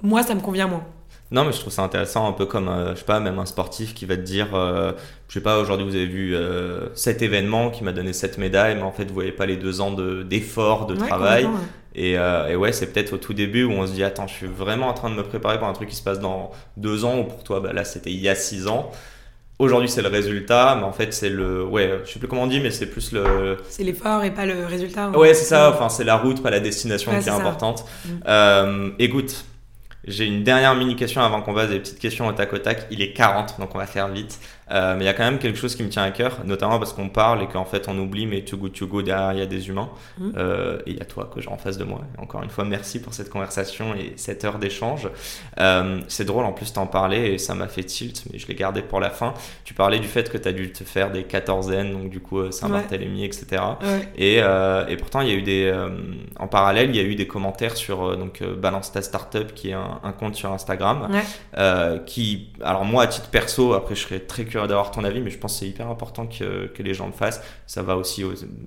moi 0.04 0.24
ça 0.24 0.36
me 0.36 0.42
convient 0.42 0.68
moins. 0.68 0.84
Non, 1.32 1.46
mais 1.46 1.52
je 1.52 1.60
trouve 1.60 1.72
ça 1.72 1.84
intéressant, 1.84 2.28
un 2.28 2.32
peu 2.32 2.48
comme, 2.48 2.68
euh, 2.70 2.96
je 2.96 3.00
sais 3.02 3.06
pas, 3.06 3.20
même 3.20 3.38
un 3.38 3.46
sportif 3.46 3.94
qui 3.94 4.08
va 4.08 4.16
te 4.18 4.22
dire, 4.22 4.48
euh, 4.56 4.94
je 5.28 5.36
sais 5.36 5.42
pas, 5.42 5.60
aujourd'hui 5.60 5.86
vous 5.86 5.94
avez 5.96 6.08
vu 6.08 6.36
euh, 6.36 6.88
cet 6.96 7.22
événement 7.22 7.70
qui 7.70 7.84
m'a 7.84 7.92
donné 7.92 8.14
cette 8.14 8.40
médaille, 8.40 8.76
mais 8.76 8.82
en 8.82 8.92
fait 8.92 9.06
vous 9.06 9.14
voyez 9.14 9.32
pas 9.32 9.46
les 9.46 9.56
deux 9.56 9.80
ans 9.80 9.92
de- 9.92 10.24
d'effort, 10.24 10.88
de, 10.88 10.96
Ouais, 11.00 11.08
travail. 11.08 11.46
ouais. 11.46 11.52
Et, 11.96 12.14
et 12.14 12.56
ouais, 12.56 12.72
c'est 12.72 12.94
peut-être 12.94 13.14
au 13.14 13.18
tout 13.18 13.34
début 13.34 13.64
où 13.64 13.72
on 13.72 13.86
se 13.86 13.92
dit, 13.92 14.04
attends, 14.04 14.26
je 14.28 14.34
suis 14.34 14.48
vraiment 14.48 14.88
en 14.88 14.94
train 14.94 15.10
de 15.10 15.16
me 15.16 15.24
préparer 15.24 15.60
pour 15.60 15.68
un 15.68 15.74
truc 15.74 15.90
qui 15.90 15.96
se 15.96 16.04
passe 16.04 16.20
dans 16.20 16.52
deux 16.78 17.04
ans, 17.06 17.20
ou 17.20 17.24
pour 17.26 17.44
toi, 17.44 17.60
bah, 17.60 17.74
là 17.74 17.84
c'était 17.84 18.12
il 18.12 18.20
y 18.20 18.30
a 18.30 18.36
six 18.36 18.68
ans. 18.68 18.90
Aujourd'hui 19.60 19.90
c'est 19.90 20.02
le 20.02 20.08
résultat, 20.08 20.76
mais 20.80 20.84
en 20.86 20.94
fait 20.94 21.14
c'est 21.14 21.30
le, 21.30 21.64
ouais, 21.64 22.00
je 22.06 22.12
sais 22.12 22.18
plus 22.20 22.28
comment 22.28 22.44
on 22.44 22.48
dit, 22.48 22.60
mais 22.62 22.72
c'est 22.72 22.86
plus 22.88 23.12
le, 23.12 23.58
C'est 23.70 23.84
l'effort 23.84 24.24
et 24.24 24.32
pas 24.32 24.46
le 24.46 24.66
résultat. 24.66 25.10
Ouais, 25.10 25.34
c'est 25.36 25.46
ça. 25.46 25.70
Enfin, 25.72 25.90
c'est 25.90 26.06
la 26.06 26.16
route, 26.16 26.42
pas 26.42 26.50
la 26.50 26.60
destination 26.62 27.12
Ouais, 27.12 27.20
qui 27.20 27.28
est, 27.28 27.32
importante. 27.32 27.84
Mm. 28.26 28.92
Écoute, 29.00 29.46
j'ai 30.06 30.26
une 30.26 30.44
dernière 30.44 30.76
mini 30.76 30.96
question 30.96 31.22
avant 31.22 31.42
qu'on 31.42 31.54
passe 31.54 31.70
des 31.70 31.80
petites 31.80 32.00
questions 32.00 32.28
au 32.28 32.32
tac 32.32 32.54
au 32.54 32.58
tac. 32.58 32.88
Il 32.92 33.02
est 33.02 33.14
40, 33.14 33.60
donc 33.60 33.76
on 33.76 33.78
va 33.78 33.86
faire 33.86 34.08
vite. 34.08 34.40
Euh, 34.72 34.96
mais 34.96 35.04
il 35.04 35.08
y 35.08 35.10
a 35.10 35.14
quand 35.14 35.24
même 35.24 35.40
quelque 35.40 35.58
chose 35.58 35.76
qui 35.76 35.84
me 35.84 35.90
tient 35.90 36.04
à 36.04 36.12
cœur, 36.12 36.40
notamment 36.46 36.78
parce 36.78 36.94
qu'on 36.94 37.10
parle 37.10 37.42
et 37.42 37.48
qu'en 37.48 37.66
fait 37.66 37.88
on 37.88 37.98
oublie, 37.98 38.28
mais 38.28 38.42
Too 38.42 38.58
Good 38.58 38.74
To 38.74 38.88
Go, 38.88 39.02
derrière 39.02 39.34
il 39.34 39.40
y 39.40 39.42
a 39.42 39.48
des 39.48 39.68
humains. 39.70 39.90
Mm. 40.20 40.32
Euh, 40.38 40.78
et 40.86 40.92
il 40.92 40.98
y 40.98 41.02
a 41.02 41.06
toi 41.06 41.30
que 41.34 41.42
j'ai 41.42 41.50
en 41.50 41.58
face 41.58 41.78
de 41.78 41.84
moi. 41.84 42.02
Et 42.16 42.22
encore 42.22 42.44
une 42.44 42.50
fois, 42.52 42.66
merci 42.66 43.02
pour 43.02 43.14
cette 43.14 43.30
conversation 43.30 43.96
et 43.96 44.14
cette 44.16 44.46
heure 44.46 44.60
d'échange. 44.60 45.10
Euh, 45.60 46.00
c'est 46.08 46.26
drôle, 46.26 46.46
en 46.46 46.54
plus 46.54 46.72
t'en 46.74 46.86
parlais 46.86 47.34
et 47.34 47.38
ça 47.40 47.56
m'a 47.56 47.68
fait 47.68 47.84
tilt, 47.84 48.24
mais 48.32 48.38
je 48.38 48.48
l'ai 48.48 48.56
gardé 48.56 48.82
pour 48.84 49.00
la 49.00 49.10
fin. 49.10 49.34
Tu 49.64 49.74
parlais 49.74 49.98
du 50.00 50.08
fait 50.08 50.30
que 50.30 50.38
tu 50.38 50.48
as 50.48 50.54
dû 50.54 50.72
te 50.72 50.84
faire 50.84 51.12
des 51.12 51.24
quatorzaines, 51.24 51.92
donc 51.92 52.10
du 52.10 52.20
coup 52.20 52.52
Saint-Barthélemy, 52.52 53.24
etc. 53.26 53.48
Ouais. 53.82 54.08
Et, 54.16 54.38
euh, 54.44 54.86
et 54.88 54.98
pourtant, 54.98 55.22
il 55.22 55.30
y 55.30 55.32
a 55.32 55.36
eu 55.36 55.42
des, 55.42 55.74
en 56.38 56.48
parallèle, 56.48 56.90
il 56.90 56.96
y 56.96 57.00
a 57.00 57.04
eu 57.04 57.16
des 57.16 57.28
commentaires 57.28 57.76
sur 57.76 58.16
donc 58.18 58.44
Balance 58.44 58.92
ta 58.92 59.02
startup, 59.02 59.54
qui 59.56 59.70
est 59.70 59.74
un, 59.74 60.00
un 60.04 60.12
compte 60.12 60.36
sur 60.36 60.52
Instagram, 60.52 61.08
Ouais. 61.10 62.00
qui, 62.06 62.50
alors 62.64 62.86
moi 62.86 63.04
à 63.04 63.08
titre 63.08 63.30
perso, 63.30 63.74
après 63.74 63.96
je 63.96 64.02
serais 64.02 64.20
très 64.20 64.44
curieux 64.46 64.59
d'avoir 64.68 64.92
ton 64.92 65.04
avis, 65.04 65.22
mais 65.22 65.30
je 65.30 65.38
pense 65.38 65.54
que 65.54 65.60
c'est 65.60 65.68
hyper 65.68 65.88
important 65.88 66.28
que, 66.28 66.68
que 66.68 66.84
les 66.84 66.94
gens 66.94 67.08
le 67.08 67.14
fassent. 67.14 67.42
Ça 67.68 67.84
va 67.84 67.96
aussi, 67.96 68.24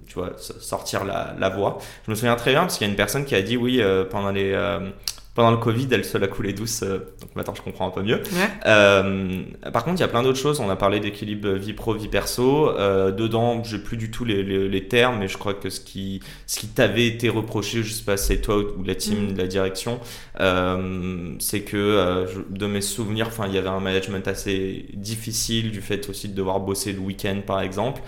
tu 0.07 0.14
vois, 0.14 0.32
sortir 0.36 1.05
la, 1.05 1.34
la 1.38 1.49
voix. 1.49 1.78
Je 2.07 2.11
me 2.11 2.14
souviens 2.14 2.36
très 2.36 2.53
bien 2.53 2.62
parce 2.62 2.78
qu'il 2.78 2.86
y 2.86 2.88
a 2.88 2.90
une 2.90 2.97
personne 2.97 3.24
qui 3.24 3.34
a 3.34 3.43
dit 3.43 3.57
oui 3.57 3.80
euh, 3.80 4.05
pendant 4.05 4.30
les 4.30 4.53
euh, 4.53 4.90
pendant 5.34 5.50
le 5.50 5.56
Covid, 5.56 5.88
elle 5.92 6.04
se 6.04 6.18
la 6.18 6.28
coulée 6.28 6.52
douce. 6.52 6.82
euh, 6.82 6.98
donc 7.20 7.34
maintenant, 7.36 7.54
je 7.54 7.62
comprends 7.62 7.86
un 7.88 7.90
peu 7.90 8.02
mieux. 8.02 8.16
Ouais. 8.16 8.48
Euh, 8.66 9.42
par 9.72 9.84
contre, 9.84 9.96
il 9.98 10.00
y 10.00 10.04
a 10.04 10.08
plein 10.08 10.22
d'autres 10.22 10.38
choses. 10.38 10.60
On 10.60 10.68
a 10.68 10.76
parlé 10.76 11.00
d'équilibre 11.00 11.50
vie 11.52 11.72
pro, 11.72 11.94
vie 11.94 12.08
perso. 12.08 12.70
Euh, 12.70 13.10
dedans, 13.12 13.62
j'ai 13.64 13.78
plus 13.78 13.96
du 13.96 14.10
tout 14.10 14.24
les, 14.24 14.42
les, 14.42 14.68
les 14.68 14.88
termes, 14.88 15.18
mais 15.18 15.28
je 15.28 15.38
crois 15.38 15.54
que 15.54 15.70
ce 15.70 15.80
qui, 15.80 16.20
ce 16.46 16.60
qui 16.60 16.68
t'avait 16.68 17.06
été 17.06 17.28
reproché, 17.28 17.82
je 17.82 17.92
sais 17.92 18.04
pas, 18.04 18.16
c'est 18.16 18.40
toi 18.40 18.58
ou 18.58 18.84
la 18.84 18.94
team 18.94 19.32
Mm. 19.32 19.36
la 19.36 19.46
direction, 19.46 20.00
euh, 20.40 21.34
c'est 21.38 21.62
que 21.62 21.76
euh, 21.76 22.26
je- 22.26 22.40
de 22.50 22.66
mes 22.66 22.80
souvenirs, 22.80 23.26
enfin, 23.28 23.46
il 23.48 23.54
y 23.54 23.58
avait 23.58 23.68
un 23.68 23.80
management 23.80 24.26
assez 24.28 24.86
difficile 24.94 25.70
du 25.70 25.80
fait 25.80 26.08
aussi 26.10 26.28
de 26.28 26.34
devoir 26.34 26.60
bosser 26.60 26.92
le 26.92 26.98
week-end, 27.00 27.40
par 27.46 27.60
exemple. 27.62 28.02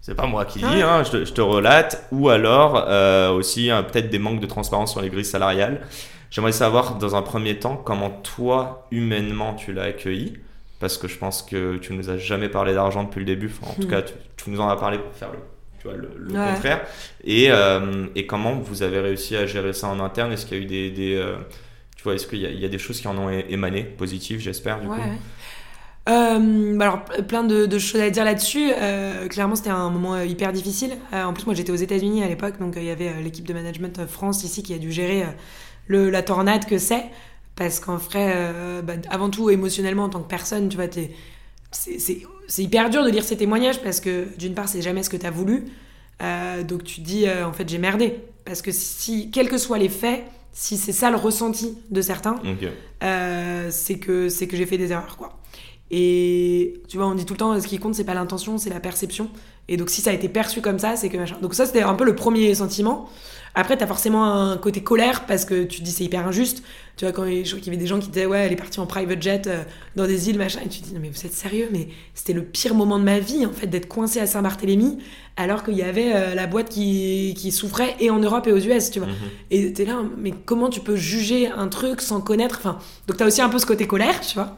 C'est 0.00 0.14
pas 0.14 0.26
moi 0.26 0.44
qui 0.44 0.58
dis, 0.60 0.64
Ouais. 0.64 0.82
hein, 0.82 1.02
je, 1.04 1.10
te, 1.10 1.24
je 1.24 1.32
te 1.32 1.40
relate. 1.40 2.06
Ou 2.12 2.28
alors 2.30 2.84
euh, 2.88 3.30
aussi 3.30 3.70
euh, 3.70 3.82
peut-être 3.82 4.08
des 4.10 4.18
manques 4.18 4.40
de 4.40 4.46
transparence 4.46 4.92
sur 4.92 5.02
les 5.02 5.10
grilles 5.10 5.24
salariales. 5.24 5.82
J'aimerais 6.30 6.52
savoir 6.52 6.96
dans 6.96 7.14
un 7.16 7.22
premier 7.22 7.58
temps 7.58 7.76
comment 7.76 8.10
toi, 8.10 8.86
humainement, 8.90 9.54
tu 9.54 9.72
l'as 9.72 9.84
accueilli. 9.84 10.34
Parce 10.80 10.96
que 10.96 11.08
je 11.08 11.18
pense 11.18 11.42
que 11.42 11.76
tu 11.78 11.92
nous 11.92 12.08
as 12.08 12.18
jamais 12.18 12.48
parlé 12.48 12.72
d'argent 12.72 13.02
depuis 13.02 13.18
le 13.18 13.24
début. 13.26 13.50
Enfin, 13.60 13.72
en 13.72 13.74
tout 13.74 13.86
Hmm. 13.88 13.90
cas, 13.90 14.02
tu, 14.02 14.14
tu 14.36 14.50
nous 14.50 14.60
en 14.60 14.68
as 14.68 14.76
parlé 14.76 14.98
pour 14.98 15.12
faire 15.12 15.30
le, 15.32 15.38
tu 15.80 15.88
vois, 15.88 15.96
le, 15.96 16.10
le 16.16 16.32
Ouais. 16.38 16.52
contraire. 16.54 16.82
Et, 17.24 17.46
euh, 17.50 18.06
et 18.14 18.26
comment 18.26 18.54
vous 18.54 18.82
avez 18.84 19.00
réussi 19.00 19.34
à 19.36 19.44
gérer 19.46 19.72
ça 19.72 19.88
en 19.88 19.98
interne? 20.00 20.32
Est-ce 20.32 20.46
qu'il 20.46 20.56
y 20.58 20.60
a 20.60 20.64
eu 20.64 20.66
des. 20.66 20.90
des, 20.90 21.16
euh, 21.16 21.34
tu 21.96 22.04
vois, 22.04 22.14
est-ce 22.14 22.28
qu'il 22.28 22.38
y, 22.38 22.46
a- 22.46 22.50
il 22.50 22.60
y 22.60 22.64
a 22.64 22.68
des 22.68 22.78
choses 22.78 23.00
qui 23.00 23.08
en 23.08 23.18
ont 23.18 23.28
émané, 23.28 23.82
positives, 23.82 24.38
j'espère, 24.38 24.80
du 24.80 24.86
Ouais. 24.86 24.96
coup 24.96 25.02
Euh, 26.08 26.78
alors, 26.80 27.04
plein 27.04 27.44
de, 27.44 27.66
de 27.66 27.78
choses 27.78 28.00
à 28.00 28.10
dire 28.10 28.24
là-dessus. 28.24 28.70
Euh, 28.74 29.28
clairement, 29.28 29.56
c'était 29.56 29.70
un 29.70 29.90
moment 29.90 30.14
euh, 30.14 30.24
hyper 30.24 30.52
difficile. 30.52 30.96
Euh, 31.12 31.24
en 31.24 31.34
plus, 31.34 31.44
moi, 31.44 31.54
j'étais 31.54 31.70
aux 31.72 31.76
États-Unis 31.76 32.22
à 32.22 32.28
l'époque, 32.28 32.58
donc 32.58 32.74
il 32.76 32.84
y 32.84 32.90
avait 32.90 33.20
l'équipe 33.22 33.46
de 33.46 33.52
management 33.52 34.06
France 34.06 34.42
ici 34.44 34.62
qui 34.62 34.72
a 34.72 34.78
dû 34.78 34.90
gérer 34.90 35.24
le, 35.86 36.08
la 36.10 36.22
tornade 36.22 36.64
que 36.64 36.78
c'est. 36.78 37.04
Parce 37.56 37.80
qu'en 37.80 37.96
vrai, 37.96 38.52
bah, 38.84 38.94
avant 39.10 39.30
tout, 39.30 39.50
émotionnellement, 39.50 40.04
en 40.04 40.08
tant 40.08 40.20
que 40.20 40.28
personne, 40.28 40.68
tu 40.68 40.76
vois, 40.76 40.86
c'est 41.72 42.62
hyper 42.62 42.88
dur 42.88 43.04
de 43.04 43.10
lire 43.10 43.24
ces 43.24 43.36
témoignages 43.36 43.82
parce 43.82 44.00
que 44.00 44.28
d'une 44.38 44.54
part, 44.54 44.68
c'est 44.68 44.80
jamais 44.80 45.02
ce 45.02 45.10
que 45.10 45.16
tu 45.16 45.26
as 45.26 45.30
voulu. 45.30 45.64
Donc 46.68 46.84
tu 46.84 47.02
te 47.02 47.06
dis, 47.06 47.26
en 47.28 47.52
fait, 47.52 47.68
j'ai 47.68 47.78
merdé. 47.78 48.20
Parce 48.44 48.62
que 48.62 48.70
si, 48.70 49.30
quels 49.32 49.48
que 49.48 49.58
soient 49.58 49.78
les 49.78 49.88
faits, 49.88 50.22
si 50.52 50.76
c'est 50.76 50.92
ça 50.92 51.10
le 51.10 51.16
ressenti 51.16 51.76
de 51.90 52.00
certains, 52.00 52.36
c'est 53.70 53.98
que 53.98 54.28
c'est 54.28 54.46
que 54.46 54.56
j'ai 54.56 54.66
fait 54.66 54.78
des 54.78 54.92
erreurs 54.92 55.16
quoi. 55.16 55.37
Et 55.90 56.82
tu 56.88 56.98
vois, 56.98 57.06
on 57.06 57.14
dit 57.14 57.24
tout 57.24 57.34
le 57.34 57.38
temps, 57.38 57.58
ce 57.60 57.66
qui 57.66 57.78
compte, 57.78 57.94
c'est 57.94 58.04
pas 58.04 58.14
l'intention, 58.14 58.58
c'est 58.58 58.70
la 58.70 58.80
perception. 58.80 59.30
Et 59.68 59.76
donc, 59.76 59.90
si 59.90 60.00
ça 60.00 60.10
a 60.10 60.12
été 60.12 60.28
perçu 60.28 60.60
comme 60.60 60.78
ça, 60.78 60.96
c'est 60.96 61.08
que 61.08 61.16
machin. 61.16 61.36
Donc, 61.40 61.54
ça, 61.54 61.66
c'était 61.66 61.82
un 61.82 61.94
peu 61.94 62.04
le 62.04 62.14
premier 62.14 62.54
sentiment. 62.54 63.08
Après, 63.54 63.76
t'as 63.76 63.86
forcément 63.86 64.24
un 64.24 64.56
côté 64.56 64.82
colère 64.82 65.26
parce 65.26 65.44
que 65.44 65.64
tu 65.64 65.80
te 65.80 65.84
dis 65.84 65.90
c'est 65.90 66.04
hyper 66.04 66.26
injuste. 66.26 66.62
Tu 66.96 67.04
vois, 67.04 67.12
quand 67.12 67.24
qu'il 67.24 67.44
y 67.46 67.68
avait 67.68 67.76
des 67.76 67.86
gens 67.86 67.98
qui 67.98 68.08
disaient, 68.08 68.26
ouais, 68.26 68.40
elle 68.40 68.52
est 68.52 68.56
partie 68.56 68.80
en 68.80 68.86
private 68.86 69.22
jet 69.22 69.46
euh, 69.46 69.62
dans 69.96 70.06
des 70.06 70.28
îles, 70.28 70.38
machin. 70.38 70.60
Et 70.64 70.68
tu 70.68 70.80
te 70.80 70.86
dis, 70.86 70.94
non, 70.94 71.00
mais 71.00 71.10
vous 71.10 71.26
êtes 71.26 71.32
sérieux, 71.32 71.68
mais 71.72 71.88
c'était 72.14 72.32
le 72.32 72.42
pire 72.42 72.74
moment 72.74 72.98
de 72.98 73.04
ma 73.04 73.18
vie, 73.18 73.46
en 73.46 73.52
fait, 73.52 73.66
d'être 73.66 73.88
coincé 73.88 74.20
à 74.20 74.26
Saint-Barthélemy, 74.26 74.98
alors 75.36 75.64
qu'il 75.64 75.74
y 75.74 75.82
avait 75.82 76.12
euh, 76.14 76.34
la 76.34 76.46
boîte 76.46 76.68
qui, 76.68 77.34
qui 77.36 77.52
souffrait 77.52 77.96
et 78.00 78.10
en 78.10 78.18
Europe 78.18 78.46
et 78.46 78.52
aux 78.52 78.58
US, 78.58 78.90
tu 78.90 78.98
vois. 78.98 79.08
Mhm. 79.08 79.14
Et 79.50 79.72
t'es 79.72 79.84
là, 79.84 80.02
mais 80.18 80.32
comment 80.44 80.70
tu 80.70 80.80
peux 80.80 80.96
juger 80.96 81.48
un 81.48 81.68
truc 81.68 82.00
sans 82.00 82.20
connaître? 82.20 82.56
Enfin, 82.58 82.78
donc 83.06 83.16
t'as 83.16 83.26
aussi 83.26 83.42
un 83.42 83.48
peu 83.48 83.58
ce 83.58 83.66
côté 83.66 83.86
colère, 83.86 84.20
tu 84.20 84.34
vois. 84.34 84.56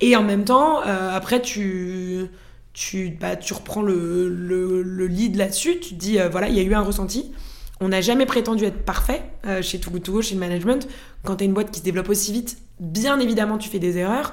Et 0.00 0.16
en 0.16 0.22
même 0.22 0.44
temps, 0.44 0.80
euh, 0.86 1.14
après, 1.14 1.42
tu, 1.42 2.26
tu, 2.72 3.16
bah, 3.20 3.36
tu 3.36 3.52
reprends 3.52 3.82
le, 3.82 4.28
le, 4.28 4.82
le 4.82 5.06
lead 5.06 5.36
là-dessus. 5.36 5.78
Tu 5.80 5.94
te 5.94 6.00
dis, 6.00 6.18
euh, 6.18 6.28
voilà, 6.28 6.48
il 6.48 6.54
y 6.54 6.60
a 6.60 6.62
eu 6.62 6.74
un 6.74 6.82
ressenti. 6.82 7.32
On 7.80 7.88
n'a 7.88 8.00
jamais 8.00 8.26
prétendu 8.26 8.64
être 8.64 8.84
parfait 8.84 9.22
euh, 9.46 9.62
chez 9.62 9.78
Too 9.78 9.90
Good 9.90 10.02
To 10.02 10.12
Go, 10.12 10.22
chez 10.22 10.34
le 10.34 10.40
management. 10.40 10.88
Quand 11.24 11.36
t'as 11.36 11.44
une 11.44 11.54
boîte 11.54 11.70
qui 11.70 11.80
se 11.80 11.84
développe 11.84 12.08
aussi 12.08 12.32
vite, 12.32 12.58
bien 12.78 13.20
évidemment, 13.20 13.58
tu 13.58 13.68
fais 13.68 13.78
des 13.78 13.98
erreurs. 13.98 14.32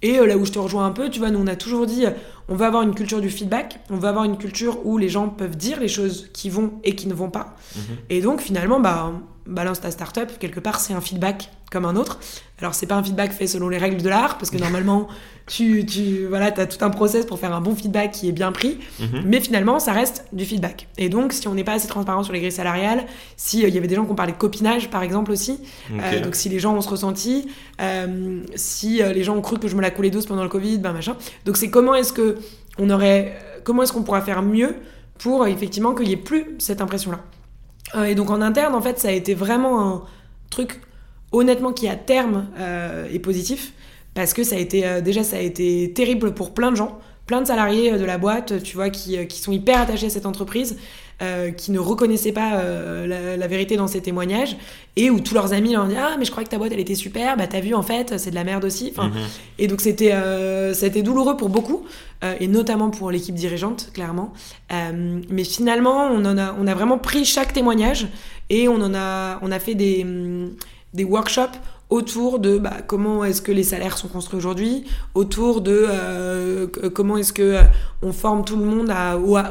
Et 0.00 0.12
là 0.18 0.36
où 0.36 0.44
je 0.44 0.52
te 0.52 0.60
rejoins 0.60 0.86
un 0.86 0.92
peu, 0.92 1.10
tu 1.10 1.18
vois, 1.18 1.30
nous 1.30 1.40
on 1.40 1.46
a 1.48 1.56
toujours 1.56 1.84
dit, 1.84 2.04
on 2.48 2.54
veut 2.54 2.66
avoir 2.66 2.84
une 2.84 2.94
culture 2.94 3.20
du 3.20 3.30
feedback, 3.30 3.80
on 3.90 3.96
veut 3.96 4.06
avoir 4.06 4.22
une 4.24 4.38
culture 4.38 4.86
où 4.86 4.96
les 4.96 5.08
gens 5.08 5.28
peuvent 5.28 5.56
dire 5.56 5.80
les 5.80 5.88
choses 5.88 6.28
qui 6.32 6.50
vont 6.50 6.74
et 6.84 6.94
qui 6.94 7.08
ne 7.08 7.14
vont 7.14 7.30
pas. 7.30 7.56
Mhm. 7.74 7.82
Et 8.10 8.20
donc 8.20 8.40
finalement, 8.40 8.78
bah, 8.78 9.12
balance 9.46 9.80
ta 9.80 9.90
startup, 9.90 10.38
quelque 10.38 10.60
part 10.60 10.78
c'est 10.78 10.92
un 10.92 11.00
feedback 11.00 11.50
comme 11.70 11.84
un 11.84 11.96
autre. 11.96 12.18
Alors 12.60 12.74
c'est 12.74 12.86
pas 12.86 12.96
un 12.96 13.02
feedback 13.02 13.32
fait 13.32 13.46
selon 13.46 13.68
les 13.68 13.78
règles 13.78 14.02
de 14.02 14.08
l'art, 14.08 14.38
parce 14.38 14.50
que 14.50 14.56
normalement, 14.58 15.06
tu, 15.46 15.84
tu 15.86 16.26
voilà, 16.26 16.46
as 16.46 16.66
tout 16.66 16.84
un 16.84 16.90
process 16.90 17.24
pour 17.26 17.38
faire 17.38 17.54
un 17.54 17.60
bon 17.60 17.74
feedback 17.74 18.10
qui 18.12 18.28
est 18.28 18.32
bien 18.32 18.52
pris, 18.52 18.78
Mhm. 19.00 19.22
mais 19.26 19.40
finalement 19.40 19.78
ça 19.78 19.92
reste 19.92 20.24
du 20.32 20.44
feedback. 20.44 20.88
Et 20.98 21.08
donc 21.08 21.32
si 21.32 21.46
on 21.48 21.54
n'est 21.54 21.64
pas 21.64 21.74
assez 21.74 21.88
transparent 21.88 22.22
sur 22.22 22.32
les 22.32 22.40
grilles 22.40 22.52
salariales, 22.52 23.04
si 23.36 23.62
euh, 23.64 23.68
il 23.68 23.74
y 23.74 23.78
avait 23.78 23.86
des 23.86 23.94
gens 23.94 24.04
qui 24.04 24.10
ont 24.10 24.16
parlé 24.16 24.32
de 24.32 24.38
copinage 24.38 24.90
par 24.90 25.02
exemple 25.02 25.30
aussi, 25.30 25.60
euh, 25.92 26.20
donc 26.20 26.34
si 26.34 26.48
les 26.48 26.58
gens 26.58 26.74
ont 26.74 26.80
ce 26.80 26.88
ressenti, 26.88 27.48
euh, 27.80 28.40
si 28.56 29.00
les 29.02 29.22
gens 29.24 29.36
ont 29.36 29.40
cru 29.42 29.58
que 29.58 29.68
je 29.68 29.76
me 29.76 29.82
la 29.82 29.90
coulais 29.90 30.10
douce 30.10 30.26
pendant 30.26 30.42
le 30.42 30.48
Covid, 30.48 30.78
ben 30.78 30.92
machin. 30.92 31.16
Donc 31.44 31.56
c'est 31.56 31.70
comment 31.70 31.94
est-ce 31.94 32.12
que 32.12 32.36
on 32.78 32.90
aurait, 32.90 33.36
comment 33.64 33.82
est-ce 33.82 33.92
qu'on 33.92 34.02
pourra 34.02 34.20
faire 34.22 34.42
mieux 34.42 34.74
pour 35.18 35.46
effectivement 35.46 35.94
qu'il 35.94 36.08
y 36.08 36.12
ait 36.12 36.16
plus 36.16 36.44
cette 36.58 36.80
impression-là. 36.80 37.18
Euh, 37.96 38.04
et 38.04 38.14
donc 38.14 38.30
en 38.30 38.40
interne, 38.40 38.74
en 38.74 38.80
fait, 38.80 38.98
ça 39.00 39.08
a 39.08 39.12
été 39.12 39.34
vraiment 39.34 39.80
un 39.94 40.02
truc 40.50 40.80
honnêtement 41.32 41.72
qui 41.72 41.88
à 41.88 41.96
terme 41.96 42.46
euh, 42.58 43.08
est 43.12 43.18
positif 43.18 43.72
parce 44.14 44.32
que 44.34 44.42
ça 44.42 44.56
a 44.56 44.58
été 44.58 44.86
euh, 44.86 45.00
déjà 45.00 45.22
ça 45.22 45.36
a 45.36 45.40
été 45.40 45.92
terrible 45.94 46.34
pour 46.34 46.54
plein 46.54 46.70
de 46.70 46.76
gens 46.76 46.98
plein 47.26 47.42
de 47.42 47.46
salariés 47.46 47.92
de 47.92 48.04
la 48.06 48.16
boîte, 48.16 48.62
tu 48.62 48.74
vois, 48.74 48.88
qui, 48.88 49.26
qui 49.26 49.38
sont 49.38 49.52
hyper 49.52 49.82
attachés 49.82 50.06
à 50.06 50.08
cette 50.08 50.24
entreprise 50.24 50.78
euh, 51.20 51.50
qui 51.50 51.72
ne 51.72 51.80
reconnaissaient 51.80 52.30
pas 52.30 52.60
euh, 52.60 53.36
la, 53.36 53.46
vérité 53.48 53.76
dans 53.76 53.88
ces 53.88 54.00
témoignages 54.00 54.56
et 54.94 55.10
où 55.10 55.18
tous 55.18 55.34
leurs 55.34 55.52
amis 55.52 55.72
leur 55.72 55.86
disaient 55.86 55.98
ah 56.00 56.14
mais 56.16 56.24
je 56.24 56.30
crois 56.30 56.44
que 56.44 56.48
ta 56.48 56.58
boîte 56.58 56.70
elle 56.70 56.78
était 56.78 56.94
super 56.94 57.36
bah 57.36 57.48
t'as 57.48 57.58
vu 57.58 57.74
en 57.74 57.82
fait 57.82 58.16
c'est 58.18 58.30
de 58.30 58.36
la 58.36 58.44
merde 58.44 58.64
aussi 58.64 58.92
enfin, 58.92 59.08
mhm. 59.08 59.26
et 59.58 59.66
donc 59.66 59.80
c'était 59.80 60.12
euh, 60.12 60.72
c'était 60.74 61.02
douloureux 61.02 61.36
pour 61.36 61.48
beaucoup 61.48 61.84
et 62.38 62.46
notamment 62.46 62.90
pour 62.90 63.10
l'équipe 63.10 63.34
dirigeante 63.34 63.90
clairement 63.92 64.32
mais 64.70 65.42
finalement 65.42 66.06
on 66.06 66.24
en 66.24 66.38
a 66.38 66.54
on 66.56 66.68
a 66.68 66.74
vraiment 66.74 66.98
pris 66.98 67.24
chaque 67.24 67.52
témoignage 67.52 68.06
et 68.48 68.68
on 68.68 68.76
en 68.76 68.94
a 68.94 69.40
on 69.42 69.50
a 69.50 69.58
fait 69.58 69.74
des 69.74 70.06
des 70.94 71.04
workshops 71.04 71.58
autour 71.90 72.38
de 72.38 72.58
bah, 72.58 72.76
comment 72.86 73.24
est-ce 73.24 73.40
que 73.40 73.52
les 73.52 73.62
salaires 73.62 73.96
sont 73.96 74.08
construits 74.08 74.36
aujourd'hui, 74.36 74.84
autour 75.14 75.60
de 75.60 75.86
euh, 75.88 76.66
comment 76.92 77.16
est-ce 77.16 77.32
que 77.32 77.42
euh, 77.42 77.62
on 78.02 78.12
forme 78.12 78.44
tout 78.44 78.56
le 78.56 78.64
monde 78.64 78.92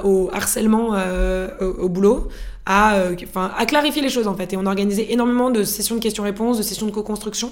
au, 0.03 0.29
harcèlement 0.31 0.91
euh, 0.93 1.49
au, 1.59 1.89
boulot, 1.89 2.27
à, 2.65 3.01
enfin, 3.23 3.51
à 3.57 3.65
clarifier 3.65 4.01
les 4.01 4.09
choses 4.09 4.27
en 4.27 4.35
fait. 4.35 4.53
Et 4.53 4.57
on 4.57 4.65
a 4.65 4.69
organisé 4.69 5.11
énormément 5.11 5.49
de 5.49 5.63
sessions 5.63 5.95
de 5.95 6.01
questions-réponses, 6.01 6.57
de 6.57 6.63
sessions 6.63 6.85
de 6.85 6.91
co-construction. 6.91 7.51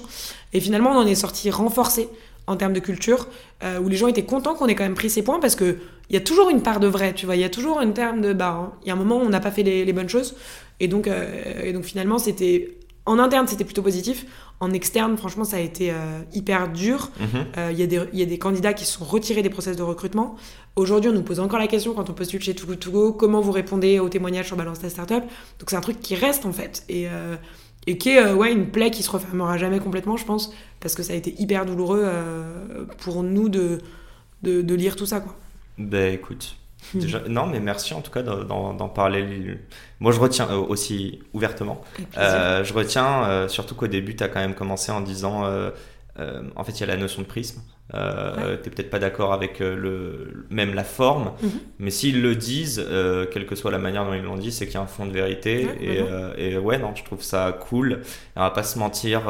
Et 0.52 0.60
finalement, 0.60 0.90
on 0.92 0.98
en 0.98 1.06
est 1.06 1.14
sorti 1.16 1.50
renforcé 1.50 2.08
en 2.46 2.54
termes 2.54 2.74
de 2.74 2.80
culture, 2.80 3.26
où 3.82 3.88
les 3.88 3.96
gens 3.96 4.06
étaient 4.06 4.24
contents 4.24 4.54
qu'on 4.54 4.68
ait 4.68 4.76
quand 4.76 4.84
même 4.84 4.94
pris 4.94 5.10
ces 5.10 5.22
points 5.22 5.40
parce 5.40 5.56
que 5.56 5.78
il 6.08 6.14
y 6.14 6.16
a 6.16 6.20
toujours 6.20 6.48
une 6.48 6.62
part 6.62 6.78
de 6.78 6.86
vrai, 6.86 7.12
tu 7.12 7.26
vois. 7.26 7.34
Il 7.34 7.40
y 7.40 7.44
a 7.44 7.48
toujours 7.48 7.80
une 7.80 7.92
terme 7.92 8.20
de 8.20 8.32
bah, 8.32 8.56
hein, 8.56 8.72
il 8.84 8.88
y 8.88 8.90
a 8.92 8.94
un 8.94 8.96
moment 8.96 9.16
où 9.16 9.22
on 9.22 9.28
n'a 9.28 9.40
pas 9.40 9.50
fait 9.50 9.64
les, 9.64 9.84
les, 9.84 9.92
bonnes 9.92 10.08
choses. 10.08 10.36
Et 10.78 10.86
donc, 10.86 11.10
et 11.64 11.72
donc 11.72 11.82
finalement, 11.82 12.18
c'était 12.18 12.76
en 13.06 13.20
interne, 13.20 13.46
c'était 13.46 13.64
plutôt 13.64 13.82
positif. 13.82 14.26
En 14.58 14.72
externe, 14.72 15.16
franchement, 15.16 15.44
ça 15.44 15.56
a 15.56 15.60
été 15.60 15.90
euh, 15.92 16.20
hyper 16.32 16.68
dur. 16.68 17.10
Mhm. 17.20 17.46
Euh, 17.56 17.72
il 17.72 17.78
y, 17.78 18.22
a 18.22 18.26
des 18.26 18.38
candidats 18.38 18.74
qui 18.74 18.84
se 18.84 18.98
sont 18.98 19.04
retirés 19.04 19.42
des 19.42 19.50
process 19.50 19.76
de 19.76 19.82
recrutement. 19.82 20.36
Aujourd'hui, 20.74 21.10
on 21.10 21.14
nous 21.14 21.22
pose 21.22 21.38
encore 21.38 21.60
la 21.60 21.68
question 21.68 21.94
quand 21.94 22.10
on 22.10 22.12
postule 22.12 22.42
chez 22.42 22.54
Too 22.54 22.74
To 22.74 22.90
Go, 22.90 23.12
comment 23.12 23.40
vous 23.40 23.52
répondez 23.52 24.00
aux 24.00 24.08
témoignages 24.08 24.48
sur 24.48 24.56
Balance 24.56 24.80
ta 24.80 24.90
Startup? 24.90 25.22
Donc 25.58 25.70
c'est 25.70 25.76
un 25.76 25.80
truc 25.80 26.00
qui 26.00 26.16
reste 26.16 26.44
en 26.46 26.52
fait. 26.52 26.84
Et, 26.88 27.08
euh, 27.08 27.36
et 27.86 27.96
qui 27.96 28.10
est 28.10 28.32
ouais, 28.32 28.52
une 28.52 28.70
plaie 28.70 28.90
qui 28.90 29.04
se 29.04 29.10
refermera 29.10 29.56
jamais 29.56 29.78
complètement, 29.78 30.16
je 30.16 30.24
pense, 30.24 30.52
parce 30.80 30.94
que 30.96 31.04
ça 31.04 31.12
a 31.12 31.16
été 31.16 31.34
hyper 31.38 31.64
douloureux 31.64 32.04
pour 32.98 33.22
nous 33.22 33.48
de, 33.48 33.78
de, 34.42 34.60
de, 34.60 34.74
lire 34.74 34.96
tout 34.96 35.06
ça. 35.06 35.20
Quoi. 35.20 35.36
Ben 35.78 36.12
écoute, 36.12 36.56
non, 37.28 37.46
mais 37.46 37.60
merci 37.60 37.94
en 37.94 38.00
tout 38.00 38.10
cas 38.10 38.22
d'en 38.22 38.88
parler. 38.88 39.58
Moi, 40.00 40.12
je 40.12 40.20
retiens 40.20 40.48
euh, 40.50 40.56
aussi 40.56 41.20
ouvertement. 41.32 41.80
Euh, 42.16 42.64
je 42.64 42.72
retiens 42.72 43.24
euh, 43.24 43.48
surtout 43.48 43.74
qu'au 43.74 43.86
début, 43.86 44.16
tu 44.16 44.22
as 44.22 44.28
quand 44.28 44.40
même 44.40 44.54
commencé 44.54 44.92
en 44.92 45.00
disant 45.00 45.44
en 45.46 46.64
fait, 46.64 46.72
il 46.72 46.80
y 46.80 46.84
a 46.84 46.86
la 46.86 46.96
notion 46.96 47.22
de 47.22 47.26
prisme. 47.26 47.60
Euh, 47.94 48.56
T'es 48.56 48.70
peut-être 48.70 48.90
pas 48.90 48.98
d'accord 48.98 49.32
avec 49.32 49.60
le, 49.60 50.44
même 50.50 50.74
la 50.74 50.82
forme, 50.82 51.32
mhm. 51.40 51.50
mais 51.78 51.90
s'ils 51.90 52.20
le 52.20 52.34
disent, 52.34 52.84
quelle 53.32 53.46
que 53.46 53.54
soit 53.54 53.70
la 53.70 53.78
manière 53.78 54.04
dont 54.04 54.14
ils 54.14 54.22
l'ont 54.22 54.36
dit, 54.36 54.50
c'est 54.50 54.66
qu'il 54.66 54.74
y 54.74 54.78
a 54.78 54.82
un 54.82 54.86
fond 54.86 55.06
de 55.06 55.12
vérité. 55.12 55.68
et, 55.80 56.02
et, 56.36 56.58
ouais, 56.58 56.78
non, 56.78 56.92
je 56.94 57.04
trouve 57.04 57.22
ça 57.22 57.56
cool. 57.68 58.00
On 58.34 58.40
va 58.40 58.50
pas 58.50 58.62
se 58.62 58.78
mentir, 58.78 59.22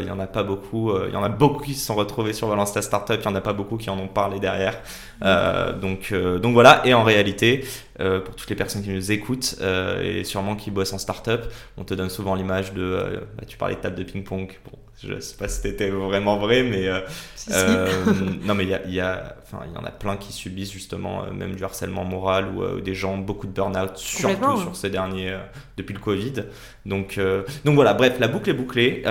il 0.00 0.06
y 0.06 0.10
en 0.10 0.20
a 0.20 0.26
pas 0.26 0.42
beaucoup. 0.42 0.92
Il 1.06 1.14
y 1.14 1.16
en 1.16 1.24
a 1.24 1.28
beaucoup 1.28 1.62
qui 1.62 1.74
se 1.74 1.86
sont 1.86 1.94
retrouvés 1.94 2.32
sur 2.32 2.48
Balance 2.48 2.72
ta 2.72 2.82
Startup, 2.82 3.18
il 3.18 3.24
y 3.24 3.28
en 3.28 3.34
a 3.34 3.40
pas 3.40 3.52
beaucoup 3.52 3.76
qui 3.76 3.90
en 3.90 3.98
ont 3.98 4.08
parlé 4.08 4.38
derrière. 4.38 4.80
Euh, 5.22 5.72
donc, 5.72 6.10
euh, 6.12 6.38
donc 6.38 6.54
voilà, 6.54 6.82
et 6.84 6.94
en 6.94 7.04
réalité, 7.04 7.64
euh, 8.00 8.20
pour 8.20 8.34
toutes 8.34 8.50
les 8.50 8.56
personnes 8.56 8.82
qui 8.82 8.90
nous 8.90 9.12
écoutent 9.12 9.56
et 10.02 10.24
sûrement 10.24 10.56
qui 10.56 10.70
bossent 10.70 10.92
en 10.92 10.98
startup, 10.98 11.42
on 11.76 11.84
te 11.84 11.94
donne 11.94 12.10
souvent 12.10 12.34
l'image 12.34 12.72
de. 12.72 13.20
Bah, 13.36 13.44
tu 13.46 13.56
parlais 13.56 13.76
de 13.76 13.80
table 13.80 13.96
de 13.96 14.04
ping-pong. 14.04 14.52
Bon, 14.64 14.78
je 15.02 15.18
sais 15.20 15.36
pas 15.36 15.48
si 15.48 15.60
c'était 15.60 15.90
vraiment 15.90 16.38
vrai, 16.38 16.62
mais 16.62 16.88
non, 18.44 18.54
mais 18.54 18.64
il 18.64 18.70
y, 18.70 18.74
a, 18.74 18.86
y, 18.86 19.00
a, 19.00 19.36
y 19.52 19.78
en 19.78 19.84
a 19.84 19.90
plein 19.90 20.16
qui 20.16 20.32
subissent 20.32 20.72
justement 20.72 21.30
même 21.32 21.54
du 21.54 21.64
harcèlement 21.64 22.04
moral 22.04 22.48
ou 22.56 22.80
des 22.80 22.94
gens 22.94 23.18
beaucoup 23.18 23.46
de 23.46 23.52
burn-out, 23.52 23.96
surtout 23.96 24.60
sur 24.60 24.76
ces 24.76 24.90
derniers 24.90 25.36
depuis 25.76 25.94
le 25.94 26.00
Covid. 26.00 26.44
Donc, 26.86 27.20
donc 27.64 27.74
voilà, 27.74 27.94
bref, 27.94 28.16
la 28.18 28.28
boucle 28.28 28.50
est 28.50 28.54
bouclée. 28.54 29.02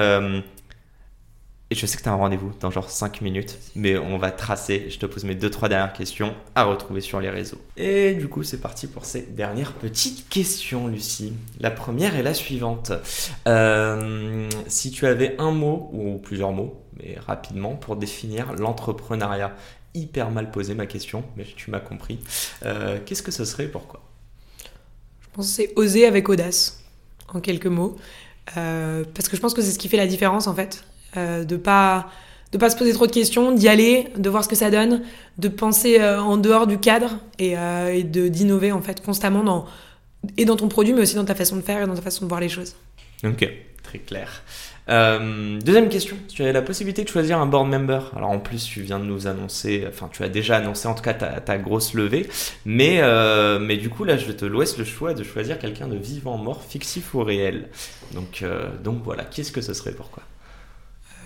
Et 1.69 1.75
je 1.75 1.85
sais 1.85 1.97
que 1.97 2.03
tu 2.03 2.09
as 2.09 2.11
un 2.11 2.17
rendez-vous 2.17 2.51
dans 2.59 2.69
genre 2.69 2.89
5 2.89 3.21
minutes, 3.21 3.57
mais 3.75 3.97
on 3.97 4.17
va 4.17 4.31
tracer. 4.31 4.87
Je 4.89 4.99
te 4.99 5.05
pose 5.05 5.23
mes 5.23 5.33
2-3 5.33 5.69
dernières 5.69 5.93
questions 5.93 6.35
à 6.53 6.65
retrouver 6.65 7.01
sur 7.01 7.19
les 7.19 7.29
réseaux. 7.29 7.57
Et 7.77 8.13
du 8.13 8.27
coup, 8.27 8.43
c'est 8.43 8.59
parti 8.59 8.85
pour 8.85 9.05
ces 9.05 9.21
dernières 9.21 9.73
petites 9.73 10.29
questions, 10.29 10.87
Lucie. 10.87 11.33
La 11.59 11.71
première 11.71 12.15
est 12.15 12.21
la 12.21 12.33
suivante. 12.35 12.91
Euh, 13.47 14.47
si 14.67 14.91
tu 14.91 15.07
avais 15.07 15.35
un 15.39 15.51
mot, 15.51 15.89
ou 15.93 16.19
plusieurs 16.19 16.51
mots, 16.51 16.83
mais 17.01 17.17
rapidement, 17.25 17.75
pour 17.75 17.95
définir 17.95 18.53
l'entrepreneuriat, 18.53 19.55
hyper 19.95 20.31
mal 20.31 20.51
posé 20.51 20.75
ma 20.75 20.85
question, 20.85 21.23
mais 21.37 21.43
tu 21.43 21.71
m'as 21.71 21.79
compris. 21.79 22.19
Euh, 22.65 22.99
qu'est-ce 23.05 23.23
que 23.23 23.31
ce 23.31 23.45
serait 23.45 23.65
et 23.65 23.69
pourquoi? 23.69 24.01
Je 25.21 25.27
pense 25.33 25.47
que 25.47 25.53
c'est 25.53 25.73
oser 25.75 26.05
avec 26.05 26.29
audace, 26.29 26.83
en 27.33 27.39
quelques 27.39 27.67
mots. 27.67 27.95
Euh, 28.57 29.03
parce 29.15 29.29
que 29.29 29.35
je 29.35 29.41
pense 29.41 29.53
que 29.53 29.61
c'est 29.61 29.71
ce 29.71 29.79
qui 29.79 29.87
fait 29.87 29.97
la 29.97 30.07
différence 30.07 30.47
en 30.47 30.53
fait. 30.53 30.83
Euh, 31.17 31.43
de 31.43 31.57
pas 31.57 32.09
de 32.51 32.57
pas 32.59 32.69
se 32.69 32.77
poser 32.77 32.93
trop 32.93 33.07
de 33.07 33.11
questions, 33.11 33.51
d'y 33.51 33.67
aller, 33.67 34.09
de 34.15 34.29
voir 34.29 34.43
ce 34.43 34.49
que 34.49 34.55
ça 34.55 34.69
donne, 34.69 35.01
de 35.39 35.47
penser 35.47 35.99
euh, 35.99 36.21
en 36.21 36.37
dehors 36.37 36.67
du 36.67 36.77
cadre 36.77 37.17
et, 37.39 37.57
euh, 37.57 37.91
et 37.91 38.03
de 38.03 38.27
d'innover 38.27 38.71
en 38.71 38.81
fait 38.81 39.03
constamment 39.03 39.43
dans 39.43 39.65
et 40.37 40.45
dans 40.45 40.55
ton 40.55 40.67
produit, 40.67 40.93
mais 40.93 41.01
aussi 41.01 41.15
dans 41.15 41.25
ta 41.25 41.35
façon 41.35 41.55
de 41.55 41.61
faire 41.61 41.81
et 41.81 41.87
dans 41.87 41.95
ta 41.95 42.01
façon 42.01 42.25
de 42.25 42.29
voir 42.29 42.39
les 42.39 42.49
choses. 42.49 42.75
Ok, 43.23 43.49
très 43.81 43.99
clair. 43.99 44.43
deuxième 44.87 45.89
question, 45.89 46.15
tu 46.29 46.43
avais 46.43 46.53
la 46.53 46.61
possibilité 46.61 47.03
de 47.03 47.09
choisir 47.09 47.39
un 47.39 47.45
board 47.45 47.67
member, 47.67 48.11
alors 48.15 48.29
en 48.29 48.39
plus 48.39 48.63
tu 48.63 48.81
viens 48.81 48.99
de 48.99 49.05
nous 49.05 49.27
annoncer, 49.27 49.85
enfin 49.87 50.09
tu 50.11 50.23
as 50.23 50.29
déjà 50.29 50.57
annoncé 50.57 50.87
en 50.87 50.93
tout 50.93 51.03
cas 51.03 51.13
ta, 51.13 51.41
ta 51.41 51.57
grosse 51.57 51.93
levée, 51.93 52.29
mais, 52.65 53.01
mais 53.59 53.77
du 53.77 53.89
coup 53.89 54.03
là 54.05 54.15
je 54.15 54.31
te 54.31 54.45
laisse 54.45 54.77
le 54.77 54.85
choix 54.85 55.13
de 55.13 55.23
choisir 55.23 55.59
quelqu'un 55.59 55.87
de 55.87 55.97
vivant, 55.97 56.37
mort, 56.37 56.63
fictif 56.63 57.13
ou 57.15 57.23
réel. 57.23 57.67
Donc, 58.13 58.45
donc 58.83 59.01
voilà, 59.03 59.23
qu'est-ce 59.25 59.51
que 59.51 59.61
ce 59.61 59.73
serait, 59.73 59.93
pourquoi? 59.93 60.23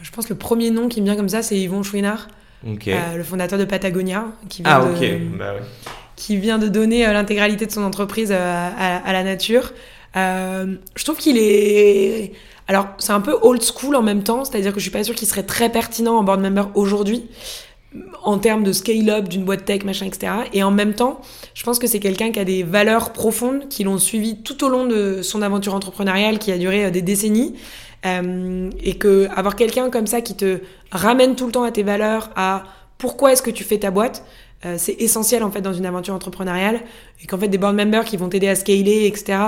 Je 0.02 0.12
pense 0.12 0.26
que 0.26 0.34
le 0.34 0.40
premier 0.40 0.72
nom 0.72 0.88
qui 0.88 1.02
me 1.02 1.06
vient 1.06 1.16
comme 1.16 1.30
ça, 1.30 1.42
c'est 1.42 1.58
Yvon 1.58 1.84
Chouinard, 1.84 2.28
euh, 2.66 3.16
le 3.16 3.24
fondateur 3.24 3.60
de 3.60 3.66
Patagonia, 3.66 4.26
qui 4.50 4.64
vient, 4.64 4.82
ah, 4.82 4.86
de, 4.86 5.38
bah 5.38 5.54
qui 6.16 6.38
vient 6.38 6.58
de 6.58 6.68
donner 6.68 7.06
euh, 7.06 7.14
l'intégralité 7.14 7.66
de 7.66 7.72
son 7.72 7.84
entreprise 7.84 8.32
euh, 8.32 8.70
à, 8.78 9.14
la 9.14 9.24
nature. 9.24 9.74
je 10.16 11.04
trouve 11.04 11.18
qu'il 11.18 11.38
est... 11.38 12.34
Alors, 12.68 12.88
c'est 12.98 13.14
un 13.14 13.22
peu 13.22 13.38
old 13.44 13.62
school 13.64 13.96
en 13.96 14.02
même 14.02 14.24
temps, 14.24 14.44
c'est-à-dire 14.44 14.74
que 14.74 14.80
je 14.80 14.84
suis 14.84 14.92
pas 14.92 15.04
sûre 15.04 15.16
qu'il 15.16 15.28
serait 15.28 15.44
très 15.44 15.70
pertinent 15.70 16.18
en 16.18 16.24
board 16.24 16.42
member 16.42 16.66
aujourd'hui, 16.76 17.24
en 18.24 18.40
termes 18.40 18.64
de 18.64 18.74
scale-up 18.74 19.30
d'une 19.30 19.46
boîte 19.46 19.64
tech, 19.64 19.86
machin, 19.86 20.06
etc. 20.06 20.34
Et 20.52 20.64
en 20.64 20.72
même 20.72 20.94
temps, 20.94 21.22
je 21.54 21.64
pense 21.64 21.80
que 21.80 21.88
c'est 21.88 22.02
quelqu'un 22.02 22.32
qui 22.32 22.40
a 22.40 22.44
des 22.44 22.64
valeurs 22.64 23.14
profondes, 23.14 23.70
qui 23.70 23.86
l'ont 23.86 24.00
suivi 24.00 24.42
tout 24.42 24.66
au 24.66 24.70
long 24.70 24.86
de 24.86 25.22
son 25.22 25.42
aventure 25.44 25.76
entrepreneuriale, 25.76 26.40
qui 26.40 26.52
a 26.52 26.58
duré 26.58 26.92
des 26.92 27.02
décennies. 27.02 27.56
Euh, 28.06 28.70
et 28.82 28.96
que 28.96 29.28
avoir 29.36 29.56
quelqu'un 29.56 29.90
comme 29.90 30.08
ça 30.08 30.22
qui 30.22 30.36
te 30.36 30.60
ramène 30.92 31.36
tout 31.36 31.48
le 31.48 31.52
temps 31.52 31.64
à 31.64 31.72
tes 31.72 31.84
valeurs, 31.84 32.30
à 32.36 32.64
pourquoi 32.98 33.32
est-ce 33.32 33.42
que 33.42 33.52
tu 33.52 33.64
fais 33.64 33.80
ta 33.80 33.92
boîte, 33.92 34.24
euh, 34.66 34.76
c'est 34.78 34.94
essentiel 34.94 35.44
en 35.44 35.52
fait 35.52 35.62
dans 35.62 35.74
une 35.74 35.86
aventure 35.86 36.14
entrepreneuriale. 36.14 36.82
Et 37.24 37.28
qu'en 37.28 37.38
fait 37.38 37.48
des 37.48 37.58
board 37.58 37.76
members 37.76 38.06
qui 38.06 38.18
vont 38.18 38.30
t'aider 38.30 38.48
à 38.48 38.56
scaler, 38.56 39.08
etc. 39.08 39.40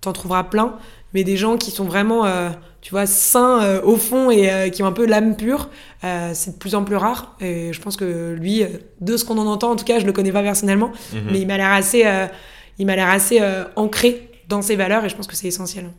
T'en 0.00 0.12
trouveras 0.12 0.44
plein, 0.44 0.76
mais 1.14 1.24
des 1.24 1.36
gens 1.36 1.56
qui 1.56 1.72
sont 1.72 1.84
vraiment, 1.84 2.26
euh, 2.26 2.50
tu 2.80 2.92
vois, 2.92 3.06
sains 3.06 3.80
au 3.80 3.96
fond 3.96 4.30
et 4.30 4.70
qui 4.70 4.84
ont 4.84 4.86
un 4.86 4.92
peu 4.92 5.04
l'âme 5.04 5.36
pure, 5.36 5.68
c'est 6.02 6.52
de 6.52 6.58
plus 6.58 6.76
en 6.76 6.84
plus 6.84 6.94
rare. 6.94 7.34
Et 7.40 7.72
je 7.72 7.80
pense 7.80 7.96
que 7.96 8.36
lui, 8.38 8.62
de 9.00 9.16
ce 9.16 9.24
qu'on 9.24 9.38
en 9.38 9.46
entend, 9.46 9.72
en 9.72 9.76
tout 9.76 9.84
cas, 9.84 9.98
je 9.98 10.06
le 10.06 10.12
connais 10.12 10.30
pas 10.30 10.42
personnellement, 10.42 10.92
mhm. 11.12 11.22
mais 11.32 11.40
il 11.40 11.46
m'a 11.48 11.56
l'air 11.56 11.72
assez, 11.72 12.04
il 12.78 12.86
m'a 12.86 12.94
l'air 12.94 13.08
assez 13.08 13.40
ancré 13.74 14.30
dans 14.48 14.62
ses 14.62 14.76
valeurs 14.76 15.04
et 15.04 15.08
je 15.08 15.16
pense 15.16 15.26
que 15.26 15.34
c'est 15.34 15.48
essentiel. 15.48 15.90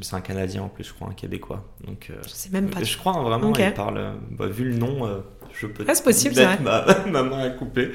C'est 0.00 0.16
un 0.16 0.20
Canadien 0.20 0.62
en 0.62 0.68
plus, 0.68 0.84
je 0.84 0.92
crois, 0.92 1.08
un 1.08 1.14
Québécois. 1.14 1.64
Donc, 1.86 2.08
euh, 2.10 2.14
je 2.26 2.30
sais 2.30 2.50
même 2.50 2.70
pas. 2.70 2.82
Je 2.82 2.96
crois 2.96 3.12
vraiment, 3.12 3.52
il 3.54 3.74
parle. 3.74 3.98
Euh, 3.98 4.12
bah, 4.30 4.46
vu 4.46 4.64
le 4.64 4.74
nom, 4.74 5.06
euh, 5.06 5.18
je 5.52 5.66
peux. 5.66 5.84
Ah, 5.86 5.94
c'est 5.94 6.04
possible, 6.04 6.34
c'est 6.34 6.44
vrai. 6.44 6.58
Ma, 6.62 6.84
ma, 7.10 7.22
main 7.22 7.40
à 7.40 7.50
couper. 7.50 7.92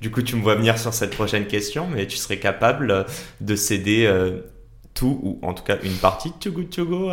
du 0.00 0.10
coup, 0.10 0.22
tu 0.22 0.36
me 0.36 0.42
vois 0.42 0.56
venir 0.56 0.78
sur 0.78 0.92
cette 0.92 1.14
prochaine 1.14 1.46
question, 1.46 1.86
mais 1.86 2.06
tu 2.06 2.16
serais 2.16 2.38
capable 2.38 3.06
de 3.40 3.56
céder 3.56 4.10
tout, 4.92 5.18
ou 5.22 5.38
en 5.42 5.54
tout 5.54 5.64
cas 5.64 5.78
une 5.82 5.96
partie 5.96 6.30
de 6.30 6.34
Too 6.34 6.52
Good 6.52 6.70
To 6.70 6.84
Go 6.84 7.10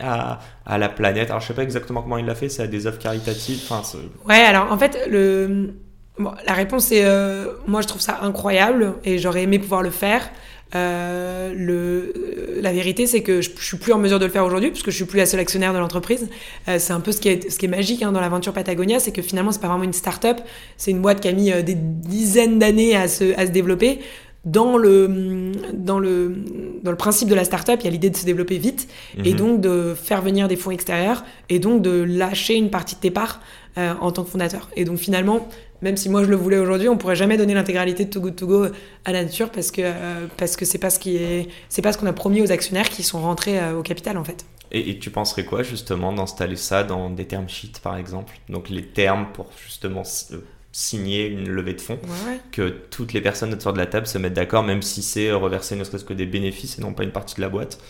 à, 0.00 0.38
à, 0.64 0.78
la 0.78 0.88
planète. 0.88 1.28
Alors, 1.28 1.40
je 1.40 1.48
sais 1.48 1.54
pas 1.54 1.62
exactement 1.62 2.02
comment 2.02 2.18
il 2.18 2.26
l'a 2.26 2.34
fait, 2.34 2.48
c'est 2.48 2.62
à 2.62 2.66
des 2.66 2.86
œuvres 2.86 2.98
caritatives. 2.98 3.60
Enfin, 3.68 3.82
ouais, 4.26 4.40
alors 4.40 4.72
en 4.72 4.78
fait, 4.78 4.98
le. 5.08 5.74
Bon, 6.18 6.32
la 6.46 6.52
réponse 6.52 6.92
est 6.92 7.06
moi 7.66 7.80
je 7.80 7.86
trouve 7.86 8.00
ça 8.00 8.18
incroyable 8.22 8.94
et 9.04 9.18
j'aurais 9.18 9.42
aimé 9.42 9.58
pouvoir 9.58 9.82
le 9.82 9.90
faire. 9.90 10.28
Euh, 10.74 11.52
le, 11.56 12.12
euh, 12.16 12.60
la 12.62 12.72
vérité, 12.72 13.06
c'est 13.06 13.22
que 13.22 13.40
je, 13.40 13.50
je, 13.58 13.64
suis 13.64 13.76
plus 13.76 13.92
en 13.92 13.98
mesure 13.98 14.18
de 14.18 14.24
le 14.24 14.30
faire 14.30 14.44
aujourd'hui 14.44 14.70
puisque 14.70 14.90
je 14.90 14.96
suis 14.96 15.04
plus 15.04 15.18
la 15.18 15.26
seule 15.26 15.40
actionnaire 15.40 15.72
de 15.72 15.78
l'entreprise. 15.78 16.28
Euh, 16.68 16.78
c'est 16.78 16.92
un 16.92 17.00
peu 17.00 17.12
ce 17.12 17.20
qui 17.20 17.28
est, 17.28 17.50
ce 17.50 17.58
qui 17.58 17.66
est 17.66 17.68
magique 17.68 18.02
hein, 18.02 18.12
dans 18.12 18.20
l'aventure 18.20 18.52
Patagonia, 18.52 19.00
c'est 19.00 19.12
que 19.12 19.22
finalement, 19.22 19.52
c'est 19.52 19.60
pas 19.60 19.68
vraiment 19.68 19.84
une 19.84 19.92
start-up. 19.92 20.38
C'est 20.76 20.92
une 20.92 21.00
boîte 21.00 21.20
qui 21.20 21.28
a 21.28 21.32
mis 21.32 21.50
euh, 21.50 21.62
des 21.62 21.74
dizaines 21.74 22.58
d'années 22.58 22.94
à 22.94 23.08
se, 23.08 23.36
à 23.38 23.46
se 23.46 23.50
développer. 23.50 24.00
Dans 24.46 24.78
le, 24.78 25.52
dans, 25.74 25.98
le, 25.98 26.34
dans 26.82 26.90
le 26.90 26.96
principe 26.96 27.28
de 27.28 27.34
la 27.34 27.44
start-up, 27.44 27.80
il 27.82 27.84
y 27.84 27.88
a 27.88 27.90
l'idée 27.90 28.08
de 28.08 28.16
se 28.16 28.24
développer 28.24 28.56
vite 28.56 28.88
et 29.22 29.32
mhm. 29.32 29.36
donc 29.36 29.60
de 29.60 29.94
faire 29.94 30.22
venir 30.22 30.48
des 30.48 30.56
fonds 30.56 30.70
extérieurs 30.70 31.24
et 31.50 31.58
donc 31.58 31.82
de 31.82 31.90
lâcher 31.90 32.54
une 32.54 32.70
partie 32.70 32.94
de 32.94 33.00
tes 33.00 33.10
parts 33.10 33.42
en 33.76 34.10
tant 34.12 34.24
que 34.24 34.30
fondateur. 34.30 34.70
Et 34.76 34.86
donc 34.86 34.96
finalement, 34.96 35.46
même 35.82 35.96
si 35.96 36.08
moi 36.08 36.24
je 36.24 36.28
le 36.28 36.36
voulais 36.36 36.58
aujourd'hui, 36.58 36.88
on 36.88 36.96
pourrait 36.96 37.16
jamais 37.16 37.36
donner 37.36 37.54
l'intégralité 37.54 38.04
de 38.04 38.10
Too 38.10 38.20
Good 38.20 38.36
To 38.36 38.46
Go 38.46 38.66
à 39.04 39.12
la 39.12 39.24
nature 39.24 39.50
parce 39.50 39.70
que 39.70 39.82
euh, 39.82 40.26
parce 40.36 40.56
que 40.56 40.64
c'est 40.64 40.78
pas 40.78 40.90
ce 40.90 40.98
qui 40.98 41.16
est 41.16 41.48
c'est 41.68 41.82
pas 41.82 41.92
ce 41.92 41.98
qu'on 41.98 42.06
a 42.06 42.12
promis 42.12 42.42
aux 42.42 42.52
actionnaires 42.52 42.88
qui 42.88 43.02
sont 43.02 43.20
rentrés 43.20 43.58
euh, 43.58 43.78
au 43.78 43.82
capital 43.82 44.18
en 44.18 44.24
fait. 44.24 44.44
Et, 44.72 45.00
tu 45.00 45.10
penserais 45.10 45.44
quoi 45.44 45.64
justement 45.64 46.12
d'installer 46.12 46.54
ça 46.54 46.84
dans 46.84 47.10
des 47.10 47.24
termes 47.24 47.48
sheets 47.48 47.80
par 47.82 47.96
exemple? 47.96 48.34
Donc 48.48 48.68
les 48.68 48.84
termes 48.84 49.26
pour 49.32 49.50
justement 49.64 50.02
euh, 50.32 50.36
signer 50.72 51.26
une 51.26 51.48
levée 51.48 51.74
de 51.74 51.80
fonds, 51.80 51.98
que 52.52 52.68
toutes 52.90 53.12
les 53.12 53.20
personnes 53.20 53.52
autour 53.52 53.72
de 53.72 53.78
la 53.78 53.86
table 53.86 54.06
se 54.06 54.18
mettent 54.18 54.34
d'accord, 54.34 54.62
même 54.62 54.82
si 54.82 55.02
c'est 55.02 55.32
reverser 55.32 55.74
ne 55.74 55.82
serait-ce 55.82 56.04
que 56.04 56.14
des 56.14 56.26
bénéfices 56.26 56.78
et 56.78 56.82
non 56.82 56.92
pas 56.92 57.02
une 57.02 57.10
partie 57.10 57.34
de 57.34 57.40
la 57.40 57.48
boîte? 57.48 57.80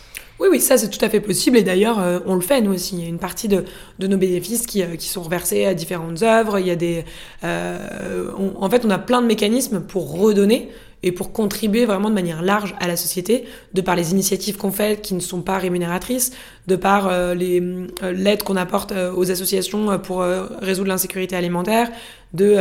Oui, 0.41 0.47
oui, 0.49 0.59
ça 0.59 0.75
c'est 0.75 0.89
tout 0.89 1.05
à 1.05 1.07
fait 1.07 1.19
possible 1.19 1.55
et 1.55 1.61
d'ailleurs 1.61 1.99
euh, 1.99 2.17
on 2.25 2.33
le 2.33 2.41
fait 2.41 2.61
nous 2.61 2.73
aussi. 2.73 2.95
Il 2.95 3.03
y 3.03 3.05
a 3.05 3.07
une 3.07 3.19
partie 3.19 3.47
de, 3.47 3.63
de 3.99 4.07
nos 4.07 4.17
bénéfices 4.17 4.65
qui, 4.65 4.81
euh, 4.81 4.95
qui, 4.95 5.07
sont 5.07 5.21
reversés 5.21 5.65
à 5.65 5.75
différentes 5.75 6.23
œuvres. 6.23 6.57
Il 6.57 6.65
y 6.65 6.71
a 6.71 6.75
des, 6.75 7.05
euh, 7.43 8.31
en 8.55 8.67
fait, 8.67 8.83
on 8.83 8.89
a 8.89 8.97
plein 8.97 9.21
de 9.21 9.27
mécanismes 9.27 9.81
pour 9.81 10.19
redonner 10.19 10.71
et 11.03 11.11
pour 11.11 11.31
contribuer 11.31 11.85
vraiment 11.85 12.09
de 12.09 12.15
manière 12.15 12.41
large 12.41 12.75
à 12.79 12.87
la 12.87 12.95
société, 12.95 13.45
de 13.73 13.81
par 13.81 13.95
les 13.95 14.11
initiatives 14.11 14.57
qu'on 14.57 14.71
fait 14.71 15.01
qui 15.01 15.13
ne 15.13 15.19
sont 15.19 15.41
pas 15.41 15.57
rémunératrices, 15.57 16.31
de 16.67 16.75
par 16.75 17.07
euh, 17.07 17.33
les 17.33 17.59
euh, 18.03 18.11
l'aide 18.11 18.43
qu'on 18.43 18.55
apporte 18.55 18.91
euh, 18.91 19.11
aux 19.13 19.31
associations 19.31 19.97
pour 19.99 20.23
résoudre 20.61 20.89
l'insécurité 20.89 21.35
alimentaire, 21.35 21.89
de 22.33 22.55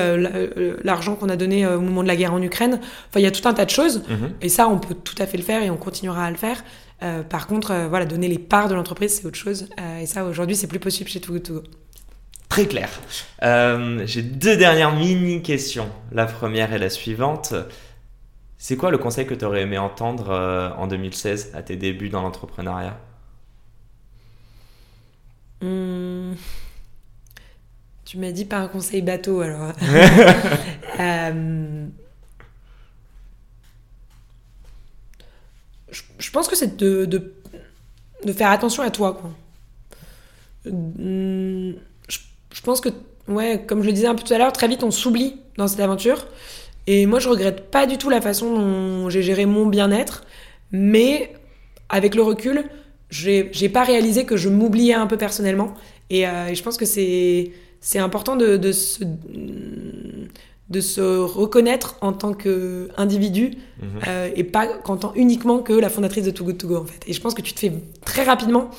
l'argent 0.82 1.14
qu'on 1.14 1.28
a 1.28 1.36
donné 1.36 1.64
au 1.64 1.80
moment 1.80 2.02
de 2.02 2.08
la 2.08 2.16
guerre 2.16 2.34
en 2.34 2.42
Ukraine. 2.42 2.80
Enfin, 3.08 3.20
il 3.20 3.22
y 3.22 3.26
a 3.26 3.30
tout 3.30 3.46
un 3.48 3.54
tas 3.54 3.64
de 3.64 3.70
choses, 3.70 4.02
mhm. 4.08 4.30
et 4.42 4.48
ça, 4.48 4.68
on 4.68 4.78
peut 4.78 4.94
tout 4.94 5.14
à 5.18 5.26
fait 5.26 5.36
le 5.36 5.44
faire 5.44 5.62
et 5.62 5.70
on 5.70 5.76
continuera 5.76 6.24
à 6.24 6.30
le 6.30 6.36
faire. 6.36 6.64
Par 7.28 7.46
contre, 7.46 7.86
voilà, 7.88 8.04
donner 8.04 8.28
les 8.28 8.38
parts 8.38 8.68
de 8.68 8.74
l'entreprise, 8.74 9.16
c'est 9.16 9.26
autre 9.26 9.38
chose, 9.38 9.68
et 10.00 10.06
ça, 10.06 10.24
aujourd'hui, 10.24 10.56
c'est 10.56 10.66
plus 10.66 10.80
possible 10.80 11.08
chez 11.08 11.20
Too 11.20 11.32
Good 11.32 11.62
Très 12.48 12.66
clair. 12.66 12.90
J'ai 14.04 14.22
deux 14.22 14.56
dernières 14.56 14.94
mini 14.94 15.42
questions. 15.42 15.88
La 16.12 16.26
première 16.26 16.72
est 16.72 16.78
la 16.78 16.90
suivante. 16.90 17.54
C'est 18.62 18.76
quoi 18.76 18.90
le 18.90 18.98
conseil 18.98 19.24
que 19.24 19.32
tu 19.32 19.42
aurais 19.46 19.62
aimé 19.62 19.78
entendre 19.78 20.28
euh, 20.28 20.68
en 20.76 20.86
2016 20.86 21.52
à 21.54 21.62
tes 21.62 21.76
débuts 21.76 22.10
dans 22.10 22.20
l'entrepreneuriat? 22.20 22.94
Hmm. 25.62 26.34
Tu 28.04 28.18
m'as 28.18 28.32
dit 28.32 28.44
pas 28.44 28.58
un 28.58 28.68
conseil 28.68 29.00
bateau 29.00 29.40
alors. 29.40 29.72
Je, 35.90 36.30
pense 36.30 36.48
que 36.48 36.56
c'est 36.56 36.76
de, 36.76 37.32
faire 38.32 38.50
attention 38.50 38.82
à 38.82 38.90
toi. 38.90 39.20
Je, 40.64 41.72
je 42.52 42.60
pense 42.62 42.80
que, 42.80 42.90
ouais, 43.28 43.64
comme 43.66 43.82
je 43.82 43.86
le 43.86 43.92
disais 43.92 44.06
un 44.06 44.14
peu 44.14 44.22
tout 44.22 44.34
à 44.34 44.38
l'heure, 44.38 44.52
très 44.52 44.68
vite 44.68 44.82
on 44.82 44.90
s'oublie 44.90 45.36
dans 45.56 45.68
cette 45.68 45.80
aventure. 45.80 46.26
Et 46.86 47.06
moi, 47.06 47.18
je 47.18 47.28
regrette 47.28 47.70
pas 47.70 47.86
du 47.86 47.98
tout 47.98 48.10
la 48.10 48.20
façon 48.20 48.54
dont 48.54 49.10
j'ai 49.10 49.22
géré 49.22 49.46
mon 49.46 49.66
bien-être, 49.66 50.24
mais 50.72 51.32
avec 51.88 52.14
le 52.14 52.22
recul, 52.22 52.64
j'ai 53.10 53.68
pas 53.68 53.84
réalisé 53.84 54.24
que 54.24 54.36
je 54.36 54.48
m'oubliais 54.48 54.94
un 54.94 55.06
peu 55.06 55.16
personnellement. 55.16 55.74
Et, 56.10 56.26
euh, 56.26 56.54
je 56.54 56.62
pense 56.62 56.76
que 56.76 56.84
c'est 56.84 57.52
important 57.98 58.36
de, 58.36 58.56
de, 58.56 58.72
se, 58.72 59.04
de 60.70 60.80
se 60.80 61.00
reconnaître 61.18 61.96
en 62.00 62.12
tant 62.12 62.32
qu'individu 62.32 63.58
mhm. 63.82 63.88
euh, 64.06 64.30
et 64.34 64.44
pas 64.44 64.66
qu'en 64.66 64.96
tant 64.96 65.12
uniquement 65.14 65.58
que 65.58 65.72
la 65.72 65.90
fondatrice 65.90 66.24
de 66.24 66.30
Too 66.30 66.44
Good 66.44 66.58
To 66.58 66.68
Go 66.68 66.76
en 66.76 66.84
fait. 66.84 67.02
Et 67.06 67.12
je 67.12 67.20
pense 67.20 67.34
que 67.34 67.42
tu 67.42 67.52
te 67.52 67.60
fais 67.60 67.72
très 68.04 68.22
rapidement 68.22 68.70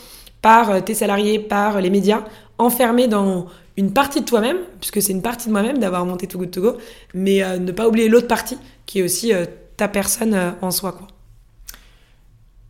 par 0.41 0.71
euh, 0.71 0.79
tes 0.79 0.93
salariés, 0.93 1.37
par 1.37 1.81
les 1.81 1.89
médias, 1.89 2.23
enfermé 2.57 3.07
dans 3.07 3.47
une 3.77 3.93
partie 3.93 4.21
de 4.21 4.25
toi-même, 4.25 4.57
puisque 4.79 5.01
c'est 5.01 5.13
une 5.13 5.21
partie 5.21 5.47
de 5.47 5.51
moi-même 5.51 5.77
d'avoir 5.77 6.05
monté 6.05 6.27
Too 6.27 6.39
Good 6.39 6.51
To 6.51 6.61
Go, 6.61 6.77
mais 7.13 7.43
euh, 7.43 7.57
ne 7.57 7.71
pas 7.71 7.87
oublier 7.87 8.09
l'autre 8.09 8.27
partie, 8.27 8.57
qui 8.85 8.99
est 8.99 9.03
aussi 9.03 9.33
euh, 9.33 9.45
ta 9.77 9.87
personne 9.87 10.33
euh, 10.33 10.51
en 10.61 10.71
soi. 10.71 10.91
Quoi. 10.91 11.07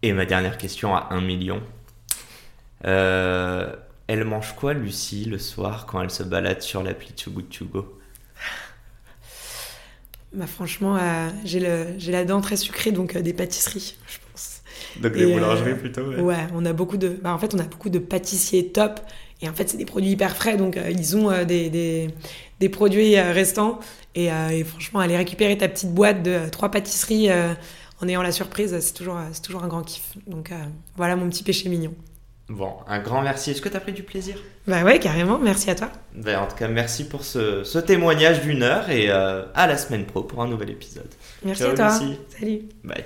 Et 0.02 0.14
ma 0.14 0.26
dernière 0.26 0.58
question 0.58 0.96
à 0.96 1.08
1 1.12 1.22
million. 1.22 1.62
elle 2.84 4.24
mange 4.26 4.56
quoi, 4.56 4.74
Lucie, 4.74 5.26
le 5.26 5.38
soir, 5.38 5.86
quand 5.86 6.02
elle 6.02 6.12
se 6.12 6.24
balade 6.24 6.62
sur 6.62 6.84
l'appli 6.84 7.12
Too 7.14 7.32
Good 7.32 7.50
To 7.50 7.66
Go? 7.66 7.98
Bah, 10.34 10.48
Franchement, 10.48 10.98
j'ai 11.46 11.60
la 11.60 12.26
dent 12.26 12.42
très 12.42 12.58
sucrée, 12.58 12.92
donc 12.92 13.18
des 13.18 13.34
pâtisseries, 13.34 13.96
je 14.08 14.18
pense. 14.32 14.62
Donc 15.02 15.14
des 15.14 15.32
boulangeries 15.34 15.76
plutôt 15.76 16.04
ouais. 16.04 16.48
on 16.54 16.66
a 16.66 16.74
beaucoup 16.74 16.98
de... 16.98 17.10
Bah, 17.22 17.34
en 17.34 17.38
fait, 17.38 17.54
on 17.54 17.60
a 17.60 17.64
beaucoup 17.64 17.90
de 17.90 18.00
pâtissiers 18.00 18.68
top 18.70 19.00
et 19.42 19.50
en 19.50 19.54
fait, 19.54 19.70
c'est 19.70 19.78
des 19.78 19.86
produits 19.86 20.12
hyper 20.12 20.36
frais, 20.36 20.56
donc 20.56 20.78
euh, 20.78 20.92
ils 20.92 21.18
ont 21.18 21.32
euh, 21.32 21.46
des, 21.46 21.70
des, 21.70 22.10
des, 22.60 22.70
produits 22.70 23.18
euh, 23.18 23.32
restants. 23.32 23.80
Et, 24.14 24.26
et, 24.26 24.64
franchement, 24.66 25.00
aller 25.00 25.16
récupérer 25.16 25.58
ta 25.58 25.70
petite 25.70 25.94
boîte 25.94 26.22
de 26.22 26.50
trois 26.52 26.70
pâtisseries 26.70 27.30
en 28.02 28.08
ayant 28.10 28.22
la 28.22 28.34
surprise, 28.34 28.78
c'est 28.82 28.94
toujours, 28.94 29.18
c'est 29.32 29.42
toujours 29.42 29.64
un 29.64 29.70
grand 29.70 29.84
kiff. 29.84 30.18
Donc 30.28 30.52
voilà 30.98 31.16
mon 31.16 31.30
petit 31.30 31.44
péché 31.44 31.70
mignon. 31.70 31.94
Bon, 32.52 32.74
un 32.88 33.00
grand 33.00 33.22
merci. 33.22 33.52
Est-ce 33.52 33.62
que 33.62 33.70
tu 33.70 33.78
as 33.78 33.80
pris 33.80 33.94
du 33.94 34.04
plaisir? 34.04 34.36
Bah 34.68 34.84
ouais, 34.84 35.00
carrément. 35.00 35.40
Merci 35.40 35.70
à 35.70 35.76
toi. 35.76 35.90
Bah, 36.14 36.42
en 36.42 36.48
tout 36.48 36.56
cas, 36.56 36.68
merci 36.68 37.08
pour 37.08 37.24
ce, 37.24 37.64
ce 37.64 37.80
témoignage 37.80 38.42
d'une 38.42 38.62
heure 38.64 38.90
et 38.90 39.10
à 39.10 39.68
la 39.68 39.78
semaine 39.78 40.06
pro 40.06 40.24
pour 40.24 40.42
un 40.42 40.48
nouvel 40.48 40.70
épisode. 40.72 41.10
Merci 41.44 41.64
à 41.64 41.74
toi. 41.74 41.90
Salut. 42.38 42.64
Bye. 42.84 43.06